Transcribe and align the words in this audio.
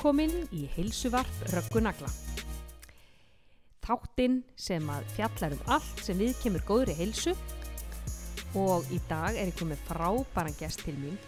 Velkomin 0.00 0.46
í 0.56 0.62
heilsuvarp 0.78 1.42
Röggunagla. 1.52 2.08
Þáttinn 3.84 4.38
sem 4.56 4.86
að 4.88 5.10
fjallar 5.12 5.52
um 5.58 5.66
allt 5.76 6.00
sem 6.06 6.16
við 6.16 6.38
kemur 6.40 6.64
góðri 6.64 6.94
heilsu 6.96 7.34
og 8.56 8.88
í 8.96 8.96
dag 9.10 9.36
er 9.36 9.50
ég 9.50 9.58
komið 9.60 9.82
frábæran 9.90 10.56
gest 10.56 10.86
til 10.86 10.96
mín. 10.96 11.20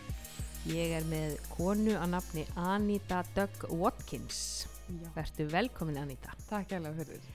Ég 0.72 0.96
er 1.02 1.04
með 1.10 1.36
konu 1.50 1.98
að 1.98 2.14
nafni 2.14 2.46
Anita 2.56 3.20
Doug 3.36 3.68
Watkins. 3.76 4.40
Vertu 5.18 5.50
velkomin 5.52 6.00
Anita. 6.06 6.32
takk 6.48 6.72
alveg 6.72 7.02
fyrir. 7.02 7.30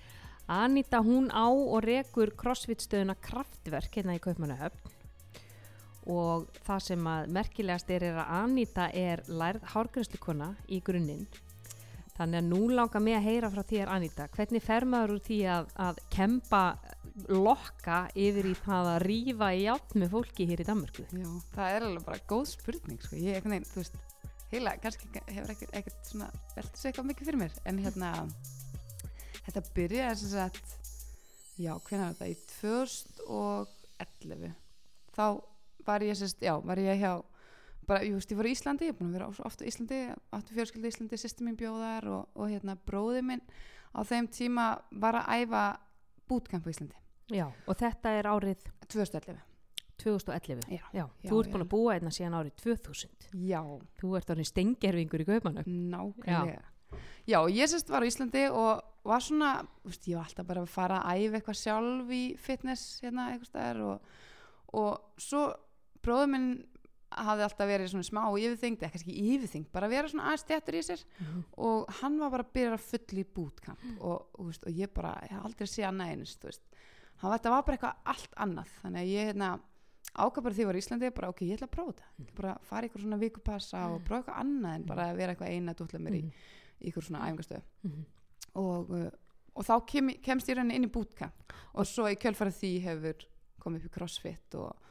Anita 0.49 1.05
hún 1.05 1.29
á 1.29 1.53
og 1.53 1.85
rekur 1.85 2.33
crossfit 2.33 2.81
stöðuna 2.81 3.13
kraftverk 3.13 3.93
hérna 3.93 4.17
í 4.17 4.25
Kaupmannahöfn 4.25 4.96
og 6.07 6.47
það 6.65 6.79
sem 6.85 7.07
að 7.11 7.27
merkilegast 7.35 7.89
er, 7.91 8.03
er 8.07 8.15
að 8.21 8.31
Anita 8.41 8.85
er 8.95 9.23
lærð 9.27 9.65
hárgrænslukona 9.73 10.53
í 10.71 10.79
grunninn. 10.85 11.25
Þannig 12.17 12.39
að 12.39 12.47
nú 12.49 12.61
langar 12.73 13.01
mig 13.03 13.13
að 13.13 13.27
heyra 13.27 13.49
frá 13.53 13.63
þér 13.69 13.91
Anita, 13.93 14.25
hvernig 14.33 14.63
fer 14.65 14.83
maður 14.89 15.11
úr 15.17 15.23
því 15.27 15.39
að, 15.53 15.67
að 15.85 15.95
kempa 16.13 16.61
lokka 17.29 17.97
yfir 18.17 18.45
í 18.49 18.55
það 18.57 18.85
að 18.93 19.03
rífa 19.03 19.49
í 19.53 19.67
átt 19.69 19.93
með 19.97 20.11
fólki 20.15 20.47
hér 20.49 20.61
í 20.63 20.65
Danmörku? 20.65 21.03
Já, 21.13 21.29
það 21.53 21.75
er 21.75 21.81
alveg 21.87 22.03
bara 22.07 22.27
góð 22.31 22.45
spurning, 22.55 22.99
sko. 23.03 23.13
Ég, 23.21 23.37
einhvern 23.37 23.53
veginn, 23.53 23.69
þú 23.69 23.77
veist, 23.83 23.95
heila, 24.53 24.71
kannski 24.81 25.05
hefur 25.27 25.51
ekkert 25.53 26.01
svona, 26.09 26.29
veltið 26.55 26.79
sér 26.81 26.89
eitthvað 26.91 27.09
mikið 27.11 27.25
fyrir 27.29 27.41
mér, 27.43 27.53
en 27.69 27.77
hérna, 27.85 28.09
þetta 29.43 29.61
byrjaði 29.77 30.17
sem 30.23 30.31
sagt, 30.33 30.67
já, 31.57 31.73
hvernig 31.75 32.05
var 32.05 32.13
þetta, 32.17 32.33
í 32.33 32.35
2011, 32.55 34.51
þá 35.17 35.27
var 35.87 36.05
ég, 36.05 36.17
sérst, 36.19 36.43
já, 36.43 36.53
var 36.63 36.81
ég 36.83 37.01
hjá, 37.01 37.13
bara, 37.87 38.03
ég 38.05 38.15
veist, 38.17 38.31
ég 38.31 38.39
fór 38.39 38.49
í 38.49 38.53
Íslandi, 38.53 38.87
ég 38.89 38.93
er 38.93 38.99
búin 38.99 39.11
að 39.11 39.17
vera 39.19 39.31
svo 39.35 39.47
oft 39.47 39.63
á 39.63 39.69
Íslandi, 39.69 39.99
áttu 40.35 40.55
fjölskyldi 40.57 40.89
í 40.89 40.93
Íslandi, 40.93 41.19
sýsti 41.21 41.47
mín 41.47 41.57
bjóðar 41.59 42.07
og, 42.11 42.29
og 42.35 42.51
hérna, 42.51 42.77
bróði 42.87 43.23
minn 43.25 43.43
á 43.95 44.03
þeim 44.07 44.29
tíma 44.31 44.69
var 44.91 45.21
að 45.23 45.43
æfa 45.43 45.65
bootcamp 46.27 46.67
á 46.67 46.73
Íslandi, 46.73 47.03
Já, 47.27 47.47
og 47.67 47.75
þetta 47.75 48.13
er 48.15 48.29
árið 48.31 48.67
2011. 48.87 49.43
2011 49.97 50.67
Já, 50.69 50.83
Já, 50.93 51.03
já, 51.03 51.29
þú 51.29 51.39
ert 51.41 51.49
já. 51.49 51.53
búin 51.53 51.65
að 51.65 51.71
búa 51.71 51.95
einna 51.95 52.11
síðan 52.13 52.37
árið 52.37 52.53
2000 52.61 53.29
Já, 53.47 53.61
Þú 53.97 54.11
ert 54.19 54.33
orðin 54.33 54.47
stengerfingur 54.47 55.23
í 55.23 55.27
Kaupmannahöfn 55.27 55.79
Nákvæmlega. 55.91 56.67
Já. 57.27 57.39
ég 57.49 57.71
sérst 57.71 57.89
var 57.89 58.05
á 58.05 58.09
Íslandi 58.09 58.45
og 58.53 58.83
var 59.07 59.23
svona, 59.23 59.51
veist, 59.87 60.07
ég 60.07 60.19
var 60.19 60.27
alltaf 60.29 60.47
bara 60.47 60.63
að 60.63 60.71
fara 60.71 61.01
að 61.01 61.23
æfa 61.23 61.39
eitthvað 61.39 61.59
sjálf 61.61 62.13
í 62.13 62.21
fitness 62.39 63.01
hérna 63.03 63.29
eitthvað 63.33 63.81
og, 63.87 64.13
og 64.77 65.21
svo 65.21 65.43
bróður 66.07 66.33
minn 66.33 66.49
hafði 67.17 67.45
alltaf 67.45 67.69
verið 67.69 67.91
svona 67.93 68.07
smá 68.07 68.21
yfirþyngd, 68.27 68.81
eða 68.81 68.93
kannski 68.93 69.13
ekki 69.13 69.35
yfirþyngd, 69.37 69.69
bara 69.71 69.87
að 69.87 69.93
vera 69.95 70.11
svona 70.11 70.25
aðeins 70.27 70.43
stjættur 70.43 70.75
í 70.75 70.81
sér. 70.83 71.05
Mhm. 71.21 71.43
og 71.67 71.93
hann 72.01 72.19
var 72.19 72.33
bara 72.33 72.43
að 72.43 72.53
byrja 72.57 72.73
að 72.75 72.87
fulla 72.89 73.21
í 73.21 73.29
bootcamp 73.37 73.85
og, 74.01 74.27
og, 74.33 74.45
veist, 74.49 74.67
og 74.67 74.75
ég 74.75 74.91
bara, 74.93 75.13
ég 75.23 75.31
hef 75.37 75.45
aldrei 75.47 75.67
séð 75.71 75.87
hann 77.17 77.31
var, 77.31 77.39
þetta 77.39 77.53
var 77.53 77.63
bara 77.65 77.77
eitthvað 77.77 78.11
allt 78.13 78.35
annað, 78.37 78.73
þannig 78.83 79.01
að 79.01 79.11
ég 79.13 79.29
hérna 79.31 79.51
ákvað 80.17 80.45
bara 80.47 80.55
því 80.55 80.63
ég 80.63 80.69
var 80.69 80.77
í 80.77 80.81
Íslandi, 80.81 81.09
bara 81.13 81.29
ok, 81.31 81.41
ég 81.45 81.57
ætla 81.57 81.67
að 81.67 81.73
prófa 81.75 81.93
þetta. 81.93 82.09
Ég 82.17 82.25
ætla 82.25 82.37
bara 82.39 82.51
að 82.53 82.67
fara 82.69 82.81
í 82.81 82.87
eitthvað 82.87 83.03
svona 83.03 83.19
vikupassa 83.21 83.83
og 83.91 84.03
prófa 84.07 84.19
eitthvað 84.21 84.41
annað 84.43 84.75
en 84.77 84.85
bara 84.87 85.07
að 85.11 85.21
vera 85.21 85.33
eitthvað 85.33 85.53
eina 85.53 85.75
dútla 85.77 86.01
mér 86.01 86.17
í, 86.17 86.21
í 86.27 86.89
eitthvað 86.89 87.07
svona 87.09 87.23
æfingastöð. 87.27 87.65
Mhm. 87.87 88.05
og, 88.57 88.91
uh, 88.97 89.09
og 89.57 89.65
þá 89.65 89.73
kem, 89.89 90.09
kemst 90.25 90.49
ég 90.49 90.57
raunin 90.57 90.75
inn 90.77 90.87
í 90.87 90.91
bootcamp. 90.93 91.53
Og 91.77 91.85
svo 91.85 92.05
í 92.09 92.17
kjölfarið 92.17 92.57
því 92.61 92.71
hefur 92.85 93.25
komið 93.61 93.83
upp 93.85 93.89
í 93.89 93.93
crossfit 93.97 94.57
og, 94.57 94.86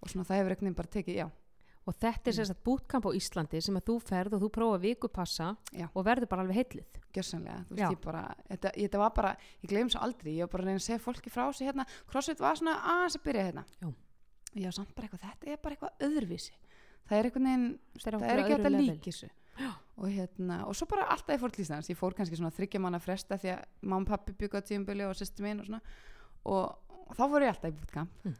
og 0.00 0.10
svona 0.10 0.26
það 0.28 0.40
hefur 0.40 0.54
eitthvað 0.56 0.80
bara 0.80 0.94
tekið, 0.96 1.20
já, 1.20 1.28
Og 1.88 1.96
þetta 1.96 2.28
er 2.28 2.36
sérst 2.36 2.52
að 2.52 2.64
bootcamp 2.68 3.06
á 3.08 3.10
Íslandi 3.16 3.60
sem 3.64 3.78
að 3.78 3.86
þú 3.88 3.94
ferð 4.04 4.34
og 4.36 4.42
þú 4.44 4.48
prófa 4.52 4.80
vikupassa 4.82 5.46
Já. 5.72 5.86
og 5.88 6.04
verður 6.06 6.28
bara 6.30 6.44
alveg 6.44 6.58
heillið. 6.60 6.98
gjörsanlega, 7.10 7.64
þú 7.66 7.74
Já. 7.74 7.88
veist, 7.88 7.96
ég 7.96 8.02
bara 8.04 8.20
þetta, 8.50 8.72
ég, 8.76 8.84
þetta 8.84 8.98
var 9.00 9.14
bara, 9.16 9.30
ég 9.64 9.70
gleym 9.72 9.88
svo 9.90 10.02
aldrei 10.04 10.34
ég 10.36 10.44
var 10.44 10.50
bara 10.52 10.62
að 10.62 10.68
reyna 10.68 10.78
að 10.78 10.84
segja 10.86 11.02
fólki 11.02 11.32
frá 11.32 11.52
sig 11.56 11.66
hérna. 11.66 11.86
Crossfit 12.06 12.38
var 12.38 12.60
svona 12.60 12.76
aðeins 12.92 13.16
að 13.16 13.24
byrja 13.24 13.46
hérna. 13.48 13.64
Já. 13.80 13.88
já, 14.54 14.70
samt 14.76 14.92
bara 14.94 15.08
eitthvað, 15.08 15.24
þetta 15.24 15.50
er 15.50 15.62
bara 15.64 15.74
eitthvað 15.74 16.04
öðruvísi. 16.06 16.52
Það 17.08 17.16
er 17.18 17.24
eitthvað 17.30 17.46
neginn, 17.48 17.78
Það 17.96 18.28
er 18.28 18.42
ekki 18.44 18.74
líka 18.76 19.08
þessu. 19.08 19.30
Og 20.00 20.06
hérna, 20.08 20.60
og 20.68 20.76
svo 20.76 20.86
bara 20.86 21.08
alltaf 21.10 21.34
ég 21.34 21.40
fór 21.42 21.52
til 21.52 21.64
Íslands. 21.64 21.90
Ég 21.90 21.98
fór 21.98 22.14
kannski 22.14 22.38
svona 22.38 22.52
þryggja 22.54 22.80
manna 22.80 23.00
fresta 23.02 23.36
því 23.36 23.50
að 23.56 23.64
mamma 23.82 24.04
og 24.04 24.12
pappi 24.12 24.36
byggu 24.38 24.56
á 24.56 24.62
tíumbili 24.64 25.04
og 25.04 25.18
sýstu 25.18 25.42
mín 25.44 25.60
og 25.60 25.66
svona. 25.66 25.82
Og, 26.48 26.94
og 27.10 27.18
þá 27.18 27.24
fór 27.26 27.44
ég 27.44 27.50
alltaf 27.52 27.68
í 27.68 27.76
bootcamp. 27.76 28.14
Mm. 28.24 28.38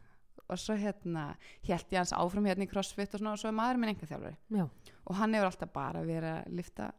Og 0.51 0.59
svo 0.59 0.75
hérna 0.75 1.25
held 1.67 1.85
ég 1.93 1.97
hans 2.01 2.13
áfram 2.13 2.45
hérna 2.49 2.65
í 2.67 2.71
crossfit 2.71 3.13
og 3.15 3.19
svona 3.21 3.33
og 3.35 3.39
svo 3.41 3.49
er 3.51 3.55
maður 3.57 3.79
minn 3.81 3.93
enga 3.95 4.09
þjálfari 4.09 4.37
Já, 4.57 4.65
og 5.07 5.15
hann 5.21 5.33
hefur 5.37 5.49
alltaf 5.51 5.71
bara 5.73 6.01
verið 6.03 6.31
að 6.35 6.51
lifta 6.59 6.91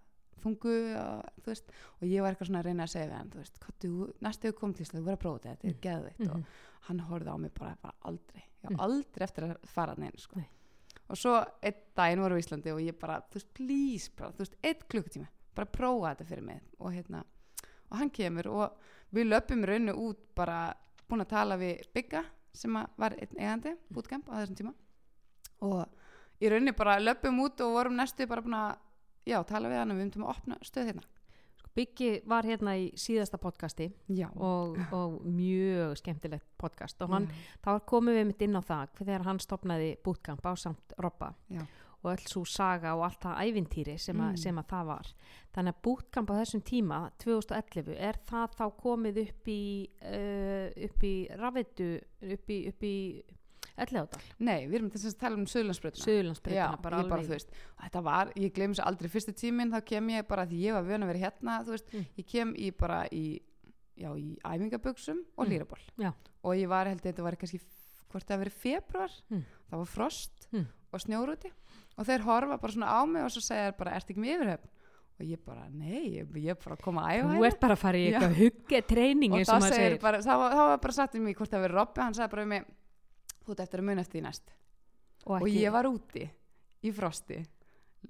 þungu 0.42 0.72
og, 0.98 1.26
þú 1.44 1.52
veist, 1.52 1.68
og 2.00 2.08
ég 2.08 2.22
var 2.24 2.32
eitthvað 2.34 2.48
svona 2.50 2.62
að 2.62 2.66
reyna 2.66 2.86
að 2.88 2.92
segja 2.96 3.06
við 3.12 3.16
hann 3.20 3.28
veist, 3.36 3.60
hvað 3.62 3.76
þú, 3.84 3.90
næstu 4.26 4.48
hefur 4.48 4.58
komið 4.62 4.74
til 4.80 4.84
Ísland, 4.86 4.98
þú 5.02 5.06
verður 5.06 5.18
að 5.18 5.22
prófa 5.22 5.42
þetta, 5.44 5.68
þetta 5.68 5.92
er 5.92 6.14
Mhm. 6.18 6.30
og 6.32 6.88
hann 6.88 6.98
horfði 7.10 7.30
á 7.30 7.36
mig 7.38 7.54
bara, 7.54 7.76
bara 7.82 7.94
aldrei 8.10 8.42
já, 8.62 8.70
Mm. 8.70 8.80
aldrei 8.80 9.24
eftir 9.28 9.44
að 9.44 9.56
fara 9.66 9.94
neina 9.98 10.18
sko. 10.18 10.36
Nei. 10.40 10.48
og 11.10 11.16
svo 11.18 11.44
einn 11.62 11.74
daginn 11.94 12.20
voru 12.20 12.36
í 12.36 12.42
Íslandi 12.42 12.72
og 12.72 12.80
ég 12.80 12.98
bara, 12.98 13.20
þú 13.30 13.34
veist, 13.34 13.54
please 13.54 14.10
bara, 14.16 14.30
þú 14.32 14.38
veist, 14.38 14.54
einn 14.64 14.82
klukkutíma, 14.88 15.28
bara 15.54 15.66
prófa 15.66 16.14
þetta 16.16 16.26
fyrir 16.26 16.42
mig 16.42 16.60
og 16.80 16.92
hérna, 16.92 17.24
og 17.90 17.98
hann 17.98 18.10
kemur 18.10 18.46
og 18.46 18.72
við 19.12 19.28
löpum 19.28 19.64
rauninu 19.64 19.92
út 19.94 20.16
bara 20.34 20.74
búin 21.08 21.20
að 21.20 21.28
tala 21.28 21.56
við 21.58 21.82
Bygga 21.94 22.24
sem 22.56 22.76
var 22.76 23.16
einn 23.16 23.38
eigandi, 23.38 23.74
bootcamp 23.92 24.28
á 24.28 24.40
þessum 24.40 24.58
tíma. 24.58 24.74
Og 25.62 26.42
í 26.42 26.50
rauninni 26.50 26.74
bara 26.76 26.98
löpum 27.00 27.40
út 27.44 27.60
og 27.64 27.76
vorum 27.76 27.96
næstu 27.96 28.26
bara 28.30 28.44
búin 28.44 28.58
að 28.58 28.76
já, 29.28 29.38
tala 29.46 29.70
við 29.70 29.82
hann 29.82 29.92
og 29.94 29.98
við 29.98 30.06
myndum 30.06 30.26
að 30.26 30.34
opna 30.34 30.58
stöð 30.66 30.90
hérna. 30.90 31.04
Sko 31.60 31.70
Byggi 31.76 32.10
var 32.28 32.44
hérna 32.48 32.74
í 32.76 32.88
síðasta 32.98 33.38
podcasti 33.40 33.86
og, 34.34 34.76
og 34.92 35.20
mjög 35.24 35.94
skemmtilegt 36.02 36.48
podcast 36.60 37.00
og 37.04 37.14
hann, 37.14 37.28
þá 37.64 37.70
komum 37.88 38.12
við 38.12 38.26
mitt 38.28 38.42
inn 38.44 38.58
á 38.58 38.62
það 38.62 38.98
þegar 38.98 39.24
hann 39.28 39.40
stopnaði 39.40 39.94
bootcamp 40.04 40.44
á 40.44 40.52
samt 40.58 40.96
Robba. 40.98 41.32
Já. 41.48 41.64
Og 42.04 42.10
öll 42.16 42.26
svo 42.28 42.44
saga 42.44 42.94
og 42.96 43.04
allt 43.04 43.20
það 43.20 43.42
ævintýri 43.46 43.98
sem, 44.00 44.16
að 44.16 44.30
Mm. 44.32 44.36
sem 44.38 44.56
að 44.58 44.66
það 44.72 44.86
var. 44.86 45.06
Þannig 45.54 45.74
að 45.74 45.82
bootcamp 45.82 46.30
á 46.30 46.34
þessum 46.42 46.62
tíma, 46.64 47.10
2011, 47.18 47.94
er 47.98 48.14
það 48.26 48.56
þá 48.58 48.64
komið 48.82 49.20
upp 49.28 49.44
í, 49.46 49.88
uh, 50.02 50.84
upp 50.84 51.02
í 51.04 51.14
rafveitu, 51.38 52.00
upp 52.32 52.50
í, 52.50 52.68
upp 52.68 52.82
í 52.82 53.22
Ellegadal, 53.78 54.20
nei, 54.40 54.66
við 54.68 54.74
erum 54.74 54.90
þess 54.90 55.06
að 55.14 55.18
tala 55.18 55.36
um 55.38 55.46
Suðlandsbröðuna 55.48 56.02
Suðurlandsbreytina, 56.04 56.64
Já, 56.76 56.82
bara 56.82 56.98
ég 57.00 57.08
bara, 57.08 57.22
alveg. 57.22 57.28
þú 57.30 57.32
veist, 57.32 57.52
og 57.78 57.84
þetta 57.86 58.02
var, 58.04 58.32
ég 58.36 58.52
gleym 58.52 58.72
þessu 58.74 58.84
aldrei 58.84 59.08
fyrstu 59.08 59.32
tíminn, 59.32 59.70
þá 59.72 59.80
kem 59.86 60.08
ég 60.12 60.26
bara 60.28 60.44
því 60.46 60.58
ég 60.66 60.72
var 60.76 60.82
vön 60.82 61.02
að 61.06 61.06
vera 61.12 61.22
hérna, 61.30 61.54
þú 61.64 61.70
veist, 61.72 61.88
Mm. 61.94 62.06
ég 62.18 62.26
kem 62.26 62.54
í 62.54 62.70
bara 62.76 63.08
í, 63.10 63.40
já, 63.96 64.10
í 64.18 64.36
æfingabuxum 64.44 65.24
og 65.38 65.46
Mm. 65.46 65.50
lýraból 65.50 65.78
Já. 65.98 66.12
og 66.44 66.52
ég 66.56 66.68
var, 66.68 66.84
held 66.86 67.00
ég, 67.02 67.14
þetta 67.14 67.22
var 67.22 67.36
kannski 67.36 67.60
hvort 68.10 68.26
það 68.26 68.44
verið 68.44 68.52
februar, 68.52 69.10
Mm. 69.30 69.44
það 69.70 69.78
var 69.78 69.86
frost 69.86 70.48
Mm. 70.52 70.66
Og 70.92 71.00
snjórúti 71.02 71.50
og 71.98 72.06
þeir 72.08 72.24
horfa 72.26 72.58
bara 72.62 72.72
svona 72.76 72.92
á 72.92 73.00
mig 73.08 73.24
og 73.26 73.30
svo 73.34 73.42
segja 73.44 73.70
þeir 73.70 73.78
bara, 73.78 73.94
ert 73.98 74.10
ekki 74.12 74.22
með 74.22 74.34
yfirhefn 74.36 74.70
og 75.12 75.24
ég 75.28 75.40
bara, 75.44 75.66
nei, 75.68 76.02
ég, 76.18 76.30
ég 76.40 76.54
er 76.54 76.58
bara 76.64 76.74
að 76.78 76.82
koma 76.82 77.02
að 77.06 77.18
æfa 77.18 77.26
Þú 77.28 77.32
hérna. 77.36 77.46
ert 77.52 77.60
bara 77.60 77.74
að 77.76 77.82
fara 77.82 77.98
í 78.00 78.06
eitthvað 78.08 78.36
hugge 78.40 78.80
treyning 78.88 79.32
og 79.36 79.40
og 79.42 79.46
það 79.50 79.66
segir 79.76 79.98
bara, 80.02 80.20
það 80.24 80.42
var, 80.42 80.78
bara 80.86 80.96
satt 80.96 81.14
um 81.18 81.26
mig 81.28 81.36
hvort 81.36 81.52
það 81.52 81.64
verið 81.66 81.76
Robby, 81.78 82.00
hann 82.02 82.16
sagði 82.16 82.32
bara 82.36 82.42
um 82.46 82.52
mig 82.54 82.64
þú 83.42 83.52
ert 83.56 83.64
eftir 83.66 83.82
að 83.82 83.86
muna 83.90 84.00
eftir 84.06 84.18
því 84.18 84.24
næst. 84.26 84.52
Og 85.26 85.36
ekki- 85.42 85.60
ég 85.62 85.72
var 85.74 85.88
úti 85.90 86.24
í 86.82 86.92
frosti 86.96 87.40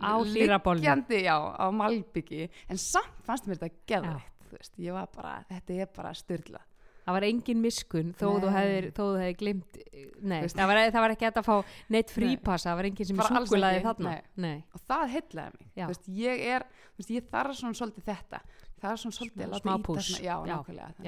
Á 0.01 0.13
liggjandi, 0.25 1.19
já, 1.27 1.37
á 1.37 1.67
malbyggi 1.69 2.47
en 2.71 2.79
samt 2.81 3.19
fannst 3.27 3.45
mér 3.51 3.59
þetta 3.61 3.75
geðveikt 3.93 4.47
þú 4.49 4.57
veist, 4.57 4.79
ég 4.81 4.93
var 4.97 5.09
bara, 5.13 5.35
þetta 5.51 5.75
er 5.83 5.91
bara 5.93 6.15
styrla 6.17 6.61
Það 7.03 7.17
var 7.17 7.25
engin 7.27 7.61
miskun 7.63 8.13
þó 8.15 8.27
þú 8.45 8.51
þú 8.95 9.07
hefðir 9.19 9.37
glimt, 9.41 9.79
nei, 10.23 10.41
Veist- 10.45 10.57
það 10.57 10.69
var, 10.71 10.79
það 10.95 11.01
var 11.05 11.15
ekki 11.17 11.27
hægt 11.27 11.41
að 11.41 11.49
fá 11.49 11.57
neitt 11.91 12.11
frípassa, 12.15 12.71
það 12.71 12.77
var 12.79 12.89
engin 12.91 13.07
sem 13.09 13.23
alls 13.25 13.51
súkulaði 13.51 13.81
þarna. 13.83 14.11
nei. 14.13 14.23
nei. 14.47 14.65
og 14.73 14.81
það 14.89 15.05
heitlaði 15.17 15.53
mig. 15.59 15.71
Veist, 15.91 16.07
ég 16.23 16.45
er, 16.55 16.67
veist, 17.01 17.11
ég 17.11 17.27
þarf 17.33 17.57
svona 17.59 17.75
svolítið 17.81 18.07
þetta. 18.13 18.41
Það 18.83 18.91
er 18.93 18.97
svona 19.03 19.17
svolítið 19.19 19.43
Smá- 19.63 19.75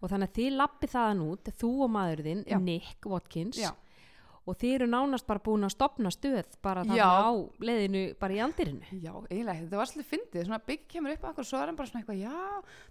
Og 0.00 0.10
þannig 0.10 0.28
að 0.30 0.38
þið 0.38 0.56
lappið 0.58 0.90
þaðan 0.94 1.20
út, 1.28 1.50
þú 1.60 1.70
og 1.84 1.90
maður 1.94 2.22
þinn, 2.24 2.44
Já. 2.48 2.58
Nick 2.58 3.06
Watkins, 3.06 3.58
já, 3.60 3.70
og 4.44 4.58
þið 4.60 4.74
eru 4.76 4.86
nánast 4.92 5.24
bara 5.28 5.40
búin 5.44 5.64
að 5.64 5.72
stopna 5.72 6.10
stöð 6.12 6.56
bara 6.64 6.82
Já. 6.84 7.08
á 7.08 7.32
leiðinu, 7.64 8.02
bara 8.20 8.34
í 8.36 8.40
andirinu. 8.44 8.84
Já, 9.00 9.12
eiginlega, 9.30 9.60
þetta 9.62 9.78
var 9.80 9.88
svolítið 9.88 10.10
fyndið, 10.10 10.42
svona 10.48 10.66
Biggi 10.68 10.88
kemur 10.94 11.14
upp 11.14 11.24
okkur 11.30 11.44
og 11.44 11.48
svo 11.48 11.58
er 11.60 11.68
hann 11.70 11.78
bara 11.78 11.88
svona 11.88 12.00
eitthvað, 12.02 12.20
já, 12.20 12.38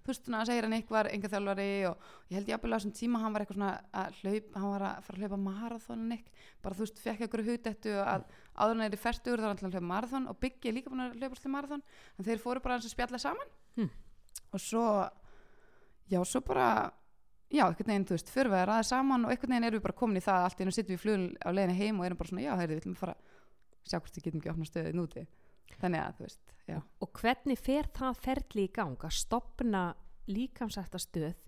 þú 0.01 0.07
veist, 0.09 0.23
svona, 0.25 0.47
segir 0.49 0.65
hann 0.67 0.77
eitthvað, 0.79 1.05
enga 1.13 1.31
þjálfari 1.33 1.71
og 1.89 1.95
ég 2.31 2.35
held 2.39 2.49
ég 2.49 2.55
að 2.57 2.61
á 2.73 2.75
þessum 2.79 2.97
tíma 2.97 3.17
hann 3.21 3.33
var 3.35 3.41
eitthvað 3.43 3.59
svona 3.59 3.73
að 4.01 4.09
hlaup, 4.21 4.47
hann 4.57 4.73
var 4.73 4.83
að 4.87 4.95
fara 5.05 5.15
að 5.15 5.21
hlaupa 5.21 5.39
marathon 5.43 6.07
Nick, 6.09 6.25
bara 6.65 6.77
þú 6.77 6.83
veist, 6.87 6.97
fekk 7.03 7.19
eitthvað 7.21 7.49
hugdettu 7.51 7.91
að 8.01 8.21
áður 8.57 8.73
en 8.73 8.81
þeir 8.83 8.89
eru 8.89 9.03
færtugur 9.03 9.39
þá 9.39 9.45
var 9.45 9.51
hann 9.53 9.69
að 9.69 9.75
hlaupa 9.77 9.93
marathon 9.93 10.29
og 10.29 10.35
er 10.69 10.75
líka 10.79 10.89
búin 10.89 11.05
að 11.05 11.17
hlaupa 11.21 11.35
svolítið 11.37 11.53
já, 17.53 17.63
einhvern 17.67 17.91
veginn, 17.91 18.07
þú 18.09 18.17
veist, 18.17 18.31
fyrir 18.33 18.51
við 18.51 18.59
að 18.61 18.67
ræða 18.69 18.87
saman 18.89 19.27
og 19.27 19.33
einhvern 19.33 19.53
veginn 19.53 19.67
erum 19.69 19.79
við 19.79 19.85
bara 19.85 19.99
komin 20.01 20.19
í 20.19 20.23
það 20.25 20.39
að 20.39 20.47
allt 20.47 20.59
í 20.59 20.65
einu 20.65 20.73
sittum 20.75 20.93
við 20.93 20.99
í 20.99 21.03
flugul 21.03 21.27
á 21.39 21.49
leiðinni 21.53 21.77
heim 21.79 21.99
og 21.99 22.07
erum 22.07 22.19
bara 22.19 22.31
svona, 22.31 22.43
já, 22.45 22.53
heyrðu, 22.59 22.79
við 22.79 22.91
að 22.93 22.99
fara 23.03 23.15
sjá 23.83 23.97
hvort 23.99 24.17
við 24.17 24.27
getum 24.27 24.41
ekki 24.41 24.53
opna 24.53 24.69
stöðið 24.69 24.97
núti 24.99 25.25
þannig 25.79 26.03
að 26.03 26.17
þú 26.17 26.27
veist, 26.27 26.53
já. 26.69 26.77
Og 27.03 27.11
hvernig 27.19 27.61
fer 27.61 27.89
það 27.97 28.21
ferli 28.23 28.67
í 28.67 28.73
gang 28.73 29.07
að 29.07 29.15
stopna 29.17 29.83
líkamsætta 30.29 31.01
stöð 31.01 31.39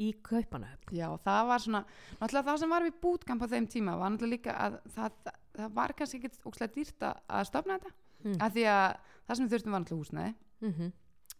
í 0.00 0.10
kaupanahöfn? 0.24 0.94
Já, 0.96 1.08
það 1.24 1.40
var 1.50 1.64
svona, 1.64 1.80
náttúrulega 2.20 2.46
það 2.48 2.60
sem 2.62 2.74
var 2.74 2.86
við 2.86 3.00
bútkamp 3.02 3.44
á 3.44 3.52
þeim 3.52 3.68
tíma 3.72 3.96
var 4.00 4.14
náttúrulega 4.14 4.36
líka 4.36 4.56
að 4.56 4.78
það, 4.94 5.16
það, 5.26 5.40
það 5.58 5.74
var 5.80 5.94
kannski 5.98 6.20
ekki 6.20 6.48
ókslega 6.48 6.76
dýrt 6.76 7.06
að, 7.10 7.42
stopna 7.50 7.76
þetta. 7.78 7.96
Mm. 8.20 8.34
af 8.44 8.52
því 8.52 8.64
að 8.68 8.86
það 9.26 9.36
sem 9.36 9.46
við 9.46 9.54
þurftum 9.54 9.74
var 9.74 9.82
náttúrulega 9.82 10.04
húsnæði. 10.04 10.34
Mm 10.60 10.90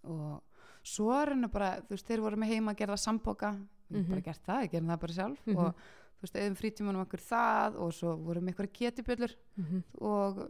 og 0.08 0.40
svo 0.86 1.10
er 1.12 1.34
henni 1.34 1.50
bara, 1.52 1.74
þú 1.84 1.92
veist, 1.92 2.06
þeir 2.08 2.22
voru 2.24 2.38
með 2.40 2.54
heima 2.54 2.72
að 2.72 2.78
gera 2.80 2.96
sambóka, 2.96 3.50
við 3.90 4.02
Mhm. 4.04 4.10
bara 4.10 4.20
gert 4.20 4.42
það, 4.46 4.62
við 4.62 4.70
gerum 4.72 4.88
það 4.88 5.00
bara 5.00 5.12
sjálf 5.12 5.46
Mhm. 5.46 5.56
og 5.56 5.74
þú 5.74 6.22
veist, 6.22 6.36
eðum 6.36 6.56
frítímanum 6.56 7.06
okkur 7.06 7.20
það 7.20 7.76
og 7.80 7.92
svo 7.92 8.16
vorum 8.16 8.48
ykkur 8.48 8.68
getibjöllur 8.72 9.34
-hmm. 9.58 9.82
og 10.00 10.48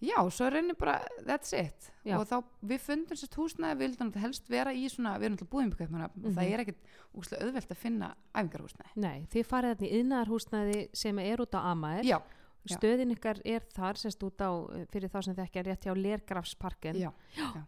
já, 0.00 0.30
svo 0.30 0.50
henni 0.50 0.74
bara, 0.78 1.00
that's 1.26 1.52
it 1.52 1.90
Já. 2.06 2.18
og 2.20 2.26
þá, 2.28 2.44
við 2.64 2.78
fundum 2.80 3.16
sérst 3.16 3.34
húsnæði, 3.34 3.74
við 3.76 3.78
vildum 3.88 4.12
helst 4.22 4.48
vera 4.48 4.70
í 4.72 4.84
svona, 4.88 5.18
við 5.18 5.24
erum 5.24 5.32
alltaf 5.38 5.48
búin 5.50 5.72
og 6.06 6.30
Mhm. 6.30 6.34
það 6.36 6.52
er 6.52 6.58
ekkit 6.60 6.76
úslega 7.16 7.42
auðvelt 7.42 7.68
að 7.70 7.76
finna 7.76 8.14
æfingarhúsnæði. 8.34 8.90
Nei, 8.96 9.26
þið 9.32 9.44
farið 9.46 9.70
í 9.82 9.92
yðnaðarhúsnæði 10.02 10.88
sem 10.94 11.18
er 11.18 11.36
út 11.38 11.50
á 11.54 11.60
Amager. 11.72 12.04
Já. 12.04 12.22
Stöðin 12.68 13.12
ykkar 13.14 13.38
er 13.44 13.60
þar, 13.72 13.94
semst 13.96 14.22
út 14.26 14.42
á, 14.44 14.50
eh, 14.76 14.84
fyrir 14.92 15.08
þá 15.08 15.22
sem 15.24 15.34
þekkja 15.34 15.62
rétt 15.64 15.84
hjá 15.86 15.94
Lergrafsparken. 15.96 16.96
já, 17.00 17.12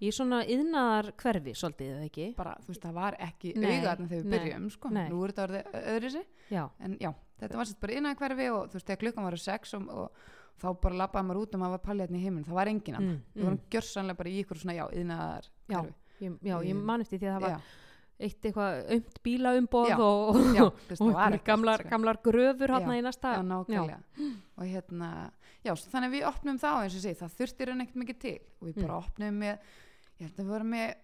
Í 0.01 0.11
svona 0.13 0.43
yðnaðar 0.45 1.13
hverfi, 1.17 1.55
svolítið, 1.55 1.93
eða 1.95 2.05
ekki? 2.11 2.27
bara, 2.37 2.57
þú 2.61 2.67
veist, 2.67 2.83
það 2.83 2.93
var 2.95 3.17
ekki 3.19 3.55
þarna 3.55 3.71
þegar 3.81 4.09
við 4.11 4.25
byrjum, 4.35 4.71
sko, 4.71 4.89
nú 4.91 5.25
er 5.25 5.33
þetta 5.33 5.47
orðið 5.47 5.65
öðru 5.95 6.11
sig, 6.11 6.27
Já, 6.51 6.69
en 6.81 6.99
já, 6.99 7.15
þetta 7.41 7.57
var 7.57 7.65
sérst 7.65 7.81
bara 7.81 7.93
innan 7.95 8.17
hverfi 8.17 8.51
og 8.53 8.69
þú 8.69 8.73
veist, 8.75 8.87
þegar 8.87 9.01
klukkan 9.05 9.25
var 9.25 9.37
sex 9.39 9.75
og, 9.75 9.89
og 9.89 10.11
þá 10.61 10.81
bara 10.81 10.95
labbaði 11.01 11.27
maður 11.31 11.41
út 11.47 11.55
og 11.55 11.61
maður 11.61 11.71
var 11.79 11.85
pallið 11.87 12.09
hérna 12.11 12.19
í 12.19 12.25
heiminn, 12.25 12.45
það 12.45 12.59
var 12.61 12.67
enginn 12.67 12.97
annar, 12.97 13.15
Mm, 13.17 13.23
við 13.35 13.45
vorum 13.45 13.61
gjörsanlega 13.71 14.17
bara 14.17 14.29
í 14.29 14.45
ykkur 14.45 14.59
svona, 14.61 14.75
já, 14.77 14.85
yðnaðar 14.93 15.45
Já. 15.71 15.81
hverfi. 15.81 15.95
ég, 16.21 16.39
já, 16.43 16.57
ég 16.61 16.75
Mm. 16.77 16.85
man 16.85 17.01
eftir 17.01 17.19
því 17.19 17.27
að 17.31 17.35
það 17.37 17.41
var 17.41 17.51
Já, 17.51 17.61
eitt 18.21 18.45
eitthvað 18.45 18.81
aumt 18.95 19.19
bílaumboð 19.25 19.93
og, 20.05 20.39
já, 20.57 20.65
veist, 20.91 21.01
og 21.03 21.13
var 21.17 21.37
gamlar, 21.47 21.81
sko. 21.85 21.91
gamlar 21.95 22.21
gröfur 22.25 22.75
hann 22.77 22.89
Já, 22.91 22.99
í 22.99 23.05
næsta. 23.07 23.35
Og 24.61 24.65
hérna, 24.69 25.11
já, 25.65 25.73
þannig 25.75 26.09
að 26.11 26.17
við 26.19 26.27
opnum 26.29 26.59
þá 26.61 26.71
eins 26.83 26.97
og 26.99 27.05
segi, 27.07 27.19
það 27.23 27.37
þurfti 27.41 27.69
raun 27.71 27.85
ekkert 27.87 28.03
mikið 28.05 28.19
til 28.27 28.39
og 28.61 28.69
við 28.69 28.81
bara 28.83 28.93
Mm. 28.93 29.05
opnum 29.05 29.41
með, 29.41 29.59
ég 30.21 30.27
held 30.29 30.37
að 30.39 30.45
við 30.45 30.53
vorum 30.55 30.71
með 30.77 30.95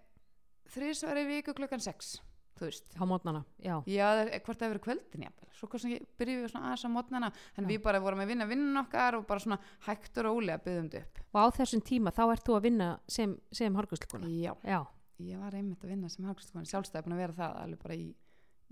þrísvar 0.76 1.20
í 1.22 1.26
viku 1.30 1.54
klukkan 1.56 1.80
sex, 1.82 2.16
þú 2.58 2.66
veist. 2.68 2.88
Á 2.98 3.04
mótnana, 3.08 3.44
já. 3.62 3.76
Já, 3.86 4.06
hvort 4.44 4.58
það 4.60 4.68
hefur 4.70 4.82
kvöldin. 4.86 5.28
Svo 5.56 5.68
kannski 5.72 6.02
byrjum 6.20 6.42
við 6.44 6.50
svona 6.52 6.68
aðeins 6.72 6.84
á 6.84 6.90
mótnana, 6.92 7.30
en 7.56 7.64
við 7.70 7.80
bara 7.84 8.00
vorum 8.04 8.20
að 8.20 8.28
vinna 8.28 8.44
vinnun 8.48 8.76
okkar 8.82 9.16
og 9.16 9.26
bara 9.26 9.40
svona 9.40 9.58
hægt 9.86 10.18
og 10.20 10.26
rólega 10.28 10.58
byggðum 10.60 10.90
þetta 10.92 11.00
upp. 11.00 11.22
Og 11.32 11.40
á 11.40 11.46
þessum 11.56 11.80
tíma, 11.86 12.12
þá 12.12 12.22
ert 12.34 12.44
þú 12.44 12.56
að 12.58 12.66
vinna 12.68 12.88
sem, 13.08 13.32
sem 13.52 13.74
harkuslukuna. 13.78 14.28
Já, 14.28 14.52
Já, 14.66 14.82
ég 15.22 15.40
var 15.40 15.56
einmitt 15.56 15.84
að 15.84 15.92
vinna 15.94 16.10
sem 16.12 16.26
hagstofan, 16.28 16.68
sjálfstæði 16.68 17.06
búin 17.06 17.16
að 17.16 17.22
vera 17.24 17.36
það 17.40 17.58
alveg 17.64 17.82
bara 17.82 17.98
í, 17.98 18.06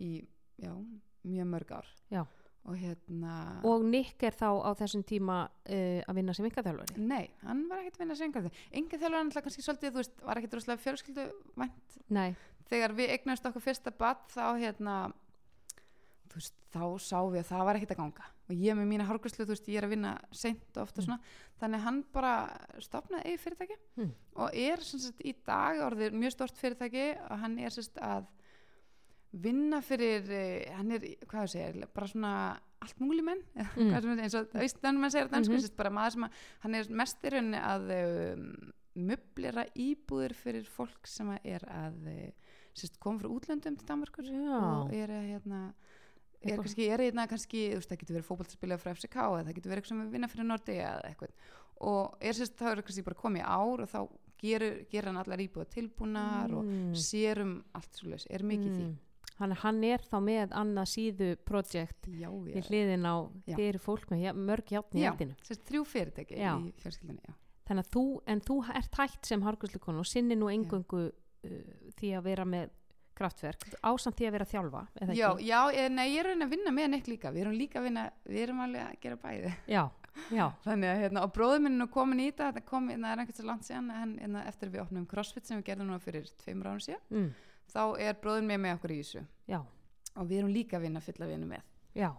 í 0.00 0.10
já, 0.60 0.72
mjög 1.24 1.52
mörg 1.52 1.76
ár. 1.80 1.92
Já. 2.12 2.24
Og 2.64 2.78
hérna... 2.80 3.32
og 3.68 3.82
Nick 3.84 4.22
er 4.24 4.32
þá 4.32 4.48
á 4.64 4.70
þessum 4.78 5.02
tíma 5.04 5.42
uh, 5.44 6.00
að 6.08 6.16
vinna 6.16 6.32
sem 6.36 6.46
yngaþjálfari. 6.48 6.96
Nei, 7.04 7.26
hann 7.42 7.66
var 7.68 7.82
ekkert 7.82 7.98
að 7.98 8.04
vinna 8.06 8.16
sem. 8.16 8.32
Enga 8.80 9.00
þjálfur 9.02 9.18
hann 9.18 9.32
kannski 9.36 9.64
svolítið, 9.66 9.92
þú 9.92 10.00
veist, 10.00 10.14
var 10.24 10.40
ekkert 10.40 10.56
rosalega 10.56 10.84
fjölskyldu. 10.86 11.26
Nei, 12.16 12.30
Þegar 12.70 12.94
við 12.96 13.12
eignast 13.18 13.44
okkur 13.44 13.64
fyrsta 13.66 13.92
bad 13.92 14.22
þá 14.32 14.44
hérna, 14.56 14.94
veist, 16.40 16.54
þá 16.74 16.84
sá 17.00 17.18
við 17.30 17.40
að 17.42 17.48
það 17.50 17.64
var 17.64 17.76
ekkert 17.76 17.90
að 17.94 17.96
ganga. 18.02 18.24
Og 18.50 18.54
ég 18.56 18.76
með 18.76 18.88
mína 18.90 19.06
hárgræslu, 19.08 19.44
þú 19.46 19.54
veist, 19.54 19.68
ég 19.68 19.76
er 19.78 19.86
að 19.86 19.90
vinna 19.94 20.20
seint 20.32 20.76
og 20.76 20.82
ofta 20.82 21.00
Mm. 21.00 21.04
svona. 21.06 21.20
Þannig 21.60 21.80
hann 21.84 22.02
bara 22.12 22.32
stopnaði 22.80 23.24
eigi 23.24 23.38
fyrirtæki 23.44 23.76
Mm. 23.96 24.10
og 24.36 24.50
er 24.54 24.76
sagt 24.80 25.20
í 25.24 25.34
dag 25.46 25.76
orðið 25.80 26.12
mjög 26.12 26.32
stort 26.32 26.56
fyrirtæki 26.56 27.06
og 27.30 27.38
hann 27.38 27.58
er 27.58 27.70
sagt 27.70 27.96
að 27.96 28.26
vinna 29.32 29.80
fyrir, 29.82 30.28
eh, 30.30 30.72
hann 30.76 30.92
er, 30.92 31.00
hvað 31.26 31.40
það 31.42 31.50
segir, 31.50 31.88
bara 31.94 32.06
svona 32.06 32.34
allt 32.84 32.98
múli 33.00 33.22
menn, 33.24 33.42
Mm. 33.76 34.20
eins 34.20 34.34
og 34.34 34.48
austanum 34.54 35.00
mann 35.00 35.10
segir 35.10 35.28
Mhm. 35.30 35.42
-hmm. 35.50 35.76
bara 35.76 35.90
maður 35.90 36.12
sem 36.12 36.22
að 36.24 36.30
hann 36.60 36.74
er 36.74 36.84
mest 36.90 37.22
í 37.22 37.30
rauninni 37.30 37.58
að 37.58 38.34
um, 38.34 38.72
möblera 38.96 39.66
íbúðir 39.74 40.34
fyrir 40.34 40.64
fólk 40.66 41.06
sem 41.06 41.26
að 41.28 41.38
er 41.44 41.60
að 41.66 42.06
eh, 42.06 42.32
sérst, 42.74 42.98
koma 43.00 43.18
frá 43.18 43.28
útlöndum 43.28 43.76
til 43.76 43.86
Danmarkur 43.86 44.24
Já. 44.24 44.84
og 44.84 44.92
er 44.92 45.08
að 45.08 45.28
hérna 45.32 45.74
er 46.52 46.58
kannski, 46.62 46.88
er 46.90 47.00
hérna 47.04 47.26
kannski, 47.30 47.62
þú 47.72 47.78
veist, 47.80 47.88
það 47.92 47.98
getur 48.02 48.16
verið 48.18 48.28
fótballspilað 48.28 48.82
frá 48.82 48.90
FCK 48.94 49.16
eða 49.24 49.44
það 49.48 49.54
getur 49.58 49.70
verið 49.72 49.80
eitthvað 49.82 49.92
sem 49.94 50.02
við 50.04 50.12
vinna 50.18 50.28
fyrir 50.28 50.48
Nordi 50.50 50.76
eða 50.80 51.08
eitthvað 51.08 51.30
og 51.84 52.14
er 52.20 52.32
sérst, 52.38 52.54
þá 52.58 52.68
er 52.70 52.82
kannski 52.86 53.04
bara 53.04 53.18
komið 53.22 53.42
ár 53.48 53.82
og 53.84 53.88
þá 53.90 53.98
gerur, 54.44 54.76
gerur 54.92 55.08
hann 55.10 55.20
allar 55.22 55.42
íbúða 55.42 55.66
tilbúnar 55.74 56.52
og 56.54 56.64
Mm. 56.64 56.92
sér 56.94 57.40
um 57.42 57.64
allt 57.74 57.92
svo 57.98 58.10
leys, 58.10 58.26
er 58.30 58.42
mikið 58.42 58.70
í 58.70 58.76
því 58.84 58.94
Hann, 59.34 59.50
hann 59.50 59.82
er 59.82 59.98
þá 59.98 60.20
með 60.22 60.52
annað 60.54 60.86
síðu 60.92 61.28
projekt 61.42 62.06
Já, 62.06 62.28
í 62.30 62.54
já, 62.54 62.62
hliðin 62.68 63.02
á, 63.02 63.16
Já. 63.48 63.56
þið 63.56 63.64
eru 63.72 63.78
fólk 63.82 64.04
með 64.12 64.20
ja, 64.22 64.32
mörg 64.32 64.70
játn 64.70 64.94
í 64.94 65.00
Já. 65.02 65.10
hjartinu. 65.10 65.34
sérst, 65.42 65.64
þrjú 65.66 65.82
fyrirtæki 65.90 66.36
Já. 66.38 66.52
í 66.54 66.70
fjölskyldunni, 66.78 67.20
já 67.26 67.34
Þannig 67.66 67.84
að 67.86 67.90
þú, 67.96 68.04
en 68.28 68.40
þú 68.44 68.56
ert 68.76 68.94
hægt 69.00 69.26
sem 69.26 69.42
harkuslukona 69.42 69.98
og 69.98 70.06
sinni 70.06 70.36
nú 70.36 70.50
engungu 70.52 71.10
uh, 71.10 71.50
því 71.98 72.12
að 72.14 72.22
vera 72.28 72.44
með 72.44 72.70
kraftverk, 73.18 73.64
ásamt 73.82 74.16
því 74.18 74.26
að 74.28 74.32
vera 74.36 74.46
að 74.46 74.52
þjálfa, 74.54 74.82
Já, 75.18 75.28
já, 75.40 75.88
nei, 75.90 76.06
ég 76.14 76.20
er 76.24 76.30
að 76.34 76.50
vinna 76.54 76.72
með 76.74 76.88
Nick 76.94 77.06
líka, 77.10 77.30
við 77.34 77.44
erum 77.44 77.56
líka 77.58 77.78
að 77.80 77.86
vinna, 77.88 78.04
við 78.26 78.42
erum 78.46 78.60
alveg 78.64 78.82
að 78.86 78.98
gera 79.04 79.16
bæði. 79.24 79.52
Já, 79.70 79.82
já, 80.30 80.44
Þannig 80.66 80.90
að, 80.92 81.00
hérna, 81.04 81.22
og 81.26 81.32
bróður 81.36 81.62
minn 81.66 81.80
er 81.86 81.90
komin 81.94 82.20
í 82.24 82.28
þetta, 82.30 82.50
þetta 82.52 82.64
kom, 82.68 82.88
hérna, 82.92 83.12
er 83.14 83.22
einhvers 83.24 83.40
svo 83.40 83.46
langt 83.48 83.68
síðan, 83.68 83.90
en 83.90 84.16
hérna, 84.22 84.44
eftir 84.50 84.72
við 84.74 84.82
opnum 84.84 85.06
CrossFit 85.10 85.46
sem 85.46 85.58
við 85.62 85.66
gerðum 85.70 85.90
nú 85.94 85.98
fyrir 86.02 86.28
tveimur 86.44 86.70
árum 86.72 86.82
síðan, 86.84 87.04
mm, 87.10 87.30
þá 87.74 87.82
er 88.08 88.18
bróður 88.22 88.46
minn 88.50 88.62
með 88.66 88.76
okkur 88.78 88.94
í 88.94 88.98
þessu 89.02 89.24
já, 89.50 89.60
og 90.14 90.26
við 90.30 90.38
erum 90.42 90.54
líka 90.54 90.78
að 90.78 90.86
vinna 90.88 91.00
fulla 91.04 91.30
vinnu 91.30 91.46
með. 91.54 91.62
já. 91.94 92.10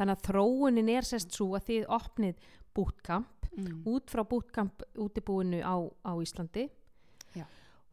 Þannig 0.00 0.16
að 0.16 0.22
þróunin 0.30 0.88
er 0.88 1.04
sérst 1.04 1.34
svo 1.36 1.50
að 1.58 1.66
þið 1.68 1.86
opnið 1.98 2.36
bootcamp 2.74 3.36
Mm. 3.50 3.80
út 3.90 4.06
frá 4.06 4.22
bootcamp 4.22 4.84
útibúinu 4.94 5.58
á, 5.66 5.74
á 6.06 6.12
Íslandi. 6.22 6.68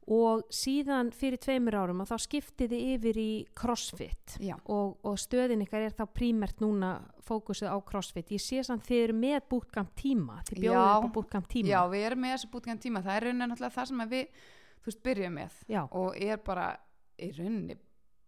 Og 0.08 0.46
síðan 0.54 1.10
fyrir 1.12 1.40
tveimur 1.44 1.76
árum 1.76 2.02
að 2.04 2.14
þá 2.14 2.24
skiptið 2.24 2.74
þið 2.74 2.84
yfir 2.94 3.18
í 3.20 3.32
crossfit 3.60 4.36
og, 4.72 4.94
og 5.04 5.18
stöðin 5.20 5.66
ykkar 5.66 5.84
er 5.90 5.96
þá 5.98 6.06
prímert 6.16 6.62
núna 6.64 6.92
fókusið 7.28 7.74
á 7.74 7.78
crossfit 7.84 8.32
ég 8.32 8.40
sé 8.44 8.62
samt 8.64 8.86
þið 8.88 9.02
eru 9.04 9.18
með 9.20 9.40
bootcamp 9.52 9.92
tíma 10.00 10.40
þið 10.48 10.62
bjóðið 10.64 10.80
Já. 10.80 10.94
upp 10.96 11.10
á 11.12 11.16
bootcamp 11.18 11.50
tíma 11.52 11.74
já, 11.74 11.80
við 11.92 12.06
erum 12.08 12.24
með 12.24 12.36
þessu 12.38 12.52
bútgan 12.54 12.80
tíma, 12.86 13.02
það 13.04 13.18
er 13.18 13.28
rauninni 13.28 13.50
náttúrulega 13.52 13.76
það 13.76 13.90
sem 13.92 14.06
við, 14.14 14.46
þú 14.78 14.92
veist, 14.92 15.02
byrjum 15.10 15.36
með 15.42 15.58
Já. 15.76 15.82
og 15.92 16.22
er 16.30 16.40
bara 16.48 16.70
í 17.18 17.32
rauninni 17.36 17.78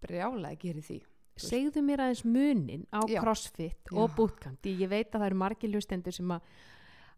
brjála 0.04 0.52
að 0.52 0.60
gera 0.66 0.84
því. 0.90 1.00
segðu 1.40 1.86
mér 1.88 2.04
aðeins 2.04 2.26
munin 2.28 2.84
á 2.92 3.00
Já. 3.08 3.22
crossfit 3.24 3.94
og 3.96 4.20
því 4.60 4.76
ég 4.84 4.92
veit 4.92 5.14
að 5.14 5.22
það 5.22 5.30
eru 5.30 5.40
margir 5.40 5.72
hlustendur 5.72 6.16
sem 6.16 6.36
að 6.36 6.52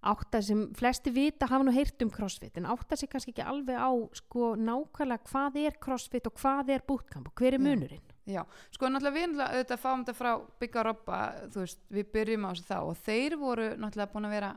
átta 0.01 0.39
sem 0.41 0.63
flesti 0.73 1.11
vita 1.13 1.45
hafa 1.45 1.63
nú 1.67 1.71
heyrt 1.75 2.01
um 2.01 2.09
crossfit 2.09 2.55
en 2.57 2.65
átta 2.65 2.95
sig 2.97 3.09
kannski 3.11 3.31
ekki 3.35 3.43
alveg 3.45 3.77
á 3.77 3.89
sko 4.17 4.55
nákvæmlega 4.57 5.27
hvað 5.29 5.59
er 5.61 5.75
crossfit 5.83 6.25
og 6.27 6.33
hvað 6.41 6.71
er 6.73 6.81
bootcamp 6.87 7.27
og 7.29 7.35
hver 7.37 7.53
er 7.53 7.61
munurinn? 7.61 8.01
Já, 8.25 8.41
sko 8.73 8.89
náttúrulega 8.89 9.13
við 9.17 9.27
náttúrulega 9.29 9.53
auðvitað 9.59 9.81
fáum 9.83 10.01
þetta 10.05 10.17
frá 10.17 10.31
Bygga 10.61 10.83
Robba, 10.87 11.19
þú 11.53 11.59
veist, 11.65 11.79
við 11.89 12.09
byrjum 12.13 12.45
á 12.45 12.49
þessu 12.51 12.65
þá 12.69 12.77
og 12.81 12.97
þeir 13.05 13.37
voru 13.41 13.67
náttúrulega 13.77 14.13
búin 14.13 14.25
að 14.29 14.35
vera 14.37 14.51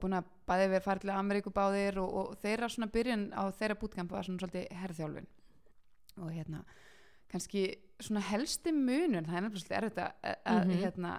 búin 0.00 0.16
að 0.16 0.30
bæði 0.48 0.68
við 0.72 0.84
farið 0.86 1.02
til 1.04 1.10
Ameríku 1.14 1.50
báðir 1.54 1.98
og, 2.00 2.14
og 2.22 2.38
þeirra 2.42 2.68
svona 2.72 2.90
byrjun 2.94 3.26
á 3.36 3.42
þeirra 3.52 3.76
bútkamp 3.82 4.10
var 4.14 4.24
svona 4.24 4.40
svolítið 4.42 4.70
herðþjálfin 4.80 5.26
og 6.20 6.30
hérna 6.34 6.62
kannski 7.30 7.64
svona 8.02 8.22
helsti 8.30 8.72
munun 8.74 9.26
það 9.28 9.36
er 9.42 9.50
svolítið 9.50 9.76
erfitt 9.80 10.00
að, 10.02 10.12
að 10.44 10.62
Mhm. 10.64 10.78
hérna 10.80 11.12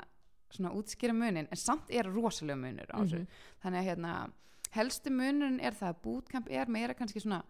svona 0.51 0.73
útskýra 0.77 1.13
munin 1.15 1.47
en 1.51 1.57
samt 1.57 1.89
er 1.89 2.09
rosalega 2.11 2.57
munur 2.59 2.91
á 2.91 2.97
þessu. 3.01 3.19
Mhm. 3.19 3.27
þannig 3.63 3.79
að 3.79 3.89
hérna 3.89 4.13
helsti 4.71 5.09
munun 5.11 5.59
er 5.59 5.71
það 5.73 5.89
að 5.93 6.01
bootcamp 6.03 6.47
er 6.49 6.65
meira 6.71 6.93
kannski 6.93 7.19
svona 7.21 7.43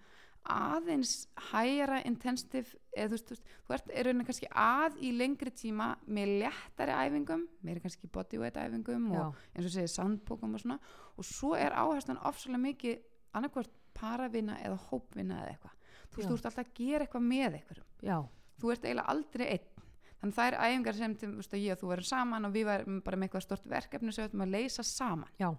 aðeins 0.50 1.28
hægara 1.52 2.00
intensiv 2.10 2.72
eða 2.98 3.12
þú 3.12 3.14
veist, 3.14 3.28
þú 3.28 3.36
veist, 3.36 3.52
þú 3.68 3.76
ert 3.76 3.92
er 3.94 4.08
rauninni 4.08 4.26
kannski 4.26 4.48
að 4.58 4.96
í 5.06 5.12
lengri 5.14 5.52
tíma 5.54 5.92
með 6.08 6.32
léttari 6.42 6.96
æfingum, 6.98 7.44
meira 7.62 7.84
kannski 7.84 8.10
bodyweight 8.10 8.58
æfingum 8.58 9.12
og 9.12 9.36
eins 9.54 9.68
og 9.70 9.76
segir 9.76 9.92
sandbókum 9.94 10.56
og 10.58 10.64
svona 10.64 10.80
og 11.16 11.28
svo 11.28 11.54
er 11.56 11.76
áherslan 11.78 12.18
ofsalega 12.26 12.64
mikið 12.66 12.98
annarkvort 13.38 13.70
paravinna 13.94 14.58
eða 14.66 14.80
hópvinna 14.90 15.44
eða 15.44 15.54
eitthvað. 15.54 15.76
Þú 16.12 16.18
veist, 16.18 16.26
Já. 16.26 16.32
þú 16.32 16.38
ert 16.40 16.46
alltaf 16.50 16.66
að 16.66 16.74
gera 16.82 17.06
eitthvað 17.06 17.28
með 17.30 17.58
eitthvað 17.60 17.84
já, 18.02 18.18
þú 18.60 18.72
ert 18.74 18.86
eiginlega 18.88 19.14
aldrei 19.14 19.46
einn 19.54 19.70
þannig 20.22 20.38
það 20.38 20.48
er 20.52 20.58
æfingar 20.62 20.98
sem 21.02 21.18
til, 21.18 21.34
veist, 21.40 21.58
ég 21.58 21.76
og 21.76 21.82
þú 21.82 21.92
verum 21.92 22.08
saman 22.12 22.48
og 22.48 22.56
við 22.56 22.70
varum 22.70 23.02
bara 23.06 23.18
með 23.20 23.30
eitthvað 23.30 23.46
stort 23.48 23.68
verkefni 23.72 24.14
sem 24.14 24.24
við 24.24 24.30
ætlum 24.32 24.46
að 24.46 24.56
leysa 24.56 24.86
saman. 24.88 25.30
Já. 25.42 25.50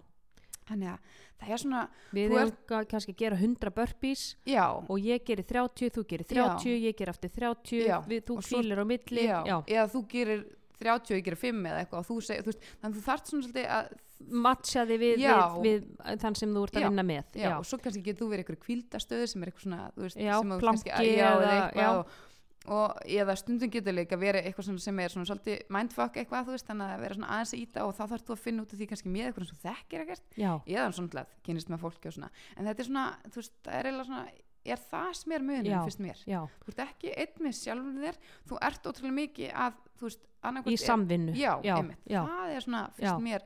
Þannig 0.63 0.93
að 0.93 1.15
það 1.41 1.49
er 1.51 1.61
svona 1.63 1.79
við 2.15 2.25
erum 2.37 2.51
ert... 2.53 2.73
kannski 2.91 3.11
að 3.13 3.19
gera 3.19 3.39
100 3.39 3.73
burpees 3.75 4.21
já, 4.47 4.63
og 4.71 5.01
ég 5.03 5.25
gerir 5.27 5.47
30, 5.49 5.91
þú 5.97 6.03
gerir 6.07 6.29
30 6.29 6.77
ég 6.87 6.95
ger 7.01 7.11
aftur 7.11 7.33
30, 7.35 7.81
Já. 7.83 7.97
við, 8.07 8.23
þú 8.29 8.37
kvílir 8.47 8.79
á 8.79 8.85
milli. 8.87 9.25
Já, 9.27 9.37
já, 9.49 9.57
eða 9.67 9.85
þú 9.91 10.03
gerir 10.13 10.45
30 10.79 11.11
og 11.11 11.19
ég 11.19 11.27
gera 11.27 11.41
5 11.43 11.61
eða 11.73 11.83
eitthvað 11.83 12.07
þú 12.09 12.17
segir, 12.23 12.45
þú 12.47 12.53
veist, 12.53 12.65
þannig 12.79 12.93
að 12.93 12.97
þú 12.97 13.05
þarft 13.09 13.31
svona 13.31 13.47
svolítið 13.47 13.69
að, 13.75 13.93
matchaði 14.23 14.97
við, 15.01 15.15
Já. 15.19 15.35
við, 15.59 15.87
við 15.99 16.21
þann 16.23 16.37
sem 16.39 16.53
þú 16.55 16.61
ert 16.63 16.77
að 16.77 16.85
Já. 16.85 16.87
vinna 16.87 17.03
með. 17.11 17.39
Já, 17.43 17.49
og 17.57 17.65
svo 17.67 17.79
kannski 17.83 18.03
getur 18.05 18.23
þú 18.23 18.29
verið 18.31 18.45
eitthvað 18.45 18.61
kvíldastöðu 18.67 19.25
sem 19.33 19.43
er 19.43 19.51
eitthvað 19.51 19.65
svona, 19.67 19.81
veist, 19.99 20.21
Já, 20.23 20.35
planki 20.63 20.93
já, 20.93 21.01
eða 21.03 21.33
eða- 21.33 21.57
eitthvað 21.57 21.83
já. 21.83 22.31
Og, 22.71 22.95
eða 23.03 23.35
stundum 23.39 23.71
getur 23.73 23.95
líka 23.95 24.19
verið 24.19 24.47
eitthvað 24.47 24.69
svona 24.69 24.83
sem 24.85 25.01
er 25.03 25.13
svona 25.13 25.27
svolítið 25.29 25.65
mindfuck 25.73 26.19
eitthvað, 26.21 26.47
þú 26.47 26.55
veist, 26.55 26.69
þannig 26.69 26.93
að 26.93 27.03
vera 27.03 27.17
svona 27.17 27.33
aðeins 27.35 27.53
að 27.53 27.63
íta 27.63 27.85
og 27.87 27.93
þá 27.97 28.03
þarf 28.13 28.25
þú 28.29 28.37
að 28.37 28.43
finna 28.45 28.63
út 28.63 28.73
af 28.73 28.79
því 28.79 28.87
kannski 28.91 29.13
með 29.13 29.27
eitthvað 29.27 29.49
sem 29.51 29.61
þekkir 29.65 30.05
ekkert. 30.05 30.25
Já, 30.39 30.51
eða 30.63 30.87
svona 30.95 31.23
að 31.23 31.35
kynist 31.43 31.73
með 31.73 31.83
fólki 31.83 32.11
og 32.11 32.17
svona. 32.17 32.31
En 32.55 32.69
þetta 32.69 32.83
er 32.85 32.89
svona, 32.89 33.05
þú 33.27 33.41
veist, 33.41 33.55
það 33.63 33.79
er 33.79 33.89
eiginlega 33.89 34.09
svona 34.11 34.25
er 34.63 34.79
það 34.79 35.09
sem 35.19 35.33
munin, 35.43 35.65
Já. 35.67 35.79
finnst 35.83 35.99
mér? 35.99 36.19
já, 36.23 36.39
þú 36.63 36.71
ert 36.71 36.83
ekki 36.85 37.09
einn 37.19 37.41
með 37.43 37.55
sjálfur 37.57 37.97
þér 37.99 38.19
þú 38.47 38.59
ert 38.69 38.87
ótrúlega 38.87 39.17
mikið 39.17 39.49
að, 39.65 39.81
þú 39.99 40.07
veist, 40.07 40.23
í 40.71 40.77
samvinnu. 40.79 41.35
Já, 41.35 41.51
já, 41.63 41.75
það 42.23 42.53
er 42.53 42.63
svona, 42.63 42.83
finnst 42.95 43.25
mér 43.25 43.43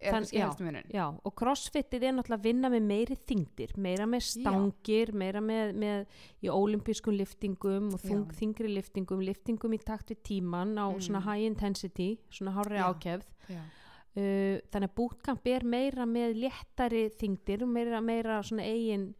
Þann- 0.00 0.30
já. 0.32 0.48
já, 0.88 1.04
og 1.24 1.34
crossfitið 1.36 2.02
er 2.08 2.12
náttúrulega 2.16 2.38
að 2.40 2.44
vinna 2.46 2.68
með 2.72 2.84
meiri 2.88 3.16
þingdir, 3.28 3.74
meira 3.76 4.06
með 4.08 4.22
stangir 4.24 5.12
meira 5.12 5.40
með, 5.44 5.74
með 5.76 6.06
í 6.42 6.48
ólimpískum 6.48 7.18
liftingum 7.18 7.90
og 7.92 8.00
þung, 8.00 8.22
Já. 8.30 8.38
þingri 8.38 8.70
liftingum 8.78 9.20
liftingum 9.20 9.74
í 9.76 9.80
takt 9.84 10.08
við 10.08 10.22
tíman 10.24 10.72
á 10.80 10.88
Mm. 10.88 11.00
svona 11.04 11.20
high 11.20 11.44
intensity, 11.44 12.18
svona 12.30 12.54
hárri 12.56 12.78
Já. 12.80 12.88
ákefð 12.94 13.26
já, 13.50 13.60
uh, 13.60 14.56
þannig 14.72 14.88
að 14.88 14.94
bootcamp 14.96 15.46
er 15.52 15.64
meira 15.64 16.06
með 16.06 16.34
léttari 16.48 17.10
þingdir 17.20 17.62
og 17.62 17.68
meira, 17.68 18.00
meira 18.00 18.40
svona 18.42 18.64
eigin 18.64 19.14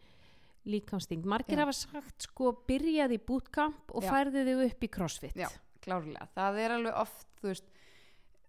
líkansþyngd 0.65 1.25
margir 1.29 1.59
Já. 1.59 1.65
hafa 1.67 1.73
sagt 1.77 2.23
sko 2.23 2.53
byrjaði 2.67 3.17
í 3.21 3.25
bootcamp 3.27 3.93
og 3.95 4.03
Já. 4.03 4.11
færðu 4.13 4.45
þig 4.49 4.65
upp 4.71 4.81
í 4.81 4.89
crossfit 4.89 5.37
Já. 5.37 5.49
klárlega, 5.83 6.27
það 6.35 6.59
er 6.65 6.71
alveg 6.79 6.95
oft 7.01 7.27
þú 7.43 7.49
veist, 7.53 7.65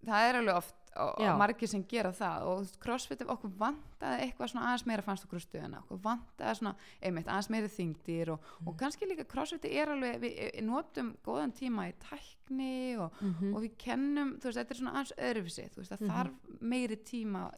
það 0.06 0.30
er 0.30 0.40
alveg 0.42 0.56
oft 0.56 0.76
og, 0.96 1.20
Já. 1.24 1.38
margir 1.40 1.68
sem 1.72 1.84
gera 1.88 2.12
það 2.12 2.44
og 2.52 2.66
crossfit 2.84 3.22
okkur 3.24 3.52
vantaði 3.58 4.26
eitthvað 4.26 4.50
svona 4.52 4.66
aðeins 4.68 4.86
meira 4.90 5.02
fannst 5.06 5.24
okkur 5.26 5.40
á 5.40 5.44
stöðuna, 5.46 5.80
okkur 5.86 6.02
vantaði 6.04 6.56
svona 6.60 6.76
einmitt 7.02 7.28
aðeins 7.32 7.50
meiri 7.50 7.70
þingdir 7.72 8.30
og, 8.34 8.40
Mm. 8.62 8.68
og 8.68 8.78
kannski 8.78 9.08
líka 9.08 9.24
crossfit 9.28 9.66
er 9.66 9.88
alveg 9.88 10.20
við, 10.20 10.36
við 10.56 10.64
notum 10.68 11.16
góðan 11.24 11.54
tíma 11.56 11.88
í 11.90 11.94
tækni 12.04 12.98
og, 13.00 13.12
Mhm. 13.22 13.56
og 13.56 13.62
við 13.64 13.78
kennum, 13.78 14.38
þú 14.40 14.44
veist, 14.44 14.58
þetta 14.58 14.72
er 14.72 14.78
svona 14.82 14.94
aðeins 14.96 15.14
öðruvísi, 15.18 15.70
þú 15.72 15.78
veist, 15.78 15.92
það 15.92 16.02
Mhm. 16.02 16.12
þarf 16.12 16.62
meiri 16.62 16.96
tíma 16.98 17.52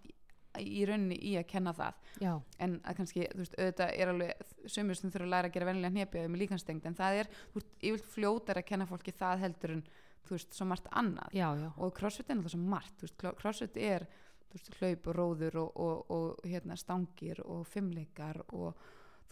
í, 0.62 0.86
rauninni 0.86 1.18
í 1.18 1.34
að 1.40 1.48
kenna 1.50 1.74
það. 1.74 2.00
Já, 2.22 2.34
en 2.60 2.78
að 2.84 2.98
kannski, 3.00 3.28
þú 3.34 3.42
veist, 3.44 3.58
auðvitað 3.60 3.94
er 3.98 4.12
alveg 4.14 4.48
sömur 4.76 5.00
sem 5.00 5.12
þurfa 5.14 5.26
að 5.28 5.34
læra 5.36 5.50
að 5.52 5.54
gera 5.58 5.70
vennilega 5.72 5.94
hnepi 5.98 6.26
með 6.28 6.44
líkanstengd, 6.44 6.86
en 6.92 6.96
það 7.00 7.20
er, 7.24 7.32
þú 7.54 7.60
veist, 7.62 7.74
yfirlt 7.82 8.10
fljótar 8.14 8.62
að 8.62 8.68
kenna 8.72 8.90
fólki 8.90 9.16
það 9.18 9.46
heldur 9.48 9.76
en 9.78 9.84
þú 10.24 10.38
veist, 10.38 10.54
svo 10.56 10.66
margt 10.70 10.88
annað. 10.92 11.34
Já, 11.36 11.48
já, 11.60 11.70
og 11.78 11.94
crossfit 11.98 12.30
er 12.30 12.38
náttúrulega 12.40 12.56
svo 12.58 12.74
margt, 12.76 12.98
þú 13.00 13.08
veist, 13.10 13.18
cro- 13.20 13.36
crossfit 13.42 13.78
er 13.78 14.06
þú 14.54 14.58
veist, 14.60 14.74
hlaup 14.80 15.08
og 15.12 15.16
róður 15.18 15.56
og, 15.64 15.80
og, 15.84 16.12
og 16.14 16.44
hérna, 16.48 16.78
stangir 16.80 17.42
og 17.44 17.66
fimmleikar 17.68 18.40
og 18.54 18.78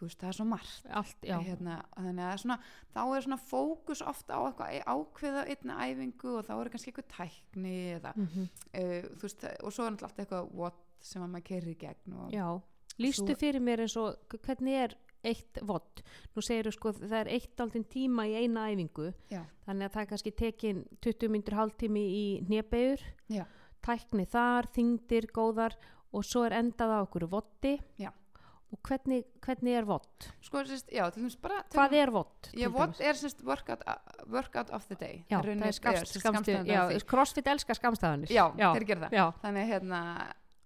þú 0.01 0.07
veist, 0.07 0.17
það 0.19 0.27
er 0.31 0.35
svo 0.39 0.45
margt. 0.49 0.85
Allt, 0.97 1.25
hérna, 1.45 1.75
þannig 1.95 2.25
að 2.25 2.37
svona, 2.41 2.55
þá 2.95 3.01
er 3.05 3.25
svona 3.27 3.37
fókus 3.45 4.01
ofta 4.01 4.33
á 4.33 4.41
eitthvað 4.49 4.79
ákveða 4.95 5.43
einna 5.53 5.75
æfingu 5.85 6.31
og 6.39 6.47
þá 6.47 6.53
er 6.57 6.71
kannski 6.73 6.89
eitthvað 6.91 7.11
tækni 7.15 7.75
eða, 7.99 8.13
mhm, 8.17 8.47
uh, 8.81 9.11
þú 9.13 9.27
veist, 9.29 9.45
og 9.61 9.75
svo 9.75 9.85
er 9.85 9.93
náttúrulega 9.93 10.09
allt 10.09 10.23
eitthvað 10.25 10.49
what 10.57 10.79
sem 11.01 11.23
að 11.23 11.33
maður 11.35 11.47
keirir 11.51 11.71
í 11.73 11.79
gegn 11.81 12.17
og, 12.19 12.31
já 12.35 12.47
lístu 13.01 13.31
Svo- 13.31 13.39
fyrir 13.39 13.63
mér 13.63 13.85
eins 13.85 13.95
og 13.99 14.37
hvernig 14.45 14.77
er 14.83 14.97
eitt 15.23 15.59
vott, 15.67 16.01
nú 16.35 16.41
segir 16.41 16.65
þú 16.69 16.73
sko 16.75 16.93
það 16.97 17.17
er 17.19 17.29
eitt 17.35 17.61
aldinn 17.61 17.85
tíma 17.91 18.25
í 18.29 18.33
eina 18.41 18.67
æfingu 18.71 19.11
Já. 19.29 19.43
þannig 19.67 19.87
að 19.87 19.93
það 19.95 20.01
er 20.01 20.09
kannski 20.09 20.31
tekin 20.37 20.79
20 21.05 21.29
myndur 21.29 21.57
hálftími 21.59 22.01
í 22.01 22.23
Já. 23.29 23.45
tækni 23.85 24.25
þar, 24.25 24.69
þingdir, 24.73 25.29
góðar 25.33 25.77
og 26.11 26.25
svo 26.25 26.43
er 26.47 26.57
endað 26.57 26.95
á 26.97 26.99
okkur 27.05 27.27
votti 27.29 27.79
Já. 28.01 28.09
og 28.71 28.79
hvernig, 28.81 29.23
hvernig 29.45 29.77
er 29.77 29.85
vott? 29.85 30.31
sko, 30.41 30.65
sérst, 30.65 30.89
já, 30.89 31.05
til 31.11 31.21
dæmis 31.21 31.37
bara 31.37 31.63
Hvað 31.69 31.93
er 31.93 32.11
vott? 32.11 32.49
Já, 32.57 32.67
what 32.73 32.99
er 32.99 33.13
sérst 33.13 33.43
workout, 33.45 33.83
workout 34.27 34.71
of 34.71 34.87
the 34.87 34.95
day 34.95 35.23
Já, 35.29 35.37
Í 35.37 35.45
rauninni 35.45 35.61
það 35.61 35.67
er 35.67 35.77
skamst, 35.77 36.07
sem 36.07 36.21
sagt 36.21 36.25
skamstu, 36.25 36.51
skammstöfun 36.51 36.97
já, 36.97 37.05
crossfit 37.05 37.47
elskar 37.47 37.75
skamstæðanir 37.77 38.31
já, 38.33 38.45
þeir 38.57 39.09
já, 39.13 39.25
þannig 39.43 39.67
hérna, 39.69 40.01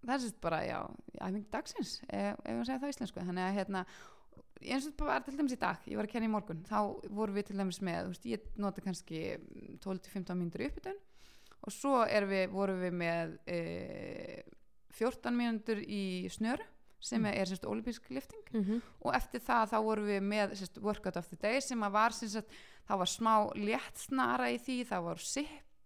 það 0.06 0.16
er 0.16 0.24
sérst 0.26 0.42
bara 0.42 0.60
já, 0.66 0.80
æfing 1.22 1.48
dagsins, 1.54 1.96
ef, 2.10 2.38
ef 2.46 2.52
við 2.60 2.66
segja 2.70 2.82
það 2.84 2.94
íslensku. 2.96 3.26
Þannig 3.30 3.48
að 3.50 3.58
hérna 3.60 3.86
eins 4.66 4.88
og 4.90 4.96
bara 4.98 5.20
til 5.26 5.36
dæmis 5.38 5.54
í 5.56 5.60
dag, 5.62 5.82
ég 5.90 5.98
var 6.00 6.08
að 6.08 6.14
kenna 6.16 6.30
í 6.30 6.32
morgun 6.34 6.62
þá 6.66 6.78
vorum 7.14 7.36
við 7.36 7.50
til 7.50 7.58
dæmis 7.60 7.82
með, 7.86 8.06
þú 8.08 8.14
veist, 8.14 8.30
ég 8.32 8.46
nota 8.64 8.82
kannski 8.86 9.24
12-15 9.84 10.40
mínútur 10.40 10.64
uppbytun 10.70 11.02
og 11.66 11.74
svo 11.74 11.98
við, 12.30 12.46
vorum 12.54 12.80
við 12.82 12.96
með 13.02 13.36
e, 13.50 13.60
14 14.96 15.36
mínútur 15.36 15.82
í 15.84 16.30
snöru 16.32 16.64
sem 17.06 17.22
Mm. 17.22 17.34
er 17.38 17.46
sérst 17.46 17.66
olimpísk 17.70 18.08
lifting. 18.10 18.46
Mhm, 18.54 18.82
og 19.06 19.14
eftir 19.14 19.40
það 19.44 19.70
þá 19.70 19.78
vorum 19.84 20.08
við 20.08 20.22
með 20.26 20.56
sérst, 20.58 20.80
workout 20.82 21.18
of 21.18 21.28
the 21.30 21.36
day 21.38 21.60
sem 21.62 21.80
að 21.84 21.92
var 21.92 22.10
sérst, 22.12 22.48
það 22.88 22.98
var 22.98 23.06
smá 23.12 23.34
létt 23.54 23.98
snara 23.98 24.48
í 24.50 24.58
því 24.58 24.78
það 24.90 25.04
var 25.04 25.18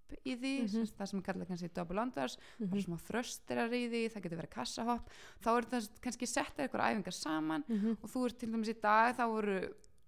sip 0.09 0.25
í 0.25 0.35
því 0.35 0.53
Mhm. 0.63 0.67
sérst, 0.73 0.95
það 0.97 1.09
sem 1.11 1.21
kallar 1.21 1.45
kannski 1.49 1.69
double 1.73 2.01
unders 2.01 2.37
það 2.59 2.67
mhm, 2.67 2.77
er 2.77 2.85
smá 2.85 2.97
þrösterar 3.09 3.73
í 3.73 3.83
því, 3.89 4.01
það 4.13 4.23
getur 4.23 4.41
verið 4.41 4.49
kassahopp 4.55 5.09
þá 5.43 5.49
er 5.57 5.63
það 5.73 5.89
kannski 6.01 6.27
settar 6.27 6.65
eitthvað 6.67 6.87
æfingar 6.89 7.13
saman 7.13 7.63
mhm, 7.67 7.97
og 8.01 8.09
þú 8.09 8.25
ert 8.25 8.39
til 8.39 8.51
dæmis 8.51 8.69
í 8.73 8.81
dag 8.81 9.15
þá 9.15 9.25
voru 9.29 9.59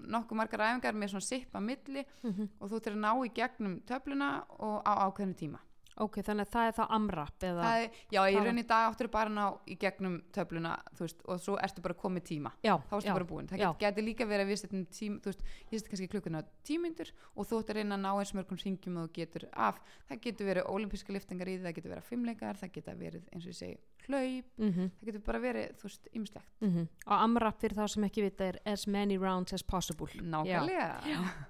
nokkuð 0.01 0.35
margar 0.41 0.63
æfingar 0.65 0.95
með 0.97 1.11
svona 1.13 1.27
sip 1.27 1.53
að 1.53 1.67
milli 1.69 2.05
mhm. 2.23 2.49
og 2.59 2.69
þú 2.71 2.75
ert 2.79 2.87
að 2.87 3.01
ná 3.03 3.11
í 3.25 3.33
gegnum 3.33 3.81
töfluna 3.85 4.31
og 4.59 4.81
á 4.81 4.91
ákveðnu 5.05 5.35
tíma 5.37 5.59
ok, 6.01 6.19
þannig 6.25 6.47
að 6.47 6.53
það 6.55 6.69
er 6.69 6.75
þá 6.77 6.81
amrap 6.97 7.45
eða, 7.47 7.65
það 7.65 7.83
er, 7.83 7.99
já, 8.11 8.19
það- 8.21 8.47
raun 8.47 8.61
í 8.61 8.65
dag 8.71 8.87
áttur 8.89 9.09
bara 9.11 9.29
ná 9.29 9.43
í 9.67 9.77
gegnum 9.81 10.17
töfluna 10.35 10.73
þú 10.97 11.05
veist, 11.05 11.23
og 11.25 11.41
svo 11.41 11.57
ertu 11.61 11.83
bara 11.85 11.97
komið 12.01 12.25
tíma. 12.31 12.51
Já, 12.63 12.75
þá 12.89 12.95
ertu 12.97 13.09
já, 13.09 13.13
bara 13.13 13.29
búin, 13.31 13.47
það 13.51 13.63
já. 13.63 13.69
get, 13.71 13.95
geti 13.95 14.05
líka 14.05 14.27
verið 14.29 14.45
að 14.45 14.51
við 14.51 14.61
setjum 14.61 14.85
tím, 14.97 15.19
þú 15.21 15.31
veist, 15.31 15.45
ég 15.71 15.79
setjum 15.79 15.91
kannski 15.93 16.09
klukkuna 16.11 16.43
tímyndur 16.67 17.13
og 17.35 17.47
þú 17.49 17.61
ætti 17.61 17.73
að 17.75 17.79
reyna 17.81 17.97
að 17.97 18.05
ná 18.05 18.11
eins 18.13 18.33
mörgum 18.37 18.61
ringjum 18.61 18.99
og 19.01 19.09
þú 19.09 19.13
getur 19.19 19.47
af, 19.53 19.81
það 20.09 20.21
getur 20.25 20.51
verið 20.51 20.69
olimpíska 20.71 21.15
liftingar 21.15 21.51
í 21.51 21.57
því, 21.57 21.65
það 21.67 21.77
getur 21.79 21.95
verið 21.95 22.09
fimmleikar, 22.09 22.61
það 22.61 22.73
getur 22.77 23.01
verið 23.01 23.27
eins 23.31 23.45
og 23.45 23.51
ég 23.51 23.59
segi, 23.61 23.79
hlaup. 24.07 24.51
Mhm, 24.57 24.91
það 24.99 25.09
getur 25.11 25.25
bara 25.25 25.41
verið, 25.43 25.75
þú 25.77 25.89
veist, 25.89 26.07
ymslegt 26.17 26.63
mhm. 26.65 26.87
og 27.05 27.15
amrap 27.17 27.59
fyrir 27.61 27.77
þá 27.77 27.85
sem 27.93 28.07
ekki 28.07 28.25
vita 28.25 28.47
er 28.51 28.59
as 28.65 28.87
many 28.87 29.17
rounds 29.21 29.53
as 29.53 29.63
possible. 29.63 30.09
Nákvæmlega, 30.21 30.89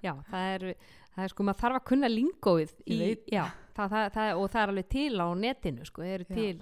já, 0.03 0.13
það 0.29 0.55
er, 0.55 0.75
það 1.15 1.23
er 1.25 1.33
sko, 1.33 1.47
maður 1.47 1.61
þarf 1.63 1.79
að 1.79 1.87
kunna 1.91 2.11
lingóið 2.11 2.75
og 3.81 4.45
það 4.51 4.61
er 4.61 4.73
alveg 4.73 4.91
til 4.91 5.13
á 5.19 5.27
netinu 5.37 5.87
sko, 5.87 6.05
það 6.05 6.15
eru 6.17 6.29
til 6.31 6.53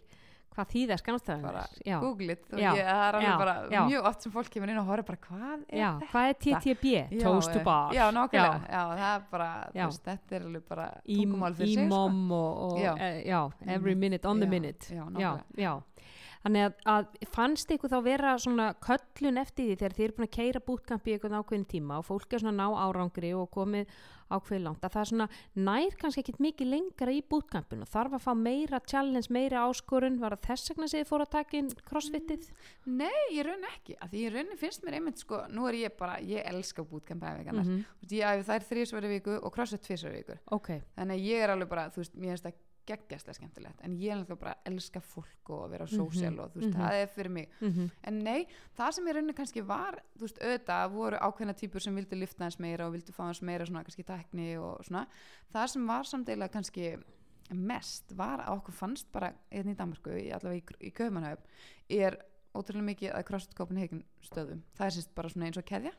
hvað 0.59 0.71
þýða 0.73 0.89
bara 0.89 0.99
skamstæðanir 0.99 1.75
já, 1.87 1.97
google 2.01 2.33
it 2.33 2.53
og 2.53 2.59
Já, 2.59 2.69
ég, 2.75 2.87
það 2.89 3.03
er 3.03 3.17
alveg 3.19 3.41
bara 3.41 3.53
já. 3.71 3.79
mjög 3.87 4.07
oft 4.09 4.25
sem 4.25 4.33
fólk 4.33 4.49
kemur 4.53 4.71
inn 4.73 4.79
og 4.81 4.89
horfa 4.89 5.05
bara 5.09 5.19
hvað 5.25 5.43
er 5.45 5.79
já, 5.79 5.89
þetta? 5.89 6.09
hvað 6.11 6.29
er 6.31 6.37
TTB? 6.45 6.93
Toast 7.23 7.53
to 7.53 7.61
bar 7.65 7.95
já, 7.95 8.03
nákvæmlega, 8.15 8.59
já. 8.65 8.81
það 8.89 9.05
er 9.11 9.25
bara, 9.31 9.49
veist, 9.75 10.03
þetta 10.09 10.37
er 10.39 10.47
alveg 10.49 10.65
bara 10.73 10.87
tungumál 11.05 11.57
fyrir 11.59 11.73
sig, 11.73 11.85
sko. 11.85 12.01
Ímom 12.01 12.33
og, 12.39 12.63
og 12.65 12.81
já, 13.29 13.41
every 13.77 13.95
minute 13.95 14.29
on 14.29 14.43
the 14.43 14.49
minute. 14.49 14.89
já, 14.89 15.03
nákvæmlega. 15.05 15.77
Þannig 16.43 16.65
að, 16.65 16.77
að 16.87 17.27
fannst 17.33 17.71
ykkur 17.75 17.91
þá 17.91 17.97
vera 18.05 18.37
svona 18.39 18.69
köllun 18.85 19.41
eftir 19.41 19.65
því 19.65 19.79
þegar 19.81 19.95
þið 19.97 20.05
eru 20.05 20.15
búin 20.17 20.27
að 20.29 20.37
keira 20.37 20.61
bútkamp 20.63 21.09
í 21.09 21.15
einhvern 21.15 21.41
ákveðin 21.41 21.67
tíma 21.73 21.99
og 21.99 22.07
fólk 22.07 22.33
er 22.33 22.43
svona 22.43 22.53
að 22.55 22.61
ná 22.61 22.79
árangri 22.85 23.33
og 23.35 23.49
komið 23.51 23.91
ákveðið 24.29 24.63
langt 24.63 24.85
að 24.85 24.93
það 24.93 25.01
er 25.01 25.09
svona 25.09 25.27
nær 25.57 25.97
kannski 25.99 26.23
ekkit 26.23 26.39
mikið 26.43 26.69
lengra 26.69 27.13
í 27.13 27.19
bútkampinu 27.31 27.87
þarf 27.89 28.15
að 28.17 28.23
fá 28.27 28.31
meira 28.37 28.79
challenge, 28.85 29.33
meira 29.33 29.65
áskorun? 29.65 30.19
Var 30.21 30.37
það 30.37 30.45
þess 30.47 30.71
vegna 30.71 30.89
sem 30.91 31.01
þið 31.01 31.09
fóru 31.09 31.25
að 31.25 31.33
taka 31.35 31.59
inn 31.59 31.73
crossfitið? 31.89 32.47
Nei, 32.85 33.19
ég 33.35 33.47
raun 33.49 33.67
ekki, 33.73 33.97
af 33.97 34.13
því 34.13 34.23
ég 34.23 34.37
raun 34.37 34.55
finnst 34.61 34.85
mér 34.85 34.99
einmitt 34.99 35.23
sko, 35.25 35.41
nú 35.51 35.67
er 35.69 35.79
ég 35.81 35.97
bara, 35.99 36.19
ég 36.21 36.45
elska 36.53 36.85
bootcamp 36.85 37.25
æfingarnar, 37.25 37.65
mm 37.65 37.75
-hmm. 37.75 38.15
ég 38.15 38.25
æfi 38.29 38.49
þær 38.51 38.69
þrísverði 38.69 39.13
viku 39.15 39.39
og 39.41 39.53
crossfit 39.53 39.81
tvisverði 39.81 40.23
viku, 40.23 40.39
Ok, 40.51 40.69
þannig 40.95 41.15
að 41.17 41.25
ég 41.25 41.43
er 41.43 41.49
alveg 41.49 41.69
bara, 41.69 41.89
þú 41.89 42.03
veist, 42.03 42.15
mér 42.15 42.37
finnst 42.37 42.45
það 42.45 42.68
geggjastlega 42.89 43.37
skemmtilegt, 43.37 43.83
en 43.85 43.95
ég 44.01 44.11
er 44.11 44.17
náttúrulega 44.19 44.39
bara 44.41 44.55
að 44.57 44.71
elska 44.73 45.01
fólk 45.05 45.49
og 45.53 45.61
að 45.67 45.73
vera 45.75 45.85
Mhm, 45.89 45.99
sósíal 45.99 46.39
og 46.43 46.51
þú 46.53 46.59
veist, 46.63 46.73
mhm. 46.73 46.79
það 46.81 46.97
er 47.03 47.07
fyrir 47.13 47.31
mig, 47.37 47.49
mm 47.61 47.89
en 48.09 48.19
nei, 48.25 48.47
það 48.77 48.91
sem 48.97 49.07
ég 49.11 49.15
raunin 49.19 49.37
kannski 49.37 49.61
var, 49.67 49.99
þú 50.17 50.25
veist, 50.27 50.41
auðvitað 50.41 50.91
voru 50.97 51.17
ákveðna 51.21 51.55
típur 51.59 51.81
sem 51.85 51.95
vildu 51.95 52.15
lifta 52.19 52.43
hans 52.43 52.59
meira 52.59 52.87
og 52.87 52.93
vildu 52.97 53.13
fá 53.13 53.23
hans 53.27 53.41
meira 53.41 53.65
svona 53.65 53.83
kannski 53.83 54.03
tækni 54.03 54.57
og 54.59 54.83
svona, 54.85 55.05
það 55.53 55.67
sem 55.75 55.87
var 55.87 56.03
samdeila 56.03 56.49
kannski 56.49 56.97
mest 57.51 58.11
var 58.17 58.43
að 58.45 58.59
okkur 58.59 58.73
fannst 58.77 59.07
bara 59.11 59.31
einn 59.51 59.71
í 59.71 59.75
Danmarku, 59.77 60.11
allavega 60.13 60.75
í, 60.79 60.89
í 60.89 60.91
Kaumanhöf, 60.93 61.39
er 61.89 62.17
ótrúlega 62.53 62.85
mikið 62.91 63.13
að 63.15 63.25
CrossFit 63.29 63.55
Copenhagen 63.57 64.03
stöðum, 64.25 64.61
það 64.77 64.85
er 64.85 64.95
sérst 64.97 65.15
bara 65.17 65.29
svona 65.29 65.47
eins 65.49 65.57
og 65.57 65.65
keðja. 65.69 65.91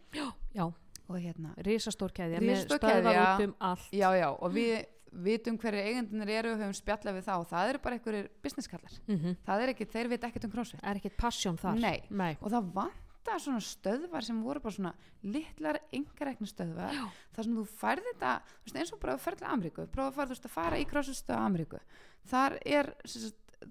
Já, 0.54 0.64
og 1.10 1.18
hérna, 1.18 1.54
risastór 1.66 2.12
keðja 2.14 2.38
með 2.42 2.68
keðja. 2.78 3.24
út 3.34 3.44
um 3.48 3.54
allt. 3.66 3.88
Já 3.92 4.08
já, 4.14 4.28
og 4.30 4.52
við 4.54 4.86
vitum 5.12 5.58
hverju 5.60 5.82
eigendunir 5.82 6.32
eru 6.38 6.54
og 6.54 6.60
höfum 6.62 6.74
spjallað 6.76 7.18
við 7.18 7.28
þá. 7.28 7.34
Og 7.36 7.46
það 7.50 7.70
eru 7.72 7.82
bara 7.84 7.98
einhverjir 7.98 8.30
businesskallar. 8.44 8.98
Mm 9.08 9.36
það 9.46 9.62
er 9.62 9.72
ekki, 9.74 9.86
þeir 9.90 10.08
veit 10.08 10.24
ekkert 10.24 10.44
um 10.44 10.50
CrossFit. 10.50 10.82
Er 10.82 11.00
ekkit 11.00 11.16
passion 11.16 11.56
þar. 11.58 11.80
Nei. 11.80 12.02
Nei. 12.10 12.36
og 12.40 12.50
það 12.50 12.70
vantar 12.74 13.40
svona 13.40 13.60
stöðvar 13.60 14.24
sem 14.24 14.42
voru 14.42 14.60
bara 14.60 14.74
svona 14.74 14.94
litlar 15.22 15.80
engarekna 15.92 16.46
stöðvar 16.46 16.94
Já. 16.94 17.04
þar 17.34 17.44
sem 17.44 17.56
þú 17.56 17.64
færði 17.80 18.06
þetta 18.12 18.36
þú 18.46 18.64
veist, 18.64 18.76
eins 18.76 18.92
og 18.92 19.00
bara 19.00 19.14
að 19.14 19.24
ferði 19.26 19.38
til 19.38 19.50
Ameríku. 19.50 19.86
Prófa 19.86 20.08
að 20.08 20.14
fara, 20.14 20.28
veist, 20.28 20.44
að 20.44 20.56
fara 20.56 20.78
í 20.78 20.86
krossastöð 20.86 21.36
á 21.36 21.46
Ameríku. 21.46 21.82
Þar 22.30 22.58
er 22.64 22.94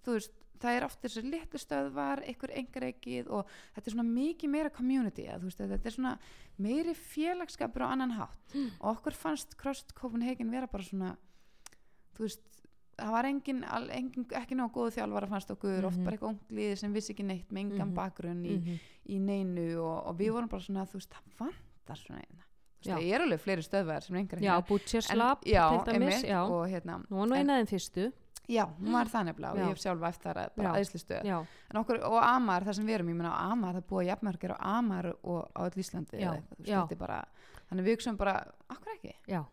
veist, 0.05 0.36
það 0.60 0.75
er 0.75 0.86
oft 0.86 1.01
þessi 1.01 1.24
litlu 1.24 1.60
stöðvar 1.62 2.22
einhver 2.27 2.51
engarekið 2.60 3.29
og 3.31 3.48
þetta 3.75 3.88
er 3.88 3.96
svona 3.96 4.08
mikið 4.10 4.50
meira 4.50 4.69
community 4.69 5.25
að, 5.31 5.48
veist, 5.48 5.62
þetta 5.62 5.89
er 5.89 5.96
svona 5.96 6.17
meiri 6.60 6.93
félagskapur 6.93 7.86
á 7.88 7.91
annan 7.93 8.17
hátt. 8.17 8.55
Og 8.81 8.91
okkur 8.98 9.15
fannst 9.15 9.55
CrossFit 9.60 9.96
Copenhagen 9.98 10.51
vera 10.51 10.67
bara 10.67 10.84
svona 10.84 11.15
þú 12.19 12.25
veist 12.27 12.41
það 12.99 13.11
var 13.15 13.23
engin, 13.29 13.63
engin 13.95 14.25
ekki 14.35 14.55
nóg 14.59 14.73
góðu 14.75 14.91
þjálfara 14.97 15.29
fannst 15.31 15.51
okkur, 15.55 15.85
oft 15.88 15.95
Mhm. 15.97 16.03
bara 16.03 16.17
eitthvað 16.17 16.35
unglið 16.35 16.77
sem 16.77 16.93
vissi 16.93 17.13
ekki 17.13 17.23
neitt 17.23 17.49
með 17.49 17.59
engan 17.63 17.88
Mhm. 17.88 17.95
bakgrunn 17.95 18.43
í, 18.45 18.57
Mhm. 18.59 18.79
í 19.07 19.19
neinu 19.19 19.77
og, 19.79 20.07
og 20.07 20.17
við 20.17 20.31
vorum 20.33 20.49
bara 20.49 20.61
svona 20.61 20.85
þú 20.85 20.93
veist, 20.99 21.09
það 21.09 21.38
vantar 21.39 21.95
svona 21.97 22.19
eina 22.19 22.43
veist, 22.83 22.95
það 22.97 23.13
er 23.13 23.21
alveg 23.21 23.39
fleiri 23.39 23.63
stöðvar 23.63 24.03
sem 24.03 24.15
engar 24.17 24.39
Já, 24.39 24.59
já. 26.27 26.43
og 26.49 26.67
hérna 26.67 27.05
Nú 27.09 27.17
var 27.17 27.27
nú 27.27 27.35
en- 27.35 27.47
eina 27.49 27.59
af 27.61 27.67
þeim 27.67 27.79
fyrstu 27.79 28.13
já, 28.49 28.65
hún 28.79 28.91
var 28.91 29.05
og 29.51 29.57
Já. 29.57 29.63
ég 29.63 29.67
hef 29.69 29.77
sjálfa 29.77 30.07
eftir 30.09 30.33
það 30.33 30.49
bara 30.57 30.73
æðsli 30.79 30.99
stöð 31.05 31.23
okkur, 31.81 32.03
og 32.03 32.23
Amar, 32.23 32.61
það 32.63 32.73
sem 32.75 32.85
við 32.85 32.95
erum, 32.99 33.07
ég 33.09 33.15
meina 33.15 33.31
á 33.31 33.51
Amar 33.51 33.75
það 33.75 33.83
að 34.03 34.07
jafnmargir 34.07 34.51
á 34.51 34.57
Amar 34.59 35.13
og 35.23 35.51
á 35.55 35.61
öll 35.69 35.77
Íslandi 35.79 36.19
Já, 36.19 36.33
eða 36.33 36.43
veist, 36.57 36.67
já. 36.67 36.97
bara 36.97 37.25
þannig 37.71 37.83
við 37.85 37.95
hugsaum 37.95 38.17
bara, 38.17 38.45
akkur 38.69 38.93
ekki 38.97 39.13
já 39.27 39.45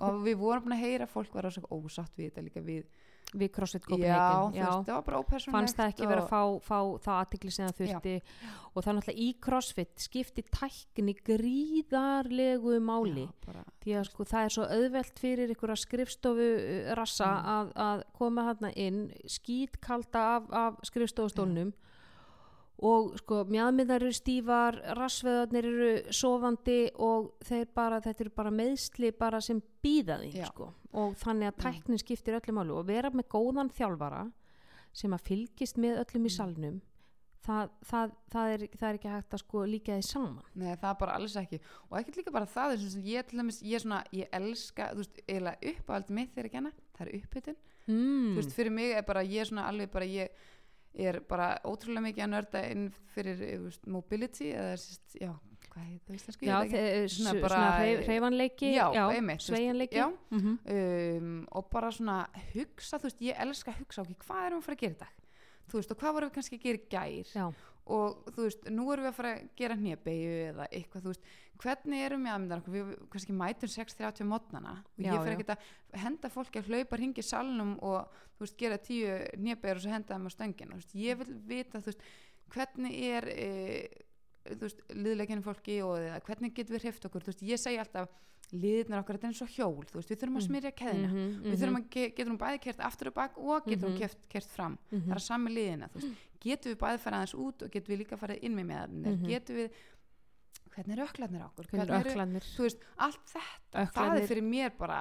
og 0.00 0.22
við 0.24 0.38
vorum 0.40 0.66
búin 0.66 0.76
að 0.76 0.86
heyra 0.86 1.06
fólk 1.10 1.34
var 1.34 1.48
ósagt 1.50 1.70
ósátt 1.70 2.16
við 2.16 2.30
þetta 2.30 2.46
líka 2.48 2.64
við 2.66 2.86
Við 3.34 3.50
CrossFit 3.56 3.82
já, 3.82 3.88
Copenhagen 3.90 4.52
þú 4.54 4.60
veist, 4.60 4.86
það 4.86 4.94
var 4.94 5.04
bara 5.06 5.18
ópersonlegt 5.18 5.56
fannst 5.56 5.78
það 5.80 5.88
ekki 5.90 6.06
vera 6.06 6.22
að 6.22 6.28
fá, 6.30 6.42
fá 6.62 6.78
það 7.02 7.16
aðtikli 7.22 7.50
sem 7.50 7.66
það 7.66 7.80
þurfti. 7.80 8.12
Og 8.70 8.76
það 8.76 8.90
er 8.92 8.96
náttúrulega 8.98 9.24
í 9.24 9.28
CrossFit 9.46 10.04
skipti 10.04 10.44
tækni 10.46 11.14
gríðarlegu 11.26 12.76
máli. 12.86 13.24
Já, 13.26 13.64
því 13.82 13.96
að 13.98 14.06
sko 14.10 14.28
það 14.30 14.46
er 14.46 14.54
svo 14.54 14.68
auðvelt 14.76 15.22
fyrir 15.24 15.54
að 15.56 15.82
skrifstofu 15.82 16.48
uh, 16.54 16.92
rassa 17.00 17.32
Mm. 17.36 17.48
að, 17.56 17.72
að 17.82 18.04
koma 18.14 18.46
þarna 18.46 18.70
inn 18.78 19.00
skítkalda 19.26 20.22
af, 20.36 20.46
af 20.62 20.78
skrifstofustólnum 20.86 21.74
og 22.84 23.14
sko 23.22 23.44
mjadmiðar 23.48 24.04
eru 24.04 24.12
stífar 24.12 24.76
rassveðarnir 24.98 25.68
eru 25.70 25.92
sofandi 26.12 26.80
og 27.00 27.30
þeir 27.46 27.70
bara, 27.74 28.00
þetta 28.04 28.26
eru 28.26 28.34
bara 28.36 28.52
meðsli 28.52 29.12
bara 29.16 29.40
sem 29.40 29.62
býða 29.82 30.18
Já. 30.28 30.50
sko. 30.50 30.72
og 30.92 31.16
þannig 31.16 31.52
að 31.52 31.62
tæknin 31.64 32.02
skiptir 32.02 32.36
öllum 32.36 32.60
málu 32.60 32.76
og 32.76 32.86
vera 32.90 33.10
með 33.10 33.30
góðan 33.32 33.72
þjálfara 33.72 34.26
sem 34.92 35.12
að 35.12 35.24
fylgist 35.30 35.80
með 35.80 36.02
öllum 36.04 36.28
í 36.28 36.32
Mm. 36.32 36.36
salnum 36.36 36.76
það, 37.46 37.70
það, 37.86 38.12
það, 38.32 38.52
er, 38.52 38.64
það 38.74 38.88
er 38.88 38.98
ekki 38.98 39.12
hægt 39.12 39.36
að 39.36 39.42
sko 39.42 39.62
líka 39.68 39.96
því 39.96 40.06
saman 40.08 40.48
Nei, 40.54 40.72
það 40.74 40.88
er 40.90 40.98
bara 41.00 41.16
alls 41.18 41.36
ekki 41.40 41.60
og 41.88 41.98
ekkert 42.00 42.18
líka 42.20 42.34
bara 42.34 42.50
það 42.50 42.74
ég 43.06 43.28
til 43.28 43.40
dæmis, 43.40 43.60
ég 43.62 43.82
svona, 43.82 44.02
ég 44.12 44.28
elska 44.36 44.90
veist, 44.98 45.20
uppáhald 45.30 46.10
mitt 46.10 46.34
þegar 46.34 46.50
ég 46.50 46.56
kenna 46.56 46.72
það 46.96 47.06
er 47.06 47.12
uppbytun, 47.20 47.58
mm. 47.86 48.52
fyrir 48.56 48.74
mig 48.74 48.96
er 48.96 49.06
bara 49.06 49.24
ég 49.24 49.44
er 49.44 49.50
svona 49.50 49.68
alveg 49.70 49.92
bara, 49.92 50.08
ég 50.08 50.28
er 50.96 51.20
bara 51.28 51.50
ótrúlega 51.68 52.04
mikið 52.06 52.24
að 52.24 52.30
nörda 52.32 52.62
inn 52.72 52.86
fyrir 53.14 53.40
veist, 53.66 53.86
mobility 53.86 54.50
eða 54.56 54.76
sérst, 54.80 55.16
já, 55.20 55.32
hvað 55.72 55.84
heit 55.90 56.02
það 56.06 56.16
íslensku, 56.16 56.46
Já, 56.48 56.56
ég 56.64 57.10
Svona 57.12 57.34
bara- 57.42 57.56
svona 57.56 57.76
hreyf, 57.80 58.00
hreyfanleiki 58.06 58.70
Já, 58.74 58.86
einmitt, 59.12 59.40
þú 59.40 59.42
veist, 59.42 59.50
sveigjanleiki 59.50 60.00
já. 60.00 60.06
Mhm. 60.30 60.58
um, 60.76 61.46
og 61.52 61.70
bara 61.70 61.90
svona 61.92 62.18
hugsa, 62.54 62.98
þú 62.98 63.02
veist, 63.10 63.20
ég 63.20 63.40
elska 63.44 63.72
að 63.74 63.80
hugsa 63.84 64.02
ok, 64.06 64.14
hvað 64.24 64.46
erum 64.46 64.58
við 64.58 64.62
að 64.62 64.66
fara 64.66 64.76
að 64.76 64.84
gera 64.86 64.94
í 64.94 64.98
dag 64.98 65.14
þú 65.66 65.80
veist, 65.80 65.90
og 65.90 65.98
hvað 65.98 66.12
vorum 66.16 66.30
við 66.30 66.34
kannski 66.38 66.56
að 66.58 66.62
gera 66.62 66.78
í 66.78 66.88
gær 66.96 67.32
Já. 67.34 67.46
og 67.86 68.24
þú 68.32 68.42
veist, 68.46 68.64
nú 68.70 68.86
erum 68.92 69.04
við 69.04 69.10
að 69.12 69.18
fara 69.20 69.34
að 69.36 69.48
gera 69.56 69.76
hnébegju 69.76 70.32
eða 70.52 70.68
eitthvað, 70.72 71.02
þú 71.02 71.12
veist 71.12 71.22
hvernig 71.62 72.00
erum 72.06 72.24
við 72.26 72.32
aðmyndar 72.34 72.58
okkur, 72.62 72.72
við 72.76 73.08
kannski 73.10 73.32
mætum 73.32 73.68
6.30 73.72 74.26
mótnana 74.28 74.74
og 74.84 75.04
ég 75.04 75.12
fyrir 75.22 75.36
ekkert 75.36 75.54
að 75.56 76.00
henda 76.02 76.28
fólki 76.28 76.58
að 76.60 76.68
hlaupa 76.70 76.96
hringi 77.00 77.22
salnum 77.22 77.78
og 77.82 78.08
veist, 78.40 78.56
gera 78.58 78.76
tíu 78.78 79.06
hnébegjur 79.36 79.76
og 79.76 79.82
svo 79.86 79.90
henda 79.94 80.14
þeim 80.14 80.26
á 80.28 80.32
stöngina, 80.36 80.74
þú 80.76 80.80
veist, 80.82 80.94
ég 80.94 81.18
vil 81.18 81.34
vita 81.48 81.80
veist, 81.80 82.00
hvernig 82.52 82.92
er 83.02 83.28
e, 83.32 83.88
liðleikinu 84.94 85.42
fólki 85.42 85.80
og 85.84 85.98
eða, 85.98 86.20
hvernig 86.26 86.54
getum 86.54 86.76
við 86.76 86.84
hreift 86.86 87.08
okkur, 87.08 87.24
ég 87.42 87.58
segi 87.60 87.80
alltaf 87.82 88.12
liðirnar 88.54 89.00
okkar, 89.02 89.16
þetta 89.18 89.26
er 89.26 89.32
eins 89.32 89.42
og 89.42 89.48
hjól, 89.56 89.86
við 89.90 90.20
þurfum 90.20 90.36
að 90.36 90.42
Mm. 90.42 90.46
smyrja 90.46 90.70
keðina 90.78 91.08
Mhm, 91.10 91.42
við 91.42 91.56
þurfum 91.58 91.78
að 91.80 91.88
ge 91.90 92.04
getum 92.14 92.38
bæði 92.38 92.60
kert 92.62 92.78
aftur 92.86 93.08
og 93.08 93.14
bak 93.14 93.38
og 93.38 93.64
getum 93.66 93.88
Mhm. 93.90 93.94
mm 93.94 93.98
kert, 93.98 94.28
kert 94.28 94.46
fram. 94.46 94.78
Mhm. 94.92 95.02
það 95.02 95.10
er 95.10 95.16
að 95.16 95.26
sami 95.26 95.50
liðina, 95.50 95.88
getum 96.38 96.72
við 96.72 96.78
bæði 96.78 96.98
farið 97.02 97.16
aðeins 97.18 97.34
út 97.34 97.62
og 97.62 97.70
getum 97.72 97.90
við 97.96 97.98
líka 98.04 98.16
farið 98.16 98.38
inn 98.42 98.54
með 98.54 98.66
meðanir, 98.70 99.16
Mhm. 99.18 99.26
getum 99.26 99.56
við 99.56 99.70
hvernig 100.76 100.94
eru 100.96 101.04
öklarnir 101.06 101.42
á 101.42 101.46
okkur? 101.48 101.68
Hvernig 101.72 102.06
öklarnir? 102.06 102.46
þú 102.54 102.66
veist, 102.66 102.82
allt 103.06 103.30
þetta 103.32 103.76
það 103.76 103.86
Ökklarnir. 103.86 104.22
er 104.22 104.30
fyrir 104.30 104.46
mér 104.46 104.74
bara 104.78 104.98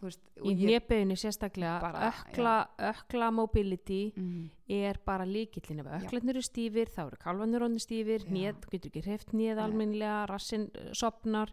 veist, 0.00 0.22
í 0.40 0.54
nefbeginni 0.60 1.16
sérstaklega 1.20 1.74
Bara, 1.84 2.08
ökla, 2.10 2.54
ökla 2.90 3.30
mobility 3.36 4.00
mm, 4.16 4.46
er 4.80 5.00
bara 5.06 5.26
líkillin 5.28 5.82
ef 5.84 5.90
Já. 5.90 5.98
öklarnir 6.00 6.36
eru 6.40 6.46
stífir 6.46 6.92
þá 6.94 7.02
eru 7.06 7.20
kalvanir 7.20 7.66
stífir 7.82 8.26
nýð, 8.32 8.64
getur 8.72 8.90
ekki 8.92 9.04
hreift 9.06 9.34
nýð 9.36 9.60
alminlega 9.66 10.22
rassin 10.30 10.68
uh, 10.74 10.90
sopnar 10.96 11.52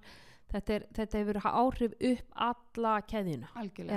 þetta, 0.51 0.77
er, 0.80 0.86
þetta 0.95 1.23
hefur 1.23 1.41
áhrif 1.43 1.97
upp 2.12 2.38
alla 2.49 3.01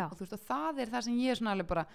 Já. 0.02 0.08
og 0.10 0.18
veist, 0.24 0.34
og 0.34 0.48
það 0.48 0.82
er 0.84 0.96
það 0.96 1.06
sem 1.06 1.20
ég 1.22 1.30
er 1.30 1.40
svona 1.40 1.54
alveg 1.56 1.70
bara 1.70 1.86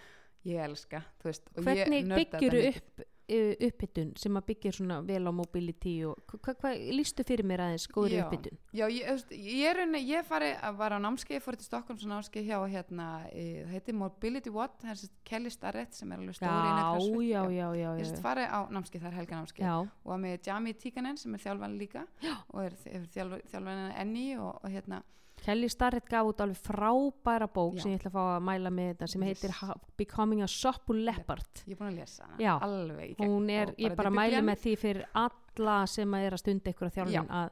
ég 0.46 0.62
elska, 0.70 1.04
veist 1.26 1.52
og 1.56 1.66
hvernig 1.66 2.00
ég 2.02 2.10
nörda 2.12 2.40
byggjur 2.40 2.56
þetta 2.56 2.62
mikið. 2.62 2.80
upp 2.80 3.12
upphittun 3.26 4.12
sem 4.20 4.38
að 4.38 4.46
byggja 4.52 4.72
svona 4.78 5.00
vel 5.06 5.24
á 5.26 5.34
mobility 5.34 5.96
og 6.06 6.20
hvað 6.30 6.60
hva, 6.62 6.74
lístu 6.94 7.26
fyrir 7.26 7.48
mér 7.48 7.64
aðeins 7.66 7.88
góðri 7.90 8.20
upphittun 8.22 8.60
Já, 8.76 8.86
ég, 8.92 9.24
ég 9.34 9.70
er 9.72 9.82
unni, 9.86 10.02
ég 10.06 10.28
fari 10.28 10.52
að 10.54 10.78
var 10.82 10.94
á 10.94 11.00
námskeið, 11.02 11.42
fór 11.42 11.58
til 11.58 11.68
Stokkons 11.68 12.06
námskeið 12.10 12.52
hjá 12.52 12.60
hérna, 12.76 13.08
e, 13.32 13.64
það 13.64 13.74
heitir 13.74 13.98
Mobility 13.98 14.54
Watt 14.54 14.78
það 14.84 14.94
er 14.94 15.02
sérst 15.02 15.18
Kelly 15.26 15.54
Starrett 15.54 15.98
sem 15.98 16.14
er 16.14 16.22
alveg 16.22 16.38
stóri 16.38 17.32
já, 17.32 17.42
já, 17.42 17.42
já, 17.50 17.68
já, 17.82 17.90
Ég 17.98 18.12
sérst 18.12 18.24
farið 18.26 18.54
á 18.54 18.60
námskeið, 18.78 19.02
það 19.02 19.12
er 19.12 19.20
helga 19.22 19.42
námskeið 19.42 19.74
og 19.74 20.14
var 20.14 20.22
með 20.22 20.38
Jami 20.46 20.76
Tíkanen 20.78 21.18
sem 21.18 21.34
er 21.34 21.46
þjálfan 21.46 21.78
líka 21.80 22.06
Já. 22.22 22.36
og 22.54 22.62
er, 22.68 22.78
þjálf, 23.14 23.42
þjálfan 23.52 23.84
enni 24.04 24.28
og, 24.38 24.60
og 24.62 24.70
hérna, 24.74 25.02
Kelly 25.44 25.68
Starrett 25.70 26.08
gaf 26.10 26.26
út 26.32 26.40
alveg 26.42 26.58
frábæra 26.58 27.48
bók 27.54 27.76
Já. 27.76 27.82
sem 27.84 27.92
ég 27.92 28.00
ætla 28.00 28.10
að 28.12 28.16
fá 28.16 28.24
að 28.38 28.46
mæla 28.48 28.72
með 28.74 28.88
þetta 28.94 29.08
sem 29.12 29.24
Yes. 29.24 29.42
heitir 29.42 29.74
Becoming 29.98 30.42
a 30.42 30.48
Supple 30.48 31.04
Leopard 31.06 31.62
ég 31.68 31.76
er 31.76 31.78
búin 31.82 31.92
að 31.92 32.00
lesa 32.00 32.24
hana 32.30 32.42
alveg 32.66 33.10
í 33.12 33.16
gegn 33.20 33.30
hún 33.30 33.50
er, 33.50 33.74
ég 33.78 33.96
bara 33.96 34.10
er 34.10 34.16
mæli 34.16 34.42
með 34.42 34.58
því 34.64 34.76
fyrir 34.82 35.06
alla 35.14 35.86
sem 35.88 36.12
að 36.18 36.26
er 36.26 36.32
að 36.34 36.44
stunda 36.46 36.72
ykkur 36.72 36.88
að 36.90 36.96
Já. 36.96 37.04
þjálfun 37.04 37.30
að, 37.42 37.50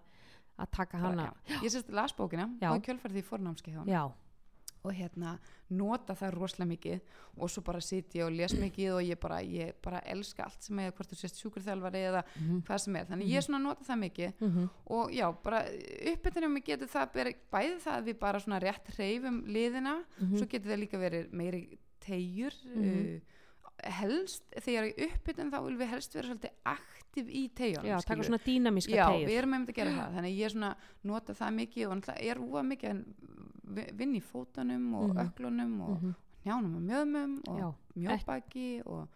að 0.63 0.71
taka 0.71 0.97
Bara, 0.97 1.09
hana 1.09 1.23
já. 1.49 1.61
ég 1.63 1.69
sérst 1.75 1.89
las 1.91 2.13
bókina 2.17 2.49
Já. 2.61 2.71
og 2.73 2.81
námskeið 3.43 3.73
hjá 3.73 3.79
hann 3.83 3.87
já, 3.93 4.03
og 4.83 4.91
hérna 4.97 5.37
nota 5.73 6.13
það 6.17 6.33
rosalega 6.35 6.69
mikið 6.73 6.99
og 7.39 7.49
svo 7.51 7.63
bara 7.65 7.79
sit 7.83 8.13
ég 8.17 8.25
og 8.25 8.33
les 8.35 8.53
mikið 8.59 8.89
og 8.97 9.01
ég 9.07 9.19
bara, 9.21 9.37
ég 9.41 9.73
bara 9.83 10.01
elska 10.11 10.43
allt 10.45 10.61
sem 10.67 10.79
er 10.83 10.91
hvort 10.91 11.09
þú 11.13 11.19
sést 11.21 11.39
sjúkurþjálfari 11.39 12.01
eða 12.09 12.23
Mhm. 12.35 12.61
hvað 12.67 12.77
sem 12.83 12.95
er, 12.95 13.05
þannig 13.05 13.31
ég 13.31 13.43
svona 13.45 13.61
nota 13.63 13.83
það 13.87 14.01
mikið 14.03 14.33
Mhm. 14.41 14.69
og 14.87 15.11
já, 15.11 15.31
bara 15.43 15.63
uppbytunum 16.13 16.57
við 16.59 16.63
getum 16.65 16.87
það 16.87 17.33
bæði 17.51 17.79
það 17.79 17.95
að 17.97 18.05
við 18.11 18.19
bara 18.19 18.39
svona 18.39 18.59
rétt 18.61 18.87
hreyfum 18.97 19.43
liðina, 19.47 20.03
Mhm. 20.19 20.35
svo 20.37 20.45
getur 20.47 20.71
það 20.71 20.79
líka 20.83 20.97
verið 20.99 21.31
meiri 21.31 21.77
tegjur 22.01 22.53
Mhm. 22.75 23.15
uh, 23.15 23.19
helst, 23.83 24.43
þegar 24.61 24.83
í 24.93 24.93
uppbytun 25.09 25.49
þá 25.51 25.63
vil 25.65 25.77
við 25.77 25.87
helst 25.87 26.13
vera 26.13 26.27
svolítið 26.27 26.51
aktiv 26.65 27.27
í 27.29 27.49
tegjunum 27.55 27.85
já, 27.89 27.97
taka 28.05 28.23
svona 28.23 28.39
dýnamíska 28.43 28.91
Já, 28.95 29.07
tegjur 29.09 29.27
við 29.29 29.37
erum 29.39 29.53
einmitt 29.53 29.69
að 29.69 29.75
gera 29.75 29.91
það 29.91 30.13
þannig 30.15 30.37
ég 30.37 30.51
svona 30.51 30.75
nota 31.03 31.33
það 31.33 31.53
mikið 31.57 31.87
og 31.89 32.09
er 32.19 32.35
úa 32.37 32.61
mikið 32.63 32.89
að 32.91 33.05
vi- 33.63 33.91
vinna 33.93 34.17
í 34.17 34.21
fótunum 34.21 34.93
og 34.95 35.15
Mhm. 35.15 35.27
öklunum 35.27 35.81
og 35.81 36.01
Mhm. 36.01 36.15
njánum 36.45 36.75
og 36.75 36.81
mjöðmum 36.81 37.41
og 37.47 37.59
Já, 37.59 37.73
mjóbaki 37.97 38.81
og, 38.85 39.07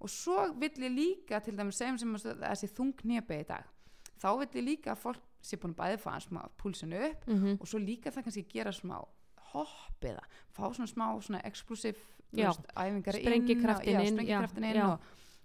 og 0.00 0.08
svo 0.08 0.52
vill 0.58 0.70
ég 0.70 0.94
líka 0.94 1.40
til 1.42 1.56
dæmis 1.56 1.74
segjum 1.76 1.98
sem 1.98 2.14
að 2.14 2.38
þessi 2.40 2.68
þung 2.74 2.94
nýjabe 3.04 3.40
í 3.40 3.46
dag 3.46 3.64
þá 4.20 4.38
vill 4.38 4.48
ég 4.62 4.64
líka 4.78 4.92
að 4.92 4.98
fólk 4.98 5.20
sé 5.42 5.56
búin 5.56 5.74
að 5.74 5.76
bæði 5.76 5.98
fá 6.00 6.10
hann 6.10 6.20
smá 6.20 6.48
púlsinu 6.58 7.10
upp 7.10 7.26
Mhm. 7.28 7.58
og 7.60 7.66
svo 7.66 7.78
líka 7.78 8.10
það 8.12 8.24
kannski 8.24 8.46
gera 8.48 8.70
smá 8.72 9.04
hopp 9.52 10.00
eða 10.02 10.20
fá 10.54 10.70
svona 10.74 10.86
smá 10.86 11.20
svona 11.22 11.42
veist, 12.46 12.60
æfingar 12.76 13.14
inn, 13.18 13.24
já, 13.94 14.00
inn, 14.06 14.16
sprengikraftin 14.16 14.62
já, 14.62 14.70
inn 14.70 14.76
já. 14.76 14.92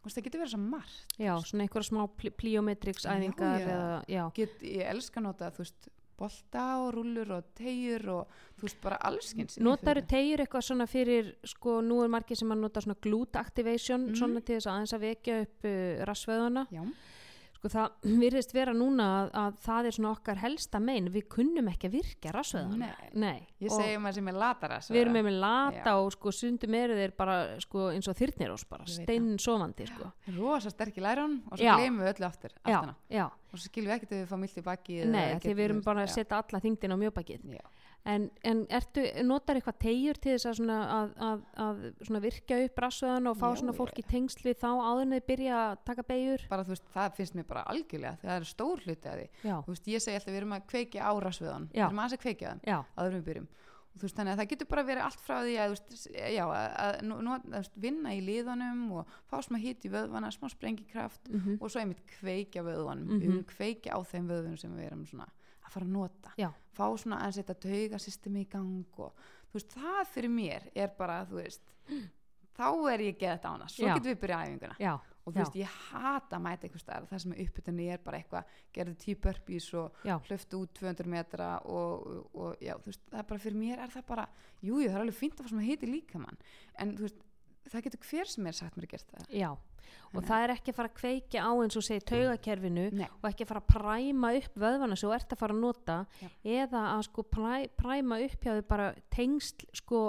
og 0.04 0.12
það 0.12 0.24
getur 0.24 0.40
verið 0.42 0.54
svo 0.54 0.60
margt 0.60 1.18
já, 1.18 1.36
svona 1.42 1.64
einhverja 1.64 1.90
smá 1.90 2.08
pl 2.18 2.30
pliometrics 2.32 3.06
Já, 3.06 3.10
æfingar 3.18 3.60
já. 3.60 3.68
eða, 3.68 4.06
get, 4.36 4.60
ég 4.62 4.86
elska 4.92 5.20
að 5.20 5.24
nota 5.24 5.50
þú 5.52 5.58
veist 5.58 5.90
bolta 6.18 6.66
og 6.82 6.94
rúllur 6.96 7.32
og 7.38 7.44
tegjur 7.56 8.06
og 8.10 8.28
þú 8.60 8.62
veist 8.68 8.82
bara 8.82 8.98
allskins 9.10 9.58
Notaru 9.60 10.02
tegjur 10.08 10.40
eitthvað 10.46 10.62
svona 10.70 10.88
fyrir, 10.88 11.34
sko, 11.44 11.82
nú 11.82 12.04
er 12.04 12.08
margir 12.14 12.38
sem 12.40 12.50
að 12.52 12.62
nota 12.64 12.82
svona 12.82 12.96
glute 13.02 13.36
activation, 13.40 14.08
Mhm. 14.10 14.16
svona 14.16 14.44
til 14.46 14.56
þess 14.56 14.68
að 14.68 14.74
aðeins 14.76 14.94
að 14.94 15.06
vekja 15.10 15.42
upp 15.42 15.66
uh, 15.66 16.06
rassveðuna. 16.06 16.68
já, 16.72 16.84
Sko, 17.66 17.72
það 17.74 18.06
virðist 18.22 18.52
vera 18.54 18.74
núna 18.76 19.06
að, 19.24 19.30
að 19.42 19.56
það 19.66 19.88
er 19.90 19.96
svona 19.98 20.12
okkar 20.14 20.42
helsta 20.44 20.82
mein 20.84 21.08
við 21.14 21.26
kunnum 21.34 21.70
ekki 21.72 21.90
að 21.90 21.96
virkja 21.98 22.34
rassveðan 22.36 22.84
Nei. 22.84 23.10
Nei. 23.18 23.40
Ég 23.64 23.74
segi 23.74 23.96
maður 24.02 24.18
sem 24.20 24.30
er 24.30 24.38
latara 24.44 24.78
við 24.86 25.00
erum 25.02 25.16
með 25.18 25.26
með 25.30 25.38
lata 25.42 25.96
og 26.04 26.12
sko 26.14 26.34
sundum 26.36 26.78
eru 26.78 26.98
þeir 27.00 27.16
bara 27.18 27.38
sko 27.64 27.88
eins 27.94 28.10
og 28.12 28.18
þyrnir 28.20 28.54
ós 28.54 28.66
bara 28.70 28.86
Ég 28.86 29.00
veit 29.02 29.10
steinn 29.10 29.32
sofandi 29.42 29.88
sko 29.90 30.12
rosa 30.38 30.74
sterk 30.74 31.00
í 31.00 31.06
lærun 31.06 31.40
og 31.50 31.58
svo 31.58 31.66
Já. 31.66 31.74
gleymum 31.80 32.06
við 32.06 32.12
öllu 32.14 32.28
aftur 32.30 32.54
já, 32.54 32.76
aftana. 32.76 32.96
já, 33.10 33.26
og 33.26 33.58
svo 33.58 33.72
skilum 33.72 33.90
við 33.90 33.96
ekkert 33.98 34.14
ef 34.14 34.22
við 34.22 34.30
fá 34.30 34.38
mildt 34.44 34.62
í 34.62 34.66
baki 34.70 35.00
nei, 35.10 35.26
því 35.42 35.56
við 35.58 35.66
erum 35.70 35.82
bara 35.86 36.06
að 36.06 36.14
setja 36.20 36.42
alla 36.44 36.62
þingdina 36.62 37.00
á 37.00 37.02
mjögbakið 37.02 37.50
já. 37.58 37.66
En, 38.06 38.28
en 38.46 38.60
ertu, 38.70 39.02
notar 39.26 39.58
eitthvað 39.58 39.78
tegjur 39.82 40.20
til 40.22 40.36
þess 40.36 40.46
að, 40.52 40.56
svona, 40.60 40.78
að, 40.96 41.14
að, 41.28 41.44
að 41.66 41.82
svona 42.06 42.22
virkja 42.24 42.60
upp 42.68 42.82
rassveðan 42.86 43.30
og 43.32 43.38
fá 43.42 43.48
Já, 43.50 43.58
svona 43.62 43.76
fólk 43.80 44.00
í 44.02 44.06
tengsl 44.12 44.46
við 44.46 44.60
þá 44.62 44.68
áður 44.72 45.04
en 45.08 45.16
þið 45.18 45.26
byrja 45.32 45.60
að 45.64 45.76
taka 45.90 46.08
beigur 46.12 46.46
bara 46.52 46.66
þú 46.68 46.76
veist, 46.76 46.88
það 46.94 47.16
finnst 47.20 47.38
mér 47.40 47.48
bara 47.50 47.64
algjörlega 47.74 48.18
það 48.22 48.36
er 48.40 48.50
stór 48.52 48.84
hluti 48.86 49.10
að 49.12 49.22
því. 49.22 49.28
Já, 49.50 49.56
þú 49.66 49.74
veist, 49.76 49.88
ég 49.96 50.06
segi 50.06 50.20
alltaf 50.20 50.34
við 50.36 50.42
erum 50.44 50.58
að 50.60 50.68
kveikja 50.74 51.06
á 51.06 51.12
rasviðan 51.26 51.70
við 51.74 51.86
erum 51.90 52.04
að 52.06 52.18
kveikja 52.26 52.56
já, 52.66 52.78
áður 52.96 53.12
en 53.12 53.22
við 53.22 53.30
byrjum. 53.32 53.48
Og 53.96 54.02
veist, 54.04 54.16
þannig 54.18 54.34
að 54.36 54.40
það 54.42 54.50
getur 54.52 54.68
bara 54.68 54.82
verið 54.84 55.04
allt 55.06 55.22
frá 55.24 55.36
því 55.40 55.54
að, 55.64 55.70
veist, 55.72 56.08
já, 56.36 56.44
að, 56.52 56.66
að, 56.84 56.96
nú- 57.08 57.32
að 57.32 57.46
veist, 57.54 57.78
vinna 57.80 58.12
í 58.12 58.20
liðanum 58.28 58.82
og 59.00 59.14
fá 59.32 59.38
smá 59.46 59.56
hitt 59.64 59.86
í 59.88 59.92
vöðvana, 59.94 60.32
smá 60.36 60.50
sprengikraft 60.52 61.30
mm 61.32 61.62
og 61.62 61.72
svo 61.72 61.80
einmitt 61.80 62.02
kveikja 62.20 62.66
vöðvanum. 62.68 63.06
Mhm. 63.08 63.22
við 63.22 63.30
viljum 63.30 63.46
kveikja 63.48 63.96
á 63.96 64.00
þeim 64.04 64.28
vöðvunum 64.28 64.60
sem 64.60 64.76
við 64.76 64.90
erum 64.90 65.06
að 65.24 65.72
fara 65.72 65.86
að 65.88 65.94
nota. 65.96 66.34
Já. 66.36 66.52
Fá 66.76 66.86
svona 67.02 67.24
að 67.26 67.40
setja 67.40 67.58
taugasystemi 67.66 68.46
í 68.46 68.52
gang 68.52 69.02
og 69.02 69.26
þú 69.50 69.60
veist, 69.60 69.76
það 69.76 70.14
fyrir 70.14 70.34
mér 70.36 70.70
er 70.76 70.94
bara, 70.98 71.24
þú 71.30 71.42
veist 71.42 71.76
þá 72.56 72.70
er 72.94 73.04
ég 73.10 73.20
geðað 73.20 73.50
ána, 73.52 73.68
svo 73.72 73.90
Já. 73.90 73.94
getum 73.98 74.12
við 74.12 74.22
byrjað 74.24 74.46
æfinguna. 74.46 74.78
Já, 74.80 74.94
og 74.96 75.28
þú 75.28 75.36
Já. 75.36 75.42
veist, 75.42 75.58
ég 75.60 75.76
hata 75.90 76.38
að 76.38 76.44
mæta 76.46 76.68
einhvers 76.68 76.86
staðar. 76.86 77.08
Það 77.10 77.22
sem 77.24 77.36
er 77.36 77.42
uppbytunni 77.46 77.88
er 77.92 78.02
bara 78.06 78.20
eitthvað 78.22 78.58
gerðu 78.78 79.16
burpees 79.26 79.70
og 79.76 80.02
já, 80.08 80.16
hlöftu 80.30 80.62
út 80.62 80.74
200 80.80 81.12
metra 81.12 81.50
og, 81.66 82.10
og 82.34 82.64
já, 82.64 82.74
þú 82.80 82.92
veist, 82.92 83.04
það 83.12 83.22
er 83.22 83.30
bara 83.32 83.44
fyrir 83.46 83.60
mér 83.60 83.84
er 83.84 83.96
það 83.96 84.08
bara, 84.14 84.28
jú, 84.62 84.80
jú, 84.80 84.90
það 84.90 84.98
er 85.00 85.06
alveg 85.06 85.20
fínt 85.20 85.40
að 85.40 85.48
fá 85.48 85.52
sem 85.52 85.64
að 85.64 85.70
heiti 85.72 85.92
líka 85.92 86.22
mann, 86.22 86.44
en 86.80 86.96
þú 86.96 87.08
veist 87.08 87.24
það 87.72 87.88
getur 87.88 88.06
hver 88.10 88.30
sem 88.30 88.50
er 88.50 88.58
sagt 88.58 88.78
mér 88.78 88.88
að 88.88 88.94
gert 88.96 89.14
það 89.14 89.34
já 89.42 89.50
og 89.86 90.16
Þannig 90.16 90.30
það 90.30 90.44
er 90.44 90.54
ekki 90.56 90.72
að 90.72 90.78
fara 90.80 90.92
að 90.92 91.00
kveikja 91.00 91.46
á 91.46 91.52
eins 91.54 91.80
og 91.80 91.86
segja 91.88 92.06
taugakerfinu 92.12 92.90
Nei, 92.96 93.08
og 93.22 93.30
ekki 93.30 93.46
að 93.46 93.52
fara 93.54 93.64
að 93.64 93.72
præma 93.76 94.36
upp 94.40 94.62
vöðvana 94.66 95.00
sem 95.00 95.10
þú 95.10 95.16
ert 95.18 95.34
að 95.36 95.42
fara 95.42 95.56
að 95.58 95.64
nota 95.64 95.98
Já. 96.22 96.30
eða 96.62 96.86
að 96.94 97.08
sko 97.10 97.26
præ, 97.36 97.56
præma 97.80 98.22
upp 98.26 98.46
hjá 98.46 98.54
þau 98.54 98.70
bara 98.70 98.94
tengsl 99.14 99.68
sko 99.76 100.06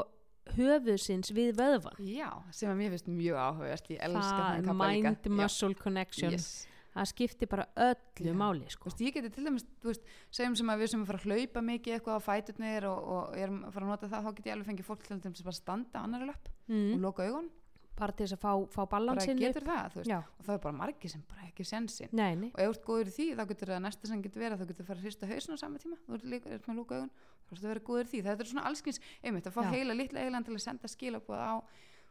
höfuðsins 0.55 1.33
við 1.35 1.57
vöðvan 1.59 1.99
já, 2.07 2.29
sem 2.55 2.71
að 2.71 2.81
mér 2.81 2.95
finnst 2.95 3.11
mjög 3.11 3.41
áhugast 3.41 3.91
ég 3.93 4.01
elska 4.07 4.23
það 4.23 4.47
þannig 4.47 4.63
er 4.63 4.71
kappa 4.71 4.89
líka 4.93 5.13
mind 5.13 5.29
muscle 5.41 5.79
connection 5.81 6.37
yes. 6.37 6.49
það 6.95 7.11
skiptir 7.13 7.51
bara 7.51 7.67
öllu 7.89 8.31
Já. 8.31 8.37
máli 8.39 8.71
sko. 8.73 8.91
veist, 8.91 9.03
ég 9.03 9.17
geti 9.17 9.33
til 9.35 9.47
dæmis, 9.49 9.67
þú 9.83 9.91
veist, 9.91 10.09
segjum 10.39 10.57
sem 10.61 10.73
að 10.73 10.83
við 10.83 10.93
sem 10.93 11.03
að 11.03 11.11
fara 11.11 11.23
að 11.23 11.29
hlaupa 11.31 11.65
mikið 11.71 11.97
eitthvað 11.97 12.21
á 12.23 12.27
fæturnir 12.29 12.89
og, 12.93 13.13
og 13.17 13.39
erum 13.43 13.63
að 13.67 13.77
fara 13.77 13.89
að 13.89 13.95
nota 13.95 14.11
það, 14.13 14.27
þá 14.29 14.39
get 14.39 14.51
ég 14.51 14.57
alveg 14.57 14.71
fengið 14.71 14.91
fólk 14.91 15.07
til 15.07 15.19
að 15.19 15.59
standa 15.59 16.03
á 16.03 16.05
annari 16.05 16.31
löpp 16.31 16.51
og 16.53 16.77
mm. 16.79 17.03
loka 17.03 17.27
augun, 17.27 17.51
bara 17.97 18.13
til 18.17 18.27
þess 18.27 18.37
að 18.37 18.43
fá, 18.43 18.53
fá 18.75 18.81
bara 18.83 18.91
balansinn 18.97 19.41
getur 19.41 19.65
það, 19.67 19.87
þú 19.93 20.01
veist, 20.01 20.11
já, 20.11 20.19
og 20.21 20.47
það 20.47 20.55
er 20.57 20.63
bara 20.67 20.77
margir 20.77 21.13
sem 21.13 21.23
bara 21.31 21.47
ekki 21.47 21.67
sensin 21.67 22.13
nei, 22.13 22.35
nei, 22.37 22.51
og 22.53 22.61
ef 22.61 22.69
þú 22.69 22.75
ert 22.75 22.85
góður 22.91 23.11
í 23.11 23.15
því 23.17 23.27
þá 23.39 23.43
getur 23.53 23.73
það 23.73 23.83
næsta 23.87 24.11
sem 24.11 24.23
getur 24.27 24.45
verið 24.45 24.63
þá 24.63 24.67
getur 24.71 24.85
það 24.85 24.91
fara 24.91 25.03
að 25.03 25.07
hrista 25.07 25.31
hausin 25.31 25.57
á 25.57 25.59
sama 25.63 25.83
tíma. 25.83 25.99
Þú 26.07 26.17
ert 26.19 26.29
líka 26.33 26.53
ert 26.57 26.69
með 26.69 26.79
lúka 26.81 27.01
augun 27.01 27.11
þá 27.17 27.51
ertu 27.57 27.67
að 27.67 27.73
vera 27.73 27.85
góður 27.89 28.07
í 28.07 28.11
því. 28.13 28.23
Þetta 28.27 28.45
er 28.45 28.51
svona 28.53 28.67
allskins 28.71 29.03
einmitt 29.23 29.49
að 29.49 29.57
fá 29.57 29.63
Já. 29.65 29.71
heila 29.75 29.97
litla 29.97 30.25
eilan 30.27 30.47
til 30.47 30.55
að 30.57 30.65
senda 30.67 30.91
skilabóð 30.91 31.43
á 31.43 31.55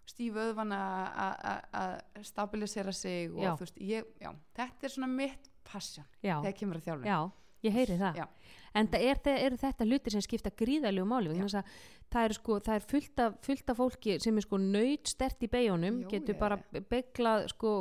stífu 0.05 0.41
öðvana 0.41 0.79
að 1.73 1.95
stabilisera 2.27 2.93
sig 2.93 3.31
og 3.33 3.41
Já. 3.41 3.53
þú 3.55 3.65
veist 3.65 3.81
ég, 3.81 4.11
þetta 4.57 4.85
er 4.85 4.93
svona 4.93 5.09
mitt 5.09 5.49
passion 5.65 6.05
þegar 6.21 6.57
kemur 6.59 6.77
að 6.81 6.89
þjálfum 6.89 7.09
já 7.09 7.19
ég 7.65 7.75
heyri 7.75 7.97
það. 7.99 8.19
Já. 8.21 8.25
en 8.75 8.89
það 8.91 9.05
er, 9.09 9.21
eru 9.47 9.59
þetta 9.61 9.87
hlutir 9.87 10.15
sem 10.15 10.25
skipta 10.25 10.51
gríðalegu 10.61 11.07
máli 11.09 11.35
að 11.35 11.55
það 12.11 12.27
er, 12.27 12.35
sko, 12.37 12.57
er 12.59 12.83
fullt, 12.85 13.21
af, 13.23 13.37
fullt 13.45 13.71
af 13.71 13.79
fólki 13.79 14.17
sem 14.23 14.37
er 14.37 14.45
sko 14.45 14.59
nöyt 14.61 15.09
stert 15.09 15.41
í 15.43 15.49
beigunum 15.51 16.03
Jó, 16.03 16.09
getur 16.13 16.37
bara 16.39 16.59
beglað 16.73 17.49
sko, 17.53 17.71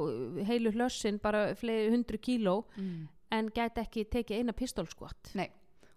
heilu 0.49 0.73
hlössin 0.75 1.20
bara 1.23 1.51
fleiri 1.59 1.92
hundru 1.94 2.20
kíló 2.23 2.61
mm. 2.77 3.03
en 3.37 3.53
gæti 3.55 3.85
ekki 3.85 4.07
tekið 4.12 4.42
eina 4.42 4.57
pistólskott 4.57 5.35
Nei, 5.38 5.49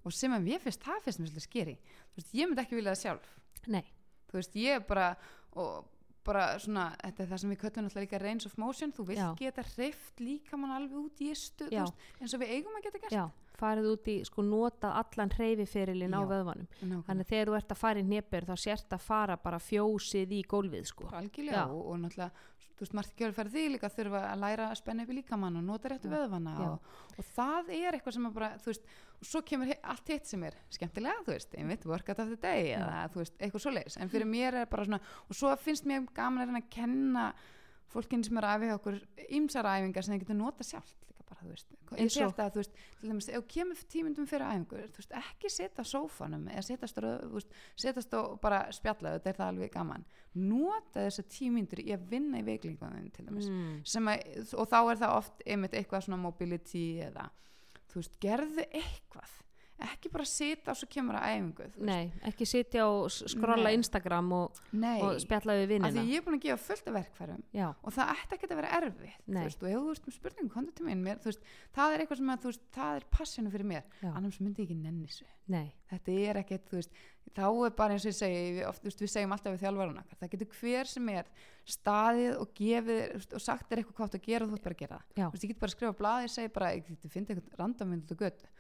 og 0.08 0.16
sem 0.16 0.34
að 0.34 0.48
mér 0.48 0.64
finnst 0.64 0.84
það 0.86 1.04
finnst 1.06 1.22
mér 1.22 1.32
svolítið 1.32 1.48
skeri. 1.48 1.76
Veist, 2.16 2.34
ég 2.36 2.50
myndi 2.50 2.64
ekki 2.64 2.78
vilja 2.78 2.96
það 2.96 3.04
sjálf. 3.04 3.30
Nei, 3.74 3.86
þú 4.30 4.40
veist, 4.40 4.58
ég 4.60 4.80
er 4.80 4.84
bara 4.88 5.12
og 5.58 5.94
bara 6.28 6.48
svona, 6.60 6.90
þetta 7.00 7.24
er 7.24 7.30
það 7.32 7.42
sem 7.42 7.52
við 7.54 7.60
köllum 7.62 7.86
náttúrulega 7.86 8.06
líka 8.06 8.20
range 8.20 8.50
of 8.50 8.56
motion, 8.60 8.92
þú 8.96 9.06
vilt 9.08 9.22
Já. 9.22 9.28
geta 9.40 9.64
hreift 9.74 10.24
líka 10.24 10.60
mann 10.60 10.74
alveg 10.76 10.98
út 11.00 11.22
í 11.24 11.30
stu, 11.40 11.70
veist, 11.72 12.08
eins 12.20 12.36
og 12.36 12.42
við 12.44 12.52
eigum 12.58 12.76
að 12.76 12.88
geta 12.88 13.02
gert. 13.04 13.16
Já, 13.16 13.47
farið 13.58 13.90
út 13.94 14.12
í 14.12 14.18
sko 14.28 14.46
notað 14.46 15.00
allan 15.02 15.34
hreyfiferilin 15.38 16.18
á 16.18 16.22
vöðvanum. 16.22 16.68
þannig 17.08 17.26
að 17.26 17.32
þegar 17.32 17.52
þú 17.52 17.58
ert 17.62 17.74
að 17.74 17.82
fara 17.82 18.04
í 18.04 18.06
hnepir 18.08 18.48
þá 18.48 18.56
sért 18.64 18.94
að 18.94 19.08
fara 19.08 19.40
bara 19.42 19.60
fjósið 19.60 20.38
í 20.38 20.44
gólfið 20.48 20.86
sko. 20.92 21.10
Algjörlega 21.18 21.66
og, 21.74 21.82
og 21.92 22.00
náttúrulega 22.04 22.32
þú 22.78 22.86
veist, 22.86 22.94
margt 22.94 23.18
gjör 23.18 23.34
fyrir 23.34 23.54
því 23.54 23.66
líka 23.74 23.90
þurfa 23.90 24.20
að 24.30 24.42
læra 24.44 24.70
að 24.70 24.78
spenna 24.78 25.04
upp 25.04 25.10
í 25.12 25.16
líkamann 25.18 25.58
og 25.58 25.64
nota 25.66 25.90
réttu 25.90 26.12
vöðvana 26.12 26.54
og, 26.68 26.92
og 27.18 27.30
það 27.34 27.72
er 27.74 27.98
eitthvað 27.98 28.18
sem 28.18 28.28
að 28.30 28.36
bara, 28.38 28.50
þú 28.62 28.70
veist 28.70 28.92
og 29.18 29.26
svo 29.32 29.42
kemur 29.50 29.72
allt 29.82 30.12
hitt 30.14 30.30
sem 30.30 30.44
er 30.46 30.58
skemmtilega, 30.76 31.24
þú 31.26 31.34
veist 31.34 31.56
einmitt, 31.58 31.88
workout 31.90 32.22
of 32.22 32.30
the 32.30 32.38
day 32.38 32.70
Já. 32.70 32.78
eða 32.78 33.00
þú 33.14 33.22
veist, 33.24 33.36
eitthvað 33.42 33.64
svoleiðis, 33.66 33.98
en 33.98 34.12
fyrir 34.14 34.30
mér 34.30 34.60
er 34.62 34.70
bara 34.70 34.86
svona 34.86 35.02
og 35.26 35.40
svo 35.40 35.56
finnst 35.62 35.90
mér 35.90 36.06
gaman 36.14 36.44
að 36.44 36.52
reyna 36.52 36.62
að 36.62 36.70
kenna 36.78 37.26
fólkinn 37.90 38.26
sem 38.28 38.38
er 38.38 38.50
að 38.52 38.68
hjá 38.68 38.76
okkur 38.78 39.02
ýmsar 39.40 39.72
æfingar 39.74 40.06
sem 40.06 40.14
þeir 40.14 40.26
getur 40.26 40.38
nota 40.38 40.68
sjálft. 40.68 40.98
líka 41.02 41.07
bara, 41.28 41.42
þú 41.44 41.52
veist, 41.52 41.74
ég 42.00 42.12
sé 42.14 42.24
alltaf 42.26 42.46
að 42.46 42.54
þú 42.56 42.62
veist, 42.62 42.78
til 43.00 43.12
dæmis, 43.12 43.30
ef 43.30 43.48
kemur 43.54 43.82
tímundum 43.94 44.28
fyrir 44.30 44.46
æfingur, 44.48 44.86
þú 44.94 45.02
veist, 45.02 45.16
ekki 45.22 45.52
setja 45.54 45.86
sófanum 45.88 46.46
eða 46.52 46.64
setjast, 46.68 48.16
og 48.20 48.38
bara 48.44 48.62
spjalla, 48.76 49.16
þetta 49.18 49.32
er 49.32 49.40
það 49.42 49.52
alveg 49.54 49.74
gaman. 49.74 50.06
Nota 50.38 51.08
þessar 51.08 51.28
tímyndur 51.34 51.82
í 51.84 51.92
að 51.96 52.08
vinna 52.12 52.42
í 52.42 52.48
veiklingunum 52.48 53.10
til 53.16 53.28
dæmis 53.28 53.50
mm. 53.50 53.76
sem 53.88 54.12
að, 54.12 54.40
og 54.54 54.70
þá 54.70 54.80
er 54.84 55.02
það 55.04 55.18
oft 55.18 55.44
einmitt 55.46 55.78
eitthvað 55.78 56.08
svona 56.08 56.22
mobility 56.22 56.86
eða 57.08 57.30
þú 57.92 58.02
veist, 58.02 58.18
gerðu 58.24 58.68
eitthvað 58.68 59.36
ekki 59.86 60.10
bara 60.10 60.26
sita 60.26 60.74
og 60.74 60.80
svo 60.80 60.88
kemur 60.90 61.18
að 61.20 61.34
æfingu 61.36 61.66
veist. 61.66 61.82
nei, 61.86 62.12
ekki 62.26 62.48
sitja 62.50 62.88
og 62.90 63.12
skrolla. 63.14 63.72
Instagram 63.78 64.32
og, 64.34 64.62
og 64.74 65.20
spjalla 65.22 65.58
við 65.60 65.62
af 65.62 65.68
því 65.68 65.74
vinnina 65.74 66.06
ég 66.08 66.22
er 66.22 66.26
búin 66.26 66.38
að 66.40 66.46
gefa 66.48 66.64
fullt 66.64 66.90
af 66.90 66.96
verkfærum 66.98 67.44
já, 67.54 67.68
og 67.70 67.94
það 67.94 68.14
ætti 68.16 68.38
ekki 68.38 68.50
að 68.50 68.62
vera 68.62 68.72
erfitt 68.80 69.28
þú 69.28 69.44
veist, 69.44 69.62
og 69.64 69.70
ef 69.70 69.84
þú 69.84 69.94
ert 69.94 70.08
með 70.08 70.18
spurningu, 70.18 70.54
komdu 70.54 70.74
til 70.78 70.88
mín. 70.88 71.04
Mér, 71.06 71.22
þú 71.22 71.32
veist, 71.32 71.52
það 71.78 71.94
er 71.94 72.04
eitthvað 72.04 72.22
sem 72.22 72.34
að, 72.34 72.48
veist, 72.48 72.66
það 72.78 72.98
er 72.98 73.08
passjónu 73.18 73.54
fyrir 73.54 73.70
mér, 73.70 73.86
Já. 74.02 74.10
annars 74.14 74.40
myndi 74.42 74.64
ég 74.64 74.72
ekki 74.72 74.80
nenni 74.82 75.12
þessu. 75.12 75.30
Þetta 75.88 76.16
er 76.28 76.42
ekkert, 76.42 76.66
þú 76.68 76.80
veist 76.82 76.98
þá 77.38 77.46
er 77.68 77.74
bara 77.78 77.96
eins 77.96 78.06
og 78.06 78.12
ég 78.12 78.18
segi, 78.18 78.42
við, 78.58 78.64
oft, 78.68 78.84
veist, 78.84 79.02
við 79.04 79.12
segjum 79.14 79.34
alltaf 79.36 79.54
við 79.54 79.66
okkar, 79.68 80.18
það 80.20 80.32
getur 80.34 80.50
hver 80.58 80.90
sem 80.90 81.10
er 81.14 81.30
staðið 81.68 82.40
og 82.42 82.54
gefið 82.58 83.02
veist, 83.14 83.36
og 83.38 83.44
sagt 83.44 83.72
er 83.72 83.82
eitthvað 83.82 84.08
átt 84.08 84.18
að 84.18 84.28
gera 84.28 84.46
og 84.48 84.52
þú 84.52 84.58
ert 84.58 84.66
bara 84.68 84.78
að 84.78 84.82
gera 84.82 84.98
það. 84.98 85.32
Veist, 85.34 85.46
ég 85.46 85.52
get 85.52 85.62
bara 85.62 85.70
að 85.70 85.76
skrifa 85.76 85.94
á 85.94 86.00
blaði, 86.02 86.32
segi 86.34 86.54
bara 86.56 86.72
ég 86.74 86.90
finna 87.14 87.36
eitthvað 87.36 87.76
út 87.78 88.16
á 88.16 88.22
götu 88.24 88.52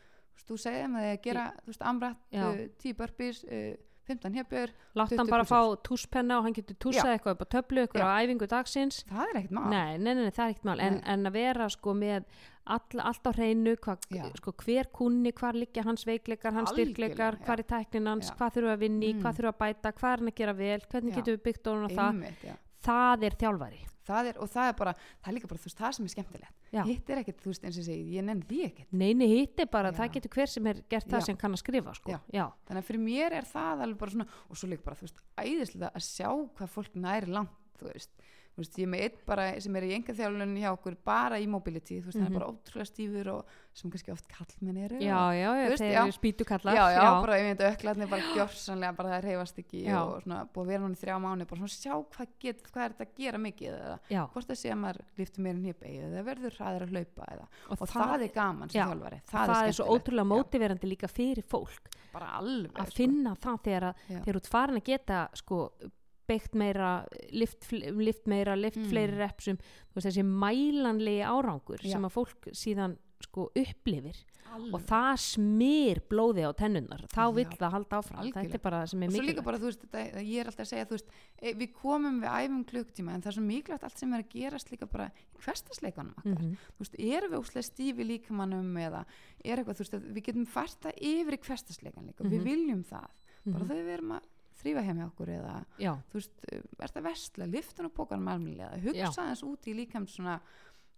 þú 0.43 0.47
þú 0.53 0.57
segir 0.63 0.85
þeim 0.85 0.95
að 1.01 1.11
gera, 1.27 1.45
þú 1.63 1.73
veist, 1.73 1.85
amrætt 1.91 2.17
uh, 2.33 2.63
10 2.83 2.97
burpees, 3.01 3.43
uh, 3.47 3.75
15 4.07 4.37
hefjur 4.39 4.71
látt 4.95 5.11
hann 5.11 5.27
20 5.27 5.31
bara 5.33 5.43
fá 5.43 5.59
túspenna 5.83 6.37
og 6.39 6.45
hann 6.45 6.53
getur 6.55 6.77
túsað 6.79 7.09
eitthvað 7.17 7.33
upp 7.35 7.41
á 7.43 7.47
töflu 7.57 7.81
eitthvað 7.83 8.07
á 8.07 8.19
æfingu 8.23 8.47
dagsins. 8.47 9.01
Það 9.09 9.23
er 9.33 9.39
ekkert 9.41 9.55
mál. 9.57 9.65
Nei, 9.73 9.97
nei, 9.99 10.13
nei, 10.15 10.29
það 10.31 10.45
er 10.45 10.53
ekkert 10.53 10.69
mál. 10.69 10.79
En, 10.85 11.01
en 11.03 11.27
að 11.27 11.35
vera 11.35 11.67
sko 11.73 11.95
með 11.97 12.29
all, 12.67 13.01
allt 13.03 13.27
á 13.27 13.31
hreinu 13.35 13.73
hva, 13.83 13.97
sko, 14.39 14.53
hver 14.63 14.87
kunni, 14.95 15.33
hvar 15.35 15.59
liggja 15.59 15.83
hans 15.83 16.07
veikleikar 16.07 16.55
hans 16.55 16.71
styrkleikar, 16.71 17.37
hvar 17.43 17.59
er 17.63 17.67
tæknin 17.67 18.07
hans 18.07 18.31
hvað 18.31 18.55
þurfa 18.57 18.77
að 18.77 18.81
vinni, 18.85 19.11
Mm. 19.13 19.21
hvað 19.25 19.37
þurfa 19.41 19.53
að 19.53 19.59
bæta 19.65 19.91
hvað 19.99 20.13
er 20.13 20.23
hann 20.23 20.31
að 20.31 20.39
gera 20.39 20.53
vel, 20.53 20.79
hvernig 20.87 21.11
Já. 21.11 21.17
getum 21.19 21.35
við 21.37 21.43
byggt 21.43 21.67
á 21.67 21.71
það, 21.71 22.07
Einmitt, 22.07 22.43
já. 22.47 22.55
það 22.87 23.23
er 23.27 23.37
þjálfari 23.43 23.79
það 24.07 24.29
er, 24.31 24.39
og 24.43 24.51
það 24.53 24.71
er 24.71 24.77
bara, 24.79 24.93
það 25.19 25.31
er 25.31 25.37
líka 25.37 25.49
bara 25.51 25.61
þú 25.63 25.69
veist, 25.69 25.79
það 25.81 25.95
sem 25.97 26.07
er 26.07 26.13
skemmtilegt 26.15 26.71
Já. 26.73 26.81
hitt 26.87 27.11
er 27.13 27.21
ekkert, 27.21 27.41
þú 27.43 27.51
veist, 27.51 27.67
eins 27.67 27.77
og 27.77 27.83
ég 27.83 27.89
segi, 27.89 28.15
ég 28.17 28.27
nenni 28.27 28.47
því 28.47 28.61
ekkert 28.69 28.95
neini 29.03 29.27
hitt 29.33 29.61
er 29.63 29.69
bara, 29.77 29.91
Já. 29.91 29.97
það 29.99 30.13
getur 30.17 30.35
hver 30.37 30.53
sem 30.53 30.71
er 30.71 30.81
gert 30.89 31.09
það 31.11 31.21
Já. 31.21 31.27
sem 31.29 31.39
kann 31.43 31.57
að 31.57 31.63
skrifa 31.63 31.93
sko. 31.97 32.17
Þannig 32.31 32.81
að 32.81 32.87
fyrir 32.89 33.03
mér 33.03 33.37
er 33.41 33.47
það 33.51 33.85
alveg 33.87 34.01
bara 34.01 34.15
svona 34.15 34.27
og 34.47 34.57
svo 34.59 34.71
líka 34.71 34.87
bara, 34.87 34.99
þú 34.99 35.07
veist, 35.09 35.23
æðislega 35.43 35.91
að 35.93 36.07
sjá 36.07 36.29
hvað 36.31 36.73
fólk 36.77 36.99
næri 37.07 37.31
langt, 37.37 37.55
þú 37.79 37.91
veist 37.91 38.27
veist, 38.63 38.77
ég 38.77 38.87
er 38.87 38.91
með 38.91 39.01
eitt 39.05 39.25
bara 39.27 39.47
sem 39.61 39.75
er 39.75 39.83
í 39.87 39.93
enga 39.97 40.13
þjálfun 40.17 40.55
hjá 40.57 40.69
okkur 40.73 40.95
bara 41.05 41.37
í 41.39 41.47
mobility, 41.47 41.99
þú 42.01 42.05
veist, 42.09 42.17
það 42.17 42.27
Mhm. 42.27 42.35
er 42.35 42.39
bara 42.39 42.51
ótrúlega 42.51 42.87
stífur 42.89 43.27
og 43.33 43.45
sem 43.77 43.91
kannski 43.93 44.11
oft 44.11 44.27
kallmenn 44.27 44.77
eru 44.81 44.97
já, 44.97 45.19
já, 45.37 45.49
já 45.53 45.67
veist, 45.69 45.83
þeir 45.83 45.93
já. 45.93 46.01
eru 46.03 46.11
spýtukallar 46.17 46.73
já, 46.73 46.85
já, 46.97 47.21
bara 47.21 47.37
ég 47.37 47.45
veit 47.51 47.63
öklarnir 47.69 48.09
bara 48.09 48.21
gjörsanlega, 48.33 48.95
bara 48.97 49.09
það 49.13 49.23
reyfast 49.27 49.59
ekki 49.61 49.83
Já. 49.85 49.99
og 50.01 50.23
svona, 50.23 50.39
búið 50.49 50.63
að 50.63 50.67
vera 50.67 50.81
núna 50.81 50.97
í 50.97 51.01
þrjá 51.03 51.17
mánu 51.21 51.45
bara 51.45 51.59
svona 51.61 51.75
sjá 51.77 51.93
hvað, 52.09 52.27
get, 52.39 52.63
hvað 52.71 52.83
er 52.87 52.95
þetta 52.97 53.05
að 53.05 53.15
gera 53.21 53.37
mikið 53.37 53.77
eða 53.77 53.99
já, 54.09 54.21
hvort 54.33 54.47
það 54.47 54.57
sé 54.63 54.71
að 54.73 54.79
maður 54.81 55.01
liftur 55.17 55.41
meira 55.45 55.59
nýja 55.61 55.75
eða 56.07 56.23
verður 56.25 56.57
hraðir 56.57 56.81
að 56.87 56.91
hlaupa 56.97 57.29
eða, 57.37 57.47
og, 57.69 57.77
og 57.81 57.87
það, 57.93 58.21
er 58.25 58.33
gaman 58.33 58.69
sem 58.73 58.81
já, 58.81 58.85
þjálfari 58.89 59.21
það, 59.29 59.45
það, 59.53 59.67
er 59.67 59.77
svo 59.77 59.85
skemmtilegt. 59.85 60.07
ótrúlega 60.07 60.31
mótiverandi 60.33 60.87
líka 60.89 61.07
fyrir 61.07 61.43
fólk 61.45 61.85
já, 61.93 62.09
bara 62.17 62.31
alveg 62.41 62.71
að 62.73 62.87
sko. 62.89 62.95
finna 62.97 63.35
það 63.37 63.61
þegar, 63.67 63.83
að, 63.83 63.95
Já. 64.09 64.19
þegar 64.25 64.33
þú 64.33 64.41
ert 64.41 64.47
farin 64.57 64.77
að 64.81 64.83
geta 64.89 65.29
sko, 65.37 65.71
beitt 66.27 66.53
meira 66.55 67.05
lift, 67.31 67.71
lift 67.71 68.27
meira, 68.27 68.55
lift 68.55 68.77
Mm. 68.77 68.89
fleiri 68.91 69.17
repsum 69.17 69.57
þessi 69.97 70.21
mælanlegi 70.23 71.23
árangur 71.25 71.79
Já. 71.81 71.91
sem 71.95 72.03
að 72.05 72.13
fólk 72.13 72.49
síðan 72.53 72.97
sko 73.19 73.47
upplifir 73.57 74.13
Alveg. 74.53 74.73
og 74.75 74.81
það 74.85 75.13
smýr 75.17 76.01
blóði 76.07 76.43
á 76.45 76.53
tennunnar 76.53 77.01
þá 77.09 77.23
Já, 77.25 77.33
vill 77.33 77.45
það 77.57 77.71
halda 77.73 77.97
áfram 77.97 78.19
algjörlega. 78.21 78.43
þetta 78.45 78.53
er 78.53 78.61
bara 78.61 78.81
það 78.83 78.89
sem 78.91 79.03
er 79.03 79.09
mikilvægt 79.09 79.43
bara, 79.47 79.57
veist, 79.57 79.81
þetta, 79.81 80.21
ég 80.21 80.37
er 80.39 80.45
alltaf 80.51 80.61
að 80.65 80.69
segja, 80.69 80.85
veist, 80.91 81.09
e, 81.41 81.53
við 81.53 81.73
komum 81.73 82.21
við 82.21 82.29
æfum 82.29 82.63
klukktíma 82.69 83.13
en 83.15 83.21
það 83.21 83.27
er 83.27 83.37
svo 83.39 83.45
mikilvægt 83.47 83.83
allt 83.83 83.97
sem 83.97 84.13
er 84.13 84.21
að 84.23 84.29
gerast 84.29 84.69
líka 84.71 84.85
bara 84.91 85.09
í 85.33 85.41
hverstasleikanum. 85.43 86.13
Mhm. 86.23 86.55
Þú 86.77 86.79
veist, 86.85 86.95
erum 86.99 87.31
við 87.31 87.41
óslega 87.41 87.65
stífi 87.71 88.05
líkamannum 88.05 88.77
eða 88.77 89.05
er 89.43 89.57
eitthvað, 89.57 89.81
veist, 89.81 89.97
við 90.13 90.23
getum 90.23 90.45
fært 90.45 90.77
það 90.79 90.93
yfir 91.01 91.33
í 91.33 91.41
hverstasleikan 91.41 92.05
líka 92.05 92.21
og 92.21 92.27
Mhm. 92.27 92.37
við 92.37 92.43
viljum 92.45 92.83
það, 92.85 93.07
bara 93.47 93.63
Mhm. 93.65 93.67
þegar 93.67 93.85
við 93.85 93.93
erum 93.97 94.11
að 94.13 94.21
þrýfa 94.61 94.83
heim 94.87 95.01
hjá 95.01 95.07
okkur 95.09 95.29
eða, 95.35 95.53
já, 95.81 95.91
þú 96.11 96.19
veist, 96.19 96.47
er 96.53 96.93
það 96.95 97.05
vestla, 97.09 97.49
liftan 97.53 97.89
og 97.89 97.93
bókanum 97.97 98.31
almennilega, 98.33 98.79
hugsa 98.83 99.23
aðeins 99.23 99.43
út 99.47 99.67
í 99.67 99.75
líkam 99.77 100.07
svona, 100.11 100.39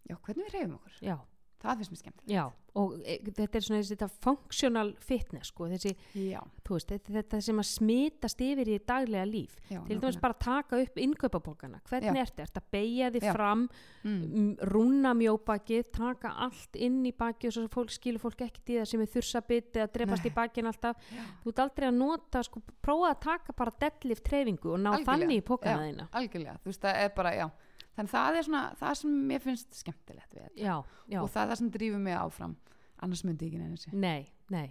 já, 0.10 0.16
hvernig 0.16 0.48
við 0.48 0.56
reyfum 0.58 0.78
okkur, 0.80 0.98
já, 1.06 1.18
það 1.62 1.82
finnst 1.82 1.94
mér 1.96 2.04
skemmt. 2.04 2.26
já 2.30 2.44
og 2.78 2.96
e, 3.04 3.18
þetta 3.26 3.58
er 3.58 3.66
svona 3.66 3.80
þessi 3.82 3.96
þetta 3.96 4.08
functional 4.24 4.92
fitness 5.04 5.52
sko, 5.52 5.68
þessi, 5.72 5.94
veist, 6.14 6.92
þetta, 6.92 7.14
þetta 7.16 7.40
sem 7.44 7.62
að 7.62 7.68
smitast 7.70 8.44
yfir 8.46 8.72
í 8.74 8.78
daglega 8.88 9.26
líf 9.28 9.56
já, 9.72 9.80
til 9.88 9.98
dæmis 10.02 10.20
bara 10.22 10.38
taka 10.40 10.80
upp 10.84 11.00
innkaupabókana 11.02 11.82
hvernig 11.90 12.22
ertu 12.24 12.46
að 12.46 12.68
beigja 12.74 13.10
Já. 13.20 13.32
fram 13.34 13.66
mm. 14.04 14.52
rúna 14.70 15.16
mjóbakið, 15.18 15.90
taka 15.96 16.34
allt 16.46 16.78
inn 16.80 17.02
í 17.08 17.14
bakið 17.16 17.50
og 17.52 17.56
svo 17.58 17.72
fólk 17.74 17.96
skilur 17.96 18.24
fólk 18.24 18.44
ekki 18.46 18.76
í 18.76 18.80
það 18.80 18.92
sem 18.94 19.06
er 19.06 19.14
þursabit 19.16 19.80
eða 19.82 19.90
drepast 19.96 20.28
Nei. 20.28 20.30
í 20.32 20.36
bakin 20.36 20.70
alltaf 20.70 21.10
Já. 21.10 21.24
þú 21.44 21.54
ert 21.54 21.64
aldrei 21.66 21.90
að 21.90 21.98
nota, 22.04 22.44
sko, 22.46 22.64
prófa 22.84 23.14
að 23.16 23.24
taka 23.26 23.58
bara 23.58 23.76
deadlift 23.82 24.28
treyfingu 24.30 24.76
og 24.76 24.84
ná 24.84 24.94
Algjörlega. 24.94 25.10
þannig 25.10 25.42
í 25.42 25.48
pókana 25.50 25.90
þína 25.90 26.08
algjörlega, 26.22 26.60
þú 26.62 26.74
veist, 26.74 26.86
það 26.86 27.04
er 27.04 27.18
bara, 27.18 27.34
já 27.40 27.50
þannig 27.98 28.14
það 28.14 28.40
er 28.40 28.48
svona, 28.48 28.64
það 28.80 29.00
sem 29.02 29.18
mér 29.32 29.44
finnst 29.44 29.80
skemmtilegt 29.82 30.36
við 30.36 30.46
þetta. 30.46 30.62
Já, 30.62 30.76
já, 31.14 31.22
og 31.24 31.32
það 31.34 31.42
er 31.44 31.52
það 31.54 31.62
sem 31.62 31.72
drífur 31.78 32.06
mig 32.06 32.20
áfram. 32.20 32.56
Annars 33.00 33.24
myndi 33.24 33.48
ég 33.48 33.54
ekki 33.54 33.64
neina 33.64 33.80
sig 33.80 33.96
nei, 33.96 34.30
nei 34.52 34.68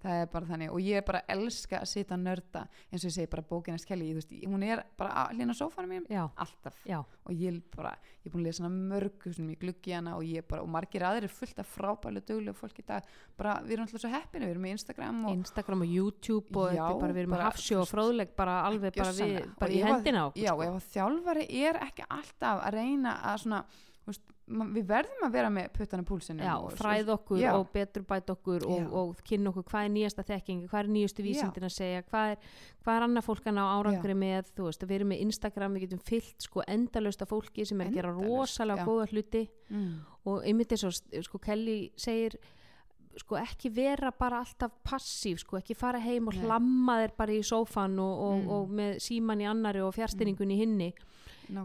það 0.00 0.20
er 0.22 0.28
bara 0.32 0.48
þannig. 0.48 0.70
Og 0.74 0.80
ég 0.84 1.00
er 1.00 1.04
bara 1.06 1.20
elska 1.34 1.80
að 1.80 1.88
sita 1.90 2.16
að 2.16 2.24
nörda 2.24 2.62
eins 2.90 3.02
og 3.04 3.08
ég 3.10 3.14
segi 3.16 3.30
bara 3.34 3.44
bókinast 3.50 3.88
Kelly, 3.88 4.08
þú 4.10 4.20
veist, 4.20 4.34
hún 4.48 4.64
er 4.66 4.82
bara 4.98 5.26
hlýna 5.34 5.56
sófanum 5.56 5.92
mínum, 5.94 6.06
já, 6.10 6.22
alltaf. 6.40 6.78
Já, 6.88 6.98
og 7.00 7.32
ég 7.36 7.60
bara, 7.76 7.92
ég 8.20 8.30
er 8.30 8.34
búin 8.34 8.44
að 8.44 8.48
lesa 8.48 8.70
mörgu 8.70 9.34
sem 9.36 9.50
ég 9.52 9.60
gluggi 9.60 9.94
hana 9.96 10.16
og 10.16 10.24
ég 10.24 10.46
bara, 10.48 10.64
og 10.64 10.72
margir 10.72 11.04
aðrir 11.06 11.32
fullt 11.32 11.60
af 11.60 11.68
frábælu 11.76 12.22
duglega 12.24 12.56
fólk 12.56 12.80
í 12.80 12.86
dag. 12.88 13.06
Bara, 13.36 13.58
við 13.64 13.76
erum 13.76 13.86
alltaf 13.88 14.04
svo 14.04 14.12
heppinu, 14.14 14.48
við 14.48 14.54
erum 14.56 14.66
í 14.70 14.74
Instagram 14.76 15.20
og 15.26 15.36
Instagram 15.36 15.84
og 15.86 15.94
YouTube 15.94 16.64
og 16.64 16.74
Já, 16.74 16.84
er 16.88 17.00
bara, 17.04 17.12
við 17.16 17.24
erum 17.26 17.36
að 17.38 17.46
hafsjó 17.48 17.82
og 17.84 17.88
fróðleg 17.90 18.34
bara 18.36 18.56
alveg 18.68 18.96
bara, 18.96 19.12
við, 19.16 19.38
bara 19.60 19.70
Og 19.70 19.76
í 19.76 19.80
ef 19.84 19.92
hendina 19.92 20.24
á 20.24 20.28
okkur, 20.30 20.42
Já, 20.42 20.52
sko. 20.54 20.66
ef 20.66 20.80
að 20.80 20.90
þjálfari 20.96 21.46
er 21.60 21.80
ekki 21.86 22.08
alltaf 22.08 22.64
að 22.66 22.76
reyna 22.78 23.14
að 23.30 23.40
svona, 23.44 23.62
veist, 24.08 24.24
við 24.50 24.86
verðum 24.88 25.24
að 25.26 25.32
vera 25.36 25.50
með 25.54 25.68
puttana 25.76 26.04
púlsinu 26.08 26.42
Já, 26.44 26.52
og, 26.58 26.72
fræð 26.78 27.12
okkur 27.14 27.38
já. 27.40 27.50
og 27.54 27.68
betur 27.72 28.02
bæt 28.08 28.32
okkur 28.34 28.66
og, 28.66 28.92
og 29.00 29.22
kynna 29.26 29.52
okkur 29.52 29.66
hvað 29.70 29.86
er 29.86 29.92
nýjasta 29.94 30.24
þekking, 30.26 30.62
hvað 30.70 30.80
er 30.84 30.92
nýjustu 30.96 31.24
vísindin 31.26 31.68
að 31.68 31.74
segja, 31.76 32.02
hvað 32.10 32.32
er, 32.34 32.46
hvað 32.82 32.96
er 33.00 33.06
annað 33.06 33.26
fólk 33.28 33.46
að 33.50 33.56
ná 33.58 33.62
árangri 33.78 34.16
með, 34.18 34.52
veist, 34.58 34.86
við 34.86 34.96
erum 34.98 35.12
með 35.14 35.24
Instagram, 35.26 35.74
við 35.78 35.86
getum 35.86 36.04
fyllt 36.10 36.46
sko 36.48 36.64
endalaust 36.66 37.22
af 37.22 37.30
fólki 37.30 37.66
sem 37.68 37.80
er 37.84 37.90
að 37.92 38.00
gera 38.00 38.14
rosalega 38.16 38.86
góða 38.88 39.10
hluti 39.12 39.44
mm, 39.70 39.92
og 40.26 40.42
einmitt 40.44 40.72
eins 40.74 40.84
og 40.90 41.22
sko 41.28 41.38
Kelly 41.38 41.78
segir 41.96 42.36
sko 43.20 43.34
ekki 43.36 43.68
vera 43.74 44.12
bara 44.14 44.38
alltaf 44.40 44.70
passív, 44.86 45.40
sko 45.42 45.58
ekki 45.58 45.74
fara 45.74 45.98
heim 46.00 46.28
og 46.30 46.36
Nei. 46.36 46.44
hlamma 46.46 46.94
þér 47.02 47.14
bara 47.18 47.34
í 47.34 47.40
sófan 47.44 47.98
og, 47.98 48.20
og, 48.22 48.36
Mm. 48.40 48.50
og 48.54 48.68
með 48.78 49.00
síman 49.02 49.40
í 49.42 49.48
annari 49.50 49.82
og 49.82 49.90
fjárstyrningun 49.96 50.52
í 50.54 50.58
hinni. 50.62 50.92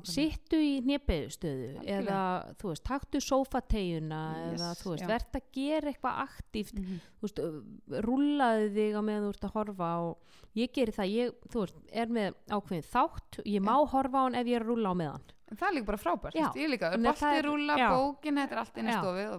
Sittu 0.10 0.58
í 0.60 0.72
Algjörlega. 1.78 2.00
eða 2.02 2.56
þú 2.62 2.72
veist, 2.72 2.84
taktu 2.88 3.22
sófategjuna 3.24 4.22
Yes, 4.52 4.60
eða 4.62 4.72
þú 4.82 4.90
veist, 4.94 5.04
já. 5.04 5.08
verð 5.12 5.38
að 5.40 5.46
gera 5.58 5.92
eitthvað 5.92 6.20
aktíft. 6.26 6.80
Mhm. 6.80 7.00
þú 7.20 7.28
veist, 7.28 7.40
ö, 7.40 8.02
rúllaðu 8.06 8.68
þig 8.76 8.96
á 8.96 9.02
meðan 9.06 9.26
þú 9.26 9.30
ert 9.36 9.46
að 9.50 9.56
horfa 9.60 9.90
og 10.06 10.18
ég 10.56 10.72
geri 10.74 10.92
það, 10.92 11.10
ég, 11.16 11.32
þú 11.52 11.60
veist, 11.66 11.76
er 11.92 12.08
með 12.08 12.34
ákveðin 12.50 12.90
þátt, 12.92 13.40
ég 13.46 13.62
má 13.62 13.76
horfa 13.88 14.18
á 14.18 14.24
hann 14.26 14.36
ef 14.36 14.46
ég 14.48 14.56
er 14.56 14.64
að 14.66 14.70
rúlla 14.74 14.90
á 14.92 14.96
meðan. 14.96 15.22
En 15.46 15.58
það 15.58 15.68
er 15.70 15.74
líka 15.78 15.86
bara 15.86 15.98
frábært, 16.02 16.34
þú 16.34 16.42
veist, 16.42 16.56
ég 16.58 16.70
líka, 16.74 16.90
rúla, 17.46 17.76
já. 17.78 17.90
bókin, 17.94 18.36
þetta 18.42 18.52
er 18.52 18.58
allt 18.64 18.78
inn 18.78 18.88
í 18.90 18.96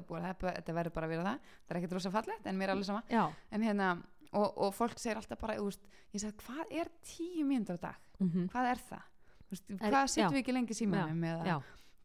búið, 0.06 0.26
þetta, 0.30 0.74
verður 0.76 0.92
bara 0.94 1.06
að 1.06 1.10
vera 1.10 1.24
það, 1.26 1.38
það 1.66 1.74
er 1.74 1.80
ekkert 1.80 1.92
rosa 1.98 2.10
fallegt 2.14 2.46
en 2.46 2.56
mér 2.56 2.68
er 2.68 2.74
alveg 2.76 2.86
sama, 2.86 3.02
en 3.50 3.62
hérna 3.62 3.88
og, 4.32 4.52
og 4.58 4.74
fólk 4.74 4.98
segir 4.98 5.16
alltaf 5.16 5.40
bara, 5.40 5.56
ég 5.56 6.20
segi 6.20 6.32
hvað 6.46 6.70
er 6.70 6.88
tíu 7.02 7.44
mínútur 7.46 7.78
á 7.82 7.90
dag, 7.90 7.96
mm 8.20 8.48
hvað 8.52 8.70
er 8.70 8.76
það? 8.90 9.02
Veist, 9.50 9.64
hvað 9.78 10.06
sittum 10.10 10.34
við 10.36 10.42
ekki 10.42 10.54
lengi 10.56 10.74
símanum 10.74 11.24
eða, 11.30 11.56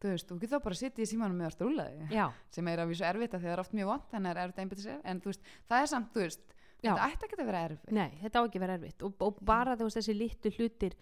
þú 0.02 0.12
veist, 0.12 0.28
þú 0.28 0.38
getur 0.42 0.52
þá 0.56 0.62
bara 0.66 0.76
að 0.76 0.82
sitja 0.82 1.02
í 1.02 1.10
símanum 1.10 1.36
með 1.42 1.48
að 1.48 1.54
strúla 1.56 1.86
þig, 1.90 2.12
sem 2.56 2.68
er 2.72 2.82
að 2.82 2.88
vísu 2.92 3.04
erfitt 3.08 3.34
að 3.34 3.44
það 3.46 3.52
er 3.56 3.62
oft 3.64 3.72
mjög 3.78 3.90
vond, 3.92 4.06
þannig 4.12 4.30
er 4.32 4.40
erfitt 4.44 4.58
að 4.58 4.64
einbytta 4.66 4.82
sér, 4.86 5.00
en 5.04 5.20
þú 5.22 5.32
veist, 5.32 5.52
það 5.70 5.82
er 5.82 5.90
samt, 5.92 6.12
þú 6.14 6.24
veist, 6.26 6.56
Já. 6.82 6.92
þetta 6.92 7.08
ætti 7.10 7.26
ekki 7.28 7.38
að 7.38 7.50
vera 7.52 7.64
erfitt. 7.68 7.92
nei, 7.94 8.10
þetta 8.22 8.38
á 8.38 8.42
ekki 8.42 8.58
að 8.58 8.64
vera 8.66 8.78
erfitt. 8.78 9.02
Og, 9.06 9.12
og 9.22 9.42
bara 9.52 9.76
þú 9.78 9.86
veist 9.86 9.98
þessi 10.00 10.16
litlu 10.18 10.50
hlutir 10.56 10.96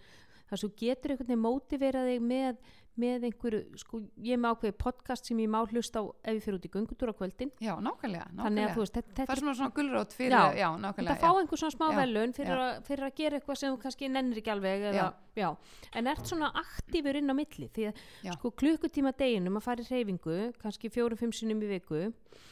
þar 0.51 0.59
svo 0.61 0.69
getur 0.77 1.13
einhvern 1.13 1.29
veginn 1.31 1.41
mótivera 1.45 2.03
þig 2.05 2.21
með, 2.27 2.57
með 3.01 3.25
einhverju, 3.29 3.59
sko, 3.81 3.99
ég 4.21 4.35
er 4.37 4.41
með 4.43 4.53
ákveði 4.55 4.75
podcast 4.83 5.29
sem 5.29 5.39
ég 5.43 5.49
má 5.51 5.59
hlusta 5.65 6.01
á 6.01 6.03
ef 6.23 6.37
ég 6.37 6.43
fyrir 6.45 6.57
út 6.59 6.67
í 6.67 6.71
göngutúra 6.75 7.13
kvöldin, 7.17 7.51
Já, 7.61 7.73
nákvæmlega, 7.81 8.27
nákvæmlega. 8.29 8.43
þannig 8.45 8.65
að 8.67 8.75
þú 8.77 8.83
veist, 8.85 8.97
þetta, 8.99 9.15
það 9.21 9.33
er 9.35 9.41
svona 9.41 9.55
svona 9.59 9.73
gulrót 9.79 10.15
fyrir, 10.17 10.35
Já. 10.37 10.59
já, 10.61 10.69
nákvæmlega, 10.85 11.15
Þetta 11.15 11.25
fá 11.25 11.39
einhver 11.41 11.61
svona 11.63 11.75
smá 11.77 11.87
Já, 11.91 11.97
velun 12.01 12.35
fyrir, 12.37 12.61
já. 12.61 12.81
fyrir 12.87 13.07
að 13.09 13.15
gera 13.21 13.39
eitthvað 13.41 13.59
sem 13.63 13.73
þú 13.75 13.81
kannski 13.85 14.11
nennir 14.13 14.41
ekki 14.43 14.53
alveg 14.55 14.85
eða, 14.91 15.07
já. 15.35 15.49
en 15.95 16.07
ert 16.13 16.25
svona 16.31 16.51
aktífur 16.61 17.15
inn 17.21 17.31
á 17.31 17.35
milli 17.35 17.67
því 17.73 17.89
að 17.89 18.05
Já. 18.27 18.31
sko 18.37 18.51
klukkutíma 18.61 19.11
deginum 19.17 19.57
að 19.57 19.65
fara 19.67 19.81
í 19.81 19.89
reyfingu 19.89 20.37
kannski 20.61 20.89
fjórum-fimm 20.93 21.33
sinnum 21.33 21.61
í 21.65 21.71
viku 21.77 22.05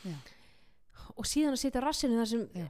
Já. 0.05 0.15
Og 1.17 1.27
síðan 1.27 1.55
að 1.55 1.61
sitja 1.63 1.81
rassinu 1.83 2.25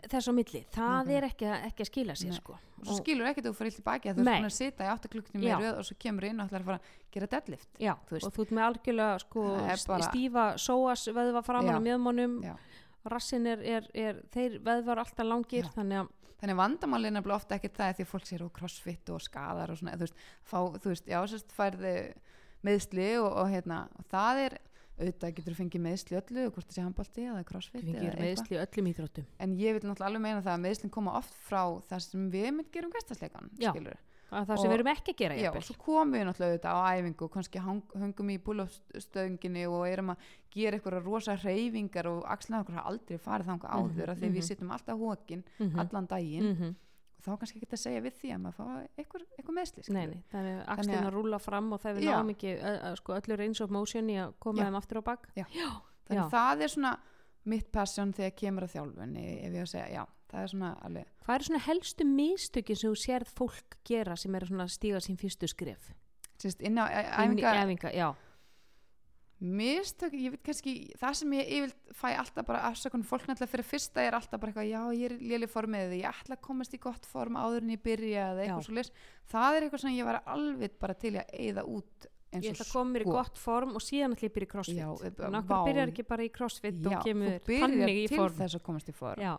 þess 0.10 0.30
á 0.30 0.34
milli 0.34 0.62
það 0.74 0.90
Nákvæmlega. 0.90 1.18
er 1.18 1.28
ekki, 1.30 1.50
ekki 1.70 1.86
að 1.86 1.90
skila 1.92 2.16
sér 2.20 2.36
sko. 2.38 2.58
og 2.80 2.86
svo 2.88 2.98
skilur 3.02 3.30
ekki 3.30 3.44
að 3.44 3.50
þú 3.50 3.54
fyrir 3.60 3.74
að 3.74 3.80
þú 3.80 4.10
ert 4.10 4.20
búin 4.24 4.50
að 4.50 4.56
sita 4.56 4.86
í 4.86 4.92
8 4.94 5.12
klukkutíma 5.14 5.44
Já. 5.44 5.56
í 5.58 5.64
röð 5.64 5.80
og 5.80 5.88
svo 5.90 5.98
kemur 6.00 6.28
inn 6.30 6.40
og 6.40 6.48
ætlar 6.50 6.62
að 6.62 6.70
fara 6.70 6.80
að 6.80 7.14
gera 7.16 7.28
deadlift 7.34 7.70
já, 7.80 7.94
þú 8.10 8.22
og 8.24 8.34
þú 8.38 8.46
ert 8.46 8.54
með 8.60 8.68
algjörlega 8.70 9.20
sko, 9.26 9.48
er 9.60 9.84
bara- 9.88 10.10
stífa 10.12 10.46
sóas 10.58 11.08
veðva 11.20 11.44
framan 11.44 11.76
á 11.76 11.82
mjöðmónum 11.84 12.40
Já. 12.44 12.56
rassin 13.06 13.48
er, 13.48 13.60
er, 13.64 13.90
er 13.94 14.24
þeir 14.32 14.60
veðvar 14.64 15.04
alltaf 15.04 15.26
langir 15.26 15.66
Já. 15.66 15.74
þannig 15.76 16.04
að 16.04 16.16
þannig 16.40 16.56
vandamálin 16.56 17.20
er 17.20 17.32
ofta 17.36 17.58
ekki 17.58 17.70
það 17.76 17.98
því 17.98 18.04
að 18.06 18.12
fólk 18.14 18.28
sér 18.30 18.44
og 18.46 18.54
crossfit 18.56 19.10
og 19.12 19.20
skadar 19.22 19.72
og 19.74 19.78
svona 19.78 19.98
þú 20.00 20.06
veist, 20.06 20.20
fá, 20.48 20.60
þú 20.80 20.94
veist 20.94 21.10
já, 21.10 21.20
sérst 21.28 21.52
færði 21.52 21.96
meðsli 22.64 23.10
og, 23.20 23.28
og 23.44 23.50
hérna 23.52 23.80
og 24.00 24.08
það 24.12 24.42
er, 24.46 24.56
auðvitað 25.00 25.34
getur 25.40 25.54
þú 25.54 25.60
fengið 25.64 25.82
meðsli 25.88 26.18
öllu, 26.20 26.44
hvort 26.52 26.68
það 26.68 26.76
sé 26.76 26.82
handbalti 26.84 27.22
eða 27.30 27.44
crossfit 27.48 27.82
gerum 27.86 28.04
eitthvað. 28.04 28.26
meðsli 28.26 28.60
öllum 28.66 28.92
íþróttum 28.92 29.26
en 29.40 29.56
ég 29.58 29.74
vil 29.74 29.82
náttúrulega 29.90 30.10
alveg 30.12 30.22
meina 30.22 30.42
það 30.46 30.54
að 30.58 30.64
meðslin 30.68 30.92
koma 30.92 31.16
oft 31.18 31.34
frá 31.48 31.64
það 31.90 32.00
sem 32.10 32.30
við 32.32 32.52
mynd 32.60 32.72
gerum 32.72 32.92
gæstasleikan 32.92 33.50
það 34.30 34.60
sem 34.62 34.70
við 34.70 34.76
erum 34.78 34.88
ekki 34.94 35.14
að 35.16 35.18
gera 35.24 35.36
Já, 35.42 35.50
og 35.58 35.64
svo 35.66 35.76
komum 35.82 36.14
við 36.14 36.26
náttúrulega 36.28 36.52
auðvitað 36.54 36.76
á 36.78 36.82
æfingu 37.00 37.24
og 37.26 37.32
kannski 37.34 37.60
hang, 37.66 37.82
hungum 37.98 38.30
í 38.30 38.38
búlafstöðinginni 38.46 39.64
og 39.70 39.88
erum 39.90 40.12
að 40.14 40.28
gera 40.54 40.78
eitthvað 40.78 41.00
rosa 41.06 41.36
reyfingar 41.42 42.10
og 42.12 42.20
axlaði 42.30 42.62
okkur 42.66 42.84
aldrei 42.84 43.18
farið 43.18 43.50
þangað 43.50 43.74
áður 43.74 43.90
Mhm, 43.90 44.10
af 44.12 44.18
því 44.20 44.26
að 44.26 44.30
mhm. 44.30 44.38
við 44.38 44.46
sittum 44.50 44.72
alltaf 44.76 45.00
hókin 45.02 45.44
Mhm. 45.60 45.80
allan 45.80 46.08
daginn 46.08 46.50
Mhm. 46.54 46.76
Þá 47.26 47.30
kannski 47.40 47.60
ekki 47.60 47.70
að 47.76 47.82
segja 47.84 48.02
við 48.06 48.14
því 48.22 48.30
að 48.36 48.42
maður 48.44 48.58
fá 48.60 48.66
eitthvað, 49.00 49.54
meðsli 49.60 49.84
Nei, 49.94 50.06
nei, 50.08 50.20
það 50.32 50.50
er 50.54 50.60
axlinn 50.76 51.00
að- 51.04 51.14
rúla 51.14 51.40
fram 51.40 51.72
og 51.74 51.82
það 51.84 52.02
Já. 52.04 52.12
náum 52.16 52.30
ekki 52.34 52.54
sko, 53.02 53.14
öllu 53.20 53.38
range 53.40 53.64
of 53.64 53.70
motion 53.72 54.10
í 54.10 54.16
að 54.24 54.34
koma 54.40 54.64
þeim 54.68 54.78
aftur 54.80 55.02
á 55.02 55.04
bak 55.04 55.28
Já. 55.36 55.46
já, 55.52 55.70
þannig 56.08 56.20
já. 56.20 56.24
að 56.26 56.32
það 56.38 56.62
er 56.68 56.74
svona 56.76 56.94
mitt 57.46 57.72
passion 57.72 58.14
þegar 58.14 58.36
kemur 58.36 58.64
að 58.68 58.74
þjálfunni 58.76 59.26
ef 59.48 59.54
ég 59.54 59.62
að 59.64 59.72
segja, 59.74 59.90
já, 59.94 60.04
það 60.32 60.42
er 60.44 60.48
svona 60.54 60.72
alveg 60.86 61.06
Hvað 61.26 61.36
eru 61.36 61.44
svona 61.50 61.64
helstu 61.66 62.06
mistökin 62.06 62.76
sem 62.80 62.90
þú 62.90 62.96
sérð 63.04 63.34
fólk 63.38 63.78
gera 63.86 64.16
sem 64.18 64.36
eru 64.36 64.46
svona 64.50 64.64
að 64.66 64.74
stíga 64.76 65.00
sín 65.04 65.18
fyrstu 65.18 65.48
skref? 65.48 65.92
sérst, 66.40 66.62
inn 66.64 66.78
á 66.80 66.88
æ- 66.88 67.26
Inn 67.26 67.38
í 67.38 67.44
æfinga 67.44 67.66
æfinga, 67.66 67.92
já, 67.94 68.16
mistök, 69.40 70.14
ég 70.20 70.34
veit 70.34 70.44
kannski 70.44 70.74
það 71.00 71.14
sem 71.22 71.34
ég 71.38 71.52
yfirlt 71.58 71.94
fæ 71.96 72.08
alltaf 72.20 72.48
bara 72.50 72.66
afsökun 72.68 73.06
fólk 73.08 73.24
náttúrulega 73.30 73.54
fyrir 73.54 73.68
fyrsta 73.70 74.04
er 74.04 74.18
alltaf 74.18 74.42
bara 74.42 74.52
eitthvað 74.52 74.68
já, 74.68 74.82
ég 75.00 75.06
er 75.08 75.16
léli 75.32 75.48
formið 75.48 75.96
ég 75.96 76.08
ætla 76.10 76.36
að 76.36 76.44
komast 76.44 76.76
í 76.76 76.80
gott 76.84 77.08
form 77.08 77.40
áður 77.40 77.64
en 77.64 77.72
ég 77.78 77.84
byrja 77.86 78.26
eða 78.34 78.44
eitthvað 78.44 78.66
svo 78.68 78.76
leys 78.76 78.92
það 79.32 79.56
er 79.56 79.68
eitthvað 79.68 79.84
sem 79.86 79.96
ég 79.96 80.10
var 80.10 80.20
alveg 80.36 80.76
bara 80.82 80.98
til 81.00 81.14
í 81.16 81.22
að 81.22 81.32
eyða 81.40 81.64
út 81.72 82.10
eins 82.30 82.46
ég 82.46 82.52
og 82.52 82.60
ætla 82.60 82.68
að 82.68 82.74
koma 82.74 82.94
mér 82.94 83.02
í 83.02 83.08
sko. 83.08 83.16
gott 83.16 83.40
form 83.42 83.72
og 83.80 83.84
síðan 83.84 84.14
ætla 84.14 84.28
ég 84.28 84.36
byrja 84.36 84.50
í 84.50 84.52
crossfit. 84.52 84.78
Já, 84.78 84.90
e- 85.08 85.14
vá. 85.18 85.40
að 85.40 85.66
byrjar 85.70 85.94
ekki 85.94 86.06
bara 86.12 86.26
í 86.26 86.30
crossfit 86.36 86.78
já, 86.84 86.90
og 86.92 87.08
kemur 87.08 87.32
þú 87.40 87.48
byrjar 87.50 87.66
þannig 87.66 87.96
í 87.96 88.06
til 88.12 88.20
form. 88.20 88.38
þess 88.38 88.60
að 88.60 88.64
komast 88.68 88.92
í 88.92 88.96
form 89.00 89.24
Já, 89.24 89.34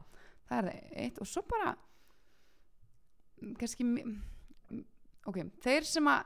það 0.50 0.70
er 0.72 0.80
eitt 1.04 1.20
og 1.22 1.30
svo 1.30 1.44
bara 1.52 1.74
mm, 3.40 3.54
kannski 3.60 3.86
mm, 3.86 4.82
ok, 5.30 5.40
þeir 5.62 5.88
sem 5.92 6.10
að 6.10 6.24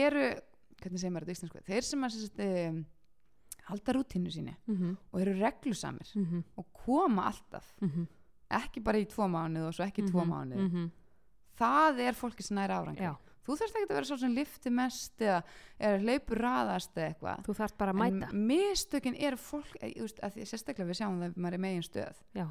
eru, 0.00 0.26
hvernig 0.82 1.02
segir 1.02 1.14
maður 1.14 1.28
þetta 1.28 1.34
í 1.34 1.38
íslensku? 1.38 1.64
Þeir 1.68 1.86
sem 1.86 2.06
að 2.06 2.46
um, 2.46 2.80
halda 3.70 3.96
rútínu 3.96 4.32
síni 4.34 4.54
mhm, 4.66 4.94
og 5.12 5.20
eru 5.22 5.36
reglusamir 5.38 6.14
mhm, 6.16 6.46
og 6.58 6.70
koma 6.84 7.28
alltaf 7.30 7.68
mhm, 7.84 8.08
ekki 8.60 8.82
bara 8.84 8.98
í 8.98 9.06
tvo 9.10 9.28
mánuð 9.30 9.68
og 9.68 9.76
svo 9.76 9.86
ekki 9.86 10.04
í 10.04 10.10
tvo 10.10 10.24
mánuð 10.26 10.64
mhm, 10.64 10.88
það 11.60 12.00
er 12.06 12.16
fólki 12.18 12.46
sem 12.46 12.58
næri 12.58 12.74
árangri. 12.76 13.04
Já, 13.04 13.36
þú 13.44 13.56
þarfst 13.60 13.78
ekki 13.78 13.88
að 13.88 13.98
vera 13.98 14.08
svo 14.08 14.18
sem 14.22 14.34
lifti 14.36 14.72
mest 14.74 15.24
eða 15.24 15.38
er 15.90 16.04
hleypur 16.04 16.40
raðast 16.40 16.96
eða 16.96 17.10
eitthvað. 17.10 17.44
Þú 17.46 17.56
þarft 17.60 17.78
bara 17.82 17.94
að 17.94 18.00
mæta. 18.00 18.30
en 18.30 18.42
mistökin 18.50 19.18
er 19.28 19.36
fólk 19.40 19.78
eh, 19.80 19.94
veist, 20.00 20.20
að 20.24 20.36
því, 20.36 20.48
sérstaklega 20.50 20.90
við 20.90 21.00
sjáum 21.00 21.22
það 21.24 21.38
maður 21.44 21.58
er 21.58 21.64
megin 21.66 21.86
stöð. 21.86 22.22
Já. 22.36 22.46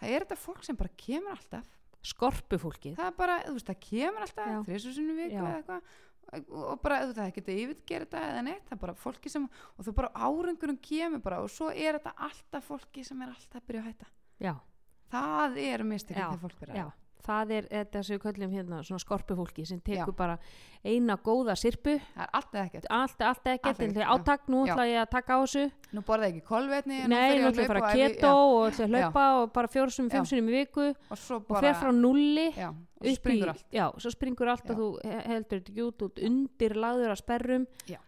það 0.00 0.16
er 0.16 0.26
þetta 0.26 0.40
fólk 0.46 0.66
sem 0.66 0.80
bara 0.80 0.94
kemur 1.04 1.36
alltaf. 1.36 1.70
Skorpu 2.04 2.58
fólkið 2.60 2.98
það 2.98 3.14
bara, 3.16 3.38
veist, 3.48 3.68
það 3.70 3.78
kemur 3.86 4.26
alltaf 4.26 4.66
þrísu 4.66 4.90
sinni 4.92 5.14
viku 5.16 5.38
eða 5.40 5.54
eitthvað 5.60 5.94
og 6.42 6.82
bara, 6.82 7.00
þú 7.06 7.16
það 7.18 7.32
getur 7.38 7.60
yfirgera 7.62 8.06
þetta 8.06 8.22
eða 8.30 8.42
neitt, 8.48 8.64
það 8.68 8.76
er 8.76 8.82
bara 8.84 8.94
fólki 9.04 9.32
sem 9.32 9.46
og 9.46 9.86
þú 9.86 9.94
bara 10.00 10.12
árangurum 10.26 10.78
kemur 10.82 11.22
bara 11.24 11.40
og 11.44 11.50
svo 11.52 11.70
er 11.70 11.98
þetta 11.98 12.14
alltaf 12.28 12.68
fólki 12.70 13.04
sem 13.06 13.22
er 13.22 13.32
alltaf 13.34 13.60
að 13.62 13.66
byrja 13.70 13.82
að 13.84 13.88
hætta. 13.90 14.10
Já, 14.44 14.54
það 15.14 15.58
er 15.64 15.84
mistökin 15.88 16.22
Já, 16.22 16.28
þegar 16.28 16.44
fólk 16.46 16.60
byrja 16.64 16.74
já, 16.80 16.86
það 17.24 17.52
er 17.58 17.66
þetta 17.70 18.02
sem 18.04 18.16
við 18.16 18.22
köllum 18.26 18.52
hérna 18.54 18.78
svona 18.84 19.02
skorpu 19.02 19.36
fólki 19.38 19.64
sem 19.66 19.80
tekur 19.80 20.12
Já. 20.12 20.16
bara 20.18 20.36
eina 20.84 21.16
góða 21.24 21.54
sirpu 21.56 21.94
það 22.14 22.22
er 22.26 22.30
alltaf 22.38 22.60
ekkert 22.66 22.86
allt, 22.90 23.24
allt 23.24 23.50
ekkert, 23.54 23.80
en 23.86 23.94
já. 23.96 24.06
átak 24.14 24.48
nú 24.52 24.64
ætla 24.66 24.86
ég 24.90 25.00
að 25.02 25.10
taka 25.14 25.36
á 25.36 25.38
þessu 25.44 25.64
nú 25.96 26.04
borða 26.04 26.28
ekki 26.30 26.42
kolvetni 26.44 27.00
nei, 27.08 27.38
nú 27.40 27.48
ætla 27.48 27.64
ég 27.64 27.68
að 27.68 27.70
fara 27.72 27.92
keto 27.94 28.32
og 28.34 28.66
ætla 28.70 28.84
að 28.88 28.94
hlaupa 28.94 29.26
og 29.42 29.52
bara 29.56 29.72
fjórsum, 29.72 30.08
Já. 30.10 30.16
fimmsunum 30.18 30.50
í 30.52 30.56
viku 30.60 30.88
og 30.92 31.28
og 31.40 31.60
fer 31.60 31.74
frá 31.80 31.92
nulli 31.92 32.50
já, 32.52 32.68
og 32.70 33.12
springur 33.16 33.54
allt 33.54 33.64
já, 33.72 33.86
svo 33.98 34.10
springur 34.12 34.48
allt 34.52 34.64
Já. 34.68 34.72
og 34.72 34.78
þú 34.82 34.88
he- 35.04 35.22
heldur 35.32 35.60
þetta 35.60 35.72
ekki 35.72 35.86
út 35.88 36.02
út 36.08 36.24
undir 36.28 36.76
lagður 36.76 37.14
að 37.16 37.22
sperrum 37.24 37.66
Já. 37.88 37.98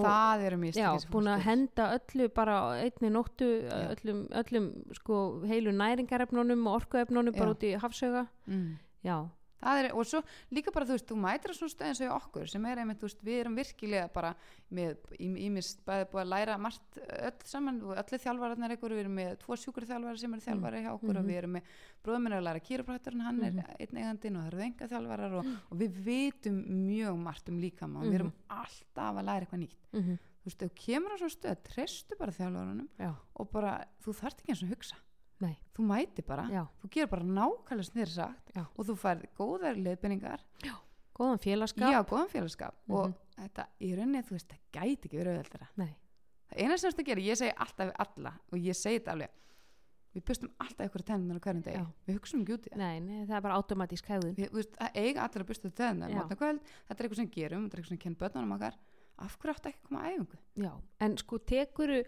Það 0.00 0.46
eru 0.48 0.58
mistökin 0.62 1.02
sem 1.04 1.12
búin 1.12 1.30
að 1.32 1.44
henda 1.46 1.88
öllu 1.98 2.28
bara 2.34 2.56
einni 2.80 3.10
nóttu 3.12 3.50
öllum, 3.68 4.24
öllum 4.42 4.70
sko 4.96 5.20
heilu 5.50 5.74
næringarefnunum 5.76 6.66
og 6.70 6.80
orkuefnunum 6.80 7.36
bara 7.36 7.54
út 7.54 7.66
í 7.66 7.74
hafsöga 7.82 8.26
mm. 8.46 8.68
já, 9.04 9.16
er, 9.62 9.88
og 9.94 10.06
svo 10.06 10.20
líka 10.50 10.72
bara 10.74 10.86
þú 10.88 10.96
veist, 10.96 11.06
þú 11.10 11.16
mætir 11.22 11.52
á 11.52 11.54
svona 11.54 11.72
stöð 11.72 11.86
eins 11.88 12.00
og 12.02 12.06
í 12.06 12.12
okkur 12.16 12.48
sem 12.50 12.64
er 12.66 12.80
einmitt, 12.82 12.98
þú 13.00 13.06
veist, 13.08 13.22
við 13.26 13.40
erum 13.42 13.54
virkilega 13.58 14.08
bara 14.12 14.34
með, 14.72 14.96
ímist 15.20 15.84
bæði 15.86 16.08
búið 16.12 16.22
að 16.24 16.30
læra 16.32 16.56
margt 16.58 16.98
öll 16.98 17.46
saman, 17.46 17.78
og 17.86 17.94
allir 18.02 18.22
þjálfararnar 18.24 18.74
ykkur, 18.76 18.94
við 18.96 19.04
erum 19.04 19.16
með 19.20 19.30
tvo 19.44 19.56
sjúkur 19.60 19.86
þjálfarar 19.86 20.18
sem 20.18 20.34
eru 20.34 20.46
þjálfari 20.46 20.82
hjá 20.82 20.90
okkur 20.96 21.16
og 21.16 21.22
Mhm. 21.22 21.28
við 21.30 21.38
erum 21.42 21.52
með 21.58 21.62
bróðminn 22.02 22.36
að 22.38 22.44
læra 22.48 22.60
kýraprætturinn, 22.66 23.22
hann 23.22 23.42
er 23.42 23.52
einn 23.78 23.96
eigandinn 24.02 24.36
og 24.36 24.42
það 24.42 24.52
eru 24.52 24.62
enga 24.66 24.88
þjálfarar 24.88 25.32
og, 25.38 25.46
og 25.70 25.78
við 25.78 26.02
vitum 26.04 26.58
mjög 26.88 27.16
margt 27.22 27.48
um 27.48 27.60
líkama 27.62 28.00
og 28.00 28.06
við 28.10 28.14
erum 28.20 28.32
alltaf 28.48 29.16
að 29.16 29.24
læra 29.24 29.46
eitthvað 29.46 29.62
nýtt. 29.66 29.88
Mm 29.92 30.18
þú 30.42 30.48
veist, 30.50 30.58
þú 30.58 30.68
kemur 30.74 31.12
á 31.14 31.16
svona 31.22 31.30
stöð, 31.36 31.58
treystu 31.62 32.16
bara 32.18 32.32
þjálfarunum 32.34 32.88
já, 32.98 33.14
og 33.38 33.50
bara, 33.52 33.84
þú 34.02 34.10
þarft 34.18 34.40
ekki 34.42 34.50
eins 34.50 34.62
og 34.64 34.72
hugsa 34.74 34.96
nei. 35.42 35.56
Þú 35.76 35.84
mæti 35.88 36.22
bara, 36.26 36.44
já, 36.52 36.62
þú 36.82 36.88
gerur 36.94 37.10
bara 37.14 37.24
nákvæmlega 37.24 37.88
snir 37.88 38.10
sagt 38.12 38.52
Já. 38.54 38.64
og 38.76 38.86
þú 38.86 38.96
færð 39.02 39.26
góðar 39.38 39.78
leiðbendingar 39.82 40.42
góðan 41.16 41.40
félagskap 41.42 41.92
Já, 41.92 42.00
góðan 42.08 42.30
félagskap 42.32 42.74
Mhm. 42.86 42.94
og 42.96 43.14
þetta 43.36 43.66
í 43.80 43.92
rauninni, 43.96 44.22
þú 44.24 44.36
veist, 44.36 44.48
það 44.48 44.60
gæti 44.72 45.08
ekki 45.08 45.18
verið 45.20 45.36
auðveldara. 45.38 45.68
Það 46.52 46.58
eina 46.62 46.76
sem 46.78 46.90
þetta 46.92 47.04
gerir, 47.08 47.24
ég 47.24 47.36
segi 47.40 47.54
alltaf 47.56 47.86
við 47.88 47.94
alla 48.04 48.32
og 48.52 48.58
ég 48.58 48.76
segi 48.76 48.98
þetta 49.00 49.12
alveg, 49.16 49.30
við 50.14 50.24
bustum 50.28 50.50
alltaf 50.60 50.86
ykkur 50.90 51.02
tennunar 51.08 51.40
hverjum 51.40 51.62
degi, 51.64 51.76
Já. 51.80 51.86
við 52.06 52.18
hugsaum 52.18 52.42
ekki 52.44 52.52
út 52.58 52.66
í 52.66 52.70
það. 52.70 52.76
nei, 52.76 53.00
nei, 53.00 53.26
það 53.26 53.36
er 53.36 53.40
bara 53.40 53.54
automatísk 53.56 54.06
þú 54.06 54.52
veist, 54.52 54.72
það 54.76 54.90
eiga 54.94 55.22
allir 55.24 55.42
að 55.42 55.48
busta 55.48 55.70
tennunar, 55.72 56.10
þetta 56.28 57.00
er 57.00 57.08
eitthvað 57.08 57.16
sem 57.16 57.30
gerum, 57.32 57.64
þetta 57.64 57.72
er 57.72 57.80
eitthvað 57.80 57.88
sem 57.88 57.98
kennum 58.04 58.20
börnunum 58.20 58.52
okkar, 58.58 58.74
af 59.24 59.38
hverju 59.38 59.54
áttu 59.56 59.70
ekki 59.72 59.80
að 59.82 59.88
koma 59.88 60.02
að 60.04 60.12
æfingu? 60.16 60.38
já, 60.66 60.72
en 61.06 61.16
sko 61.22 61.38
tekuru 61.38 62.02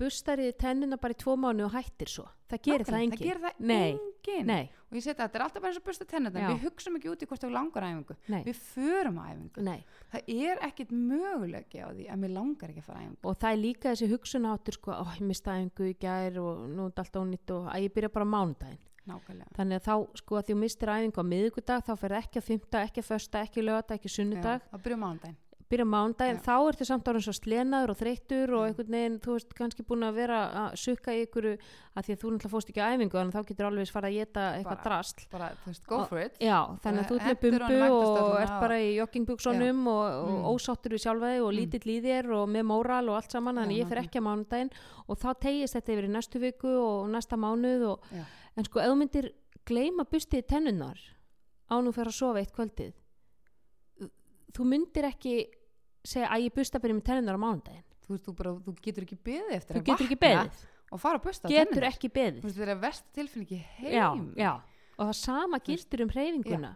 bustarið 0.00 0.54
tennina 0.60 0.96
bara 1.00 1.12
í 1.12 1.18
tvo 1.20 1.34
mánu 1.36 1.66
og 1.66 1.74
hættir 1.74 2.08
svo 2.08 2.24
það 2.50 2.62
gerir 2.66 2.86
það 2.88 2.94
Nákvæmlega, 2.94 3.04
enginn 3.04 3.18
Það 3.20 3.26
gerir 3.26 3.42
það 3.44 3.66
Nei. 3.70 3.90
enginn. 3.90 4.46
nei, 4.48 4.70
Og 4.90 4.96
ég 4.98 5.02
segi 5.04 5.12
þetta, 5.12 5.26
þetta 5.28 5.38
er 5.38 5.42
alltaf 5.44 5.62
bara 5.62 5.70
eins 5.70 5.78
og 5.80 5.84
busta 5.86 6.04
tennunar, 6.08 6.40
Já. 6.42 6.48
við 6.50 6.62
hugsaum 6.64 6.96
ekki 6.98 7.10
út 7.12 7.20
í 7.22 7.26
hvort 7.30 7.42
það 7.44 7.52
langar 7.54 7.84
að 7.84 7.92
æfingu. 7.92 8.16
nei, 8.32 8.40
Við 8.48 8.56
förum 8.72 9.18
að 9.20 9.28
æfingu. 9.30 9.62
nei 9.68 9.84
Það 10.10 10.32
er 10.34 10.62
ekkit 10.66 10.90
mögulegi 10.90 11.78
á 11.84 11.88
því 11.94 12.06
að 12.10 12.18
mér 12.24 12.32
langar 12.34 12.70
ekki 12.72 12.80
að 12.82 12.88
fara 12.88 12.98
að 12.98 13.04
æfingu. 13.04 13.18
og 13.30 13.38
það 13.38 13.52
er 13.52 13.60
líka 13.60 13.92
þessi 13.92 14.08
hugsunáttur 14.10 14.74
sko, 14.80 14.90
ó, 14.90 15.04
ég 15.14 15.20
mista 15.30 15.50
einhver 15.54 15.90
í 15.92 15.96
gær 16.00 16.38
og 16.42 16.64
nú 16.70 16.86
er 16.86 16.90
þetta 16.90 17.04
allt 17.04 17.20
ónýtt 17.20 17.50
og 17.54 17.68
að 17.70 17.82
ég 17.86 17.92
byrja 17.94 18.08
bara 18.16 18.24
mánudaginn 18.24 18.78
Nákvæmlega. 19.06 19.52
þannig 19.56 19.76
að 19.78 19.84
þá, 19.86 19.94
sko, 20.16 20.34
að 20.36 20.44
því 20.48 20.52
þú 20.54 20.58
mistir 20.64 20.88
æfingu 20.88 21.20
á 21.20 21.30
miðvikudag 21.30 21.84
þá 21.86 21.92
fer 22.00 22.12
ekki 22.18 22.36
á 22.40 22.42
fymta, 22.42 22.82
ekki 22.88 23.00
á 23.00 23.06
fösta, 23.06 23.44
ekki 23.46 23.62
lögata, 23.62 23.94
ekki 23.94 24.08
sunnudag, 24.10 24.60
Já, 24.60 24.68
það 24.74 24.82
byrjum 24.84 25.00
mánudaginn. 25.06 25.36
Byrja 25.70 25.86
á 25.86 25.92
mánudaginn 25.94 26.38
Já. 26.40 26.44
þá 26.50 26.54
ertu 26.70 26.84
samt 26.88 27.06
árið 27.06 27.22
svo 27.28 27.32
slenaður 27.36 27.90
og 27.92 27.98
þreyttur 28.00 28.50
og 28.58 28.62
Já. 28.64 28.66
einhvern 28.70 28.94
veginn, 28.96 29.18
þú 29.22 29.34
veist, 29.36 29.52
kannski 29.54 29.84
búin 29.86 30.02
að 30.02 30.16
vera 30.18 30.38
að 30.50 30.72
sukka 30.82 31.14
í 31.14 31.20
ykkur 31.26 31.46
að 31.50 32.02
því 32.06 32.14
að 32.14 32.18
þú 32.20 32.30
náttúrulega 32.34 32.50
fóst 32.54 32.70
ekki 32.72 32.82
á 32.82 32.90
æfingu 32.90 33.18
að 33.20 33.30
þá 33.36 33.40
getur 33.50 33.68
alveg 33.68 33.92
fara 33.94 34.08
að 34.10 34.16
geta 34.18 34.44
eitthvað 34.58 34.82
drasl 34.86 35.26
Bara, 35.30 35.48
þú 35.62 35.70
veist, 35.70 35.86
go 35.86 35.96
Og- 36.00 36.08
for 36.08 36.18
it. 36.18 36.34
Já, 36.42 36.58
þannig 36.82 37.00
að 37.04 37.08
þú 37.10 37.14
ert 37.20 37.28
með 37.30 37.40
bumbu 37.44 37.78
og 37.94 38.40
ert 38.40 38.50
og- 38.50 38.60
bara 38.66 38.78
í 38.82 38.90
joggingbuksunum 38.98 39.86
og, 39.86 40.06
og 40.10 40.30
Mm. 40.30 40.44
ósáttur 40.50 40.90
við 40.96 41.04
sjálfaði 41.06 41.38
og 41.44 41.50
Mm. 41.52 41.56
lítill 41.60 41.90
í 41.94 42.00
þér 42.02 42.30
og 42.34 42.48
með 42.48 42.64
móral 42.66 43.08
og 43.08 43.14
allt 43.22 43.30
saman, 43.30 43.54
þannig 43.56 43.78
Já, 43.78 43.84
ég 43.84 43.88
fer 43.88 44.02
ekki 44.02 44.18
á 44.18 44.26
mánudaginn 44.26 44.70
og 45.08 45.18
þá 45.18 45.28
tegist 45.40 45.74
þetta 45.78 45.92
yfir 45.94 46.04
í 46.08 46.14
næstu 46.18 46.40
viku 46.40 46.68
og 46.82 47.08
næsta 47.10 47.36
mánuð 47.38 47.86
og, 47.92 48.00
en 48.56 48.64
sko, 48.64 48.80
ef 48.80 48.86
þú 48.90 48.96
myndir 48.98 49.30
gleyma 49.64 50.02
bustið 50.04 50.46
tennunar 50.46 50.98
ánum 51.70 51.92
fyrir 51.94 52.10
að 52.10 52.18
sofa 52.18 52.38
eitt 52.42 52.50
kvöldið 52.52 52.92
þú 54.50 54.64
myndir 54.66 55.04
ekki 55.06 55.46
segja 56.04 56.28
að 56.32 56.44
ég 56.46 56.54
busta 56.54 56.80
bara 56.80 56.94
með 56.94 57.04
tennunar 57.10 57.36
á 57.36 57.40
mánudaginn 57.44 57.86
Þú 58.06 58.14
veist, 58.16 58.24
þú, 58.26 58.32
bara, 58.40 58.52
þú 58.66 58.72
getur 58.82 59.04
ekki 59.06 59.16
beðið 59.22 59.54
eftir 59.54 59.76
þú 59.76 59.80
að 59.80 59.86
getur 59.90 60.06
ekki 60.08 60.16
vakna 60.18 60.42
beðið, 60.44 60.62
og 60.90 61.00
fara 61.00 61.18
að 61.20 61.24
busta 61.28 61.48
getur 61.48 61.66
tennurnar. 61.70 61.88
ekki 61.94 62.08
beðið 62.10 62.40
Þú 62.40 62.48
veist, 62.48 62.58
þetta 62.60 62.74
er 62.74 62.80
verst 62.84 63.04
tilfinningi 63.14 63.58
heim. 63.78 63.92
já, 63.94 64.06
já. 64.40 64.52
og 64.98 65.04
það 65.10 65.16
sama 65.20 65.58
gildur 65.68 66.02
um 66.06 66.10
hreyfinguna 66.14 66.72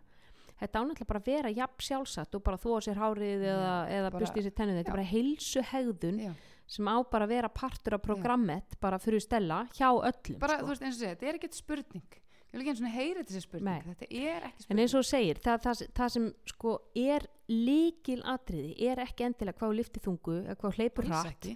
þetta 0.61 0.81
ánættilega 0.85 1.09
bara 1.11 1.21
að 1.21 1.27
vera 1.33 1.51
jafn 1.51 1.83
sjálfsagt 1.89 2.35
og 2.39 2.43
bara 2.47 2.57
þóa 2.63 2.79
sér 2.87 3.01
hárið 3.03 3.43
eða, 3.51 3.73
eða 3.91 4.11
bara- 4.15 4.21
busti 4.23 4.45
sér 4.47 4.55
tennið, 4.55 4.77
þetta 4.79 4.87
já. 4.87 4.93
er 4.93 4.97
bara 4.97 5.11
heilsu 5.11 5.63
hegðun 5.73 6.21
Já. 6.23 6.33
sem 6.77 6.87
á 6.87 6.97
bara 7.11 7.27
að 7.27 7.33
vera 7.35 7.49
partur 7.51 7.95
af 7.99 8.03
programmet 8.07 8.77
bara 8.81 8.99
fyrir 9.03 9.21
Stella 9.21 9.65
hjá 9.75 9.89
öllum 9.91 10.39
Bara, 10.39 10.59
sko. 10.61 10.65
þú 10.65 10.71
veist, 10.71 10.83
eins 10.87 10.95
og 10.95 11.01
segja, 11.03 11.17
þetta 11.17 11.27
er 11.33 11.35
ekkert 11.41 11.59
spurning. 11.59 12.07
Ég 12.55 12.61
vil 12.61 12.63
ekki 12.63 12.71
eins 12.71 12.83
og 12.87 12.93
heyra 12.95 13.23
þessi 13.27 13.41
spurning. 13.43 13.67
Nei. 13.67 13.81
Þetta 13.83 14.07
er 14.15 14.45
ekki 14.47 14.55
en 14.55 14.63
spurning. 14.63 14.83
eins 14.85 14.95
og 14.95 15.05
segir, 15.09 15.39
það, 15.43 15.57
það, 15.65 15.81
það 15.99 16.13
sem 16.15 16.29
sko 16.53 16.75
er 17.03 17.27
líkil 17.51 18.21
atriði 18.31 18.75
er 18.89 19.01
ekki 19.03 19.27
endilega 19.27 19.59
hvað 19.59 19.73
þú 19.73 19.79
liftir 19.81 20.05
þungu 20.07 20.37
eða 20.45 20.55
hvað 20.63 20.79
hleypur 20.79 21.09
hratt 21.11 21.49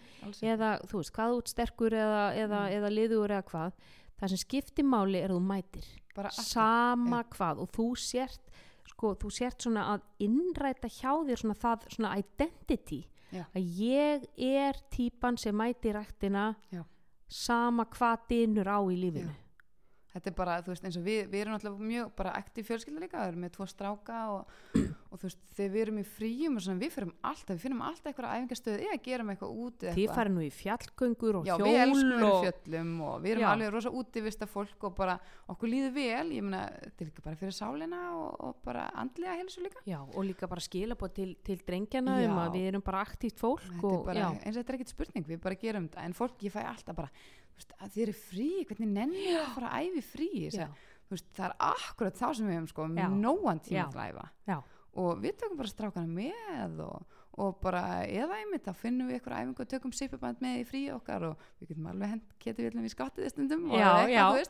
eða 0.43 0.73
þú 0.91 0.99
veist, 0.99 1.13
hvað 1.15 1.37
ert 1.39 1.53
sterkur 1.55 1.97
eða, 1.97 2.25
eða, 2.43 2.59
Mm. 2.67 2.75
eða 2.81 2.91
liður 2.93 3.31
eða 3.39 3.47
hvað 3.53 3.73
það 4.19 4.29
sem 4.35 4.43
skiptir 4.43 4.85
máli 4.85 5.23
er 5.23 5.31
að 5.31 5.39
þú 5.39 5.47
mætir 5.47 5.87
sama 6.35 7.23
hvað 7.31 7.63
og 7.63 7.71
þú 7.73 7.87
sért 7.97 8.51
sko, 8.91 9.15
þú 9.15 9.31
sért 9.31 9.63
svona 9.63 9.87
að 9.95 10.03
innræta 10.27 10.89
hjá 10.91 11.13
þér 11.29 11.39
svona 11.45 11.55
það, 11.63 11.87
svona 11.95 12.13
identity 12.19 13.05
Já. 13.31 13.45
að 13.55 13.63
ég 13.79 14.25
er 14.41 14.75
típan 14.91 15.39
sem 15.39 15.55
mæti 15.55 15.93
ræktina 15.95 16.57
Já. 16.73 16.83
sama 17.29 17.85
hvað 17.87 18.27
dynur 18.33 18.67
á 18.67 18.81
í 18.91 18.97
lífinu 18.99 19.31
Þetta 20.19 20.33
er 20.33 20.35
bara, 20.35 20.55
þú 20.67 20.73
veist, 20.73 20.87
eins 20.89 20.97
og 20.99 21.05
við, 21.07 21.19
við 21.31 21.43
erum 21.45 21.55
alltaf 21.55 21.75
mjög 21.79 22.09
bara 22.19 22.33
aktív 22.35 22.67
fjölskylda 22.67 23.03
líka, 23.05 23.21
við 23.23 23.31
erum 23.31 23.45
með 23.45 23.53
tvo 23.55 23.67
stráka 23.71 24.17
og, 24.35 24.57
og 24.75 25.21
þú 25.21 25.29
veist, 25.29 25.39
þegar 25.55 25.71
við 25.75 25.83
erum 25.85 26.01
í 26.01 26.05
fríum 26.09 26.59
og 26.59 26.65
svona, 26.65 26.83
við 26.83 26.95
fyrir 26.97 27.13
alltaf, 27.31 27.53
við 27.53 27.63
finnum 27.63 27.85
alltaf 27.87 28.11
eitthvað 28.11 28.35
æfingastöð 28.35 28.83
eða 28.89 28.99
gerum 29.05 29.31
eitthvað 29.33 29.61
úti 29.65 29.95
þið 29.95 30.15
farið 30.19 30.35
nú 30.35 30.43
í 30.43 30.51
fjallgöngur 30.59 31.39
og 31.39 31.47
Já, 31.47 31.55
við 31.63 31.79
elskum 31.85 32.11
hjól 32.11 32.19
að 32.19 32.19
vera 32.19 32.27
í 32.27 32.35
og 32.35 32.45
fjöllum 32.49 32.93
og 33.07 33.15
við 33.23 33.35
erum 33.37 33.45
Já. 33.45 33.49
alveg 33.53 33.73
rosa 33.77 33.95
útivista 34.03 34.51
fólk 34.51 34.89
og 34.89 34.97
bara 34.99 35.17
okkur 35.55 35.73
líður 35.73 35.95
vel, 35.95 36.27
ég 36.35 36.47
meina 36.49 36.65
þetta 36.83 37.05
er 37.05 37.11
líka 37.13 37.27
bara 37.29 37.41
fyrir 37.45 37.57
sálina 37.57 38.03
og, 38.19 38.29
og 38.49 38.63
bara 38.67 38.89
andlega 38.99 39.39
helsu 39.39 39.63
líka. 39.63 39.85
Já, 39.87 40.01
og 40.03 40.27
líka 40.27 40.51
bara 40.51 40.65
skila 40.65 40.99
búið 40.99 41.15
til, 41.21 41.31
til 41.47 41.61
drengjana 41.63 42.19
Já. 42.19 42.29
um 42.33 42.43
að 42.43 42.59
við 42.59 42.71
erum 42.73 42.85
bara 42.85 43.05
aktíft 43.07 43.39
fólk 43.39 43.69
bara, 43.79 44.19
já, 44.19 44.29
eins 44.43 44.57
og 44.57 44.63
þetta 44.63 44.75
er 44.75 44.81
ekkert 44.81 44.97
spurning, 44.97 45.29
við 45.29 45.45
bara 45.45 45.59
gerum 45.61 45.89
þetta 45.89 46.09
en 46.09 46.17
fólk, 46.19 46.43
ég 46.47 46.55
fæ 46.55 46.65
alltaf 46.67 46.99
bara 46.99 47.13
að 47.79 47.95
þið 47.95 48.03
eru 48.05 48.17
frí, 48.19 48.49
hvernig 48.69 48.93
nennir 48.93 49.29
það 49.33 49.45
að 49.45 49.55
fara 49.57 49.71
að 49.73 49.89
æfi 49.89 50.05
frí 50.13 50.31
veist, 51.09 51.29
það 51.37 51.47
er 51.47 51.55
akkurat 51.69 52.19
þá 52.19 52.27
sem 52.37 52.49
við 52.49 52.59
hefum 52.59 52.69
sko, 52.73 52.89
nóan 52.89 53.63
tíma 53.65 53.79
Já. 53.81 53.87
til 53.93 54.03
að 54.03 54.11
æfa. 54.13 54.27
Já, 54.51 54.59
og 55.05 55.23
við 55.23 55.39
tökum 55.41 55.61
bara 55.61 55.73
strákana 55.73 56.11
með 56.19 56.83
og, 56.85 57.17
og 57.39 57.59
bara 57.63 57.83
eða 58.05 58.39
einmitt 58.43 58.67
þá 58.67 58.73
finnum 58.77 59.09
við 59.09 59.19
eitthvað 59.19 59.41
æfingu 59.43 59.65
og 59.65 59.71
tökum 59.73 59.95
sipuband 59.97 60.43
með 60.45 60.61
í 60.61 60.65
frí 60.69 60.85
okkar 60.95 61.29
og 61.31 61.45
við 61.61 61.73
getum 61.73 61.91
alveg 61.93 62.15
hent 62.15 62.39
getum 62.43 62.69
við 62.69 62.89
í 62.91 62.95
skottið 62.95 63.31
stundum 63.33 63.69
og, 63.71 63.77
eitthvað, 63.79 64.41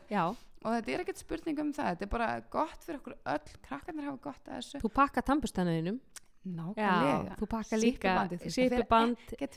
og 0.63 0.75
þetta 0.75 0.95
er 0.95 1.03
ekkert 1.05 1.21
spurning 1.21 1.61
um 1.63 1.73
það 1.75 1.91
þetta 1.93 2.07
er 2.07 2.13
bara 2.15 2.29
gott 2.51 2.87
fyrir 2.87 2.99
okkur 2.99 3.15
öll 3.35 3.59
krakkarnir 3.67 4.09
hafa 4.09 4.23
gott 4.29 4.49
að 4.49 4.57
þessu. 4.59 4.81
Þú 4.83 4.91
pakka 4.99 5.23
tambustanniðinum 5.29 6.01
nákvæmlega. 6.47 7.35
Þú 7.39 7.47
pakka 7.51 7.77
líka 7.79 8.13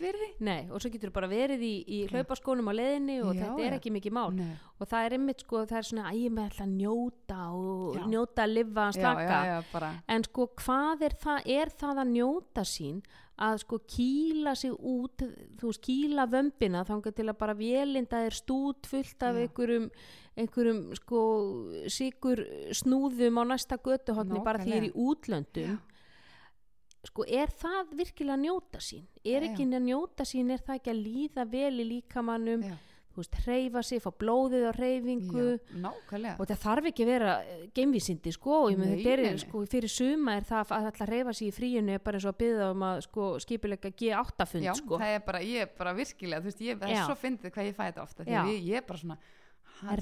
verði 0.02 0.28
Nei, 0.42 0.60
og 0.68 0.82
svo 0.82 0.90
getur 0.90 1.12
þú 1.12 1.14
bara 1.14 1.30
verið 1.30 1.62
í, 1.62 1.72
í 1.86 1.98
hlaupaskónum 2.10 2.70
á 2.70 2.74
leiðinni 2.74 3.18
og 3.22 3.32
Já, 3.36 3.42
þetta 3.44 3.66
er 3.66 3.76
ekki 3.78 3.92
mikið 3.94 4.16
mál. 4.18 4.30
Nei. 4.36 4.52
og 4.82 4.88
það 4.90 5.06
er 5.06 5.16
einmitt 5.16 5.44
sko, 5.44 5.64
það 5.70 5.78
er 5.78 5.88
svona 5.88 6.06
að 6.10 6.20
ég 6.22 6.32
með 6.34 6.48
ætla 6.50 6.66
að 6.66 6.72
njóta 6.76 7.40
og 7.54 7.98
Já. 7.98 8.06
njóta 8.12 8.46
að 8.46 8.54
lifa 8.56 8.86
að 8.88 8.96
slaka. 8.98 9.42
já, 9.46 9.92
en 10.16 10.24
sko 10.26 10.48
hvað 10.62 11.04
er 11.06 11.18
það, 11.22 11.52
er 11.58 11.74
það 11.82 12.02
að 12.02 12.10
njóta 12.16 12.64
sín 12.66 13.02
að 13.42 13.60
sko 13.62 13.78
kýla 13.88 14.52
sig 14.58 14.74
út, 14.74 15.22
þú 15.58 15.70
veist 15.70 15.82
kýla 15.86 16.26
vömbina 16.30 16.82
þangar 16.86 17.14
til 17.16 17.28
að 17.30 17.38
bara 17.38 17.54
vélinda 17.54 18.20
er 18.26 18.36
stút 18.36 18.86
fullt 18.86 19.22
af 19.22 19.38
einhverjum 19.40 19.88
einhverjum 20.36 20.82
sko 20.96 21.22
sigur 21.92 22.42
snúðum 22.72 23.40
á 23.40 23.42
næsta 23.52 23.78
götuhotni 23.78 24.42
bara 24.44 24.62
því 24.62 24.76
er 24.76 24.86
í 24.88 24.92
útlöndum. 24.92 25.78
Sko, 27.08 27.26
er 27.26 27.50
það 27.50 27.92
virkilega 27.98 28.38
að 28.38 28.44
njóta 28.46 28.80
sín? 28.82 29.04
Er 29.24 29.42
Já. 29.42 29.50
ekki 29.50 29.66
að 29.66 29.84
njóta 29.88 30.26
sín, 30.28 30.50
er 30.54 30.62
það 30.62 30.80
ekki 30.80 30.94
að 30.94 31.04
líða 31.08 31.44
vel 31.50 31.74
í 31.82 31.86
líkamannum, 31.96 32.62
já, 32.68 32.76
þú 33.12 33.20
veist, 33.20 33.34
hreyfa 33.44 33.82
sig, 33.84 34.00
fá 34.00 34.08
blóðið 34.22 34.62
á 34.64 34.72
hreyfingu 34.72 35.42
já, 35.50 35.58
nákvæmlega 35.84 36.36
og 36.40 36.48
það 36.48 36.60
þarf 36.62 36.86
ekki 36.88 37.04
að 37.04 37.10
vera 37.12 37.34
eh, 37.44 37.66
geimvísindi 37.76 38.32
sko, 38.32 38.54
og 38.62 38.70
ég 38.72 38.80
með 38.80 38.88
Nei, 38.94 39.02
þetta 39.02 39.26
er 39.28 39.42
sko, 39.42 39.64
fyrir 39.74 39.92
suma 39.92 40.36
er 40.38 40.46
það 40.48 40.72
að 40.78 40.88
alltaf 40.88 41.10
hreyfa 41.10 41.34
sig 41.36 41.50
í 41.50 41.56
fríinu 41.58 41.92
er 41.92 42.00
bara 42.06 42.16
eins 42.16 42.24
og 42.24 42.32
að 42.32 42.40
byggða 42.40 42.70
um 42.72 42.86
að 42.88 43.02
sko, 43.08 43.28
skipilega 43.44 43.92
G8 44.00 44.48
fund 44.48 44.64
já, 44.64 44.72
sko. 44.80 45.02
það 45.02 45.14
er 45.18 45.22
bara, 45.28 45.42
ég 45.44 45.66
er 45.66 45.74
bara 45.76 45.92
virkilega 45.98 46.40
þú 46.40 46.48
veist, 46.52 46.64
ég, 46.64 46.80
það 46.80 46.94
Já. 46.94 46.98
er 47.02 47.10
svo 47.10 47.18
fyndið 47.26 47.52
hvað 47.52 47.68
ég 47.68 47.76
fæ 47.76 47.84
þetta 47.90 48.06
ofta 48.06 48.28
Já. 48.30 48.40
ég, 48.48 48.64
ég 48.70 48.80
er 48.80 48.88
bara 48.88 49.02
svona 49.04 49.18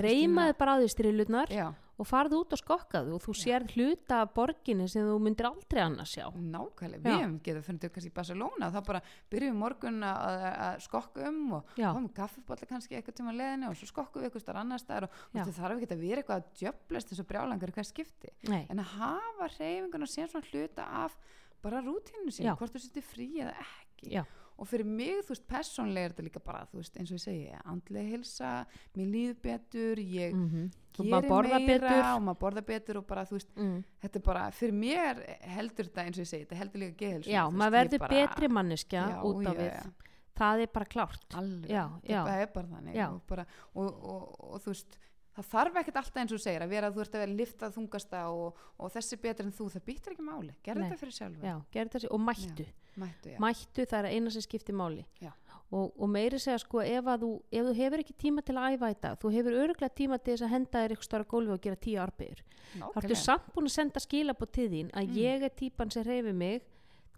reymaði 0.00 0.56
bara 0.58 0.76
á 0.76 0.80
því 0.80 1.46
já, 1.50 1.68
og 2.00 2.08
farðu 2.08 2.38
út 2.40 2.54
og 2.56 2.60
skokkaðu 2.60 3.14
og 3.16 3.22
þú 3.24 3.34
sér 3.36 3.64
hluta 3.74 4.20
borginni 4.32 4.86
sem 4.88 5.04
þú 5.04 5.18
myndir 5.20 5.48
aldrei 5.50 5.82
annars 5.84 6.14
sjá. 6.14 6.24
Nákvæmlega, 6.32 7.02
við 7.04 7.16
hefum 7.18 7.34
getað 7.44 7.66
fundið 7.66 7.92
kannski 7.94 8.10
í 8.10 8.14
Barcelona 8.16 8.68
og 8.70 8.76
þá 8.76 8.80
bara 8.86 9.02
byrjum 9.32 9.52
við 9.52 9.60
morgun 9.60 10.06
að, 10.08 10.46
að 10.50 10.80
skokka 10.86 11.26
um 11.28 11.42
og 11.58 11.74
fáum 11.76 12.08
kaffibólla 12.16 12.70
kannski 12.70 12.96
eitthvað 12.96 13.18
tíma 13.20 13.36
leðinu 13.36 13.68
og 13.68 13.76
svo 13.76 13.90
skokkum 13.90 14.24
við 14.24 14.30
eitthvað 14.30 14.46
starf 14.46 14.62
annar 14.62 14.82
staðar 14.82 15.08
og 15.10 15.38
þú 15.42 15.56
þarf 15.58 15.76
ekki 15.76 15.90
að 15.92 16.04
vera 16.06 16.24
eitthvað 16.24 16.40
að 16.40 16.50
djöblast 16.62 17.12
þessu 17.12 17.28
brjálangar 17.28 17.74
hvað 17.76 17.90
skipti. 17.90 18.34
Nei. 18.48 18.64
en 18.72 18.80
að 18.80 18.96
hafa 18.96 19.52
reyfinguna 19.58 20.08
sem 20.08 20.30
svona 20.30 20.48
hluta 20.48 20.88
af 21.04 21.16
bara 21.60 21.84
rútínu 21.84 22.32
sín, 22.32 22.48
hvort 22.56 22.72
þú 22.72 22.80
sittir 22.80 23.04
frí 23.04 23.28
eða 23.44 23.52
ekki. 23.60 24.14
Já. 24.16 24.24
Og 24.60 24.68
fyrir 24.68 24.84
mig, 24.86 25.22
þú 25.24 25.34
veist, 25.34 25.46
persónlega 25.48 26.10
er 26.10 26.14
þetta 26.14 26.26
líka 26.26 26.44
bara, 26.44 26.66
þú 26.68 26.82
veist, 26.82 27.00
eins 27.00 27.10
og 27.10 27.16
ég 27.16 27.24
segi 27.24 27.62
andlega 27.64 28.12
hilsa, 28.12 28.52
mér 28.98 29.10
líður 29.14 29.42
betur 29.48 30.04
ég 30.04 30.36
mm 30.36 30.70
og 31.00 31.06
geri 31.06 31.12
maður 31.14 31.30
borða 31.30 31.60
meira 31.60 31.80
betur 31.80 32.06
og 32.10 32.22
maður 32.26 32.40
borða 32.44 32.62
betur 32.66 33.00
og 33.00 33.06
bara, 33.08 33.24
þú 33.28 33.38
veist, 33.38 33.50
mm. 33.56 33.76
þetta 34.04 34.20
er 34.20 34.24
bara, 34.26 34.44
fyrir 34.56 34.76
mér 34.76 35.20
heldur 35.56 35.88
þetta 35.88 36.06
eins 36.06 36.18
og 36.18 36.24
ég 36.24 36.30
segi, 36.30 36.46
þetta 36.46 36.60
heldur 36.60 36.84
líka 36.84 36.98
geðhelsu 37.04 37.32
já, 37.32 37.42
maður 37.50 37.76
verður 37.76 38.06
betri 38.12 38.50
manneskja 38.56 39.04
já, 39.12 39.18
út 39.30 39.50
af 39.50 39.60
já. 39.64 40.08
það 40.40 40.64
er 40.64 40.72
bara 40.74 40.90
klárt 40.96 41.38
alveg, 41.40 41.70
Já, 41.70 41.84
já. 42.04 42.18
það 42.18 42.42
er 42.44 42.50
bara 42.56 42.72
þannig 42.74 43.00
og, 43.06 43.22
bara, 43.30 43.46
og, 43.74 43.86
og, 43.86 44.26
og, 44.50 44.58
þú 44.64 44.74
veist 44.74 45.00
það 45.36 45.48
þarf 45.52 45.80
ekkert 45.82 46.00
alltaf 46.02 46.20
eins 46.22 46.32
og 46.36 46.42
segir 46.42 46.64
að 46.64 46.72
vera 46.74 46.90
að 46.90 46.96
þú 46.96 47.04
ert 47.04 47.14
að 47.14 47.24
vera 47.24 47.38
liftað 47.40 47.74
þungasta 47.76 48.22
og, 48.34 48.62
og 48.78 48.92
þessi 48.94 49.20
betur 49.22 49.46
en 49.46 49.52
þú, 49.56 49.68
það 49.74 49.86
býttir 49.86 50.14
ekki 50.16 50.26
máli. 50.26 50.54
Gerðu 50.66 50.80
Nei. 50.82 50.88
þetta 50.90 51.00
fyrir 51.00 51.16
já, 51.46 51.56
þessi 51.94 52.10
og 52.10 52.20
mættu. 52.20 52.66
Mættu, 53.00 53.30
já, 53.30 53.38
mættu 53.38 53.86
það 53.86 53.98
er 54.00 54.16
eina 54.16 54.30
sem 54.34 54.42
skiptir 54.42 54.74
máli. 54.74 55.06
Já. 55.22 55.30
og, 55.70 55.92
og 55.94 56.08
meiri 56.10 56.38
segja 56.42 56.58
sko 56.58 56.82
ef, 56.82 57.06
þú, 57.22 57.30
ef 57.54 57.68
þú 57.68 57.74
hefur 57.78 58.02
ekki 58.02 58.16
tíma 58.18 58.42
til 58.46 58.56
að 58.58 58.74
æfa 58.74 58.90
þetta 58.90 59.12
þú 59.22 59.32
hefur 59.36 59.58
öruglega 59.62 59.94
tíma 60.00 60.18
til 60.18 60.34
þess 60.34 60.46
að 60.46 60.52
henda 60.54 60.82
þér 60.82 60.94
ykkur 60.96 61.06
stóra 61.06 61.28
gólfi 61.30 61.54
og 61.54 61.62
gera 61.66 61.78
tíu 61.86 62.00
arbegur 62.02 62.42
þá 62.74 62.98
ertu 63.02 63.18
samt 63.18 63.52
búin 63.54 63.70
að 63.70 63.76
senda 63.76 64.02
skilabót 64.02 64.52
til 64.56 64.68
þín 64.72 64.90
að 64.90 65.10
Mm. 65.10 65.16
ég 65.16 65.42
er 65.46 65.54
típan 65.54 65.90
sem 65.90 66.04
reyfi 66.06 66.32
mig 66.34 66.62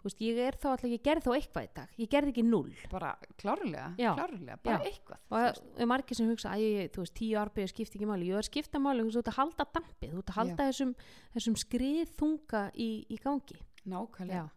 þú 0.02 0.08
veist, 0.10 0.22
ég 0.26 0.40
er 0.42 0.58
þá 0.58 0.68
alltaf, 0.72 0.90
ég 0.90 1.04
gerði 1.06 1.24
þá 1.24 1.32
eitthvað 1.36 1.66
í 1.66 1.70
dag. 1.78 1.92
Ég 2.02 2.12
gerði 2.12 2.32
ekki 2.34 2.44
null 2.46 2.72
bara 2.92 3.12
klárlega, 3.40 3.84
Já. 4.00 4.10
klárlega 4.18 4.56
bara 4.62 4.78
Já. 4.78 4.90
eitthvað 4.90 5.20
og 5.30 5.36
það 5.38 5.84
er 5.86 5.90
margir 5.92 6.18
sem 6.18 6.32
hugsa 6.32 6.54
að 6.54 6.64
ég, 6.66 6.90
þú 6.94 7.04
veist, 7.04 7.16
tíu 7.18 7.36
arbegur 7.42 7.72
skipti 7.72 8.00
ekki 8.00 8.10
máli. 8.10 8.30
Ég 8.30 8.38
er 8.38 8.42
að 8.42 8.50
skipta 8.50 8.82
máli, 8.82 9.04
þú 9.04 9.10
veist, 9.10 9.18
þú 9.18 9.22
ert 9.22 9.32
að 9.32 9.38
halda 9.40 9.68
dampið 9.78 10.16
þú 10.16 10.24
ert 10.24 10.32
að 10.34 10.40
halda 10.40 10.70
þessum, 10.72 10.96
þessum 11.36 11.60
skrið 11.62 12.16
þunga 12.18 12.64
í, 12.74 12.90
í 13.06 13.22
gangi. 13.22 13.62
Nákvæmlega. 13.92 14.50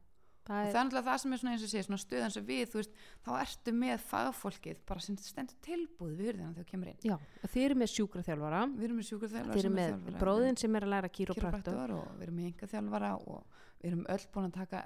Það 0.45 0.59
og 0.59 0.61
er, 0.61 0.67
það 0.69 0.77
er 0.77 0.85
náttúrulega 0.85 1.05
það 1.09 1.21
sem 1.21 1.31
er 1.33 1.39
svona 1.41 1.53
eins 1.55 1.63
og 1.65 1.69
sé 1.71 1.81
svona 1.81 1.97
stuð 2.03 2.23
eins 2.25 2.35
og 2.37 2.43
við, 2.45 2.65
þú 2.69 2.77
veist, 2.77 2.99
þá 3.25 3.29
ertu 3.39 3.71
með 3.73 4.03
fagfólkið 4.11 4.83
bara 4.91 5.01
sem 5.01 5.15
stendur 5.17 5.57
tilbúð 5.65 6.11
við 6.19 6.29
hurðina 6.29 6.49
þegar 6.51 6.67
þú 6.67 6.69
kemur 6.69 6.91
inn. 6.91 6.99
Já, 7.01 7.15
og 7.15 7.53
þið 7.55 7.65
eru 7.65 7.77
með 7.81 7.91
sjúkraþjálfara. 7.95 8.59
Við 8.75 8.85
erum 8.85 8.99
með 9.01 9.07
sjúkurþjálfara 9.09 9.55
þið 9.57 9.63
eru 9.63 9.73
með 9.79 10.19
bróðin 10.21 10.61
sem 10.61 10.77
er 10.77 10.85
að 10.85 10.93
læra 10.93 11.11
kýrópraktor 11.17 11.65
kýrópraktor 11.65 11.95
og 11.97 12.13
við 12.19 12.27
erum 12.27 12.37
með 12.37 12.49
engaþjálfara 12.51 13.11
og 13.25 13.57
við 13.81 13.89
erum 13.89 14.05
öll 14.13 14.27
búin 14.35 14.49
að 14.51 14.59
taka 14.59 14.83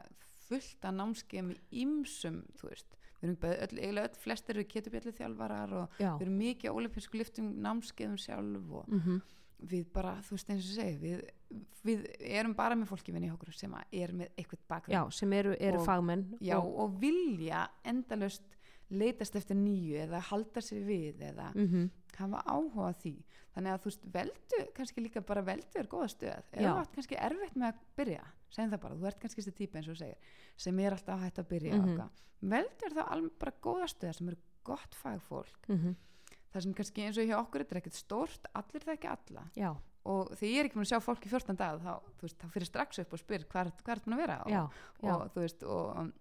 fullt 0.49 0.85
af 0.89 0.95
námskeiðum 0.99 1.51
í 1.55 1.83
ýmsum 1.85 2.41
þú 2.59 2.69
veist, 2.71 2.95
við 3.21 3.29
erum 3.29 3.37
öll, 3.49 3.79
eiginlega 3.79 4.09
öll 4.11 4.21
flestir 4.23 4.57
eru 4.57 4.67
ketubjallu 4.75 5.15
þjálfarar 5.17 5.75
og 5.83 5.99
já, 5.99 6.13
við 6.15 6.25
erum 6.27 6.39
mikið 6.43 6.71
á 6.71 6.77
olimpísku 6.79 7.19
liftum 7.19 7.51
námskeiðum 7.65 8.17
sjálf 8.21 8.79
og 8.81 8.87
mm 8.95 9.19
við 9.69 9.89
bara, 9.91 10.13
þú 10.23 10.37
veist 10.37 10.51
eins 10.53 10.67
og 10.69 10.75
segi 10.77 10.93
við, 11.01 11.23
við 11.83 12.05
erum 12.31 12.53
bara 12.55 12.77
með 12.79 12.93
fólki 12.93 13.11
vinni 13.11 13.31
okkur 13.33 13.51
sem 13.51 13.73
er 13.91 14.13
með 14.15 14.29
eitthvað 14.39 14.61
bakgrunn. 14.71 14.95
Já, 14.95 15.01
sem 15.19 15.33
eru, 15.35 15.55
eru 15.59 15.81
Og- 15.81 15.85
fagmenn 15.85 16.23
Já, 16.39 16.55
og, 16.61 16.69
og 16.79 16.93
vilja 17.01 17.65
endalaust 17.83 18.45
leitast 18.89 19.35
eftir 19.35 19.59
nýju 19.59 19.99
eða 20.05 20.21
halda 20.31 20.63
sér 20.63 20.85
við 20.87 21.25
eða 21.33 21.51
mm 21.55 21.89
hafa 22.19 22.41
áhuga 22.51 22.89
því. 22.99 23.13
Þannig 23.55 23.71
að 23.71 23.83
þú 23.83 23.87
veist, 23.89 24.07
veldu 24.11 24.57
kannski 24.75 25.01
líka 25.05 25.21
bara 25.23 25.43
veldu 25.47 25.79
er 25.79 25.87
góða 25.87 26.07
stöð. 26.11 26.41
Já. 26.51 26.71
þú 26.73 26.79
ert 26.81 26.95
kannski 26.97 27.15
erfitt 27.15 27.55
með 27.55 27.67
að 27.69 27.77
byrja 27.95 28.23
segjum 28.49 28.73
það 28.73 28.83
bara, 28.85 28.95
þú 28.99 29.09
ert 29.11 29.19
kannski 29.19 29.41
þessi 29.41 29.55
típa 29.57 29.79
eins 29.79 29.91
og 29.91 29.97
segir 29.99 30.17
sem 30.57 30.79
er 30.79 30.95
alltaf 30.97 31.23
hægt 31.23 31.39
að 31.39 31.51
byrja 31.53 31.75
mm 31.77 32.09
veldu 32.39 32.85
er 32.87 32.95
það 32.95 33.11
alveg 33.13 33.33
bara 33.39 33.53
góða 33.61 33.87
stöð 33.91 34.13
sem 34.15 34.29
eru 34.31 34.37
gott 34.63 34.95
fagfólk. 34.95 35.67
-hmm. 35.67 35.95
það 36.53 36.61
sem 36.63 36.73
kannski 36.73 37.01
eins 37.05 37.17
og 37.17 37.27
hjá 37.27 37.37
okkur 37.39 37.63
þetta 37.63 37.75
er 37.75 37.81
ekkert 37.81 37.93
stórt 37.93 38.45
allir 38.53 38.81
það 38.81 38.93
ekki 38.93 39.07
alla. 39.07 39.43
Já, 39.55 39.75
og 40.03 40.31
þegar 40.37 40.53
ég 40.53 40.59
er 40.59 40.65
ekki 40.65 40.79
búin 40.79 40.87
að 40.87 40.93
sjá 40.93 41.01
fólk 41.03 41.25
í 41.25 41.29
14 41.29 41.59
dag 41.59 41.81
þá, 41.83 41.93
veist, 42.21 42.37
þá 42.39 42.47
fyrir 42.53 42.69
strax 42.69 42.99
upp 42.99 43.13
og 43.13 43.19
spyr 43.19 43.45
hvað 43.49 43.65
er 43.65 43.71
þetta 43.71 44.13
að 44.13 44.21
vera? 44.23 44.41
Og, 44.45 44.51
já, 44.51 44.63
já, 45.03 45.13
og 45.13 45.31
þú 45.33 45.39
veist 45.43 45.63
og 45.63 45.99
um, 45.99 46.13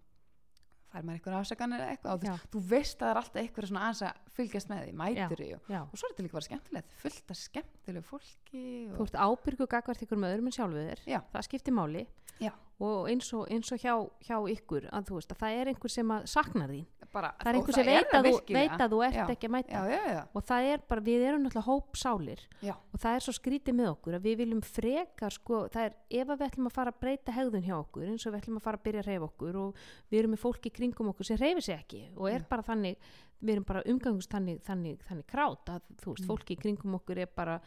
fær 0.88 1.04
maður 1.04 1.18
eitthvað 1.18 1.38
ásakanir 1.38 1.80
eða 1.84 1.90
eitthvað? 1.94 2.12
Og 2.12 2.20
þú, 2.24 2.50
þú 2.52 2.62
veist 2.72 2.96
að 2.96 3.04
það 3.04 3.10
er 3.12 3.20
alltaf 3.22 3.42
eitthvað 3.42 3.68
svona 3.70 3.84
aðeins 3.86 4.02
að 4.08 4.14
fylgjast 4.38 4.68
með 4.72 4.82
því, 4.84 4.92
mætur 5.02 5.42
því 5.42 5.50
og, 5.54 5.70
og 5.78 5.94
svo 5.94 6.08
er 6.08 6.12
þetta 6.12 6.26
líka 6.26 6.38
bara 6.38 6.48
skemmtilegt, 6.48 6.94
fullt 7.02 7.30
af 7.34 7.36
skemmtilegu 7.36 8.04
fólki 8.08 8.47
þú 8.52 9.00
og, 9.00 9.04
ert 9.08 9.18
ábyrgu 9.18 9.66
gagvart 9.68 10.02
ykkur 10.06 10.18
með 10.22 10.34
öðrum 10.36 10.48
en 10.52 10.56
sjálfu 10.58 10.86
þér. 10.88 11.04
Já. 11.06 11.20
það 11.34 11.48
skiptir 11.50 11.74
máli. 11.74 12.06
Já. 12.38 12.52
og 12.78 13.08
eins 13.10 13.26
og, 13.34 13.48
eins 13.50 13.72
og 13.74 13.80
hjá, 13.82 13.94
hjá 14.22 14.36
ykkur 14.52 14.84
að 14.94 15.08
þú 15.08 15.16
veist 15.16 15.32
að 15.34 15.38
það 15.40 15.56
er 15.58 15.70
einhver 15.72 15.90
sem 15.90 16.10
saknar 16.30 16.70
þín. 16.70 16.84
Bara, 17.10 17.32
það 17.40 17.48
er 17.50 17.56
einhver 17.58 17.74
sem 17.74 17.86
veit 17.88 18.12
að, 18.14 18.26
þú, 18.28 18.54
veit 18.54 18.74
að 18.84 18.92
þú 18.92 19.00
ert 19.08 19.16
Já. 19.16 19.24
ekki 19.32 19.48
að 19.48 19.52
mæta. 19.56 19.80
Já, 19.90 20.20
og 20.38 20.44
það 20.46 20.68
er 20.68 20.84
bara, 20.92 21.02
við 21.08 21.24
erum 21.26 21.42
náttúrulega 21.42 21.66
hópsálir. 21.66 22.44
Og 22.68 23.00
það 23.02 23.16
er 23.18 23.24
svo 23.26 23.34
skrítið 23.34 23.74
með 23.80 23.90
okkur 23.96 24.16
að 24.20 24.28
við 24.28 24.36
viljum 24.44 24.62
frekar 24.68 25.34
sko, 25.34 25.60
það 25.74 25.88
er 25.88 25.98
ef 26.20 26.28
að 26.30 26.38
við 26.38 26.46
ætlum 26.52 26.70
að 26.70 26.76
fara 26.78 26.94
að 26.94 27.00
breyta 27.02 27.34
hegðun 27.40 27.66
hjá 27.66 27.74
okkur 27.80 28.06
eins 28.12 28.26
og 28.28 28.32
við 28.36 28.40
ætlum 28.44 28.60
að 28.62 28.66
fara 28.68 28.78
að 28.78 28.86
byrja 28.86 29.02
að 29.02 29.10
reyfa 29.10 29.28
okkur 29.32 29.60
og 29.64 29.82
við 30.12 30.18
erum 30.22 30.34
með 30.36 30.44
fólki 30.46 30.74
kringum 30.78 31.10
okkur 31.16 31.26
sem 31.32 31.40
reyfi 31.42 31.66
sig 31.66 31.74
ekki 31.80 32.04
og 32.14 32.30
er 32.30 32.46
bara 32.54 32.62
þannig, 32.70 33.10
við 33.42 33.56
erum 33.56 33.66
bara 33.72 33.82
umgangust 33.90 34.30
þannig, 34.30 34.62
þannig, 34.68 35.02
þannig 35.08 35.26
krát 35.34 35.74
að 35.74 35.82
þú 35.98 36.12
veist, 36.14 36.22
Mm. 36.22 36.30
fólki 36.30 36.56
kringum 36.62 36.94
okkur 37.00 37.18
er 37.18 37.26
bara 37.34 37.58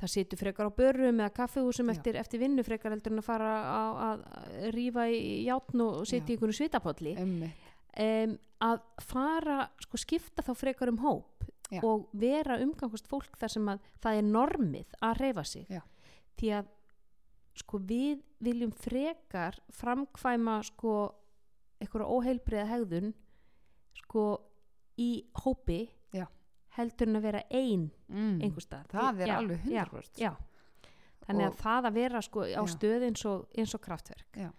það 0.00 0.12
situr 0.14 0.40
frekar 0.40 0.70
á 0.70 0.78
börrum 0.78 1.20
eða 1.20 1.34
kaffehúsum 1.36 1.90
eftir, 1.92 2.16
eftir 2.16 2.40
vinnu 2.42 2.64
frekar 2.66 2.94
heldur 2.94 3.14
en 3.14 3.22
að 3.22 3.26
fara 3.26 3.50
að, 3.70 4.00
að, 4.06 4.22
rífa 4.76 5.06
í 5.12 5.20
játn 5.46 5.84
og 5.84 6.00
sitja 6.08 6.24
Já. 6.24 6.30
í 6.30 6.36
einhvern 6.36 6.56
svitapolli 6.56 7.14
um, 7.20 8.34
að 8.70 8.82
fara, 9.04 9.60
sko 9.84 10.00
skipta 10.00 10.44
þá 10.46 10.52
frekar 10.58 10.92
um 10.92 11.00
hóp 11.04 11.46
Já. 11.70 11.82
og 11.86 12.08
vera 12.18 12.58
umgangast 12.62 13.08
fólk 13.10 13.36
þar 13.38 13.54
sem 13.54 13.72
að 13.72 13.88
það 14.02 14.20
er 14.20 14.28
normið 14.28 14.98
að 15.06 15.20
reyfa 15.20 15.46
sig 15.46 15.70
Já. 15.70 15.82
því 16.40 16.52
að 16.58 16.76
sko 17.60 17.80
við 17.84 18.20
viljum 18.40 18.72
frekar 18.72 19.58
framkvæma 19.76 20.60
sko 20.70 20.94
einhverja 21.80 22.08
óheilbriða 22.08 22.68
hegðun 22.70 23.12
sko 24.00 24.24
í 25.00 25.10
hópi 25.44 25.82
Já. 26.14 26.26
Heldur 26.76 27.08
en 27.10 27.18
að 27.20 27.26
vera 27.26 27.42
ein 27.50 27.90
mm. 28.08 28.38
einhver 28.44 28.64
stað 28.64 28.86
það 28.94 29.20
er 29.24 29.32
Já, 29.32 29.36
alveg 29.40 29.64
já, 29.66 29.84
100% 29.90 30.22
já. 30.22 30.30
þannig 31.26 31.46
Og- 31.46 31.52
að 31.52 31.60
það 31.64 31.88
að 31.90 31.98
vera 32.00 32.22
sko 32.22 32.40
á 32.46 32.48
Já. 32.50 32.62
stöð 32.76 33.06
eins 33.08 33.24
og, 33.26 33.46
eins 33.58 33.74
og 33.74 33.80
kraftverk 33.84 34.38
Já. 34.38 34.50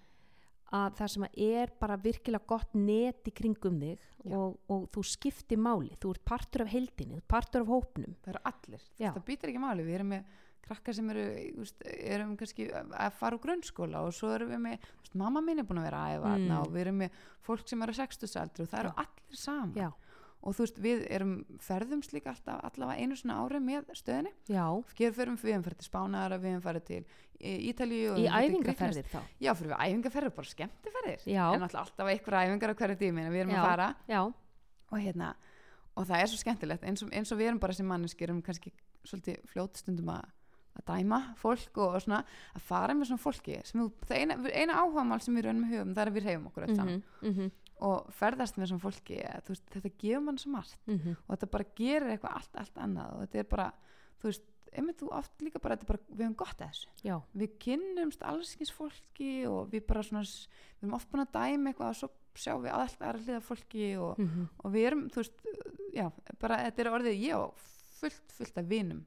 að 0.71 0.93
það 0.99 1.07
sem 1.15 1.23
að 1.27 1.41
er 1.47 1.73
bara 1.79 1.97
virkilega 1.97 2.47
gott 2.47 2.75
net 2.75 3.27
í 3.27 3.33
kringum 3.35 3.79
þig 3.81 3.97
Já. 4.21 4.35
og, 4.37 4.59
og 4.69 4.85
þú 4.93 5.03
skiptir 5.07 5.57
máli 5.57 5.95
þú 5.99 6.11
ert 6.15 6.23
partur 6.25 6.61
af 6.67 6.71
heildinni, 6.75 7.15
þú 7.17 7.23
ert 7.23 7.27
partur 7.33 7.61
af 7.65 7.67
hópnum 7.73 8.15
það 8.21 8.35
eru 8.35 8.43
allir, 8.51 8.85
Já. 8.99 9.11
það 9.15 9.25
býtir 9.31 9.49
ekki 9.53 9.63
máli 9.65 9.83
við 9.87 9.95
erum 9.99 10.11
með 10.13 10.23
krakkar 10.61 10.93
sem 10.93 11.09
eru 11.09 11.23
veist, 11.57 11.81
erum 11.89 12.35
kannski 12.37 12.67
að 12.71 13.15
fara 13.17 13.35
úr 13.35 13.41
grunnskóla 13.43 14.03
og 14.05 14.13
svo 14.13 14.29
erum 14.35 14.51
við 14.53 14.61
með, 14.61 14.85
veist, 15.01 15.15
mamma 15.17 15.41
mín 15.41 15.59
er 15.59 15.65
búin 15.67 15.81
að 15.81 15.87
vera 15.89 16.03
að 16.05 16.13
æfa 16.19 16.35
Mm. 16.37 16.51
og 16.61 16.67
við 16.75 16.81
erum 16.85 16.99
með 17.01 17.17
fólk 17.47 17.67
sem 17.67 17.81
eru 17.81 17.93
60 17.97 18.37
aldri 18.39 18.63
og 18.63 18.69
það 18.69 18.79
eru 18.83 18.91
allir 19.01 19.35
saman 19.41 19.73
já, 19.75 19.89
og 20.41 20.55
þú 20.57 20.65
veist, 20.65 20.79
við 20.81 21.03
erum 21.13 21.33
ferðumst 21.61 22.15
líka 22.15 22.31
alltaf 22.33 22.63
allavega 22.65 23.03
einu 23.03 23.17
svona 23.19 23.37
ári 23.43 23.61
með 23.61 23.91
stöðinni. 23.97 24.31
Já, 24.49 24.65
fyrir, 24.95 25.13
við 25.13 25.53
hefum 25.53 25.65
farið 25.67 25.77
til 25.81 25.87
Spánar 25.87 26.35
við 26.37 26.49
hefum 26.49 26.65
farið 26.65 26.87
til 26.89 27.01
Ítalíu 27.71 28.11
og 28.15 28.19
í 28.21 28.27
æfingaferðir 28.29 29.07
þá. 29.09 29.21
Já, 29.41 29.53
fyrir 29.57 29.71
við 29.73 29.79
æfingaferðir, 29.85 30.35
bara 30.37 30.51
skemmtiferðir. 30.51 31.23
Já. 31.29 31.45
en 31.55 31.65
alltaf, 31.65 31.87
alltaf 31.87 32.11
einhver 32.11 32.37
æfingar 32.41 32.73
á 32.73 32.79
hverju 32.81 32.99
tími 33.01 33.25
en 33.25 33.33
við 33.33 33.45
erum 33.45 33.55
Já. 33.55 33.61
að 33.61 33.69
fara. 33.69 33.87
Já, 34.09 34.21
og 34.91 34.99
hérna 35.01 35.31
og 35.97 36.07
það 36.07 36.23
er 36.23 36.29
svo 36.31 36.39
skemmtilegt 36.41 36.85
eins 36.87 37.03
og, 37.03 37.09
eins 37.15 37.31
og 37.33 37.39
við 37.39 37.51
erum 37.51 37.61
bara 37.61 37.75
sem 37.75 37.87
manneskir 37.87 38.29
erum 38.29 38.43
kannski 38.45 38.71
svolítið 39.07 39.41
fljót 39.51 39.81
stundum 39.81 40.11
að, 40.13 40.29
að 40.79 40.85
dæma 40.87 41.19
fólk 41.41 41.79
og, 41.81 41.97
og 41.97 42.05
svona 42.05 42.21
að 42.55 42.67
fara 42.67 42.95
með 42.95 43.11
svona 43.11 43.23
fólki 43.25 43.57
sem 43.67 43.83
það 44.07 44.21
eina, 44.21 44.37
eina 44.53 44.77
áhugamál 44.79 45.19
sem 45.23 45.35
við 45.35 45.49
raunum 45.49 45.67
höfum 45.71 45.95
það 45.95 46.03
er 46.03 46.13
að 46.13 46.17
við 46.17 46.27
reyfum 46.29 46.47
okkur 46.51 46.67
öll 46.67 46.77
saman. 46.77 47.03
Mhm, 47.21 47.33
mhm, 47.33 47.51
og 47.81 48.07
ferðast 48.13 48.57
með 48.59 48.71
svona 48.71 48.83
fólki 48.85 49.19
að, 49.25 49.51
veist, 49.51 49.67
þetta 49.73 49.91
gefur 50.03 50.23
mann 50.27 50.39
svo 50.41 50.53
margt. 50.55 50.77
Mhm. 50.87 51.17
og 51.25 51.35
þetta 51.35 51.51
bara 51.57 51.69
gerir 51.75 52.13
eitthvað 52.13 52.39
allt, 52.39 52.55
allt 52.61 52.81
annað 52.85 53.13
og 53.15 53.21
þetta 53.25 53.39
er 53.41 53.49
bara, 53.55 53.67
þú 54.21 54.29
veist, 54.29 54.47
einmitt 54.71 55.01
þú 55.01 55.09
oft 55.17 55.41
líka 55.43 55.59
bara, 55.59 55.75
bara 55.75 55.99
við 56.07 56.23
höfum 56.23 56.37
gott 56.39 56.61
að 56.61 56.69
þessu. 56.71 56.91
Já, 57.03 57.15
við 57.35 57.55
kynnumst 57.65 58.21
allskins 58.23 58.71
fólki 58.71 59.31
og 59.49 59.71
við 59.73 59.85
bara 59.89 60.03
svona 60.07 60.23
við 60.23 60.85
erum 60.85 60.95
oft 60.95 61.11
búin 61.11 61.25
að 61.25 61.33
dæma 61.35 61.73
eitthvað 61.73 61.89
og 61.89 61.99
svo 61.99 62.11
sjáum 62.39 62.63
við 62.63 62.71
allt 62.77 63.01
aðra 63.01 63.23
hliða 63.25 63.41
fólki 63.43 63.87
og, 63.99 64.19
mm 64.21 64.47
og 64.63 64.71
við 64.71 64.87
erum, 64.87 65.07
þú 65.11 65.23
veist, 65.23 65.41
já 65.91 66.05
bara 66.39 66.61
þetta 66.69 66.81
er 66.85 66.91
orðið, 66.93 67.19
ég 67.25 67.35
á 67.35 67.41
fullt, 67.99 68.35
fullt 68.37 68.61
af 68.61 68.69
vinum 68.69 69.01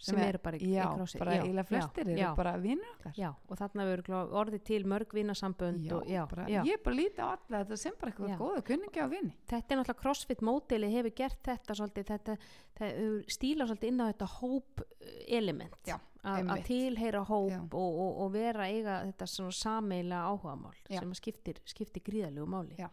sem 0.00 0.18
eru 0.24 0.40
bara 0.42 0.56
í, 0.56 0.70
já, 0.72 0.84
í 0.86 0.96
krossi 0.96 1.20
bara 1.20 1.34
eiginlega 1.36 1.68
flestir 1.68 2.08
já, 2.08 2.12
eru 2.14 2.20
já, 2.22 2.30
bara 2.38 2.54
já, 3.18 3.28
og 3.48 3.60
þarna 3.60 3.86
verður 3.90 4.34
orðið 4.40 4.62
til 4.70 4.80
mörg 4.88 5.14
vinasambönd 5.16 5.86
Já, 5.86 5.94
og, 5.96 6.08
já, 6.08 6.22
bara, 6.30 6.46
já. 6.48 6.60
ég 6.66 6.82
bara 6.84 6.96
líti 6.96 7.20
á 7.20 7.28
alla 7.28 7.62
þetta 7.62 7.78
sem 7.80 7.96
bara 8.00 8.10
Já. 8.10 8.16
eitthvað 8.16 8.40
góða 8.40 8.62
kunningi 8.70 9.04
á 9.04 9.06
vini. 9.12 9.32
Þetta 9.50 9.74
er 9.74 9.80
náttúrulega 9.80 10.02
crossfit 10.04 10.44
módeli 10.46 10.92
hefur 10.94 11.14
gert 11.20 11.42
þetta 11.50 11.76
svolítið, 11.78 12.08
þetta, 12.12 12.36
þetta 12.78 12.90
hefur 12.90 13.34
stíla 13.36 13.68
svolítið 13.68 13.92
inn 13.92 14.00
á 14.00 14.06
þetta 14.10 14.30
hóp 14.38 14.84
eh, 14.86 15.36
element. 15.40 15.76
Já, 15.88 15.98
að 16.22 16.62
tilheyra 16.68 17.22
hóp 17.28 17.74
og, 17.74 17.98
og, 18.04 18.20
og 18.24 18.32
vera 18.34 18.68
eiga 18.68 19.00
þetta 19.08 19.28
svona 19.30 19.56
sameila 19.56 20.22
áhugamál 20.28 20.74
Já. 20.88 21.00
sem 21.00 21.14
skiptir, 21.16 21.60
skiptir 21.68 22.04
gríðalegu 22.04 22.46
máli 22.50 22.76
Já. 22.78 22.88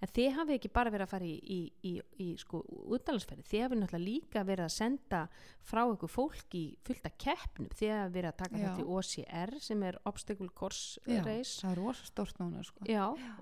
en 0.00 0.12
þið 0.12 0.30
hafið 0.38 0.58
ekki 0.58 0.72
bara 0.74 0.92
verið 0.94 1.06
að 1.06 1.12
fara 1.14 1.28
í, 1.28 1.36
í, 1.42 1.60
í, 1.88 1.94
í 2.24 2.28
sko 2.40 2.62
útdalansferði, 2.92 3.46
þið 3.48 3.64
hafið 3.66 3.82
náttúrulega 3.82 4.06
líka 4.06 4.44
verið 4.48 4.66
að 4.66 4.74
senda 4.76 5.22
frá 5.62 5.82
ykkur 5.84 6.10
fólk 6.10 6.56
í 6.58 6.64
fullta 6.86 7.12
keppnum, 7.22 7.70
þið 7.78 7.94
hafið 7.96 8.16
verið 8.18 8.30
að 8.32 8.38
taka 8.42 8.58
Já. 8.58 8.64
þetta 8.66 8.82
í 8.82 8.88
OCR 8.96 9.54
sem 9.62 9.86
er 9.86 10.00
Obstacle 10.10 10.50
Course 10.58 11.02
Race 11.22 11.62
það 11.62 11.70
er 11.70 11.80
rosa 11.80 12.06
stórt 12.08 12.40
núna 12.42 12.62
sko. 12.66 12.82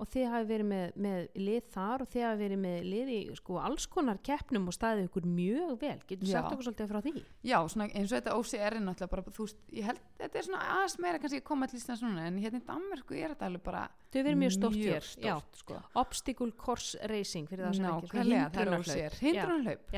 Og 0.00 0.10
þið 0.10 0.26
hafi 0.34 0.48
verið 0.50 0.68
með, 0.70 0.98
með 1.06 1.40
lið 1.40 1.70
þar 1.74 2.04
og 2.04 2.10
þið 2.12 2.26
hafi 2.26 2.40
verið 2.44 2.62
með 2.64 2.88
lið 2.90 3.12
í 3.14 3.18
sko, 3.38 3.58
alls 3.62 3.86
konar 3.90 4.20
keppnum 4.26 4.68
og 4.70 4.76
staðið 4.76 5.08
ykkur 5.08 5.28
mjög 5.30 5.74
vel. 5.80 5.96
Getur 6.10 6.30
sagt 6.30 6.52
okkur 6.52 6.68
svolítið 6.68 6.90
frá 6.92 7.00
því? 7.06 7.14
já, 7.46 7.56
svona 7.72 7.88
eins 7.88 8.10
og 8.10 8.18
þetta 8.18 8.36
OCR 8.38 8.76
er 8.76 8.84
náttúrulega 8.84 9.14
bara, 9.14 9.29
þú 9.36 9.46
veist, 9.46 9.60
ég 9.74 9.86
held 9.88 10.00
þetta 10.20 10.38
er 10.40 10.46
svona 10.46 10.62
aðeins 10.76 10.96
meira 11.04 11.20
kannski 11.22 11.40
að 11.40 11.46
koma 11.50 11.68
til 11.70 11.78
Íslands 11.80 12.02
núna 12.04 12.26
en 12.28 12.38
hérna 12.42 12.60
í 12.60 12.66
Danmörku 12.68 13.16
er 13.18 13.34
þetta 13.34 13.48
alveg 13.50 13.64
bara 13.66 13.84
Þau 14.10 14.20
verið 14.20 14.40
mjög 14.42 14.54
stórt 14.56 14.78
hér. 14.80 15.10
Já. 15.22 15.34
sko. 15.60 15.80
Obstacle 16.00 16.52
Course 16.58 17.10
Racing 17.10 17.50
fyrir 17.50 17.68
það 17.68 17.78
sem 17.78 17.86
ekki. 17.90 18.24
hindrunarhlaup. 18.26 19.20
Hindrunarhlaup 19.20 19.94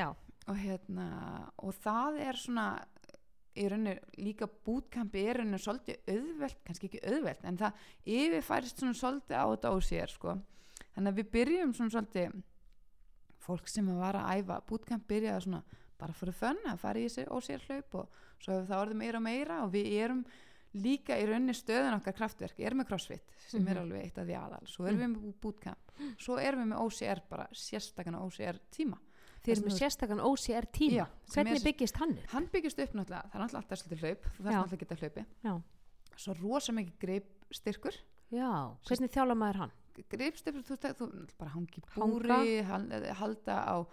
og 0.48 0.56
hérna 0.58 1.08
og 1.62 1.74
það 1.84 2.20
er 2.26 2.40
svona 2.42 2.66
í 3.52 3.66
rauninni 3.68 4.22
líka 4.24 4.48
bútkampi 4.48 5.26
er 5.28 5.40
rauninni 5.40 5.60
svolítið 5.60 6.08
auðvelt, 6.08 6.62
kannski 6.66 6.88
ekki 6.88 7.02
auðvelt 7.04 7.44
en 7.44 7.58
það 7.60 7.84
yfirfærist 8.16 8.80
svona 8.80 8.96
svolítið 8.96 9.36
á 9.36 9.44
þetta 9.52 9.72
OCR 9.76 10.14
sko 10.14 10.36
þannig 10.94 11.12
að 11.12 11.20
við 11.20 11.30
byrjum 11.36 11.74
svona 11.76 11.94
svolítið 11.96 12.38
fólk 13.42 13.68
sem 13.68 13.90
að 13.92 14.00
vara 14.00 14.24
að 14.24 14.42
æfa 14.42 14.58
bútkamp 14.70 15.06
byrjaði 15.10 15.44
svona 15.46 15.62
bara 15.98 16.12
fyrir 16.12 16.34
fönn 16.34 16.62
að 16.66 16.78
fara 16.78 16.98
í 16.98 17.04
þessi 17.08 17.26
OCR 17.30 17.66
hlaup 17.68 17.94
og 17.94 18.08
svo 18.42 18.52
hefur 18.56 18.68
það 18.72 18.82
orðið 18.86 18.96
meira 19.02 19.18
og 19.18 19.22
meira 19.22 19.58
og 19.64 19.72
við 19.72 19.92
erum 20.02 20.24
líka 20.74 21.18
í 21.20 21.26
rauninni 21.28 21.52
stöðun 21.52 21.98
okkar 21.98 22.14
kraftverk, 22.16 22.58
erum 22.64 22.80
með 22.80 22.88
crossfit 22.88 23.32
sem 23.46 23.66
er 23.68 23.74
Mhm. 23.76 23.82
alveg 23.82 24.04
eitt 24.06 24.18
af 24.18 24.26
því 24.26 24.36
aðal, 24.40 24.66
svo 24.66 24.86
erum 24.86 24.98
við 25.00 25.10
með 25.16 25.34
bootcamp 25.40 25.92
svo 26.18 26.38
erum 26.38 26.62
við 26.64 26.72
með 26.72 26.80
OCR 26.86 27.20
bara 27.28 27.46
sérstakana 27.52 28.22
OCR 28.24 28.58
tíma 28.72 28.98
sem 29.44 29.52
erum 29.52 29.64
með 29.68 29.78
sérstakann 29.78 30.20
OCR 30.22 30.66
tíma. 30.72 30.92
Já, 30.94 31.06
Hvernig 31.34 31.56
er- 31.56 31.72
byggist 31.72 31.96
hann 31.98 32.10
upp? 32.12 32.26
hann 32.30 32.46
byggist 32.46 32.78
upp 32.78 32.92
náttúrulega, 32.94 33.30
það 33.30 33.34
er 33.34 33.40
náttúrulega 33.42 33.62
alltaf 33.62 33.78
svolítið 33.82 34.00
hlaup 34.00 34.22
þarf 34.22 34.38
Já. 34.38 34.62
náttúrulega 34.62 34.72
að 34.72 34.78
geta 34.78 34.96
hlaupi 34.96 35.26
Já. 35.44 35.62
svo 36.16 36.34
rosa 36.42 36.72
mikið 36.72 36.98
greip 36.98 37.26
styrkur 37.52 37.94
Já, 38.32 38.76
hvernig 38.88 39.10
þjála 39.12 39.34
maður 39.36 39.56
hann? 39.56 39.72
greip 40.08 40.36
styrkur, 40.36 40.62
þú, 40.62 40.76
þú, 40.78 40.94
þú 41.12 41.36
bara 41.38 41.50
hangi 41.50 41.82
búri 41.96 42.62
hal, 42.64 43.14
halda 43.14 43.56
á 43.68 43.86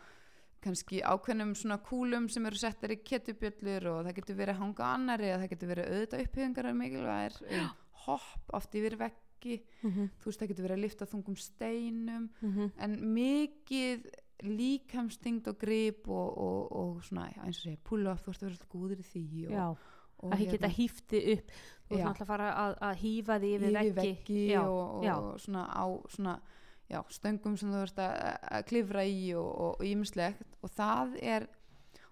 kannski 0.64 1.02
ákveðnum 1.02 1.56
svona 1.56 1.80
kúlum 1.84 2.30
sem 2.30 2.46
eru 2.46 2.60
settar 2.60 2.92
í 2.92 3.00
ketubjöllur 3.04 3.90
og 3.94 4.00
það 4.06 4.16
getur 4.20 4.40
verið 4.40 4.56
að 4.56 4.62
hanga 4.64 4.94
annari 4.94 5.30
eða 5.30 5.42
það 5.44 5.52
getur 5.54 5.74
verið 5.74 5.92
auðvitað 5.94 6.24
upphýðingar 6.26 6.70
er 6.70 6.80
mikilvægir 6.84 7.42
um, 7.50 7.70
hopp 8.06 8.56
oft 8.60 8.80
yfir 8.80 9.00
veggi 9.00 9.26
Mm 9.40 9.92
-hmm. 9.92 10.08
þú 10.20 10.26
veist 10.26 10.42
það 10.42 10.50
getur 10.50 10.64
verið 10.66 10.78
að 10.78 10.82
lifta 10.84 11.06
þungum 11.06 11.36
steinum 11.40 12.30
Mm 12.42 12.72
en 12.78 13.14
mikið 13.14 14.10
líkamstingd 14.44 15.48
og 15.48 15.58
grip 15.60 16.08
og, 16.08 16.38
og, 16.38 16.72
og 16.72 17.04
svona 17.04 17.28
eins 17.44 17.60
og 17.60 17.66
segja 17.68 17.82
pull-off, 17.84 18.24
þú 18.24 18.34
ert 18.34 18.44
að 18.44 18.48
vera 18.48 18.56
alltaf 18.56 18.72
góður 18.74 19.02
í 19.02 19.08
því 19.10 19.26
og, 19.50 19.82
og 20.20 20.36
að 20.36 20.46
geta 20.54 20.70
hýfti 20.76 21.22
upp. 21.34 21.52
Þú 21.90 21.98
ert 21.98 22.06
náttúrulega 22.06 22.24
að 22.24 22.32
fara 22.32 22.50
að, 22.64 22.78
að 22.88 23.02
hýfa 23.04 23.40
því 23.40 23.52
yfir 23.56 23.70
yfir 23.70 23.80
veggi. 23.80 24.00
veggi 24.00 24.46
Já, 24.52 24.62
og, 24.62 24.96
og 24.96 25.04
já. 25.04 25.16
svona 25.46 25.66
á 25.68 25.86
svona, 26.16 26.36
já, 26.90 27.00
stöngum 27.14 27.56
sem 27.60 27.72
þú 27.72 27.86
ert 27.86 28.02
að, 28.04 28.66
klifra 28.70 29.06
í 29.06 29.32
og, 29.38 29.50
og, 29.50 29.86
og 29.86 30.44
og 30.60 30.76
það 30.76 31.18
er 31.22 31.48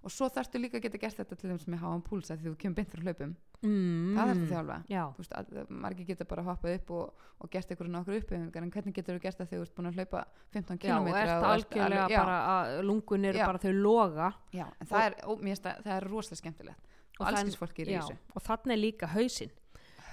og 0.08 0.14
svo 0.14 0.30
þarftu 0.32 0.60
líka 0.62 0.80
að 0.80 0.86
geta 0.86 1.00
gert 1.02 1.20
þetta 1.20 1.36
til 1.36 1.50
þeim 1.52 1.60
sem 1.60 1.76
er 1.76 1.82
háan 1.82 2.04
púlsa 2.06 2.38
því 2.38 2.52
þú 2.52 2.60
kemur 2.62 2.78
beint 2.78 2.92
frá 2.94 3.02
hlaupum. 3.04 3.34
Mm. 3.58 4.14
það 4.14 4.30
þarftu 4.30 4.46
að 4.46 4.52
þjálfa. 4.54 4.78
Veist, 5.18 5.34
að, 5.40 5.72
margir 5.84 6.08
geta 6.08 6.28
bara 6.30 6.44
hoppað 6.46 6.76
upp 6.78 6.92
og, 6.96 7.24
og 7.42 7.52
gert 7.52 7.74
einhverju 7.74 7.94
nokkur 7.96 8.20
upphefningar 8.22 8.68
en 8.68 8.74
hvernig 8.76 8.96
getur 8.96 9.18
þú 9.18 9.24
gert 9.26 9.42
það 9.42 9.50
þegar 9.52 9.64
þú 9.64 9.68
ert 9.68 9.78
búin 9.80 9.90
að 9.90 10.00
hlaupa 10.00 10.24
15 10.54 10.78
já, 10.78 10.84
km 10.86 11.10
og 11.10 11.20
ert 11.24 11.48
algjörlega 11.52 12.08
bara 12.14 12.38
að 12.54 12.74
lungun 12.88 13.30
eru 13.32 13.42
bara 13.44 13.64
þau 13.66 13.74
loga. 13.74 14.30
já, 14.54 14.66
en 14.68 14.92
það 14.92 15.08
er, 15.08 15.18
það, 15.66 15.94
er 15.98 16.08
rosalega 16.12 16.42
skemmtilegt. 16.44 16.94
Og, 17.18 17.24
það 17.24 17.28
er- 17.28 17.40
allskins 17.42 17.60
fólki 17.60 17.84
er 17.84 17.92
í 17.92 17.98
þessu. 17.98 18.20
og 18.32 18.46
þannig 18.46 18.80
líka 18.84 19.10
hausinn. 19.16 19.56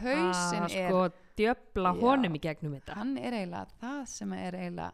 hausin 0.00 0.64
að 0.64 0.78
er, 0.80 0.88
sko 0.88 1.04
djöfla 1.36 1.92
Já. 1.94 2.00
honum 2.00 2.34
í 2.34 2.40
gegnum 2.40 2.74
þetta 2.78 2.94
hann 2.98 3.16
er 3.18 3.32
eiginlega 3.32 3.66
það 3.80 4.06
sem 4.06 4.32
er 4.32 4.52
eiginlega 4.52 4.92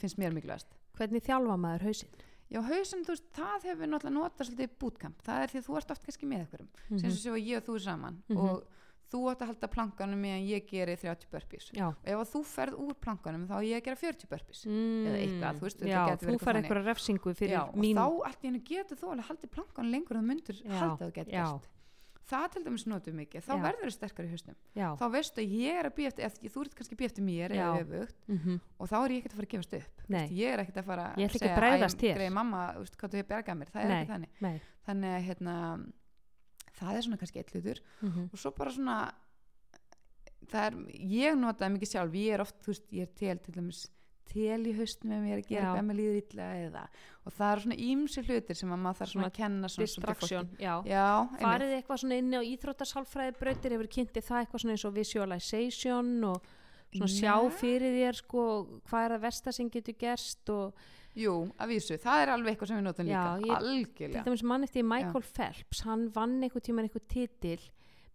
finnst 0.00 0.18
mér 0.18 0.32
mikilvægast 0.36 0.66
hvernig 0.98 1.22
þjálfa 1.26 1.56
maður 1.58 1.82
hausinn 1.90 2.22
Já, 2.54 2.60
hausinn, 2.60 3.02
þú 3.02 3.14
veist, 3.14 3.24
það 3.34 3.62
hefur 3.66 3.88
náttúrulega 3.88 4.14
notað 4.14 4.46
svolítið 4.46 4.68
í 4.68 4.74
bootcamp. 4.78 5.22
Það 5.26 5.38
er 5.42 5.48
því 5.50 5.58
að 5.58 5.64
þú 5.66 5.76
ert 5.80 5.90
oft 5.90 6.02
kannski 6.04 6.26
með 6.28 6.38
einhverjum. 6.44 6.68
Mm 6.68 6.84
-hmm. 6.94 7.00
Sem 7.00 7.10
svo 7.10 7.32
ég 7.40 7.56
og 7.56 7.64
þú 7.64 7.74
er 7.74 7.80
saman 7.80 8.22
Mhm. 8.28 8.38
og 8.38 8.62
þú 9.10 9.18
átt 9.30 9.40
að 9.42 9.46
halda 9.46 9.68
plankanum 9.68 10.20
meðan 10.20 10.46
ég 10.46 10.66
geri 10.68 10.96
30 10.96 11.26
burpees. 11.32 11.70
já, 11.72 11.86
Og 11.88 11.96
ef 12.04 12.14
að 12.14 12.30
þú 12.34 12.44
ferð 12.44 12.74
úr 12.78 12.94
plankanum 13.00 13.48
þá 13.48 13.54
á 13.58 13.60
ég 13.64 13.76
að 13.80 13.84
gera 13.84 13.96
40 13.96 14.26
burpees. 14.28 14.66
mm, 14.66 15.06
Eða 15.06 15.18
eitthvað, 15.24 15.54
þú 15.58 15.60
veist, 15.64 15.78
þetta 15.80 15.88
já, 15.88 16.06
gæti 16.06 16.26
verið 16.26 16.38
þú 16.38 16.44
þannig. 16.44 16.62
eitthvað 16.64 16.84
refsingu 16.84 17.34
fyrir 17.34 17.50
Já, 17.56 17.62
og 17.68 17.74
mín 17.74 17.96
þá 17.96 18.22
allt 18.26 18.42
í 18.42 18.46
hennu 18.46 18.62
getur 18.62 18.96
þú 18.98 19.06
alveg 19.10 19.24
haldið 19.26 19.50
plankanum 19.50 19.90
lengur 19.90 20.16
en 20.16 20.22
þú 20.22 20.26
myndur 20.28 20.62
Já, 20.62 20.78
halda 20.78 21.04
að 21.04 21.10
þú 21.10 21.12
getur. 21.12 21.32
Það 22.24 22.44
til 22.54 22.62
dæmis 22.64 22.86
notum 22.88 23.16
mikið. 23.20 23.42
Þá 23.44 23.52
Já. 23.52 23.62
verður 23.66 23.90
þau 23.90 23.94
sterkar 23.94 24.24
í 24.24 24.30
hausnum. 24.32 24.56
já, 24.72 24.86
Þá 24.96 25.04
veistu 25.12 25.42
að 25.42 25.50
ég 25.60 25.80
er 25.80 25.88
að 25.90 25.94
býja 25.98 26.12
eftir, 26.28 26.52
þú 26.54 26.62
ert 26.64 26.76
kannski 26.78 26.94
að 26.96 27.00
býja 27.02 27.10
eftir 27.10 27.26
mér 27.26 27.54
öfugt 27.54 28.28
mm 28.28 28.60
og 28.78 28.88
þá 28.88 28.96
er 29.00 29.12
ég 29.14 29.18
ekkert 29.20 29.34
að 29.34 29.40
fara 29.40 29.48
að 29.48 29.52
gefast 29.54 29.74
upp. 29.78 30.06
Veist, 30.08 30.32
ég 30.32 30.54
er 30.54 30.62
ekkert 30.62 30.78
að 30.80 30.88
fara 30.88 31.04
að 31.12 31.90
segja. 31.98 32.14
Grey 32.16 32.30
mamma, 32.32 32.62
veist, 32.78 32.96
hvað 32.96 33.12
þú 33.12 33.20
hefur 33.20 33.28
bergað 33.34 33.58
mér. 33.60 33.72
Það 33.74 33.82
er 33.84 33.88
Nei. 33.92 33.98
ekki 34.00 34.12
þannig 34.14 34.40
nei 34.40 34.56
þannig 34.84 35.14
að 35.16 35.26
hérna, 35.28 35.54
það 36.78 36.96
er 36.96 37.06
svona 37.06 37.20
kannski 37.20 37.40
eitt 37.40 37.52
hlutur 37.54 37.82
mm 38.00 38.24
og 38.32 38.40
svo 38.40 38.50
bara 38.56 38.72
svona 38.74 38.98
er, 40.52 40.76
ég 40.92 41.36
notaði 41.38 41.74
mikið 41.76 41.90
sjálf 41.94 42.16
ég 42.20 42.34
er 42.36 42.44
oft, 42.44 42.58
veist, 42.68 42.86
ég 42.92 43.06
er 43.08 43.12
til 43.16 43.38
til 43.44 43.54
dæmis 43.56 43.84
tel 44.32 44.60
í 44.66 44.72
haustum 44.78 45.12
ef 45.14 45.22
ég 45.28 45.32
er 45.36 45.42
að 45.42 45.48
gera 45.48 45.60
Já. 45.60 45.68
eitthvað 45.70 45.86
mér 45.90 45.98
líður 46.00 46.18
illa 46.22 46.48
eða 46.64 46.82
og 47.24 47.32
það 47.36 47.52
eru 47.52 47.64
svona 47.64 47.78
ímsi 47.90 48.24
hlutir 48.26 48.58
sem 48.60 48.72
að 48.74 48.82
maður 48.84 48.98
þarf 49.00 49.12
svona 49.14 49.28
að 49.30 49.36
kenna 49.38 49.68
svona 49.74 49.86
distraction, 49.88 50.50
já. 50.60 50.74
Já, 50.88 51.06
farið 51.40 51.72
eitthvað 51.78 52.02
svona 52.04 52.18
inn 52.22 52.34
á 52.36 52.40
íþróttasálfræði 52.50 53.36
brautir 53.40 53.76
hefur 53.76 53.90
kynntið 53.96 54.26
það 54.28 54.42
eitthvað 54.44 54.64
svona 54.64 54.74
eins 54.76 54.84
og 54.88 54.94
visualization 54.98 56.10
og 56.32 56.50
svona 56.94 57.10
sjá 57.14 57.34
Nei. 57.42 57.54
fyrir 57.60 57.96
þér 58.00 58.20
sko 58.22 58.42
hvað 58.90 59.04
er 59.08 59.14
það 59.16 59.24
versta 59.28 59.52
sem 59.56 59.70
getur 59.70 59.96
gerst 59.98 60.50
og 60.54 60.74
jú, 61.14 61.32
að 61.58 61.70
vísu, 61.74 61.96
það 62.02 62.22
er 62.24 62.32
alveg 62.34 62.52
eitthvað 62.54 62.70
sem 62.72 62.78
við 62.80 62.86
notum 62.88 63.06
Já, 63.10 63.22
líka, 63.38 63.48
ég- 63.48 63.56
algjörlega. 63.58 64.24
dæmis 64.26 64.42
mann 64.50 64.64
eftir 64.66 64.84
Michael 64.86 65.22
Phelps 65.22 65.80
hann 65.86 66.08
vann 66.14 66.40
einhver 66.42 66.62
tíman 66.62 66.86
einhver 66.88 67.02
titil 67.08 67.60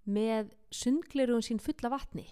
með 0.09 0.51
sundgleruðum 0.71 1.43
sín 1.45 1.59
fulla 1.63 1.89
vatni 1.93 2.25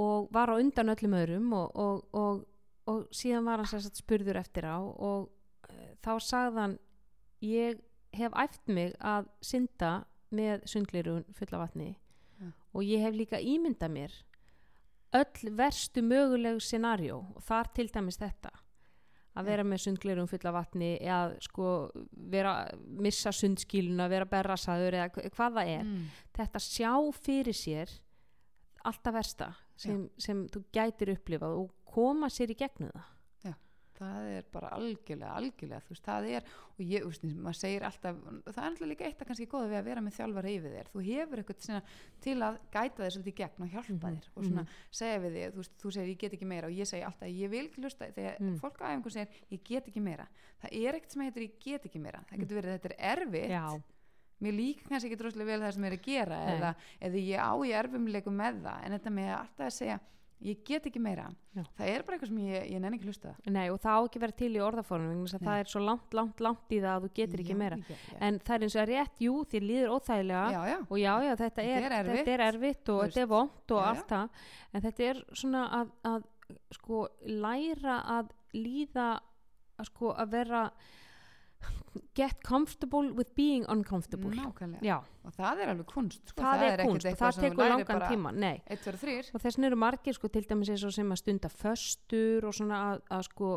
og 0.00 0.28
var 0.34 0.50
á 0.50 0.58
undan 0.58 0.90
öllum 0.94 1.14
öðrum 1.18 1.52
og, 1.56 1.76
og, 1.76 2.04
og, 2.14 2.44
og 2.90 3.04
síðan 3.14 3.46
var 3.48 3.62
hann 3.62 3.70
sér 3.70 3.84
satt 3.86 4.00
spurður 4.00 4.40
eftir 4.40 4.66
á 4.66 4.78
og 4.82 5.28
uh, 5.70 5.92
þá 6.04 6.12
sagði 6.20 6.60
hann 6.64 6.78
ég 7.44 7.80
hef 8.14 8.34
æft 8.38 8.68
mig 8.70 8.94
að 9.00 9.28
synda 9.44 9.92
með 10.34 10.64
sundgleruðum 10.70 11.34
fulla 11.38 11.60
vatni 11.64 11.92
Já. 11.94 12.50
og 12.74 12.82
ég 12.86 13.02
hef 13.04 13.14
líka 13.14 13.38
ímyndað 13.42 13.94
mér 13.94 14.14
öll 15.14 15.50
verstu 15.54 16.02
mögulegu 16.02 16.58
scenarió 16.62 17.20
og 17.36 17.42
þar 17.46 17.70
til 17.76 17.86
dæmis 17.94 18.18
þetta 18.18 18.50
að 19.34 19.48
vera 19.50 19.64
með 19.66 19.82
sundglerum 19.82 20.28
fulla 20.30 20.52
vatni 20.54 20.92
eða 21.02 21.36
sko 21.42 21.68
vera 22.30 22.52
missa 23.02 23.32
sundskíluna, 23.34 24.06
vera 24.10 24.26
berrasaður 24.30 24.94
eða 24.98 25.08
hva- 25.14 25.30
hvað 25.34 25.56
það 25.58 25.70
er, 25.72 25.84
mm. 25.88 26.04
þetta 26.38 26.62
sjá 26.62 26.92
fyrir 27.18 27.56
sér 27.58 27.94
alltaf 28.86 29.14
versta 29.16 29.48
sem, 29.76 30.08
sem 30.18 30.46
þú 30.48 30.64
gætir 30.72 31.14
upplifað 31.16 31.58
og 31.62 31.70
koma 31.84 32.26
sér 32.28 32.50
í 32.50 32.56
gegnum 32.56 32.90
það. 32.94 33.10
Það 33.94 34.24
er 34.26 34.46
bara 34.50 34.68
algjörlega, 34.74 35.34
algjörlega 35.38 35.84
þú 35.86 35.92
veist, 35.92 36.02
það 36.08 36.24
er, 36.34 36.46
og 36.74 36.80
ég, 36.82 37.04
þú 37.04 37.10
veist, 37.12 37.26
maður 37.44 37.58
segir 37.60 37.84
alltaf, 37.86 38.16
það 38.48 38.56
er 38.58 38.64
alltaf 38.66 38.88
líka 38.90 39.04
eitt 39.06 39.20
að 39.22 39.28
kannski 39.28 39.46
góða 39.52 39.68
við 39.70 39.78
að 39.78 39.84
vera 39.86 40.02
með 40.02 40.16
þjálfara 40.16 40.50
yfir 40.50 40.72
þér, 40.74 40.88
þú 40.90 41.04
hefur 41.06 41.42
eitthvað 41.44 41.84
til 42.26 42.34
að 42.42 42.58
gæta 42.74 43.04
þér 43.04 43.14
svolítið 43.14 43.30
í 43.30 43.36
gegn 43.38 43.62
og 43.62 43.70
hjálpa 43.70 43.94
Mhm, 43.94 44.02
þér 44.18 44.26
og 44.34 44.44
svona 44.48 44.64
segja 44.90 45.20
við 45.22 45.36
þig, 45.38 45.52
þú 45.54 45.62
veist, 45.62 45.76
þú 45.84 45.92
segir 45.94 46.10
ég 46.10 46.18
get 46.24 46.32
ekki 46.34 46.48
meira. 46.50 46.66
Og 46.66 46.74
ég 46.74 46.90
segi 46.90 47.04
alltaf, 47.06 47.28
ég 47.30 47.50
vil 47.54 47.64
ekki 47.68 47.80
hlusta. 47.86 48.10
Þegar 48.18 48.40
Mm. 48.40 48.58
fólk 48.58 48.82
á 48.82 48.86
æfingu 48.90 49.10
segir, 49.14 49.28
ég 49.54 49.62
get 49.62 49.86
ekki 49.86 50.02
meira. 50.02 50.26
Það 50.58 50.70
er 50.74 50.94
ekkert 50.98 51.12
sem 51.14 51.22
heitir 51.22 51.42
ég 51.46 51.54
get 51.62 51.84
ekki 51.86 52.00
meira. 52.02 52.24
Það 52.26 52.38
getur 52.42 52.58
verið, 52.58 52.74
þetta 52.80 52.90
er 52.90 52.98
erfitt 53.14 53.50
já, 53.54 53.82
mér 54.42 54.56
líka 54.56 54.88
kannski 54.88 55.10
ekki 55.10 55.20
droslega 55.20 55.52
vel 55.52 55.60
það 55.62 55.76
sem 55.76 55.84
ég 55.86 55.92
er 55.92 55.98
að 55.98 56.08
gera 56.08 56.40
Nei. 56.40 56.56
eða, 56.56 56.72
eða 57.08 57.22
ég 57.28 57.44
á 57.46 57.52
í 57.54 57.76
erfumleikum 57.78 58.36
með 58.40 58.58
það 58.66 58.82
en 58.84 58.96
þetta 58.98 59.14
með 59.20 59.30
alltaf 59.38 59.68
að 59.68 59.78
segja 59.78 60.00
ég 60.44 60.60
get 60.66 60.86
ekki 60.88 61.00
meira, 61.00 61.28
Já. 61.54 61.62
það 61.78 61.88
er 61.88 62.02
bara 62.04 62.16
eitthvað 62.16 62.30
sem 62.30 62.40
ég, 62.42 62.64
ég 62.74 62.80
nenni 62.82 62.98
ekki 62.98 63.08
hlusta 63.08 63.30
Nei, 63.54 63.64
og 63.72 63.78
það 63.80 63.94
á 63.96 64.00
ekki 64.04 64.20
vera 64.24 64.36
til 64.36 64.50
í 64.50 64.58
Nei. 64.58 65.38
það 65.38 65.60
er 65.60 65.70
svo 65.70 65.82
langt, 65.84 66.16
langt, 66.18 66.42
langt 66.44 66.74
í 66.74 66.80
það 66.82 66.90
að 66.90 67.06
þú 67.06 67.10
getur 67.18 67.42
ekki 67.44 67.54
Já, 67.54 67.60
meira 67.62 67.78
já, 67.80 67.96
en 68.18 68.40
það 68.44 68.56
er 68.56 68.66
eins 68.66 68.76
og 68.76 68.82
að 68.82 68.90
rétt, 68.90 69.22
jú, 69.24 69.36
þér 69.52 69.66
líður 69.68 69.94
óþægilega 69.94 70.74
og 70.84 70.98
já, 71.00 71.12
já, 71.24 71.32
þetta 71.40 71.64
er, 71.64 71.86
er 71.86 71.96
erfitt. 72.00 72.18
þetta 72.18 72.34
er 72.34 72.44
erfitt 72.48 72.92
og 72.92 73.00
Þú 73.00 73.06
þetta 73.06 73.22
er 73.24 73.30
vond 73.32 73.74
og 73.76 73.82
allt 73.84 74.12
það 74.12 74.42
en 74.74 74.84
þetta 74.88 75.08
er 75.08 75.22
svona 75.32 75.64
að, 75.78 75.94
að 76.12 76.28
sko, 76.76 77.00
læra 77.30 77.96
að 78.18 78.34
líða 78.58 79.08
að 79.80 79.88
sko, 79.90 80.12
að 80.12 80.36
vera 80.36 80.64
get 82.14 82.42
comfortable 82.46 83.12
with 83.14 83.34
being 83.34 83.64
uncomfortable 83.70 84.34
og 84.44 85.34
það 85.34 85.62
er 85.62 85.72
alveg 85.72 85.86
kunst 85.90 86.30
sko. 86.30 86.42
það, 86.42 86.62
er 86.62 86.82
ekkert 86.82 86.90
kunst 86.90 87.08
og 87.10 87.18
það 87.20 87.40
tekur 87.44 87.70
langan 87.72 88.04
tíma 88.10 88.32
tveir, 88.34 88.98
þrýr 89.02 89.30
og 89.30 89.42
þess 89.44 89.58
vegna 89.58 89.68
eru 89.70 89.80
margir 89.82 90.16
sko, 90.16 90.30
til 90.34 90.44
dæmis 90.48 90.72
eins 90.74 90.86
og 90.86 90.94
sem 90.94 91.14
að 91.14 91.20
stunda 91.22 91.50
föstur 91.52 92.48
og 92.48 92.56
svona 92.56 92.80
að, 92.92 93.04
að 93.18 93.26
sko 93.28 93.50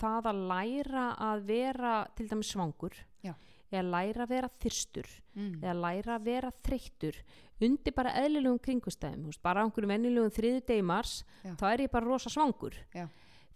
það 0.00 0.30
að 0.30 0.44
læra 0.52 1.08
að 1.30 1.48
vera 1.50 1.96
til 2.16 2.28
dæmis 2.30 2.52
svangur 2.54 2.96
Já. 3.24 3.34
eða 3.70 3.84
læra 3.96 4.26
að 4.26 4.32
vera 4.34 4.52
þyrstur 4.64 5.10
mm. 5.34 5.50
eða 5.62 5.76
læra 5.86 6.16
að 6.18 6.30
vera 6.30 6.54
þreyttur 6.64 7.20
undir 7.64 7.96
bara 7.96 8.14
eðlilegum 8.20 8.62
kringustæðum 8.64 9.36
bara 9.44 9.62
á 9.62 9.64
einhverjum 9.64 9.92
venjulegum 9.94 10.32
þriðu 10.34 10.64
degi 10.68 10.86
mars 10.86 11.18
Já. 11.44 11.52
þá 11.60 11.66
er 11.72 11.84
ég 11.86 11.92
bara 11.92 12.08
rosa 12.08 12.32
svangur 12.32 12.76
Já. 12.94 13.06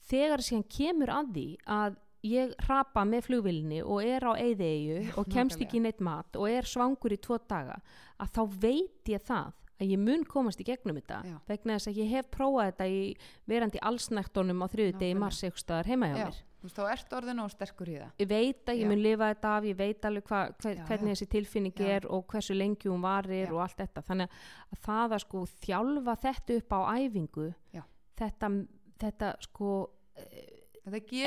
þegar 0.08 0.44
síðan 0.44 0.68
kemur 0.72 1.16
að 1.16 1.32
því 1.34 1.48
að 1.78 2.04
ég 2.26 2.54
hrapa 2.66 3.04
með 3.06 3.28
flugvillinni 3.28 3.78
og 3.84 4.02
er 4.02 4.26
á 4.26 4.32
eyðeigju 4.34 5.18
og 5.20 5.30
kemst 5.30 5.60
ekki 5.62 5.82
neitt 5.82 6.02
mat 6.02 6.38
og 6.38 6.50
er 6.50 6.66
svangur 6.66 7.14
í 7.14 7.20
tvo 7.22 7.38
daga 7.38 7.78
að 8.18 8.34
þá 8.34 8.42
veit 8.64 9.12
ég 9.12 9.22
það 9.28 9.54
að 9.78 9.92
ég 9.92 10.02
mun 10.02 10.24
komast 10.26 10.60
í 10.62 10.66
gegnum 10.66 10.98
þetta 10.98 11.20
Já. 11.26 11.36
vegna 11.46 11.78
þess 11.78 11.90
að 11.92 12.00
ég 12.02 12.12
hef 12.16 12.28
prófað 12.34 12.72
þetta 12.72 12.88
í 12.90 13.00
verandi 13.48 13.82
allsnæktunum 13.90 14.64
á 14.64 14.66
þriðu 14.72 14.94
degi 14.98 15.18
mars 15.18 15.42
eitthvað 15.46 15.90
heima 15.92 16.08
hjá 16.10 16.16
já, 16.18 16.24
mér. 16.26 16.40
þá 16.74 16.80
ert 16.90 17.14
orðin 17.20 17.42
og 17.44 17.52
sterkur 17.52 17.92
í 17.92 17.94
það. 18.00 18.16
Ég 18.18 18.30
veit 18.32 18.72
að 18.72 18.80
ég 18.80 18.82
Já. 18.82 18.90
mun 18.90 19.04
lifa 19.04 19.28
þetta 19.30 19.52
af, 19.54 19.68
ég 19.70 19.78
veit 19.78 20.08
alveg 20.10 20.32
hva, 20.32 20.40
hver, 20.58 20.74
Já, 20.74 20.82
hvernig 20.88 21.14
þessi 21.14 21.28
tilfinning 21.36 21.84
er 21.86 22.08
og 22.10 22.26
hversu 22.32 22.56
lengi 22.58 22.90
hún 22.90 23.04
varir 23.06 23.54
og 23.54 23.62
allt 23.62 23.78
þetta. 23.78 24.04
Þannig 24.10 24.34
að 24.74 24.82
það 24.88 25.14
að 25.14 25.24
sko 25.28 25.44
þjálfa 25.68 26.16
þetta 26.26 26.58
upp 26.58 26.74
á 26.74 26.80
æfingu 26.98 27.48
þetta, 28.18 28.52
þetta 28.98 29.32
sko 29.46 29.70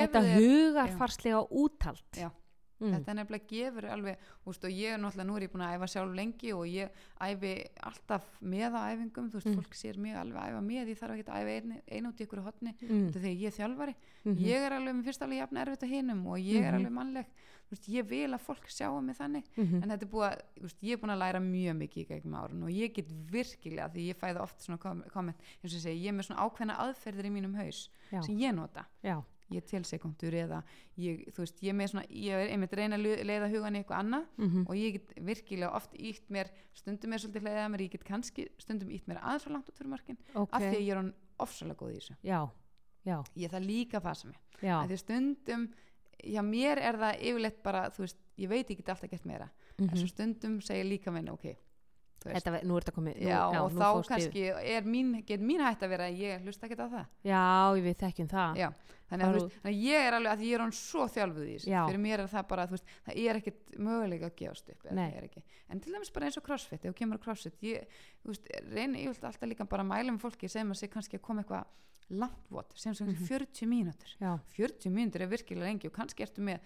þetta 0.08 0.22
hugarfarslega 0.42 1.42
úthald 1.52 2.02
Já. 2.18 2.30
mm. 2.82 2.94
þetta 2.96 3.14
nefnilega 3.14 3.48
gefur 3.48 3.86
alveg 3.94 4.18
úst, 4.50 4.64
og 4.66 4.72
ég 4.74 4.94
er 4.96 4.98
náttúrulega, 5.00 5.28
nú 5.30 5.36
er 5.38 5.44
ég 5.46 5.52
búin 5.54 5.66
að 5.68 5.76
æfa 5.78 5.88
sjálf 5.94 6.16
lengi 6.18 6.54
og 6.54 6.66
ég 6.66 6.90
æfi 7.22 7.52
alltaf 7.86 8.26
með 8.42 8.74
á 8.74 8.82
æfingum, 8.96 9.30
þú 9.30 9.38
veist, 9.38 9.48
Mm. 9.52 9.58
fólk 9.62 9.74
sér 9.78 9.98
mig 9.98 10.16
alveg 10.16 10.42
æfa 10.50 10.62
með, 10.66 10.88
ég 10.90 10.98
þarf 10.98 11.14
ekki 11.20 11.30
að 11.30 11.42
æfa 11.42 11.56
einu, 11.62 11.82
einu 11.92 12.10
út 12.10 12.18
í 12.22 12.26
ykkur 12.26 12.42
hotni, 12.44 12.74
mm. 12.82 13.06
þetta 13.12 13.16
er 13.20 13.22
þegar 13.22 13.42
ég 13.42 13.48
er 13.48 13.58
þjálfari 13.60 13.96
Mhm. 14.26 14.38
ég 14.38 14.66
er 14.66 14.72
alveg, 14.72 14.96
mér 14.96 15.04
finnst 15.04 15.22
alveg 15.22 15.38
jafn 15.42 15.58
erfitt 15.58 15.84
að 15.84 15.90
hinum 15.94 16.28
og 16.28 16.38
ég 16.38 16.62
er 16.62 16.72
Mhm. 16.72 16.80
alveg 16.86 16.92
mannleg 16.94 17.26
veist, 17.72 17.88
ég 17.88 18.04
vil 18.06 18.30
að 18.32 18.42
fólk 18.42 18.66
sjáu 18.68 19.02
mig 19.02 19.16
þannig 19.16 19.44
Mhm. 19.56 19.84
en 19.84 19.90
þetta 19.90 20.02
er 20.02 20.08
búið 20.12 20.28
að, 20.32 20.42
veist, 20.62 20.82
ég 20.82 20.92
er 20.94 20.98
búin 20.98 21.14
að 21.14 21.20
læra 21.22 21.40
mjög 21.40 21.78
mikið 21.78 21.98
í 22.04 22.08
gegnum 22.08 22.34
árun 22.36 22.64
og 22.64 22.70
ég 22.70 22.94
get 22.94 23.08
virkilega 23.10 23.90
því 23.94 24.10
ég 24.14 24.16
fæði 24.18 24.38
ég 29.52 29.58
er 29.62 29.68
tilsekundur 29.68 30.34
eða 30.34 30.62
ég, 30.98 31.26
þú 31.36 31.44
veist, 31.44 31.60
ég 31.62 31.76
svona, 31.92 32.04
ég 32.10 32.32
er 32.34 32.52
einmitt 32.54 32.74
reyna 32.78 32.96
að 32.98 33.24
leiða 33.28 33.50
hugan 33.52 33.76
í 33.76 33.82
eitthvað 33.84 34.00
annað 34.00 34.26
Mhm. 34.38 34.66
og 34.68 34.76
ég 34.76 34.94
get 34.94 35.14
virkilega 35.26 35.74
oft 35.76 35.94
ítt 35.94 36.30
mér 36.30 36.50
stundum 36.74 37.14
er 37.14 37.18
svolítið 37.20 37.44
leiðið 37.48 37.66
að 37.66 37.72
mér, 37.72 37.82
ég 37.86 37.92
get 37.92 38.04
kannski 38.08 38.48
stundum 38.58 38.90
ítt 38.90 39.08
mér 39.08 39.20
aðeins 39.22 39.44
frá 39.46 39.52
langt 39.52 39.70
út 39.70 39.78
fyrir 39.78 39.90
markin 39.90 40.18
ok, 40.36 40.50
af 40.54 40.62
því 40.62 40.76
að 40.76 40.82
ég 40.82 40.90
er 40.92 40.96
hann 41.02 41.14
ofsalega 41.40 41.76
góð 41.80 41.92
í 41.92 42.00
þessu. 42.00 42.16
Já, 42.24 42.50
já, 43.06 43.24
ég 43.36 43.50
það 43.52 43.66
líka 43.68 43.98
að 44.00 44.04
passa 44.04 44.28
mig. 44.28 44.38
Af 44.62 44.90
því 44.90 44.98
stundum, 44.98 45.74
já 46.24 46.42
mér 46.46 46.78
er 46.78 46.96
það 47.02 47.22
yfirleitt 47.22 47.64
bara, 47.64 47.90
þú 47.90 47.98
veist, 48.06 48.18
ég 48.38 48.50
veit 48.50 48.68
ég 48.70 48.78
get 48.78 48.90
alltaf 48.90 49.10
gert 49.10 49.26
meira, 49.26 49.50
en 49.80 49.88
Mhm. 49.88 49.98
svo 49.98 50.08
stundum 50.08 50.62
segir 50.62 50.86
líka 50.86 51.12
minn, 51.12 51.30
ok, 51.30 51.56
Þetta, 52.22 52.52
nú 52.70 52.76
er 52.78 52.84
þetta 52.86 52.94
komið 52.96 53.16
nú, 53.18 53.28
já, 53.32 53.38
og 53.62 53.72
nú 53.74 53.80
þá 53.82 53.88
kannski 54.12 54.42
mín, 54.86 55.12
get 55.26 55.42
mín 55.42 55.62
hætt 55.66 55.82
að 55.82 55.90
vera 55.96 56.08
að 56.12 56.20
ég 56.22 56.44
hlusta 56.46 56.68
ekki 56.68 56.78
á 56.78 56.88
það. 56.92 57.06
Já, 57.26 57.42
við 57.82 57.96
þekkjum 58.04 58.30
það. 58.30 58.60
Já, 58.62 58.68
þannig 59.10 59.26
að, 59.26 59.38
veist, 59.40 59.58
að 59.66 59.80
ég 59.82 60.06
er 60.08 60.18
alveg 60.20 60.32
að 60.36 60.44
ég 60.46 60.54
er 60.54 60.64
hann 60.66 60.76
svo 60.78 61.08
þjálfuð 61.08 61.48
í 61.48 61.56
þessu. 61.58 61.72
Já. 61.72 61.82
fyrir 61.90 62.04
mér 62.06 62.20
er 62.24 62.30
það 62.32 62.48
bara, 62.52 62.68
þú 62.70 62.78
veist, 62.78 62.94
það 63.08 63.20
er 63.26 63.40
ekkit 63.42 63.76
möguleika 63.88 64.30
að 64.30 64.36
gefast 64.44 64.70
upp, 64.70 64.86
er 64.86 64.96
en 65.72 65.80
til 65.82 65.94
dæmis 65.96 66.12
bara 66.14 66.26
eins 66.30 66.38
og 66.38 66.44
crossfit, 66.46 66.86
ef 66.86 66.92
þú 66.94 66.98
kemur 67.02 67.18
á 67.18 67.24
crossfit 67.26 67.62
ég, 67.66 67.98
veist, 68.24 68.48
reyni, 68.72 69.02
ég 69.06 69.12
vil 69.16 69.28
alltaf 69.28 69.50
líka 69.50 69.66
bara 69.68 69.84
mæla 69.84 70.12
með 70.14 70.22
fólki 70.28 70.50
sem 70.52 70.70
að 70.70 70.78
sé 70.84 70.88
kannski 70.92 71.18
að 71.18 71.26
koma 71.26 71.42
eitthvað 71.42 71.66
langt 72.12 72.48
vot, 72.52 72.74
sem 72.76 72.94
sem 72.94 73.08
Mhm. 73.08 73.26
40 73.26 73.66
mínútur. 73.68 74.12
Já, 74.20 74.38
40 74.58 74.92
mínútur 74.92 75.22
er 75.22 75.28
virkilega 75.32 75.66
lengi 75.72 75.88
og 75.88 75.94
kannski 75.96 76.24
ertu 76.24 76.42
með 76.44 76.60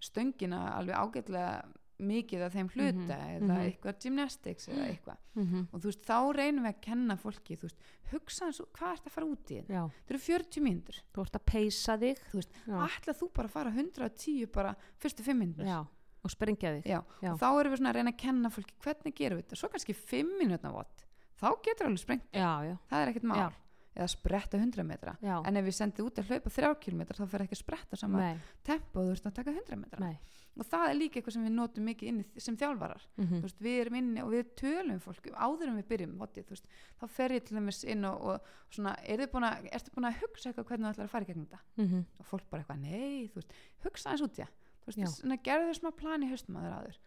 stöngina 0.00 0.76
alveg 0.76 0.94
ágætlega 0.96 1.64
mikið 2.00 2.42
af 2.46 2.54
þeim 2.54 2.68
hluta 2.74 3.16
Mhm, 3.16 3.36
eða 3.36 3.46
mhm. 3.46 3.60
eitthvað 3.64 3.98
gymnastics 4.04 4.68
eða 4.68 4.86
eitthvað. 4.90 5.16
Mhm, 5.34 5.66
og 5.72 5.80
þú 5.80 5.90
veist, 5.90 6.02
þá 6.06 6.18
reynum 6.36 6.64
við 6.64 6.72
að 6.74 6.80
kenna 6.86 7.16
fólki 7.16 7.56
þú 7.56 7.68
veist, 7.68 7.76
hugsa 8.10 8.46
eins 8.46 8.60
og 8.60 8.68
hvað 8.72 8.92
ert 8.96 9.06
að 9.06 9.14
fara 9.14 9.26
út 9.26 9.50
í 9.50 9.60
þetta 9.60 9.84
þetta 9.90 10.14
eru 10.14 10.18
40 10.18 10.60
mínútur. 10.66 11.00
Þú 11.14 11.24
ert 11.24 11.38
að 11.38 11.44
peysa 11.46 11.96
þig. 11.98 12.18
Þú 12.30 12.40
veist, 12.40 12.52
ætla 12.66 13.14
þú 13.20 13.32
bara 13.32 13.48
fara 13.48 13.70
110 13.70 14.46
bara 14.52 14.74
fyrstu 14.98 15.22
5 15.22 15.38
mínútur? 15.38 15.64
Já, 15.66 15.86
og 16.24 16.30
sprengja 16.30 16.74
þig. 16.76 16.84
Já, 16.84 17.00
Já. 17.22 17.32
og 17.32 17.38
þá 17.40 17.48
erum 17.60 17.72
við 17.72 17.78
svona 17.78 17.90
að 17.90 17.98
reyna 18.00 18.10
að 18.12 18.18
kenna 18.18 18.50
fólki 18.50 18.74
hvernig 18.82 19.14
gerum 19.14 19.38
við 19.38 19.44
þetta, 19.46 19.56
svo 19.56 19.68
kannski 19.68 19.94
5 19.94 20.36
mínútna 20.40 20.72
vott. 20.72 21.06
Þá 21.40 21.48
getur 21.64 21.86
alveg 21.86 21.98
sprengt, 22.04 22.30
það 22.32 22.78
er 23.00 23.08
ekkert 23.14 23.24
mál. 23.24 23.52
Eða 23.90 24.06
spretta 24.08 24.56
100 24.56 24.84
metra. 24.86 25.16
Já. 25.20 25.42
En 25.44 25.56
ef 25.56 25.64
við 25.66 25.74
sendum 25.74 26.06
út 26.06 26.14
að 26.20 26.28
hlaupa 26.30 26.50
3 26.50 26.74
km 26.80 27.00
þá 27.10 27.26
fer 27.26 27.42
ekki 27.42 27.56
að 27.56 27.58
spretta 27.64 27.96
sama 27.98 28.18
nei, 28.20 28.36
tempo 28.62 29.02
þú 29.02 29.10
ert 29.16 29.26
að 29.26 29.34
taka 29.34 29.50
100 29.50 29.76
metra. 29.76 29.98
Nei 29.98 30.18
og 30.58 30.66
það 30.66 30.84
er 30.88 30.96
líka 30.98 31.18
eitthvað 31.20 31.34
sem 31.36 31.44
við 31.46 31.54
notum 31.54 31.86
mikið 31.88 32.08
inni 32.10 32.42
sem 32.42 32.56
þjálfarar. 32.60 33.04
Mhm, 33.16 33.36
þú 33.38 33.46
veist, 33.46 33.60
við 33.64 33.76
erum 33.84 33.98
inni 34.00 34.24
og 34.24 34.32
við 34.34 34.50
tölum 34.60 34.96
við 34.96 35.04
fólk 35.06 35.28
áður 35.30 35.68
en 35.70 35.78
við 35.78 35.86
byrjum 35.92 36.16
vottið, 36.20 36.46
þú 36.48 36.56
veist, 36.56 36.66
þá 37.00 37.04
fer 37.16 37.34
ég 37.36 37.44
til 37.46 37.56
dæmis 37.56 37.80
inn 37.84 38.04
og, 38.10 38.20
og 38.20 38.50
svona, 38.74 38.96
er 39.04 39.22
þið 39.22 39.30
búin 39.34 39.48
ertu 39.70 39.94
búin 39.94 40.08
að 40.10 40.18
hugsa 40.20 40.50
eitthvað 40.50 40.68
hvernig 40.70 40.86
þú 40.86 40.92
ætlar 40.94 41.06
að 41.06 41.14
fara 41.14 41.24
í 41.24 41.30
gegnum 41.30 41.46
þetta? 41.46 41.62
Mhm, 41.76 42.04
og 42.18 42.26
fólk 42.32 42.50
bara 42.50 42.62
eitthvað, 42.64 42.82
nei, 42.82 43.30
þú 43.30 43.40
veist, 43.40 43.56
hugsa 43.86 44.10
eins 44.10 44.26
út 44.26 44.38
í 44.38 44.44
það. 44.44 44.52
Gerðu 45.44 45.70
þau 45.70 45.78
smá 45.80 45.90
plan 45.96 46.22
í 46.26 46.30
haustum 46.30 46.56
að 46.58 46.66
þér 46.66 46.76
áður. 46.80 46.98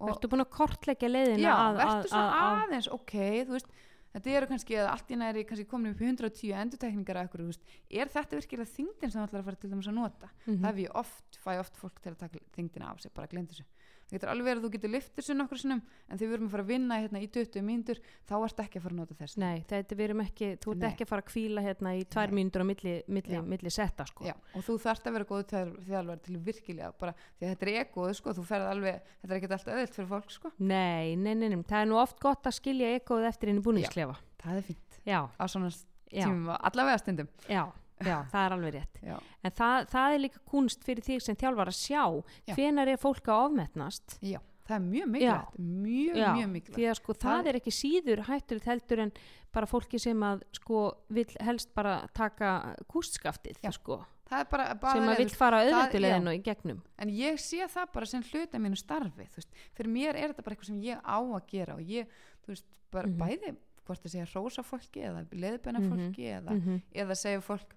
Og 0.00 0.08
ertu 0.14 0.28
búin 0.32 0.40
að 0.44 0.50
kortleggja 0.56 1.08
leiðina 1.10 1.42
já, 1.44 1.52
að, 1.52 1.60
að, 1.60 1.78
verður 1.80 2.08
svona 2.08 2.28
að, 2.36 2.60
aðeins, 2.64 2.88
ok, 2.94 3.14
þú 3.44 3.56
veist 3.56 3.72
þetta 4.14 4.32
eru 4.38 4.48
kannski 4.50 4.78
að 4.80 4.90
allt 4.92 5.10
í 5.10 5.18
næri 5.20 5.44
kannski 5.48 5.68
komin 5.70 5.94
upp 5.94 6.02
í 6.02 6.08
110 6.08 6.54
endurtekningar 6.64 7.20
að 7.20 7.28
ykkur, 7.28 7.44
þú 7.44 7.52
veist, 7.52 7.76
er 7.90 8.10
þetta 8.14 8.40
virkilega 8.40 8.74
þyngdin 8.74 9.12
sem 9.12 9.20
þú 9.20 9.26
ætlar 9.28 9.42
að 9.42 9.48
fara 9.50 9.60
til 9.62 9.70
dæmis 9.70 9.90
að 9.90 9.98
nota? 10.00 10.30
Mhm, 10.46 10.58
það 10.60 10.70
hef 10.70 10.82
ég 10.84 10.98
oft, 11.02 11.40
fæ 11.44 11.52
oft 11.60 11.80
fólk 11.80 12.00
til 12.00 12.12
að 12.14 12.18
taka 12.24 12.42
þyngdina 12.56 12.90
af 12.90 13.00
sig, 13.00 13.14
bara 13.14 13.30
glemt 13.30 13.54
þessu 13.54 13.66
það 14.10 14.16
getur 14.18 14.30
alveg 14.32 14.48
verið 14.48 14.60
að 14.60 14.66
þú 14.66 14.70
getur 14.74 14.92
lift 14.92 15.12
þessu 15.16 15.36
nokkur 15.36 15.60
sinnum 15.60 15.80
en 16.10 16.18
þegar 16.18 16.30
við 16.30 16.36
erum 16.36 16.48
að 16.48 16.54
fara 16.54 16.64
að 16.64 16.70
vinna 16.70 16.98
hérna 17.00 17.20
í 17.22 17.28
20 17.30 17.64
mínútur 17.66 18.00
þá 18.26 18.34
ertu 18.40 18.64
ekki 18.64 18.80
að 18.80 18.84
fara 18.84 18.94
að 18.94 19.00
nota 19.00 19.16
þess 19.20 19.38
nei, 19.40 19.64
þetta 19.70 19.98
við 20.00 20.06
erum 20.08 20.22
ekki 20.24 20.48
þú 20.60 20.74
ert 20.74 20.82
Nei. 20.82 20.88
ekki 20.90 21.06
að 21.06 21.10
fara 21.12 21.24
að 21.24 21.30
kvíla 21.30 21.64
hérna 21.64 21.92
í 21.94 22.04
tvær 22.10 22.32
Nei. 22.32 22.36
mínútur 22.40 22.64
á 22.64 22.66
milli, 22.70 22.94
milli, 23.06 23.36
Já. 23.38 23.42
milli 23.54 23.72
setta 23.74 24.06
sko 24.10 24.26
Já, 24.26 24.34
og 24.34 24.66
þú 24.66 24.76
þarft 24.84 25.06
að 25.06 25.16
vera 25.18 25.28
góð 25.30 25.54
þjálfar 25.86 26.22
til 26.26 26.40
virkilega 26.50 26.92
bara, 26.98 27.14
því 27.38 27.46
að 27.46 27.54
þetta 27.54 27.68
er 27.68 27.72
egoð 27.84 28.14
sko, 28.18 28.34
þú 28.40 28.46
ferð 28.50 28.70
alveg, 28.72 29.12
þetta 29.22 29.30
er 29.30 29.38
ekki 29.38 29.50
alltaf 29.50 29.74
öðvilt 29.76 29.98
fyrir 30.00 30.10
fólk 30.10 30.34
sko. 30.34 30.52
nei, 30.58 31.14
nei, 31.16 31.34
nei, 31.34 31.48
nei, 31.54 31.60
það 31.62 31.84
er 31.84 31.90
nú 31.92 32.00
oft 32.00 32.18
gott 32.22 32.50
að 32.50 32.58
skilja 32.58 32.94
ekoð 32.98 33.28
eftir 33.30 33.52
í 33.52 33.58
búningsklefa 33.62 34.18
það 34.42 34.58
er 34.60 34.66
fínt 34.70 35.00
já, 35.06 35.20
á 35.30 35.44
svona 35.46 35.70
já, 35.70 36.24
tímum, 36.24 36.50
allavega 36.56 36.98
stundum 37.02 37.30
já, 37.46 37.62
já, 38.04 38.16
það 38.32 38.44
er 38.46 38.52
alveg 38.56 38.74
rétt. 38.74 39.00
Já, 39.02 39.16
en 39.44 39.50
það, 39.50 39.88
það 39.90 40.14
er 40.14 40.22
líka 40.24 40.38
kunst 40.50 40.84
fyrir 40.84 41.02
þig 41.04 41.22
sem 41.22 41.36
þjálfar 41.36 41.68
að 41.72 41.78
sjá 41.80 42.04
Já. 42.48 42.54
hvenar 42.54 42.88
er 42.88 42.96
fólk 42.96 43.26
að 43.28 43.44
ofmetnast. 43.48 44.18
Já, 44.22 44.38
það 44.68 44.76
er 44.76 44.86
mjög 44.86 45.08
mikilvægt 45.16 45.58
mjög, 45.58 46.16
Já, 46.16 46.30
mjög 46.36 46.48
mikilvægt. 46.54 46.76
því 46.78 46.88
að 46.90 46.94
sko 47.00 47.12
það, 47.12 47.36
Það- 47.40 47.46
er 47.52 47.58
ekki 47.60 47.74
síður 47.74 48.24
hættur 48.28 48.60
heldur 48.64 48.98
en 49.06 49.12
bara 49.52 49.66
fólki 49.66 49.98
sem 50.00 50.20
að 50.22 50.42
sko 50.52 50.80
vill 51.10 51.36
helst 51.40 51.74
bara 51.74 52.08
taka 52.14 52.76
kústskaftið 52.86 53.56
sko, 53.74 53.96
bara, 54.30 54.74
bara 54.78 54.92
sem 54.94 55.02
að 55.02 55.08
leiður, 55.10 55.18
vill 55.24 55.34
fara 55.34 55.62
auðvölduleginu 55.64 56.34
í 56.36 56.42
gegnum. 56.46 56.82
En 57.02 57.08
ég 57.10 57.40
sé 57.42 57.66
það 57.66 57.88
bara 57.92 58.06
sem 58.06 58.22
hluta 58.22 58.58
mínu 58.62 58.78
starfi 58.78 59.26
veist, 59.34 59.50
fyrir 59.74 59.90
mér 59.90 60.14
er 60.14 60.30
þetta 60.30 60.44
bara 60.46 60.54
eitthvað 60.54 60.70
sem 60.70 60.80
ég 60.86 61.02
á 61.02 61.18
að 61.18 61.46
gera 61.50 61.74
og 61.74 61.80
ég, 61.82 62.06
þú 62.44 62.54
veist, 62.54 62.64
bara 62.92 63.08
Mhm. 63.08 63.18
bæði 63.18 63.56
hvort 63.86 64.02
það 64.04 64.10
segja 64.14 64.28
rósa 64.36 64.62
fólki 64.62 65.02
eða 65.02 65.26
leðbenna 65.34 65.80
Mhm. 65.80 65.90
fólki 65.90 66.24
eða, 66.30 66.50
Mhm. 66.54 66.82
eða 66.94 67.16
segja 67.18 67.40
fólk 67.42 67.74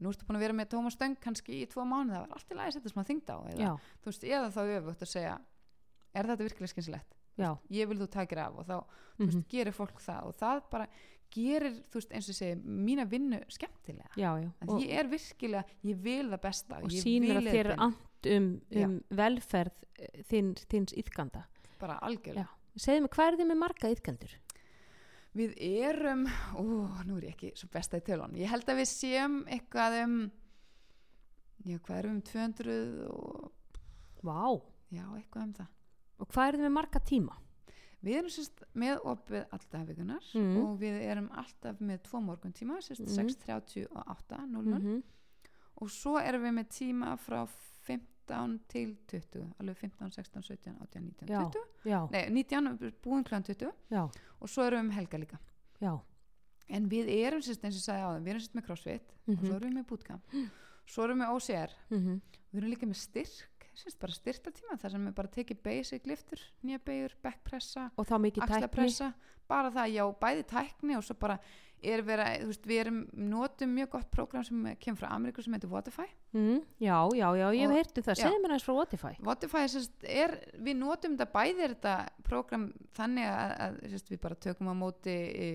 nú 0.00 0.12
ertu 0.12 0.26
búin 0.28 0.38
að 0.38 0.46
vera 0.46 0.56
með 0.56 0.72
Tómas 0.74 0.96
Stöng 0.96 1.18
kannski 1.22 1.62
í 1.62 1.68
tvo 1.70 1.84
mánu 1.88 2.12
það 2.12 2.24
var 2.24 2.34
allt 2.36 2.50
í 2.50 2.58
lagi 2.58 2.72
að 2.72 2.78
setja 2.78 2.92
smá 2.92 3.04
þyngd 3.08 3.30
á 3.32 3.38
eða, 3.52 3.74
veist, 4.04 4.26
eða 4.26 4.50
þá 4.52 4.60
öfugt 4.64 5.06
að 5.06 5.12
segja 5.12 5.36
er 6.16 6.30
þetta 6.30 6.48
virkilega 6.48 6.74
skynsilegt 6.74 7.16
ég 7.72 7.90
vil 7.90 7.98
þú 8.00 8.08
takir 8.12 8.40
af. 8.40 8.56
Og 8.56 8.66
þá 8.68 8.76
mhm, 8.78 9.28
veist, 9.28 9.44
gerir 9.52 9.76
fólk 9.76 10.00
það 10.02 10.30
og 10.30 10.38
það 10.40 10.62
bara 10.72 10.88
gerir, 11.36 11.78
veist, 11.92 12.12
eins 12.14 12.30
og 12.32 12.38
segi 12.38 12.56
mína 12.62 13.06
vinnu 13.10 13.40
skemmtilega. 13.52 14.08
Já, 14.16 14.30
já. 14.40 14.50
en 14.62 14.72
ég 14.80 14.94
er 15.00 15.10
virkilega, 15.10 15.78
ég 15.84 16.00
vil 16.04 16.30
það 16.32 16.42
besta 16.46 16.80
og 16.80 16.92
vil 16.92 17.36
að 17.36 17.50
þér 17.50 17.72
ant 17.76 18.30
um, 18.32 18.48
um 18.82 18.96
velferð 19.20 19.84
eh, 19.98 20.22
þinn, 20.30 20.54
þins 20.70 20.96
yðganda 20.96 21.44
bara 21.80 21.98
algjörlega. 22.06 22.48
Segðu 22.76 23.04
mig, 23.04 23.12
hvað 23.16 23.30
er 23.30 23.38
þið 23.40 23.50
með 23.50 23.58
marga 23.60 23.90
yðgjaldur? 23.92 24.36
Við 25.36 25.54
erum, 25.60 26.24
ó, 26.56 26.62
nú 27.04 27.18
er 27.18 27.26
ég 27.28 27.34
ekki 27.34 27.50
svo 27.58 27.68
besta 27.72 27.98
í 28.00 28.04
tölun. 28.06 28.36
Ég 28.40 28.48
held 28.48 28.64
að 28.72 28.78
við 28.80 28.88
séum 28.88 29.34
eitthvað 29.52 29.96
um, 30.04 30.14
já, 31.66 31.78
hvað 31.78 31.98
erum 31.98 32.14
við 32.14 32.16
um 32.16 32.22
200 32.30 32.76
og, 33.10 33.50
Vá, 34.24 34.62
já, 34.96 35.04
eitthvað 35.18 35.42
um 35.44 35.52
það. 35.58 35.66
og 36.18 36.30
hvað 36.32 36.48
er 36.48 36.56
þið 36.58 36.64
með 36.66 36.74
marga 36.78 37.00
tíma? 37.10 37.36
Við 38.06 38.16
erum 38.20 38.30
sérst 38.30 38.62
með 38.78 39.00
opið 39.12 39.44
alltaf 39.56 39.86
vikunar 39.88 40.24
Mhm. 40.34 40.56
og 40.62 40.78
við 40.80 40.96
erum 41.10 41.28
alltaf 41.32 41.78
með 41.80 42.02
tvo 42.06 42.20
morgun 42.22 42.52
tíma, 42.52 42.76
sérst 42.80 43.00
Mhm. 43.04 43.16
6.30 43.16 43.86
og 43.90 44.04
8.00 44.06 44.78
Mhm. 44.80 45.02
og 45.82 45.88
svo 45.90 46.16
erum 46.18 46.42
við 46.42 46.54
með 46.60 46.68
tíma 46.70 47.16
frá 47.18 47.46
15 48.26 48.58
til 48.68 48.96
20, 49.08 49.54
alveg 49.60 49.76
15, 49.76 50.10
16, 50.10 50.42
17, 50.42 50.76
18, 50.82 51.02
19, 51.02 51.28
Já. 51.28 51.40
20. 51.50 51.64
Já, 51.84 52.00
Nei, 52.10 52.28
19, 52.30 52.78
við 52.78 52.86
erum 52.90 53.00
búin 53.02 53.24
kl. 53.24 53.34
20 53.42 53.72
já, 53.90 54.02
og 54.40 54.48
svo 54.48 54.62
erum 54.66 54.78
við 54.78 54.84
um 54.84 54.90
helga 54.98 55.18
líka. 55.18 55.38
En 56.68 56.88
við 56.90 57.08
erum 57.14 57.42
sérst 57.46 57.62
eins 57.62 57.76
og 57.76 57.82
ég 57.82 57.86
sagði 57.86 58.02
á 58.02 58.10
þeim, 58.16 58.24
við 58.26 58.32
erum 58.32 58.42
sérst 58.42 58.56
með 58.58 58.64
crossfit 58.66 59.12
og 59.28 59.34
Mhm. 59.36 59.46
svo 59.46 59.54
erum 59.56 59.70
við 59.70 59.76
með 59.78 59.86
bootcamp, 59.86 60.22
svo 60.86 61.04
erum 61.04 61.18
við 61.18 61.22
með 61.22 61.34
OCR, 61.36 61.70
Mhm. 61.90 62.20
við 62.52 62.58
erum 62.60 62.70
líka 62.70 62.86
með 62.86 62.96
styrk, 62.96 63.66
sérst 63.76 63.98
bara 64.00 64.12
styrtatíma 64.12 64.78
þar 64.80 64.90
sem 64.90 65.06
við 65.06 65.14
bara 65.14 65.28
tekið 65.28 65.62
basic 65.62 66.06
liftur, 66.06 66.40
nýja 66.64 66.78
beigur, 66.84 67.12
backpressa, 67.22 67.90
Og 67.96 68.06
þá 68.06 68.18
mikið 68.18 68.42
tækni? 68.42 68.56
axlapressa, 68.56 69.14
bara 69.46 69.70
það, 69.70 69.92
já, 69.94 70.12
bæði 70.18 70.44
tækni 70.44 70.96
og 70.96 71.04
svo 71.04 71.14
bara 71.18 71.38
er 71.82 72.02
vera, 72.02 72.24
þú 72.40 72.46
veist, 72.50 72.66
við 72.66 72.80
erum, 72.80 73.00
notum 73.14 73.74
mjög 73.76 73.90
gott 73.90 74.10
prógram 74.10 74.44
sem 74.44 74.76
kemur 74.80 74.98
frá 75.00 75.10
Ameríku 75.14 75.42
sem 75.42 75.52
heitir 75.52 75.70
Waterfy. 75.70 76.06
Mm, 76.34 76.62
já, 76.80 76.96
já, 77.14 77.26
já, 77.36 77.46
ég 77.52 77.60
hef 77.60 77.70
Og- 77.70 77.76
heyrt 77.76 77.98
um 77.98 78.02
það. 78.02 78.14
já. 78.16 78.22
Segðu 78.26 78.40
mér 78.42 78.50
aðeins 78.54 78.64
frá 78.66 78.74
Spotify. 78.76 79.12
Waterfy 79.22 79.58
er, 79.62 79.68
sérst, 79.68 79.92
er, 80.04 80.36
við 80.58 80.76
notum 80.80 81.16
þetta 81.16 81.32
bæði 81.32 81.60
er 81.66 81.74
þetta 81.76 81.96
prógram 82.22 82.72
þannig 82.96 83.28
að, 83.28 83.52
að 83.66 83.76
sérst, 83.94 84.08
við 84.10 84.20
bara 84.20 84.34
tökum 84.34 84.68
á 84.72 84.74
móti 84.76 85.16
e, 85.16 85.50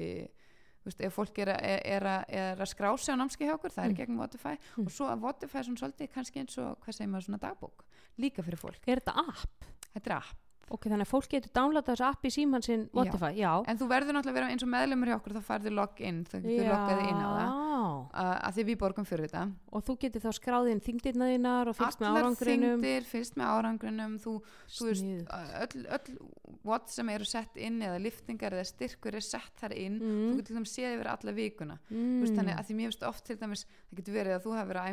þú 0.81 0.89
veist, 0.89 1.01
ef 1.05 1.13
fólk 1.13 1.37
er, 1.43 1.47
að- 1.53 1.63
er, 1.63 1.81
er, 1.85 2.03
að- 2.09 2.25
er 2.29 2.57
að 2.65 2.71
skrá 2.71 2.89
sig 2.97 3.13
á 3.13 3.17
námskeið 3.21 3.47
hjá 3.51 3.55
okkur, 3.57 3.71
það 3.75 3.85
er 3.85 3.91
Mm. 3.91 3.97
gegn 4.01 4.17
Waterfy 4.17 4.55
Mm. 4.77 4.85
og 4.85 4.91
svo 4.91 5.05
að 5.11 5.19
Waterfy 5.21 5.57
er 5.59 5.63
svona 5.63 5.81
svolítið 5.83 6.09
kannski 6.13 6.39
eins 6.41 6.57
og, 6.57 6.79
hvað 6.81 6.93
segir 6.97 7.09
maður, 7.11 7.25
svona 7.29 7.39
dagbók 7.45 7.83
líka 8.17 8.41
fyrir 8.43 8.57
fólk, 8.57 8.81
Er 8.87 8.99
þetta 8.99 9.13
app? 9.17 9.65
þetta 9.93 10.05
er 10.09 10.17
app 10.17 10.37
Ok, 10.71 10.85
þannig 10.87 11.03
að 11.07 11.11
fólk 11.11 11.27
getur 11.31 11.51
downloadað 11.57 11.95
þessu 11.95 12.05
app 12.07 12.25
í 12.27 12.31
síman 12.31 12.63
sinn 12.63 12.85
Spotify, 12.87 13.31
já. 13.35 13.51
en 13.67 13.79
þú 13.81 13.87
verður 13.91 14.15
náttúrulega 14.15 14.31
að 14.31 14.37
vera 14.39 14.51
eins 14.53 14.63
og 14.63 14.69
meðlumur 14.71 15.09
hjá 15.11 15.15
okkur 15.17 15.33
þá 15.35 15.41
færðu 15.49 15.73
login, 15.75 16.21
þú 16.29 16.41
getur 16.45 16.69
loggaði 16.71 17.07
inn 17.11 17.19
á 17.19 17.29
það 17.31 17.49
Já, 17.51 17.87
uh, 17.91 18.37
að 18.47 18.55
því 18.55 18.63
við 18.69 18.77
borgum 18.83 19.07
fyrir 19.09 19.25
þetta 19.27 19.43
og 19.71 19.83
þú 19.87 19.95
getur 20.03 20.21
þá 20.21 20.31
skráðið 20.37 20.71
inn 20.75 20.83
þingdirna 20.85 21.27
þínar 21.31 21.71
og 21.71 21.77
fylgst 21.79 21.99
með 22.01 22.07
allar 22.11 22.21
árangrinum. 22.27 22.77
þingdir, 22.85 23.07
fylgst 23.09 23.35
með 23.41 23.51
árangrinum 23.55 24.13
þú, 24.21 24.33
þú 24.77 24.87
veist, 24.87 25.01
Sniðugt. 25.01 25.31
öll, 25.65 25.85
öll 25.97 26.61
what 26.67 26.91
sem 26.93 27.09
eru 27.09 27.25
sett 27.25 27.57
inn 27.57 27.81
eða 27.81 27.97
liftingar 28.03 28.53
eða 28.53 28.67
styrkur 28.69 29.17
er 29.17 29.25
sett 29.25 29.55
þar 29.59 29.73
inn 29.75 29.97
þú 29.99 30.09
Mm, 30.11 30.37
getur 30.37 30.47
til 30.51 30.55
dæmis 30.59 30.73
séð 30.75 30.95
yfir 30.97 31.07
alla 31.11 31.31
vikuna 31.35 31.75
mm. 31.89 31.95
mm, 31.97 32.21
veist, 32.21 32.35
þannig 32.37 32.55
að 32.59 32.65
því 32.67 32.75
mér 32.77 32.89
finnst 32.91 33.05
oft 33.07 33.23
til 33.25 33.37
dæmis 33.41 33.63
það 33.65 33.95
getur 34.01 34.13
verið 34.17 34.33
að 34.35 34.43
þú 34.45 34.51
hefur 34.57 34.71
verið 34.71 34.85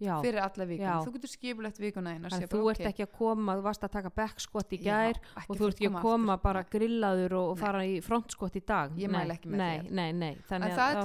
já. 0.00 0.16
fyrir 0.24 0.40
alla 0.40 0.64
vikuna, 0.64 0.88
Já. 0.88 1.04
þú 1.04 1.12
getur 1.12 1.28
skipulegt 1.28 1.78
vikuna 1.78 2.14
inn 2.16 2.24
og 2.24 2.30
Þannig 2.32 2.40
sé 2.40 2.46
að 2.48 2.54
þú 2.56 2.62
bara 2.64 2.70
ert 2.70 2.80
ok 2.80 2.88
ekki 2.90 3.04
að 3.04 3.12
koma, 3.18 3.52
þú 3.56 3.62
varst 3.62 3.82
að 3.84 3.90
taka 3.92 4.10
backskott 4.10 4.70
í 4.72 4.78
já, 4.80 4.84
gær 4.84 5.16
ekki 5.20 5.50
og 5.50 5.56
þú 5.60 5.66
ert 5.68 5.74
ekki 5.76 5.88
að 5.90 6.00
koma 6.00 6.32
aftur. 6.32 6.42
bara 6.42 6.62
grillaður 6.64 7.32
og, 7.36 7.50
og 7.50 7.58
fara 7.58 7.80
í 7.84 8.00
frontskott 8.00 8.56
í 8.56 8.62
dag. 8.64 8.90
Ég 8.96 9.10
mæli 9.12 9.30
ekki 9.36 9.50
með 9.52 9.56
nei. 9.60 9.78
Nei, 9.90 10.12
nei, 10.12 10.34
þannig 10.48 10.72
það 10.72 10.80
að 10.80 10.94
það 10.96 11.02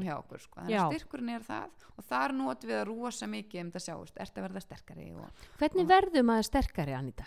inni. 0.00 0.06
hjá 0.08 0.16
okkur 0.24 0.40
sko. 0.40 0.60
þannig 0.60 0.70
Já. 0.72 0.80
að 0.88 0.94
styrkurinn 0.96 1.30
er 1.36 1.40
það 1.40 1.68
og 1.98 2.04
þar 2.08 2.32
notum 2.32 2.70
við 2.70 2.80
að 2.80 2.86
rosa 2.88 3.26
mikið 3.26 3.60
um 3.60 3.70
þetta 3.70 3.84
sjáust, 3.84 4.16
ert 4.16 4.34
að 4.34 4.42
verða 4.48 4.60
sterkari 4.64 5.12
og 5.12 5.28
Hvernig 5.58 5.86
verður 5.86 6.22
maður 6.24 6.44
sterkari, 6.48 6.92
Anita? 6.96 7.24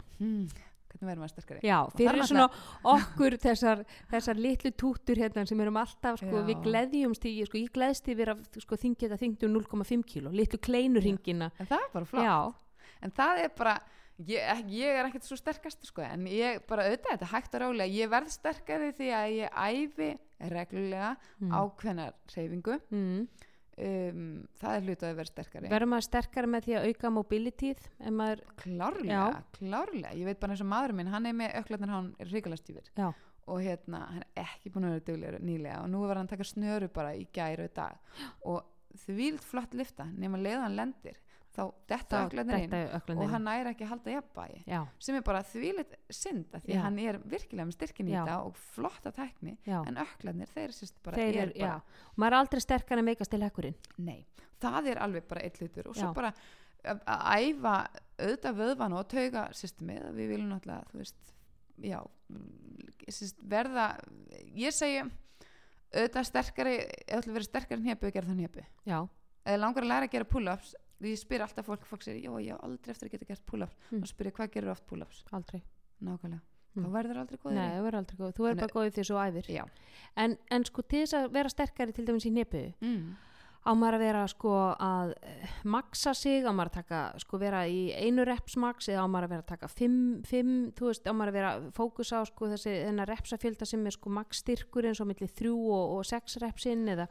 Hvernig 0.89 1.07
verður 1.09 1.21
maður 1.23 1.33
sterkari? 1.35 1.61
Já, 1.69 1.77
Og 1.85 1.93
fyrir 1.95 2.09
þar 2.09 2.19
er 2.23 2.29
svona 2.31 2.47
okkur 2.95 3.37
þessar, 3.45 3.83
þessar 4.11 4.41
litlu 4.41 4.71
tútur 4.83 5.21
hérna 5.21 5.45
sem 5.47 5.61
erum 5.65 5.77
alltaf, 5.81 6.19
sko, 6.23 6.41
við 6.49 6.63
gleðjumst 6.65 7.25
í, 7.29 7.35
sko, 7.47 7.61
ég 7.61 7.71
gleðst 7.75 8.09
yfir 8.13 8.33
að 8.35 8.43
sko, 8.65 8.79
þingja 8.83 9.07
þetta 9.09 9.21
þingdu 9.23 9.51
0,5 9.59 10.03
kíló, 10.13 10.33
litlu 10.33 10.59
kleinu 10.59 10.99
ringina. 11.05 11.51
en 11.59 11.69
það 11.71 11.85
er 11.87 11.93
bara 11.93 12.05
flott. 12.13 12.25
Já, 12.25 12.93
en 13.05 13.11
það 13.21 13.43
er 13.45 13.53
bara 13.57 13.75
ég, 14.27 14.63
ég 14.75 14.97
er 14.99 15.05
ekkert 15.07 15.23
svo 15.29 15.37
sterkast 15.39 15.85
sko, 15.87 16.01
en 16.03 16.25
ég 16.27 16.63
bara 16.67 16.87
auðvitað 16.89 17.13
þetta 17.15 17.29
hægt 17.31 17.53
og 17.55 17.61
rálega 17.63 17.93
ég 17.95 18.09
verð 18.11 18.33
sterkari 18.33 18.89
því 18.97 19.11
að 19.15 19.35
ég 19.37 19.53
æfi 19.55 20.09
reglulega 20.49 21.13
Mm. 21.39 21.51
ákveðnar 21.55 22.13
reyfingu 22.35 22.75
mm. 22.91 23.27
Um, 23.85 24.25
það 24.59 24.75
er 24.75 24.85
hlutu 24.87 25.07
að 25.07 25.15
vera 25.19 25.31
sterkari. 25.31 25.71
Verður 25.71 25.91
maður 25.93 26.07
sterkari 26.07 26.51
með 26.51 26.67
því 26.67 26.75
að 26.79 26.87
auka 26.89 27.11
mobilityð, 27.15 27.85
ef 27.99 28.15
maður, 28.19 28.43
klárlega, 28.63 29.21
Já. 29.23 29.39
klárlega. 29.59 30.13
Ég 30.19 30.29
veit 30.29 30.41
bara 30.41 30.55
eins 30.55 30.65
og 30.65 30.71
maður 30.73 30.95
minn, 30.99 31.13
hann 31.13 31.29
er 31.29 31.37
með 31.39 31.55
öklarnar 31.61 31.93
hann 31.95 32.11
er 32.19 32.33
ríkalast 32.33 32.73
yfir 32.73 32.91
já, 32.97 33.07
og 33.49 33.63
hérna, 33.65 34.03
hann 34.13 34.25
er 34.27 34.43
ekki 34.43 34.73
búin 34.73 34.89
að 34.89 34.97
vera 34.97 35.07
duglegur 35.11 35.47
nýlega. 35.47 35.79
Og 35.83 35.89
nú 35.93 36.03
var 36.05 36.19
hann 36.19 36.29
að 36.29 36.35
taka 36.35 36.49
snöru 36.51 36.91
bara 36.93 37.15
í 37.17 37.25
í 37.25 37.71
dag. 37.75 37.97
Og 38.49 38.61
því 39.05 39.15
vilt 39.17 39.45
flott 39.45 39.75
lifta 39.77 40.07
nema 40.17 40.39
leið 40.41 40.63
hann 40.63 40.77
lendir 40.77 41.19
þá 41.55 41.61
detta 41.89 42.19
öklarnar 42.27 42.63
inn 42.63 42.73
öklarnir. 42.75 43.23
og 43.23 43.31
hann 43.33 43.45
næri 43.47 43.71
ekki 43.71 43.85
að 43.85 43.91
halda 43.93 44.13
jafnbæi 44.13 44.59
Já, 44.69 44.79
sem 45.01 45.17
er 45.17 45.23
bara 45.25 45.41
þvílitt 45.49 45.95
synd 46.13 46.53
því 46.53 46.75
Já. 46.75 46.81
hann 46.85 46.99
er 47.03 47.19
virkilega 47.23 47.67
með 47.69 47.77
styrkin 47.77 48.11
í 48.11 48.15
þetta 48.15 48.35
og 48.45 48.59
flotta 48.75 49.13
tækni 49.15 49.55
já. 49.65 49.79
en 49.81 49.99
öklarnir, 50.03 50.51
þeir 50.53 50.75
sérst 50.77 50.99
bara 51.05 51.19
Þeir 51.19 51.39
er 51.43 51.53
bara, 51.57 51.79
Maður 52.15 52.35
er 52.35 52.39
aldrei 52.39 52.63
sterkari 52.63 53.03
en 53.03 53.11
veikast 53.11 53.33
til 53.33 53.41
hekkurinn. 53.43 53.79
nei, 53.97 54.19
það 54.61 54.91
er 54.93 55.01
alveg 55.05 55.27
bara 55.29 55.45
eitt 55.47 55.59
hlutur 55.59 55.89
og 55.89 55.97
svo 55.97 56.13
bara 56.13 56.33
að 56.85 57.49
æfa 57.49 57.75
auðvitað 58.19 58.59
vöðvan 58.61 58.95
og 58.95 59.07
tauga 59.11 59.47
systemið, 59.55 60.05
við 60.15 60.33
viljum 60.33 60.53
náttúrulega 60.53 60.91
þú 60.91 61.01
veist, 61.01 61.33
já 61.83 61.99
sérst, 63.09 63.41
verða, 63.41 63.87
ég 64.55 64.75
segi 64.75 65.01
auðvitað 65.89 66.27
sterkari 66.29 66.75
ef 66.85 66.93
þú 67.09 67.17
ætlar 67.17 67.31
að 67.31 67.39
vera 67.39 67.47
sterkari 67.49 67.81
en 67.81 68.59
Já, 68.85 68.99
eða 69.45 69.61
langar 69.63 69.83
að 69.83 69.89
læra 69.89 70.05
að 70.07 70.13
gera 70.13 70.29
pull-ups 70.29 70.75
því 70.99 71.13
ég 71.13 71.19
spyr 71.21 71.41
alltaf 71.45 71.65
fólk, 71.65 71.85
fólk 71.87 72.03
segir, 72.03 72.23
já, 72.27 72.31
ég 72.43 72.53
á 72.55 72.59
aldrei 72.65 72.91
eftir 72.93 73.07
að 73.09 73.11
geta 73.17 73.25
gert 73.29 73.45
pull-ups 73.45 73.75
Mm. 73.91 74.01
og 74.03 74.07
spyr 74.11 74.27
ég, 74.31 74.33
hvað 74.35 74.51
gerur 74.51 74.71
oft 74.75 74.85
pull-ups? 74.87 75.23
aldrei. 75.31 75.61
Nákvæmlega, 76.03 76.41
Mm. 76.75 76.83
þá 76.85 76.89
verður 76.91 77.17
aldrei 77.23 77.37
góðir 77.39 77.55
Nei, 77.55 77.69
það 77.71 77.83
verður 77.87 77.99
aldrei 77.99 78.17
góð. 78.19 78.33
Þú 78.35 78.43
verður 78.45 78.59
bara 78.59 78.75
góðið 78.77 78.93
því 78.93 79.03
svo 79.09 79.17
æfir. 79.23 79.47
Já. 79.49 79.63
En, 80.17 80.37
en 80.51 80.63
sko 80.65 80.81
til 80.83 81.01
þess 81.05 81.13
að 81.17 81.31
vera 81.31 81.49
sterkari 81.49 81.93
til 81.93 82.05
dæmis 82.05 82.25
í 82.25 82.31
nepu, 82.31 82.73
mm. 82.81 83.15
á 83.65 83.71
maður 83.75 83.95
að 83.97 83.99
vera 84.05 84.27
sko 84.27 84.53
að 84.79 85.13
eh, 85.23 85.49
maxa 85.65 86.13
sig, 86.15 86.45
á 86.47 86.51
maður 86.51 86.69
að 86.69 86.77
taka 86.79 86.99
sko 87.19 87.37
vera 87.39 87.63
í 87.67 87.91
einu 87.91 88.23
reps 88.25 88.55
max 88.55 88.87
eða 88.87 89.03
á 89.03 89.07
maður 89.11 89.23
að 89.27 89.29
vera 89.33 89.41
að 89.43 89.51
taka 89.51 89.67
fimm, 89.67 90.21
fimm 90.23 90.71
þú 90.71 90.85
veist, 90.87 91.03
á 91.07 91.11
maður 91.11 91.27
að 91.33 91.37
vera 91.39 91.49
að 91.57 91.71
fókusa 91.75 92.21
á 92.21 92.23
sko 92.25 92.47
þessi 92.53 92.71
þennar 92.87 93.07
repsafjölda 93.11 93.65
sem 93.67 93.85
er 93.85 93.91
sko 93.91 94.09
max 94.09 94.37
styrkur 94.43 94.85
eins 94.87 95.01
og 95.01 95.07
milli 95.07 95.27
þrjú 95.27 95.57
og, 95.73 95.97
og 95.97 96.05
sex 96.05 96.37
repsinn 96.39 96.87
eða 96.87 97.07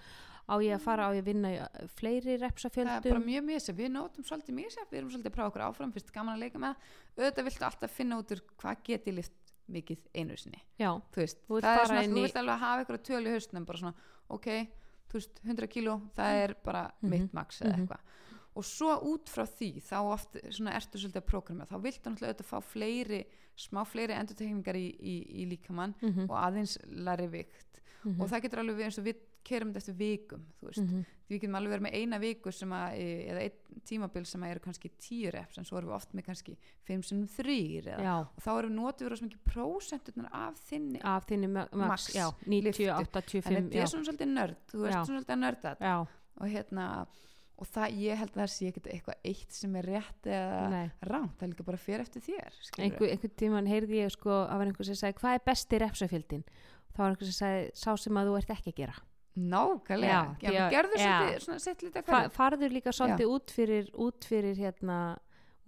á 0.49 0.55
ég 0.65 0.75
að 0.75 0.81
fara 0.85 1.09
á 1.09 1.11
ég 1.13 1.23
að 1.23 1.29
vinna 1.29 1.51
í 1.53 1.57
eh, 1.61 1.89
fleiri 1.99 2.25
það 2.25 2.33
er 2.33 2.41
bara 2.41 2.49
repsafjöldum 2.49 3.25
mjög 3.29 3.45
mjög 3.49 3.77
við 3.79 3.91
nótum 3.93 4.25
svolítið 4.25 4.55
mjög 4.59 4.71
við 4.91 4.99
erum 4.99 5.11
svolítið 5.13 5.31
að 5.31 5.37
prófa 5.37 5.49
okkur 5.53 5.65
áfram 5.69 5.93
fyrst 5.93 6.13
gaman 6.15 6.35
að 6.35 6.43
leika 6.47 6.59
með 6.63 6.75
það. 6.75 6.97
Auðvitað 7.19 7.45
viltu 7.49 7.65
alltaf 7.69 7.91
finna 7.99 8.19
út 8.23 8.33
úr 8.33 8.43
hvað 8.63 8.83
geti 8.89 9.13
lift 9.13 9.53
mikið 9.69 9.99
einu 10.17 10.37
sinni. 10.41 10.63
Já, 10.81 10.91
þú 11.13 11.21
veist, 11.21 11.43
það 11.49 11.67
er 11.69 11.87
svona, 11.91 12.05
þú 12.09 12.23
vilt 12.25 12.39
alveg 12.41 12.63
hafa 12.63 12.85
ykkur 12.87 13.01
tölu 13.05 13.29
í 13.29 13.35
hausnum 13.37 13.67
bara 13.69 13.79
svona, 13.83 13.95
ok, 14.33 14.47
þú 15.09 15.19
veist 15.19 15.43
100 15.45 15.69
kíló, 15.75 15.99
það 16.17 16.39
er 16.45 16.55
bara 16.65 16.87
Mhm. 17.03 17.11
mitt 17.11 17.35
max 17.35 17.61
eða 17.61 17.75
Mhm. 17.77 17.83
eitthvað. 17.87 18.01
Og 18.57 18.65
svo 18.65 18.97
út 19.05 19.29
frá 19.29 19.45
því, 19.47 19.83
þá 19.85 19.97
oft 20.13 20.33
svona 20.51 20.73
ertu 20.73 20.97
svolítið 20.99 21.21
að 21.21 21.27
prógrama, 21.29 21.67
þá 21.69 21.77
viltu 21.83 22.09
náttúrulega 22.11 22.33
auðvitað 22.35 22.49
fá 22.49 22.63
fleiri, 22.65 23.25
smá 23.57 23.85
fleiri 23.87 24.15
endurtekningar 24.17 24.75
í, 24.75 24.97
í, 24.99 25.45
í 25.45 25.47
líkamann 25.53 25.95
mm 26.01 26.31
og 26.31 26.37
aðeins 26.37 26.79
læri 26.89 27.29
vikt. 27.29 27.81
Og 28.19 28.27
það 28.31 28.43
getur 28.43 28.59
alveg 28.63 28.81
eins 28.87 28.99
og 28.99 29.05
við 29.05 29.17
kerum 29.49 29.71
þetta 29.73 29.81
eftir 29.83 29.97
vikum, 29.99 30.43
Mhm. 30.63 31.05
því 31.29 31.35
við 31.35 31.41
getum 31.43 31.57
alveg 31.59 31.73
verið 31.75 31.85
með 31.87 31.95
eina 31.99 32.19
viku 32.23 32.53
að, 32.73 32.99
e, 32.99 33.07
eða 33.33 33.43
einn 33.43 33.83
tímabil 33.89 34.27
sem 34.27 34.43
eru 34.49 34.61
kannski 34.65 34.91
tíu 35.01 35.31
reps 35.33 35.59
en 35.59 35.65
svo 35.69 35.79
erum 35.79 35.91
við 35.91 35.97
oft 35.99 36.13
með 36.17 36.25
kannski 36.29 36.57
fimm 36.89 37.03
sem 37.05 37.27
þrýr 37.29 37.85
eða, 37.95 38.03
já, 38.03 38.15
og 38.21 38.43
þá 38.45 38.51
erum 38.59 38.71
við 38.73 38.79
notuð 38.81 39.09
verið 39.09 39.23
mikið 39.29 39.45
prósenturnar 39.53 40.29
af 40.33 40.61
þinni 40.71 41.01
af 41.05 41.27
þinni 41.27 41.49
ma- 41.53 41.69
max, 41.73 41.89
Max, 41.89 42.09
já, 42.15 42.27
90, 42.47 42.63
lyftu. 42.65 42.91
85 43.07 43.57
en 43.57 43.71
þetta 43.71 43.83
er 43.83 43.87
svona 43.93 44.09
svolítið 44.09 44.33
nörd 44.35 44.57
þú 44.73 44.85
Já. 44.89 44.93
svona 44.93 45.07
svolítið 45.09 45.35
að 45.37 45.43
nörda 45.45 45.77
þetta. 45.77 45.81
já, 45.81 46.07
og 46.41 46.49
hérna 46.49 47.07
og 47.59 47.67
það, 47.67 47.91
ég 47.99 48.17
held 48.17 48.31
að 48.31 48.39
það 48.39 48.51
sé 48.55 48.67
ekkert 48.71 48.87
eitthvað 48.95 49.15
eitt 49.25 49.53
sem 49.53 49.77
er 49.77 49.83
rétt 49.83 50.23
eða 50.31 50.91
rámt 51.03 51.37
það 51.39 51.43
er 51.43 51.49
líka 51.53 51.65
bara 51.67 51.77
fyrir 51.83 52.01
eftir 52.05 52.23
þér 52.23 52.53
skilurðu. 52.63 52.85
einhver, 52.85 53.11
einhvern 53.11 53.37
tíman 53.37 53.67
heyrði 53.67 53.99
ég 54.05 54.11
sko 54.15 54.31
að 54.47 54.59
var 54.59 54.67
einhver 54.71 54.85
sem 54.87 54.95
sagði 54.95 55.19
hvað 55.19 55.35
er 55.35 55.43
besti 55.45 55.79
repsafjöldin 55.83 56.45
þá 56.95 56.99
var 56.99 57.11
einhver 57.11 57.27
sem 57.33 57.39
sagði 57.43 57.71
sá 57.75 57.97
sem 57.99 58.15
að 58.15 58.27
þú 58.31 58.37
ert 58.39 58.51
ekki 58.55 58.71
að 58.73 58.79
gera 58.79 58.95
nákvæmlega, 59.39 60.19
Já, 60.43 60.51
já, 60.51 60.53
já, 60.53 60.67
gerðu 60.73 60.99
já. 61.01 61.15
svolítið 61.39 61.65
sett 61.65 61.83
lítið 61.87 62.05
Fa 62.05 62.19
hverju 62.21 62.35
farður 62.37 62.75
líka 62.77 62.93
svolítið 62.97 63.33
út 63.37 63.55
fyrir 63.55 63.89
út 63.95 64.29
fyrir 64.29 64.59
hérna 64.59 64.99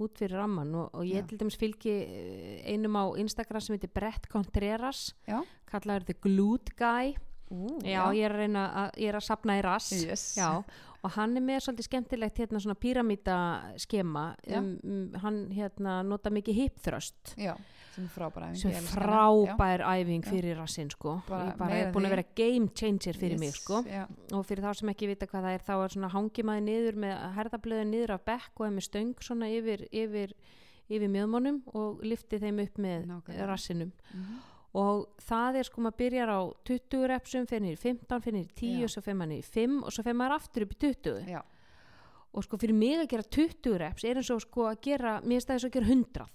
út 0.00 0.16
fyrir 0.16 0.36
ramman 0.40 0.74
og, 0.80 0.94
og 0.96 1.04
ég 1.04 1.20
Já. 1.20 1.26
til 1.28 1.38
dæmis 1.42 1.58
fylgi 1.60 1.92
eh, 1.92 2.72
einum 2.72 2.96
á 2.96 3.04
Instagram 3.20 3.60
sem 3.60 3.76
heitir 3.76 3.92
Brett 3.92 4.28
Contreras 4.32 5.10
Já. 5.28 5.42
kallaður 5.68 6.06
The 6.08 6.16
Glute 6.24 6.72
Guy 6.78 7.16
Ú, 7.50 7.66
já, 7.82 8.04
ég 8.14 8.22
er 8.28 8.30
að 8.30 8.38
reyna 8.44 8.60
að, 8.78 8.90
ég 9.02 9.08
er 9.10 9.16
að 9.18 9.24
sapna 9.26 9.56
í 9.58 9.62
rass 9.66 9.90
Yes. 10.06 10.36
já, 10.38 10.62
og 11.02 11.10
hann 11.16 11.36
er 11.36 11.40
með 11.40 11.62
svolítið 11.64 11.86
skemmtilegt 11.88 12.38
hérna 12.42 12.60
svona 12.60 12.74
píramíta 12.76 13.36
skema 13.80 14.34
Já. 14.46 14.58
um, 14.58 14.72
um, 14.84 15.12
hann 15.22 15.38
hérna 15.56 16.02
nota 16.04 16.30
mikið 16.30 16.58
hipþröst 16.60 17.34
sem 17.90 18.06
frábæra 18.12 18.50
æfing, 18.52 18.60
sem 18.60 18.84
frábær 18.92 19.82
æfing 19.82 20.24
fyrir 20.28 20.56
rassin 20.60 20.90
sko 20.92 21.16
Bara 21.28 21.54
bara 21.58 21.78
er 21.80 21.92
búin 21.92 22.06
að 22.06 22.14
vera 22.16 22.24
game 22.36 22.68
changer 22.74 23.16
fyrir 23.18 23.38
mig 23.40 23.48
Yes, 23.54 23.62
sko 23.64 23.82
já. 23.88 24.04
og 24.32 24.44
fyrir 24.46 24.62
þá 24.62 24.74
sem 24.78 24.92
ekki 24.92 25.08
vita 25.10 25.26
hvað 25.26 25.42
það 25.48 25.54
er 25.58 25.64
þá 25.66 25.74
er 25.84 25.88
svona 25.96 26.12
hangimaði 26.14 26.62
niður 26.68 27.00
með 27.06 27.16
herðablöðu 27.40 27.88
niður 27.90 28.14
af 28.18 28.24
bekk 28.28 28.60
og 28.60 28.72
með 28.76 28.86
stöng 28.90 29.14
svona 29.20 29.48
yfir, 29.50 29.86
yfir, 29.90 30.36
yfir 30.90 31.08
mjöðmónum 31.16 31.62
og 31.74 32.00
lifti 32.04 32.38
þeim 32.38 32.60
upp 32.62 32.78
með 32.78 33.06
Nákvæmlega. 33.10 33.46
rassinum 33.50 33.92
Mhm. 34.14 34.38
Og 34.78 35.06
það 35.26 35.60
er 35.60 35.66
sko 35.66 35.82
maður 35.82 35.98
byrjar 35.98 36.30
á 36.30 36.40
20 36.68 37.08
repsum, 37.10 37.46
í 37.46 37.72
15, 37.80 38.20
fyrir 38.22 38.36
niður 38.36 38.50
í 38.50 38.58
10 38.60 38.84
Já. 38.84 38.90
svo 38.92 39.02
fyrir 39.02 39.18
maður 39.18 39.32
niður 39.32 39.42
í 39.42 39.54
5 39.56 39.80
og 39.82 39.96
svo 39.96 40.04
fyrir 40.06 40.20
maður 40.20 40.36
aftur 40.36 40.66
upp 40.66 40.74
í 40.74 40.78
20 40.84 41.32
já, 41.32 41.40
og 42.30 42.46
sko 42.46 42.60
fyrir 42.62 42.78
mig 42.78 43.00
að 43.00 43.08
gera 43.10 43.26
20 43.38 43.78
reps 43.82 44.06
er 44.06 44.20
eins 44.20 44.30
og 44.30 44.42
sko 44.44 44.68
að 44.70 44.80
gera, 44.86 45.16
mér 45.26 45.42
og 45.42 45.66
að 45.66 45.74
gera 45.74 45.90
100 45.90 46.26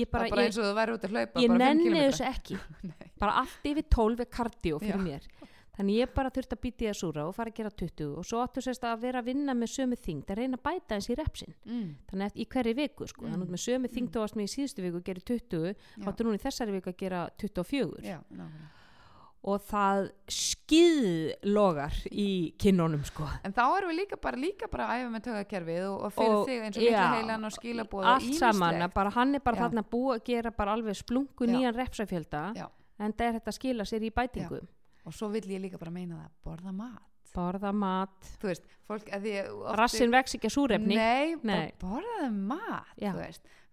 ég 0.00 0.10
bara, 0.10 0.26
bara, 0.26 0.42
ég, 0.42 0.50
eins 0.50 0.58
og 0.58 0.66
þú 0.66 0.74
væri 0.80 0.96
út 0.96 1.06
að 1.06 1.14
hlaupa 1.14 1.44
ég 1.44 1.54
nenni 1.54 1.94
þessu 2.00 2.26
ekki. 2.30 2.58
Bara 3.22 3.36
allt 3.44 3.68
yfir 3.70 3.86
12 3.94 4.24
er 4.24 4.30
kardió 4.34 4.80
fyrir 4.82 4.98
Já. 4.98 5.04
mér 5.06 5.28
þannig 5.76 5.98
ég 5.98 6.12
bara 6.14 6.30
þurfti 6.34 6.56
að 6.56 6.62
býta 6.64 6.86
í 6.86 6.90
að 6.90 6.98
súra 7.00 7.24
og 7.28 7.34
fara 7.36 7.52
að 7.52 7.58
gera 7.58 7.72
20 7.82 8.12
og 8.20 8.28
svo 8.28 8.42
áttu 8.44 8.62
sérst 8.64 8.86
að 8.86 9.02
vera 9.06 9.22
að 9.22 9.30
vinna 9.32 9.56
með 9.58 9.72
sömu 9.74 9.98
þyngd 10.04 10.30
að 10.30 10.40
reyna 10.40 10.60
að 10.60 10.64
bæta 10.68 10.98
eins 10.98 11.10
í 11.10 11.18
repsin 11.18 11.56
mm. 11.64 11.88
þannig 12.12 12.30
að 12.30 12.38
í 12.38 12.46
hverju 12.54 12.76
viku 12.78 13.10
sko, 13.10 13.26
þannig 13.26 13.48
að 13.48 13.56
með 13.56 13.64
sömu 13.64 13.90
þyngd 13.96 14.18
og 14.18 14.24
varst 14.26 14.38
með 14.38 14.46
í 14.46 14.54
síðustu 14.54 14.86
viku 14.86 15.02
að 15.02 15.10
gera 15.10 15.26
20 15.32 15.66
Já. 15.74 16.06
áttu 16.12 16.28
núna 16.28 16.38
í 16.38 16.44
þessari 16.44 16.78
viku 16.78 16.94
að 16.94 17.02
gera 17.02 17.26
24 17.42 18.06
já, 18.06 18.18
og 19.44 19.64
það 19.68 20.06
skýðlogar 20.32 21.96
í 22.08 22.28
kinnunum 22.60 23.02
sko. 23.04 23.26
En 23.44 23.52
þá 23.52 23.64
erum 23.66 23.90
við 23.92 23.98
líka 23.98 24.18
bara, 24.20 24.40
líka 24.40 24.68
bara 24.72 24.86
að 24.88 25.02
æfa 25.02 25.10
með 25.12 25.24
tögakerfið 25.26 25.88
og, 25.90 25.98
og 26.06 26.14
fyrir 26.14 26.36
Og- 26.38 26.46
þig 26.48 26.62
eins 26.64 26.78
og 26.78 26.86
mikla 26.86 27.10
heilan 27.12 27.44
og 27.44 27.52
skilabóð 27.58 28.08
að 28.08 28.86
bara 28.94 29.12
hann 29.18 29.34
er 29.36 29.44
bara 29.44 29.58
Já. 29.58 29.62
þarna 29.66 29.84
búið 29.84 30.14
að 30.16 30.24
gera 30.30 30.54
alveg 30.76 30.96
splungu 30.96 31.50
nýjan 31.50 31.76
repsafjölda 31.76 32.44
en 32.54 33.12
það 33.12 33.26
er 33.26 33.36
þetta 33.36 33.52
að 33.52 33.58
skila 33.58 33.84
sér 33.84 34.08
í 34.08 34.12
bætingum 34.14 34.64
Og 35.04 35.14
svo 35.16 35.28
vill 35.32 35.48
ég 35.52 35.60
líka 35.60 35.80
bara 35.80 35.92
meina 35.92 36.22
það, 36.22 36.30
borða 36.46 36.72
mat. 36.76 37.10
Borða 37.34 37.72
mat, 37.74 38.28
veist, 38.44 38.68
fólk 38.86 39.08
rassin 39.74 40.12
vex 40.14 40.36
ekki 40.36 40.46
að 40.46 40.54
súrefni. 40.54 40.94
Nei, 40.94 41.34
Nei. 41.42 41.72
borðaðu 41.80 42.28
mat 42.46 42.92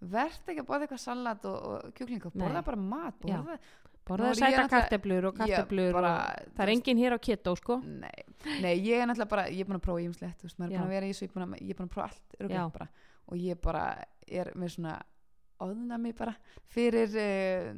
verð 0.02 0.50
ekki 0.50 0.64
að 0.64 0.68
borða 0.68 0.88
eitthvað 0.88 1.04
salat 1.04 1.46
og, 1.46 1.58
og 1.70 1.94
kjúkling 1.98 2.26
og 2.26 2.34
borða 2.34 2.58
Nei. 2.58 2.66
bara 2.72 2.80
mat 2.82 3.20
borða, 3.22 3.58
borða 4.10 4.32
Nú 4.32 4.32
ég 4.32 4.40
sæta 4.40 4.64
karteblur 4.72 5.28
og 5.30 5.36
Ég 5.36 5.54
karteblur 5.54 6.00
það 6.00 6.64
er 6.66 6.74
enginn 6.74 7.02
hér 7.04 7.16
á 7.16 7.20
keto 7.22 7.54
sko. 7.60 7.78
Nei, 7.86 8.26
nei, 8.64 8.74
ég 8.82 8.98
er 8.98 9.10
náttúrulega 9.10 9.34
bara, 9.36 9.46
ég 9.54 9.62
er 9.62 9.70
búin 9.70 9.78
að 9.78 9.86
prófa 9.86 10.06
ímslegt, 10.08 10.46
maður 10.58 10.66
er 10.66 10.74
búin 10.74 10.88
að 10.88 10.96
vera 10.96 11.06
í 11.06 11.14
þessu, 11.14 11.28
ég 11.28 11.30
er 11.30 11.38
búin 11.38 11.46
að, 11.46 11.64
ég 11.70 11.82
prófa 11.84 12.08
allt, 12.10 13.08
og 13.32 13.38
ég 13.46 13.62
bara 13.62 13.86
er 14.28 14.52
með 14.58 14.74
svona 14.76 14.98
óðnami 15.66 16.14
bara 16.18 16.34
fyrir 16.74 17.14
uh, 17.22 17.72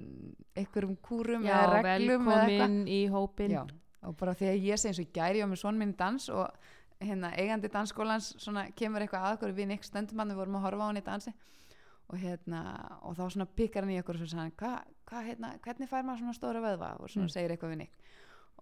einhverjum 0.58 0.96
kúrum 1.06 1.44
já, 1.48 1.56
eða 1.64 1.82
reglum 1.84 2.28
eða 2.30 2.44
eitthvað. 2.44 2.60
velkomin 2.60 2.88
í 2.88 3.02
hópin 3.14 3.56
Já, 3.58 3.64
og 4.08 4.16
bara 4.20 4.34
því 4.40 4.50
að 4.52 4.66
ég 4.70 4.80
segi 4.82 4.92
eins 4.94 5.02
og 5.04 5.12
gæri 5.18 5.44
og 5.44 5.50
með 5.54 5.62
svon 5.64 5.78
minn 5.82 5.94
dans 6.00 6.30
og 6.34 6.70
hérna 7.04 7.34
eigandi 7.36 7.70
dansskólans 7.74 8.34
svona 8.40 8.68
kemur 8.78 9.04
eitthvað 9.04 9.26
að 9.28 9.36
okkur 9.38 9.56
við 9.58 9.68
Nick 9.74 9.84
stöndum 9.88 10.20
hann, 10.24 10.32
við 10.32 10.40
vorum 10.40 10.56
að 10.60 10.66
horfa 10.70 10.86
á 10.86 10.88
hann 10.90 11.00
í 11.02 11.04
dansi. 11.08 11.34
Og 12.14 12.20
hérna, 12.20 12.62
og 13.08 13.16
þá 13.18 13.24
svona 13.32 13.46
pikkar 13.58 13.84
hann 13.86 13.94
í 13.96 14.00
okkur 14.02 14.18
og 14.18 14.22
svo 14.22 14.28
sagði 14.30 14.42
hann, 14.44 14.54
hvað, 14.60 14.92
hva, 15.10 15.22
hérna, 15.28 15.50
hvernig 15.64 15.90
fær 15.90 16.04
maður 16.06 16.20
svona 16.22 16.36
stóra 16.38 16.62
vöðva? 16.64 16.90
Og 17.00 17.10
svona 17.10 17.26
Mm. 17.28 17.34
segir 17.36 17.52
eitthvað 17.56 17.74
við 17.74 17.78
Nick 17.84 18.10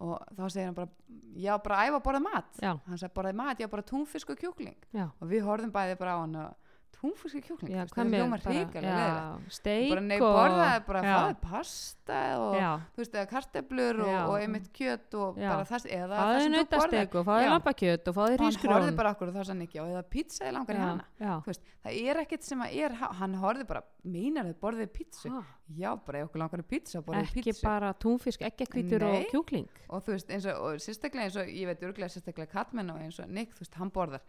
og 0.01 0.17
þá 0.37 0.43
segir 0.49 0.65
hann 0.65 0.77
bara, 0.77 0.89
já 1.37 1.57
bara 1.61 1.81
æfa 1.85 1.97
að 1.99 2.03
borða 2.07 2.21
mat. 2.25 2.47
Já. 2.61 2.71
hann 2.87 2.97
sagði 2.97 3.13
borðaði 3.17 3.35
mat, 3.37 3.59
já 3.59 3.67
bara 3.69 3.83
túnfisk 3.83 4.29
og 4.33 4.39
kjúkling. 4.39 4.77
Já, 4.93 5.05
og 5.19 5.27
við 5.29 5.43
horfðum 5.45 5.71
bæði 5.75 5.97
bara 5.99 6.15
á 6.15 6.19
hann 6.23 6.35
og 6.35 6.70
túnfisk 6.95 7.37
og 7.39 7.43
kjúkling, 7.47 7.71
já 7.73 7.83
það 7.89 8.11
hljómar 8.13 8.41
hrikalega 8.43 8.81
leiðilegt. 8.81 9.45
já, 9.45 9.53
steik 9.57 9.89
bara 9.91 10.01
nei, 10.05 10.17
og 10.17 10.35
borðaði 10.35 10.81
bara, 10.87 11.01
já, 11.01 11.13
fáði 11.17 11.37
pasta 11.41 12.17
og 12.41 12.55
já, 12.59 12.69
þú 12.91 13.01
veist, 13.01 13.15
eða 13.15 13.29
karteblur 13.31 14.01
og, 14.05 14.11
og 14.21 14.35
einmitt 14.41 14.67
kjöt 14.75 15.17
og 15.21 15.39
Já. 15.41 15.47
bara 15.49 15.65
þess, 15.71 15.87
eða 15.97 16.19
það 16.21 16.33
sem 16.35 16.51
þú 16.51 16.57
nautasteik 16.57 17.15
og 17.21 17.25
fáði 17.31 17.45
Já. 17.47 17.51
lampakjöt 17.55 18.11
og 18.11 18.17
fáði 18.19 18.35
og 18.35 18.43
hann 18.43 18.51
hrísgrjón. 18.51 18.95
bara 19.01 19.13
okkur 19.15 19.31
og 19.31 19.35
þá 19.39 19.47
sann 19.49 19.65
ekki 19.65 19.81
og 19.81 19.89
eða 19.95 20.03
pizza 20.13 20.45
ég 20.45 20.55
langar 20.57 20.75
í 20.75 20.83
hana. 20.85 21.41
veist, 21.47 21.65
það 21.85 21.99
er 22.11 22.21
ekkert 22.25 22.43
sem 22.43 22.61
að 22.61 22.77
er 22.85 22.97
hann 23.21 23.35
horfði 23.41 23.67
bara, 23.71 23.83
meinar 24.03 24.45
þau 24.51 24.57
borðið 24.61 24.93
pizzu. 24.93 25.29
Ha, 25.31 25.41
já, 25.77 25.89
bara 26.05 26.25
okkur 26.27 26.43
langar 26.43 26.61
í 26.61 26.67
pizza 26.67 27.01
ekki 27.01 27.43
pizzu. 27.49 27.63
bara 27.65 27.93
túnfisk, 27.93 28.41
ekkjakvítur 28.45 29.03
og 29.07 29.13
Nei. 29.17 29.27
kjúkling. 29.31 29.67
Og 29.89 30.03
þú 30.05 30.15
veist, 30.15 30.29
eins 30.29 30.45
og, 30.45 30.57
og 30.61 30.81
sérstaklega 30.81 31.27
eins 31.29 31.37
og 31.37 31.47
ég 31.47 31.69
veit 31.69 31.81
örglega 31.81 32.09
sérstaklega 32.11 32.51
Katmen 32.51 32.89
og 32.93 32.99
eins 33.01 33.19
og 33.19 33.29
Nick, 33.29 33.53
þú 33.55 33.65
veist, 33.65 33.77
hann 33.79 33.91
borðar 33.93 34.21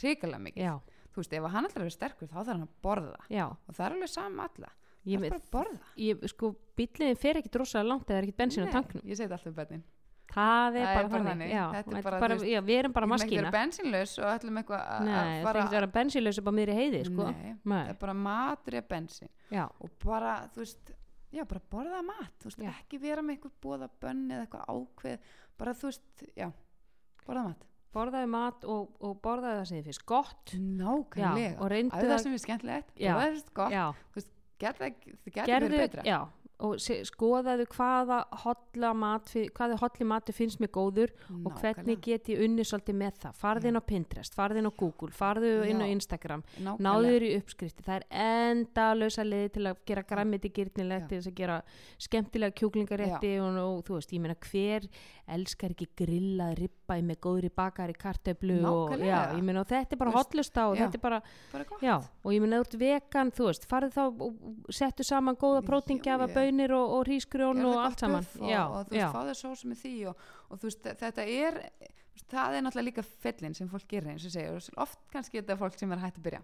hrikalega 0.00 0.42
mikið, 0.48 0.80
þú 1.14 1.22
veist, 1.22 1.32
ef 1.38 1.48
hann 1.54 1.68
að 1.70 1.76
vera 1.78 1.94
sterkur 1.94 2.28
þá 2.28 2.36
þarf 2.40 2.52
hann 2.52 2.66
að 2.66 2.74
borða. 2.82 3.20
Já. 3.30 3.46
Og 3.46 3.74
það 3.78 3.86
er 3.86 3.96
alveg 3.98 4.12
sama 4.12 4.48
alla, 4.50 4.70
ég, 5.04 5.18
það 5.18 5.24
er 5.24 5.30
bara 5.30 5.40
að 5.40 5.50
borða? 5.56 5.90
Ég, 6.04 6.24
sko, 6.34 6.54
bíliðin 6.76 7.20
fer 7.24 7.40
ekki 7.40 7.52
drosalega 7.54 7.88
langt 7.92 8.10
eða 8.10 8.18
er 8.22 8.28
ekki 8.28 8.36
bensin 8.42 8.64
á 8.64 8.66
Nei, 8.66 8.74
tanknum. 8.74 9.04
ég 9.04 9.16
segi 9.18 9.28
þetta 9.30 9.38
alltaf 9.40 9.54
það 9.60 9.76
er 9.78 9.84
Það 10.34 10.76
er 10.80 10.86
bara 10.88 11.08
bara 11.12 11.24
þannig. 11.28 11.50
Bara, 12.02 12.18
bara, 12.24 12.36
við 12.40 12.70
erum 12.78 12.92
bara 12.96 13.06
maskína 13.06 13.28
ekki 13.28 13.36
vera 13.44 13.50
bensinlaus 13.54 14.14
og 14.18 14.24
ætlum 14.32 14.56
eitthvað 14.58 14.80
að- 14.80 15.04
að 15.04 15.10
það 15.14 15.28
er 15.38 15.44
fara 15.44 15.64
vera 15.70 15.86
bensinlaus 15.94 16.38
upp 16.40 16.48
á 16.48 16.52
miðri 16.56 16.74
heiði 16.78 17.02
sko. 17.06 17.26
Nei, 17.30 17.52
Nei. 17.62 17.84
það 17.84 17.90
er 17.92 17.98
bara 18.00 18.14
matur 18.14 18.72
eða 18.80 18.88
bensin 18.88 19.28
já, 19.52 19.64
og 19.80 19.90
bara, 20.04 20.32
þú 20.54 20.64
veist 20.64 20.90
já, 21.30 21.44
bara 21.44 21.60
borða 21.70 22.00
mat, 22.02 22.32
þú 22.40 22.44
veist, 22.50 22.58
Já. 22.64 22.70
ekki 22.72 23.00
vera 23.04 23.22
með 23.22 23.36
eitthvað 23.36 23.54
bóða 23.62 23.88
bönn 24.00 24.24
eða 24.30 24.46
eitthvað 24.48 24.66
ákveð 24.74 25.18
bara, 25.58 25.72
þú 25.74 25.82
veist, 25.92 26.24
já 26.36 26.48
borða 27.26 27.44
mat, 27.44 27.64
borðaði 27.94 28.28
mat 28.34 28.64
og, 28.68 28.88
og 29.00 29.16
borðaði 29.24 29.58
það 29.60 29.66
sem 29.70 29.78
þið 29.78 29.88
finnst 29.90 30.06
gott. 30.10 30.54
Nákvæmlega. 30.54 31.58
Að 31.94 32.08
það 32.10 32.22
sem 32.24 32.32
er 32.38 32.42
skemmtilegt, 32.44 32.94
Já. 32.98 33.12
borða 33.14 33.28
þess 33.34 33.52
gott. 33.60 33.74
já, 33.74 33.84
geta, 34.64 34.78
það 34.80 34.90
geta 35.34 35.46
gerðu, 35.50 35.68
verið 35.74 35.84
betra. 35.84 36.04
já, 36.08 36.18
og 36.62 36.76
skoðaðu 36.78 37.66
hvaða 37.74 38.20
hotla 38.44 38.92
mat, 38.94 39.30
hvaða 39.56 39.78
hotli 39.80 40.06
matu 40.06 40.34
finnst 40.34 40.60
mér 40.62 40.70
góður 40.74 41.10
og 41.42 41.56
hvernig 41.58 41.98
get 42.04 42.30
ég 42.30 42.44
unni 42.46 42.62
svolítið 42.66 42.98
með 43.00 43.18
það. 43.24 43.38
Farðu 43.40 43.70
inn 43.70 43.80
á 43.80 43.82
Pinterest, 43.84 44.36
farðu 44.36 44.62
inn 44.62 44.70
á 44.70 44.74
Google 44.78 45.10
farðu 45.14 45.50
inn 45.66 45.82
á. 45.82 45.86
Instagram 45.90 46.44
náðu 46.62 46.86
náðu 46.86 47.10
þér 47.14 47.26
í 47.26 47.32
uppskrifti, 47.40 47.86
það 47.86 47.96
er 47.98 48.06
endalösa 48.24 49.26
leiði 49.26 49.50
til 49.56 49.66
að 49.70 49.82
gera 49.90 50.06
grammiti 50.06 50.52
gyrnilegt 50.54 51.10
til 51.10 51.20
að 51.20 51.34
gera 51.40 51.58
skemmtilega 52.06 52.56
kjúklingarétti 52.60 53.34
og, 53.42 53.58
og 53.64 53.82
þú 53.88 53.98
veist, 53.98 54.14
ég 54.14 54.24
meina 54.24 54.38
hver 54.46 54.88
elskar 55.34 55.74
ekki 55.74 55.90
grillað 55.98 56.58
ribba 56.60 57.00
með 57.02 57.20
góðri 57.24 57.50
bakari 57.54 57.96
kartöflu 57.98 58.60
og 58.60 58.94
Nákvæmlega. 58.94 59.10
já, 59.10 59.36
ég 59.38 59.44
meina 59.46 59.62
og 59.64 59.70
þetta 59.70 59.96
er 59.96 60.00
bara 60.04 60.14
hotlusta 60.14 60.66
og 60.70 60.76
já. 60.76 60.84
þetta 60.84 60.98
er 61.00 61.04
bara, 61.04 61.20
bara 61.52 61.80
já, 61.82 61.94
og 62.22 62.34
ég 62.34 62.44
meina 62.44 62.60
þú 62.60 62.66
ert 62.66 62.78
vegan, 62.84 63.32
þú 63.34 63.48
veist, 63.48 63.68
farðu 63.68 63.94
þá 63.94 64.02
og 64.04 64.74
settu 64.74 65.06
saman 65.06 65.38
góða 65.40 65.64
Já, 65.64 66.43
bönir 66.44 66.76
og, 66.76 66.94
og 66.98 67.04
rísgrjón 67.08 67.60
Gerðu 67.60 67.72
og 67.72 67.82
allt 67.88 68.04
saman. 68.04 68.30
og, 68.38 68.48
já, 68.52 68.62
og 68.68 68.88
þú 68.88 68.96
veist, 68.96 69.16
fá 69.16 69.20
þér 69.30 69.40
sósu 69.40 69.72
með 69.72 69.82
því 69.82 69.94
og, 70.12 70.24
og 70.48 70.60
þú 70.62 70.70
veist, 70.70 70.88
þetta 71.02 71.28
er 71.40 71.60
það 72.30 72.56
er 72.56 72.64
náttúrulega 72.64 72.88
líka 72.88 73.04
fyllin 73.24 73.56
sem 73.56 73.68
fólk 73.70 73.88
gerir 73.90 74.14
eins 74.14 74.24
og 74.28 74.32
og 74.54 74.82
oft 74.86 75.00
kannski 75.12 75.40
þetta 75.40 75.56
er 75.56 75.60
fólk 75.60 75.78
sem 75.78 75.92
er 75.92 76.02
hægt 76.02 76.20
að 76.20 76.28
byrja 76.28 76.42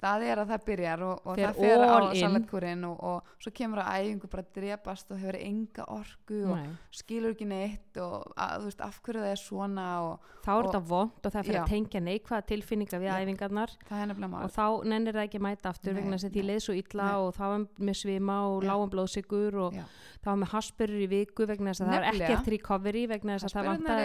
það 0.00 0.24
er 0.30 0.40
að 0.42 0.50
það 0.54 0.64
byrjar 0.70 1.02
og, 1.06 1.20
og 1.28 1.36
Fer 1.38 1.46
það 1.46 1.60
fer 1.60 1.84
á 1.84 1.88
all 1.90 2.06
in. 2.10 2.20
salatkurinn 2.24 2.84
og, 2.88 3.02
og 3.10 3.34
svo 3.44 3.52
kemur 3.60 3.82
að 3.82 4.00
æfingu 4.00 4.30
bara 4.32 4.44
að 4.46 4.52
drepast 4.56 5.10
og 5.14 5.20
hefur 5.20 5.38
enga 5.40 5.86
orku 5.96 6.40
og 6.50 6.56
Nei. 6.56 6.74
skilur 7.00 7.34
ekki 7.36 7.48
neitt 7.50 8.00
og 8.00 8.30
að, 8.40 8.66
veist, 8.66 8.84
af 8.86 9.00
hverju 9.04 9.24
það 9.24 9.34
er 9.34 9.42
svona 9.42 9.86
og 10.06 10.28
þá 10.44 10.50
er 10.54 10.68
þetta 10.70 10.82
vond 10.90 11.28
og 11.28 11.34
það 11.36 11.50
Já. 11.50 11.60
að 11.60 11.72
tengja 11.74 12.00
neikvæða 12.06 12.46
tilfinninga 12.50 13.00
við 13.02 13.10
Já. 13.10 13.16
æfingarnar 13.20 13.74
er 13.90 14.14
og 14.30 14.54
þá 14.56 14.64
nennir 14.88 15.18
það 15.18 15.26
ekki 15.28 15.40
að 15.40 15.46
mæta 15.48 15.72
aftur 15.74 15.92
Nei, 15.92 16.00
vegna 16.00 16.20
að 16.20 16.30
því 16.30 16.46
leið 16.48 16.62
svo 16.64 16.76
illa 16.80 17.08
nei. 17.10 17.18
og 17.20 17.34
þá 17.36 17.44
var 17.44 17.66
með 17.90 18.00
svima 18.00 18.38
og 18.48 18.64
lágum 18.64 18.92
blóðsigur 18.94 19.58
og 19.66 19.76
þá 20.20 20.30
var 20.30 20.40
með 20.42 20.52
haspurur 20.54 21.04
í 21.04 21.08
viku 21.10 21.46
vegna 21.48 21.74
þess 21.74 21.84
að 21.84 21.90
það 21.90 21.98
er 22.00 22.08
ekkert 22.14 22.50
recovery 22.54 23.04
vegna 23.10 23.36
þess 23.36 23.48
að 23.50 23.56
það 23.58 23.68
vantar 23.70 24.00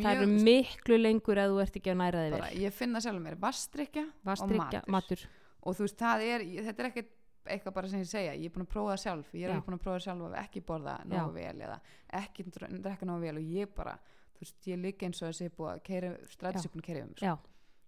það 0.00 0.10
eru 0.14 0.28
miklu 0.50 0.98
lengur 1.00 1.40
ef 1.42 1.50
þú 1.50 1.62
ert 1.64 1.78
ekki 1.80 1.92
að 1.94 2.00
næra 2.02 2.24
þig 2.24 2.34
bara, 2.36 2.50
vel 2.50 2.64
ég 2.64 2.76
finna 2.76 3.02
sjálfur 3.02 3.24
mér 3.24 3.38
vastrykja 3.40 4.04
Vastrykja, 4.26 4.82
og 4.84 4.94
matur. 4.94 5.19
Og 5.62 5.74
þú 5.76 5.86
veist, 5.86 5.98
það 6.00 6.22
er, 6.26 6.44
þetta 6.68 6.82
er 6.82 6.88
ekkert 6.90 7.16
eitthvað 7.50 7.74
bara 7.74 7.88
sem 7.88 8.00
ég 8.02 8.08
segja, 8.10 8.32
ég 8.36 8.44
er 8.50 8.54
búin 8.54 8.66
að 8.66 8.72
prófa 8.74 8.92
það 8.94 9.02
sjálf 9.04 9.30
ég 9.34 9.42
er 9.42 9.48
Já. 9.48 9.52
alveg 9.54 9.66
búin 9.66 9.78
að 9.78 9.82
prófa 9.84 9.96
það 9.98 10.04
sjálf 10.06 10.24
að 10.28 10.34
ekki 10.44 10.60
borða 10.68 10.94
nógu 11.08 11.32
vel 11.34 11.60
eða 11.66 11.78
ekki 12.20 12.44
dr- 12.50 12.74
drekka 12.84 13.06
nógu 13.08 13.20
vel 13.24 13.36
og 13.40 13.46
ég 13.56 13.72
bara, 13.74 13.94
þú 14.36 14.44
veist, 14.44 14.66
ég 14.68 14.80
líka 14.82 15.06
eins 15.08 15.22
og 15.22 15.28
þess 15.30 15.40
að 15.40 15.46
ég 15.46 15.50
er 15.52 15.56
búið 15.56 15.70
að 15.72 15.82
keira, 15.88 16.10
strætisöpun 16.34 16.84
keira 16.84 17.04
um 17.06 17.14
Já, 17.20 17.32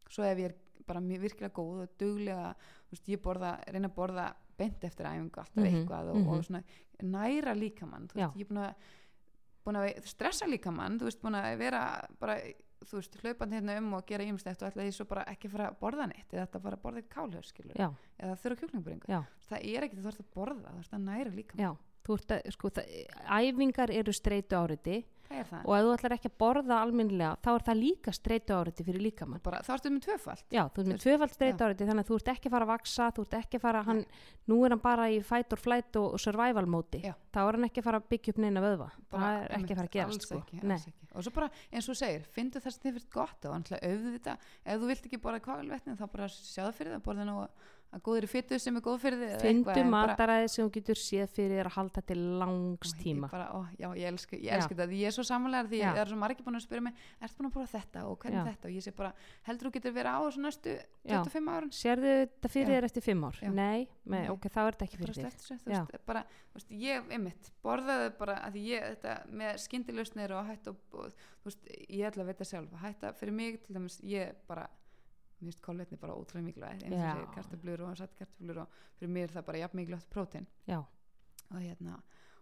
svo 0.09 0.25
ef 0.25 0.39
ég 0.39 0.49
er 0.51 0.57
bara 0.89 1.01
virkilega 1.01 1.53
góð 1.55 1.83
og 1.85 1.93
duglega, 2.01 2.49
þú 2.89 2.97
veist, 2.97 3.13
ég 3.13 3.23
borða 3.23 3.53
reyna 3.69 3.89
að 3.93 3.95
borða 4.01 4.27
beint 4.59 4.85
eftir 4.85 5.07
æfingu 5.07 5.39
alltaf 5.45 5.63
Mhm, 5.63 5.69
eitthvað 5.69 6.11
og, 6.11 6.17
mhm. 6.17 6.29
og 6.33 6.45
svona 6.45 6.63
næra 7.03 7.55
líkamann, 7.55 8.09
þú 8.09 8.19
Já. 8.19 8.27
veist, 8.27 8.37
ég 8.41 8.43
er 8.43 8.53
búin 8.55 8.65
að 8.65 8.75
búin 9.65 9.79
að 9.79 10.05
stressa 10.11 10.47
líkamann, 10.51 10.99
þú 10.99 11.05
veist, 11.07 11.21
búin 11.23 11.37
að 11.39 11.59
vera 11.59 12.09
bara, 12.19 12.37
þú 12.89 12.99
veist, 12.99 13.17
hlaupandi 13.23 13.59
hérna 13.59 13.79
um 13.81 13.95
og 13.99 14.05
gera 14.09 14.27
ýmislegt 14.27 14.63
og 14.63 14.71
ætla 14.71 14.89
ég 14.89 14.97
svo 14.97 15.07
bara 15.11 15.25
ekki 15.33 15.51
fara 15.53 15.71
að 15.71 15.79
borða 15.83 16.09
neitt 16.11 16.33
eða 16.33 16.47
þetta 16.47 16.63
fara 16.67 16.79
að 16.79 16.85
borða 16.87 17.05
kálhör, 17.13 17.47
skilur 17.47 17.79
já, 17.79 17.89
eða 18.19 18.37
þurra 18.43 18.61
kjúklingbringu 18.63 19.23
það 19.49 19.71
er 19.73 19.87
ekki, 19.87 19.99
þú 19.99 20.07
þarfst 20.09 20.25
að 20.25 20.31
borða, 20.37 20.69
þú 20.69 20.77
þarfst 20.81 20.99
að 20.99 21.09
næra 21.09 21.35
líkamann. 21.39 21.65
Já 21.67 21.73
Þú 22.03 22.15
ert 22.19 22.33
að, 22.35 22.47
sko, 22.57 22.71
það, 22.75 22.95
æfingar 23.31 23.93
eru 23.95 24.13
streitu 24.17 24.59
áriti 24.59 24.97
og 25.33 25.73
ef 25.77 25.85
þú 25.87 25.93
ætlar 25.97 26.15
ekki 26.17 26.31
að 26.31 26.37
borða 26.43 26.79
almennilega 26.83 27.37
þá 27.43 27.49
er 27.53 27.65
það 27.69 27.81
líka 27.83 28.15
streitu 28.17 28.57
áriti 28.57 28.87
fyrir 28.87 29.05
líkamann. 29.07 29.43
Bara, 29.45 29.61
þá 29.67 29.73
ertu 29.77 29.93
með 29.93 30.05
tvöfald 30.07 30.45
Já, 30.53 30.63
þú 30.69 30.83
ert 30.83 30.91
með 30.93 31.03
tvöfald 31.05 31.35
streitu 31.37 31.67
áriti 31.67 31.89
þannig 31.89 32.05
að 32.05 32.11
þú 32.13 32.19
ert 32.21 32.31
ekki 32.33 32.51
að 32.51 32.57
fara 32.57 32.69
að 32.69 32.73
vaksa, 32.73 33.09
þú 33.17 33.27
ert 33.27 33.37
ekki 33.41 33.61
að 33.61 33.65
fara 33.67 33.83
hann, 33.89 34.03
nú 34.53 34.59
er 34.67 34.75
hann 34.77 34.83
bara 34.85 35.09
í 35.13 35.21
fight 35.27 35.57
or 35.57 35.63
flight 35.63 36.01
og, 36.01 36.19
survival 36.23 36.67
móti, 36.71 37.03
þá 37.33 37.41
er 37.43 37.59
hann 37.59 37.69
ekki 37.69 37.83
að 37.83 37.89
fara 37.91 38.03
að 38.03 38.09
byggja 38.13 38.35
upp 38.35 38.43
neina 38.45 38.65
vöðva, 38.65 38.89
Bara, 39.13 39.21
það 39.23 39.43
er 39.43 39.57
ekki 39.59 39.73
að 39.73 39.81
fara 39.83 39.91
að 39.91 39.97
gerast 39.99 40.27
sko. 40.27 40.41
ekki, 40.43 40.63
ekki. 40.77 40.95
og 41.13 41.27
svo 41.27 41.35
bara 41.37 41.51
eins 41.73 41.89
og 41.93 41.99
segir, 41.99 42.27
fyndu 42.33 42.63
það 42.63 42.77
sem 42.77 42.87
þið 42.87 42.99
finnst 42.99 43.13
gott 43.13 43.47
og 43.49 43.57
annars 43.57 43.77
auðvitað, 43.79 44.51
ef 44.65 44.83
þú 44.83 44.91
vilt 44.93 45.07
ekki 45.11 45.23
borða 45.23 45.45
kvalvetni 45.45 45.97
þá 45.99 46.07
bara 46.13 46.29
sjáðu 46.33 46.77
fyrir 46.79 46.97
það, 46.97 47.05
borða 47.07 47.29
nú 47.29 47.39
að 47.93 48.03
góðir 48.07 48.27
í 48.27 48.31
fytu 48.33 48.59
sem 48.63 48.77
er 48.79 48.85
góð 48.85 48.99
fyrir 49.03 49.21
þið 49.21 49.33
Fyndu 49.43 49.85
mataræði 49.93 50.49
sem 50.53 50.65
þú 50.65 50.73
getur 50.77 51.01
séð 51.01 51.35
fyrir 51.37 51.59
þér 51.59 51.69
að 51.71 51.77
halda 51.77 52.03
til 52.09 52.19
langs 52.41 52.93
Ó, 52.93 52.97
ég 52.97 53.03
tíma 53.03 53.31
bara, 53.33 53.47
ó, 53.53 53.61
já, 53.77 53.89
ég 53.99 54.07
elska, 54.09 54.37
ég 54.39 54.49
Já. 54.49 54.55
elska 54.57 54.77
þetta, 54.79 54.97
ég 54.99 55.11
er 55.11 55.17
svo 55.17 55.25
samanlega 55.29 55.69
því 55.69 55.81
Já. 55.83 55.89
það 55.91 56.03
er 56.03 56.13
svo 56.13 56.19
margir 56.23 56.47
búin 56.47 56.59
að 56.59 56.65
spyrja 56.67 56.87
mig, 56.87 56.95
ertu 57.21 57.39
búin 57.39 57.51
að 57.51 57.57
prófa 57.57 57.73
þetta 57.77 58.05
og 58.09 58.15
hvernig 58.23 58.49
þetta 58.51 58.71
og 58.71 58.77
ég 58.77 58.87
sé 58.87 58.95
bara, 58.97 59.11
heldur 59.49 59.69
þú 59.69 59.75
getur 59.77 59.97
verið 59.99 60.13
á 60.13 60.21
þessu 60.23 60.45
næstu 60.47 60.77
Já. 60.77 61.19
25 61.21 61.53
árun 61.57 61.75
Sérðu 61.83 62.15
þetta 62.23 62.53
fyrir 62.57 62.73
þér 62.77 62.89
eftir 62.89 63.07
fimm 63.07 63.27
ár? 63.29 63.37
Já. 63.43 63.51
Nei, 63.53 63.89
Nei. 64.09 64.25
ok, 64.33 64.49
þá 64.49 64.61
er 64.65 64.79
þetta 64.79 64.89
ekki 64.89 64.99
fyrir 65.03 65.13
veist, 66.53 66.73
ég, 66.77 67.07
einmitt, 67.13 67.51
borðaði 67.65 68.13
bara, 68.19 68.37
að 68.47 68.59
ég, 68.63 68.85
þetta 68.97 69.15
með 69.41 69.59
skyndilausnir 69.65 70.35
og 70.37 70.49
hætt 70.51 70.69
og, 70.73 70.81
og, 70.97 71.25
veist, 71.47 71.65
ég 71.89 72.07
ætla 72.09 72.25
að 72.27 72.33
veita 72.33 72.49
sjálf, 72.49 72.75
hætta 72.83 73.13
fyrir 73.19 73.37
mig, 73.37 73.61
til 73.65 73.77
dæmis, 73.77 73.99
ég 74.07 74.35
bara, 74.49 74.67
mér 75.43 75.51
finnst 75.51 75.63
kólvetni 75.65 75.99
bara 76.01 76.15
ótrúlega 76.17 76.47
mikilvægt, 76.47 76.85
eins 76.87 76.97
og 76.97 77.03
segir 77.03 77.31
kartöflur 77.37 77.85
og 77.87 77.97
satt 77.99 78.17
kartöflur 78.19 78.63
og 78.63 78.77
fyrir 78.99 79.13
mér 79.13 79.29
er 79.29 79.37
það 79.37 79.47
bara 79.51 79.63
jafn 79.63 79.81
mikilvægt 79.81 80.11
prótein. 80.13 80.47
Já, 80.69 80.79
og 81.51 81.57
hérna, 81.59 81.99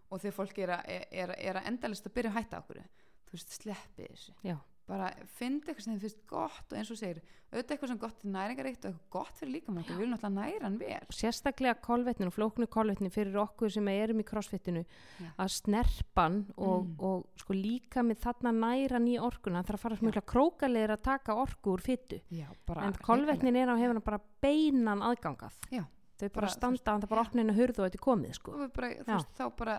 og 0.09 0.21
þegar 0.21 0.37
fólk 0.37 0.59
er 0.61 0.75
er, 0.85 1.35
er 1.37 1.61
að 1.61 1.71
endalist 1.71 2.05
að 2.07 2.15
byrja 2.19 2.33
að 2.33 2.37
hætta 2.39 2.61
okkur, 2.61 2.81
þú 3.27 3.37
veist, 3.37 3.57
sleppi 3.57 4.07
þessu. 4.11 4.35
Já, 4.45 4.57
bara 4.87 5.11
fyndi 5.37 5.69
eitthvað 5.71 5.85
sem 5.85 5.93
þið 5.95 6.01
finnst 6.05 6.23
gott 6.27 6.71
og 6.73 6.77
eins 6.77 6.89
og 6.91 6.97
segir, 6.99 7.19
auðvitað 7.51 7.73
eitthvað 7.75 7.91
sem 7.91 7.99
gott 8.01 8.23
er 8.25 8.31
næringaríkt 8.33 8.85
og 8.85 8.91
eitthvað 8.91 9.11
gott 9.15 9.37
fyrir 9.39 9.53
líkamann 9.55 9.85
við 9.87 9.99
viljum 10.01 10.13
náttúrulega 10.15 10.35
næra 10.35 10.65
hann 10.65 10.77
vel. 10.81 10.97
Og 11.07 11.15
sérstaklega 11.15 11.75
kolvetnin 11.85 12.27
og 12.31 12.35
flóknu 12.35 12.67
kolvetnin 12.71 13.13
fyrir 13.13 13.37
okkur 13.43 13.71
sem 13.71 13.87
erum 13.93 14.19
í 14.23 14.25
crossfitinu 14.27 14.83
Já. 14.83 15.29
að 15.37 15.53
snerpan 15.55 16.39
og, 16.57 16.85
Mm. 16.87 16.95
og 16.99 17.27
sko 17.37 17.53
líka 17.53 18.03
með 18.03 18.19
þarna 18.25 18.51
næran 18.51 19.07
í 19.07 19.17
orkuna 19.19 19.61
það 19.63 19.67
þarf 19.71 19.79
að 19.79 19.85
fara 19.85 19.95
smjöla 20.01 20.25
krókalegur 20.33 20.95
að 20.97 21.01
taka 21.03 21.35
orku 21.35 21.75
úr 21.77 22.21
bara 22.65 22.83
en 22.87 22.93
kolvetnin 22.93 23.55
er 23.55 23.67
á 23.67 23.75
hefur 23.77 23.93
hann 23.93 24.01
bara 24.01 24.21
beinan 24.41 25.01
aðgangað. 25.01 25.53
Já. 25.71 25.85
þau 26.21 26.29
bara, 26.29 26.47
Bara, 26.47 26.47
standa, 26.53 26.97
það 27.01 27.09
bara 27.09 27.21
opna 27.21 27.41
henni 27.41 27.53
hurð 27.57 27.79
og 27.79 27.87
þetta 27.89 27.97
er 27.97 28.05
komið 28.05 28.33
sko. 28.37 28.51
og 28.51 28.73
bara, 28.73 28.89
veist, 29.07 29.31
þá 29.37 29.55
bara 29.57 29.75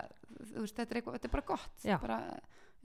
veist, 0.57 0.75
þetta, 0.77 0.91
er 0.91 1.01
eitthvað, 1.01 1.15
þetta 1.19 1.29
er 1.29 1.35
bara 1.37 1.47
gott. 1.47 1.85
Bara, 2.03 2.41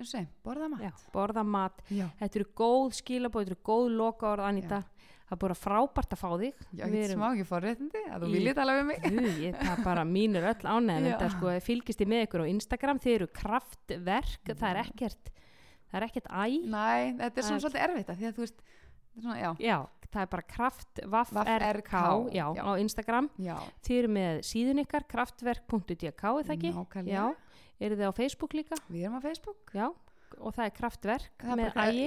segir, 0.06 0.28
borða 0.44 0.70
mat 0.70 0.82
Já, 0.82 0.92
borða 1.14 1.44
mat, 1.44 1.82
Já. 1.90 2.08
þetta 2.20 2.36
eru 2.36 2.46
góð 2.56 2.94
skilabóð 2.94 3.46
þetta 3.46 3.52
eru 3.56 3.64
góð 3.66 3.90
loka 3.98 4.28
orð 4.36 4.46
Anita 4.46 4.84
það 5.28 5.36
er 5.36 5.42
bara 5.42 5.56
frábært 5.60 6.14
að 6.16 6.20
fá 6.22 6.30
þig. 6.40 6.54
Já, 6.72 6.86
ég 6.88 7.02
erum- 7.04 7.20
smá 7.20 7.26
ekki 7.36 7.46
forréttindi 7.50 8.04
að 8.08 8.22
þú 8.24 8.28
viljið 8.32 8.56
tala 8.56 8.76
við 8.78 8.86
mig. 8.88 9.02
Guð, 9.04 9.40
ég, 9.44 9.56
það 9.60 9.72
er 9.74 9.84
bara 9.84 10.04
mínur 10.08 10.44
öll 10.48 10.64
ánægðan 10.64 11.04
Já. 11.04 11.18
þetta 11.18 11.30
sko, 11.34 11.60
fylgist 11.68 12.00
þið 12.00 12.08
með 12.08 12.24
ykkur 12.28 12.44
á 12.44 12.52
Instagram 12.54 13.00
þið 13.04 13.16
eru 13.18 13.28
kraftverk, 13.28 14.54
það 14.54 14.70
er 14.70 14.80
ekkert 14.86 15.32
það 15.88 16.00
er 16.00 16.06
ekkert 16.08 16.28
æ. 16.32 16.44
Næ, 16.64 17.18
þetta 17.20 17.38
er 17.38 17.48
svona 17.48 17.64
svolítið 17.64 17.84
erfitt 17.88 18.10
af 18.10 18.18
því 18.18 18.28
að 18.30 18.38
þú 18.38 18.44
veist 18.46 18.64
svona, 19.18 19.38
já, 19.42 19.52
já, 19.60 19.78
það 20.08 20.22
er 20.22 20.32
bara 20.32 20.48
kraft 20.48 21.02
vaffrk, 21.12 21.48
VFRK, 21.48 21.94
já, 22.32 22.46
já. 22.56 22.64
á 22.64 22.72
Instagram. 22.80 23.30
Já, 23.38 23.58
þið 23.84 24.00
eru 24.00 24.14
með 24.18 24.40
síðun 24.48 24.82
ykkar 24.84 25.08
kraftverk.dk 25.12 26.06
er 26.08 26.48
það 26.48 26.56
ekki? 26.56 26.72
nákvæmlega. 26.72 27.12
Já, 27.12 27.36
eru 27.80 27.96
þið 28.00 28.10
á 28.10 28.14
Facebook 28.18 28.54
líka? 28.58 28.76
við 28.90 29.04
erum 29.08 29.20
á 29.20 29.22
Facebook 29.22 29.74
Já, 29.76 29.88
og 30.38 30.56
það 30.56 30.66
er 30.66 30.76
kraftverk 30.78 31.44
Það 31.44 31.62
með 31.62 31.80
ægi 31.84 32.06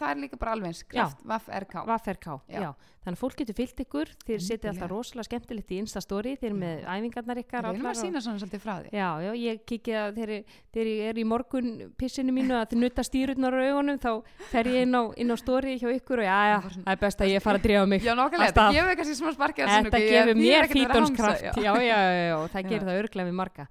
það 0.00 0.06
er 0.10 0.22
líka 0.24 0.40
bara 0.40 0.56
alveg 0.56 0.82
kraft, 0.90 1.26
vaff, 1.26 1.50
RK 1.60 1.84
Vafferká, 1.90 2.40
já. 2.48 2.60
Já. 2.66 2.70
Þannig 3.00 3.16
að 3.16 3.20
fólk 3.22 3.38
getur 3.40 3.56
fyllt 3.56 3.78
ykkur, 3.80 4.10
þið 4.28 4.42
setið 4.44 4.68
alltaf 4.74 4.90
rosalega 4.90 5.24
skemmtilegt 5.24 5.70
í 5.72 5.76
eru 5.80 6.52
Já. 6.52 6.60
með 6.60 6.82
æfingarnar 6.84 7.38
ykkar 7.40 7.64
reynum 7.64 7.80
allar 7.80 7.94
að 7.94 8.00
sína 8.02 8.20
svona 8.20 8.36
svolítið 8.42 8.60
frá 8.60 8.74
því. 8.76 8.90
Já, 8.92 9.08
já, 9.24 9.30
ég 9.40 9.62
kikið 9.70 9.96
að 9.96 10.10
þegar, 10.18 10.42
þegar 10.74 10.90
ég 10.90 11.08
er 11.08 11.16
í 11.16 11.24
morgun 11.24 11.70
pissinu 11.96 12.34
mínu 12.36 12.58
að 12.58 12.66
þið 12.74 12.78
nutta 12.82 13.02
stýrutnar 13.08 13.56
á 13.56 13.60
augunum 13.70 13.96
þá 14.04 14.12
fer 14.50 14.68
ég 14.68 14.84
inn 14.84 14.92
á, 14.92 15.02
inn 15.16 15.32
á 15.32 15.36
story 15.40 15.72
hjá 15.80 15.88
ykkur 15.94 16.20
og 16.20 16.28
já, 16.28 16.36
já, 16.52 16.58
það 16.76 16.92
er 16.92 17.00
best 17.00 17.24
að 17.24 17.32
ég 17.32 17.40
fara 17.46 17.56
að 17.56 17.64
drífa 17.64 17.88
mig 17.88 18.04
Já, 18.04 18.12
stað. 18.12 18.44
þetta 18.44 18.68
gefur 18.76 18.94
kannski 19.00 19.16
smá 19.16 19.30
sparkið 19.38 19.64
Þetta 19.70 20.00
gefur 20.04 20.36
mér 20.36 20.68
fítonskraft 20.68 21.56
Já, 21.56 21.72
já, 21.80 21.96
já, 22.20 22.36
það 22.52 22.68
gerir 22.68 22.84
það 22.84 23.00
örglega 23.00 23.28
við 23.30 23.36
marga 23.40 23.64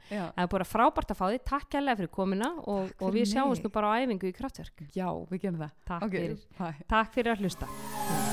er 3.70 3.76
bara 3.78 3.94
á 3.94 4.02
æfingu 4.02 4.30
í 4.30 4.36
kraftverk 4.36 4.84
já 4.96 5.08
við 5.30 5.46
gerum 5.46 5.62
það. 5.64 5.78
Takk 5.94 6.10
Ok, 6.10 6.18
fyrir, 6.18 6.84
takk 6.96 7.16
fyrir 7.16 7.36
að 7.38 7.46
hlusta 7.48 8.29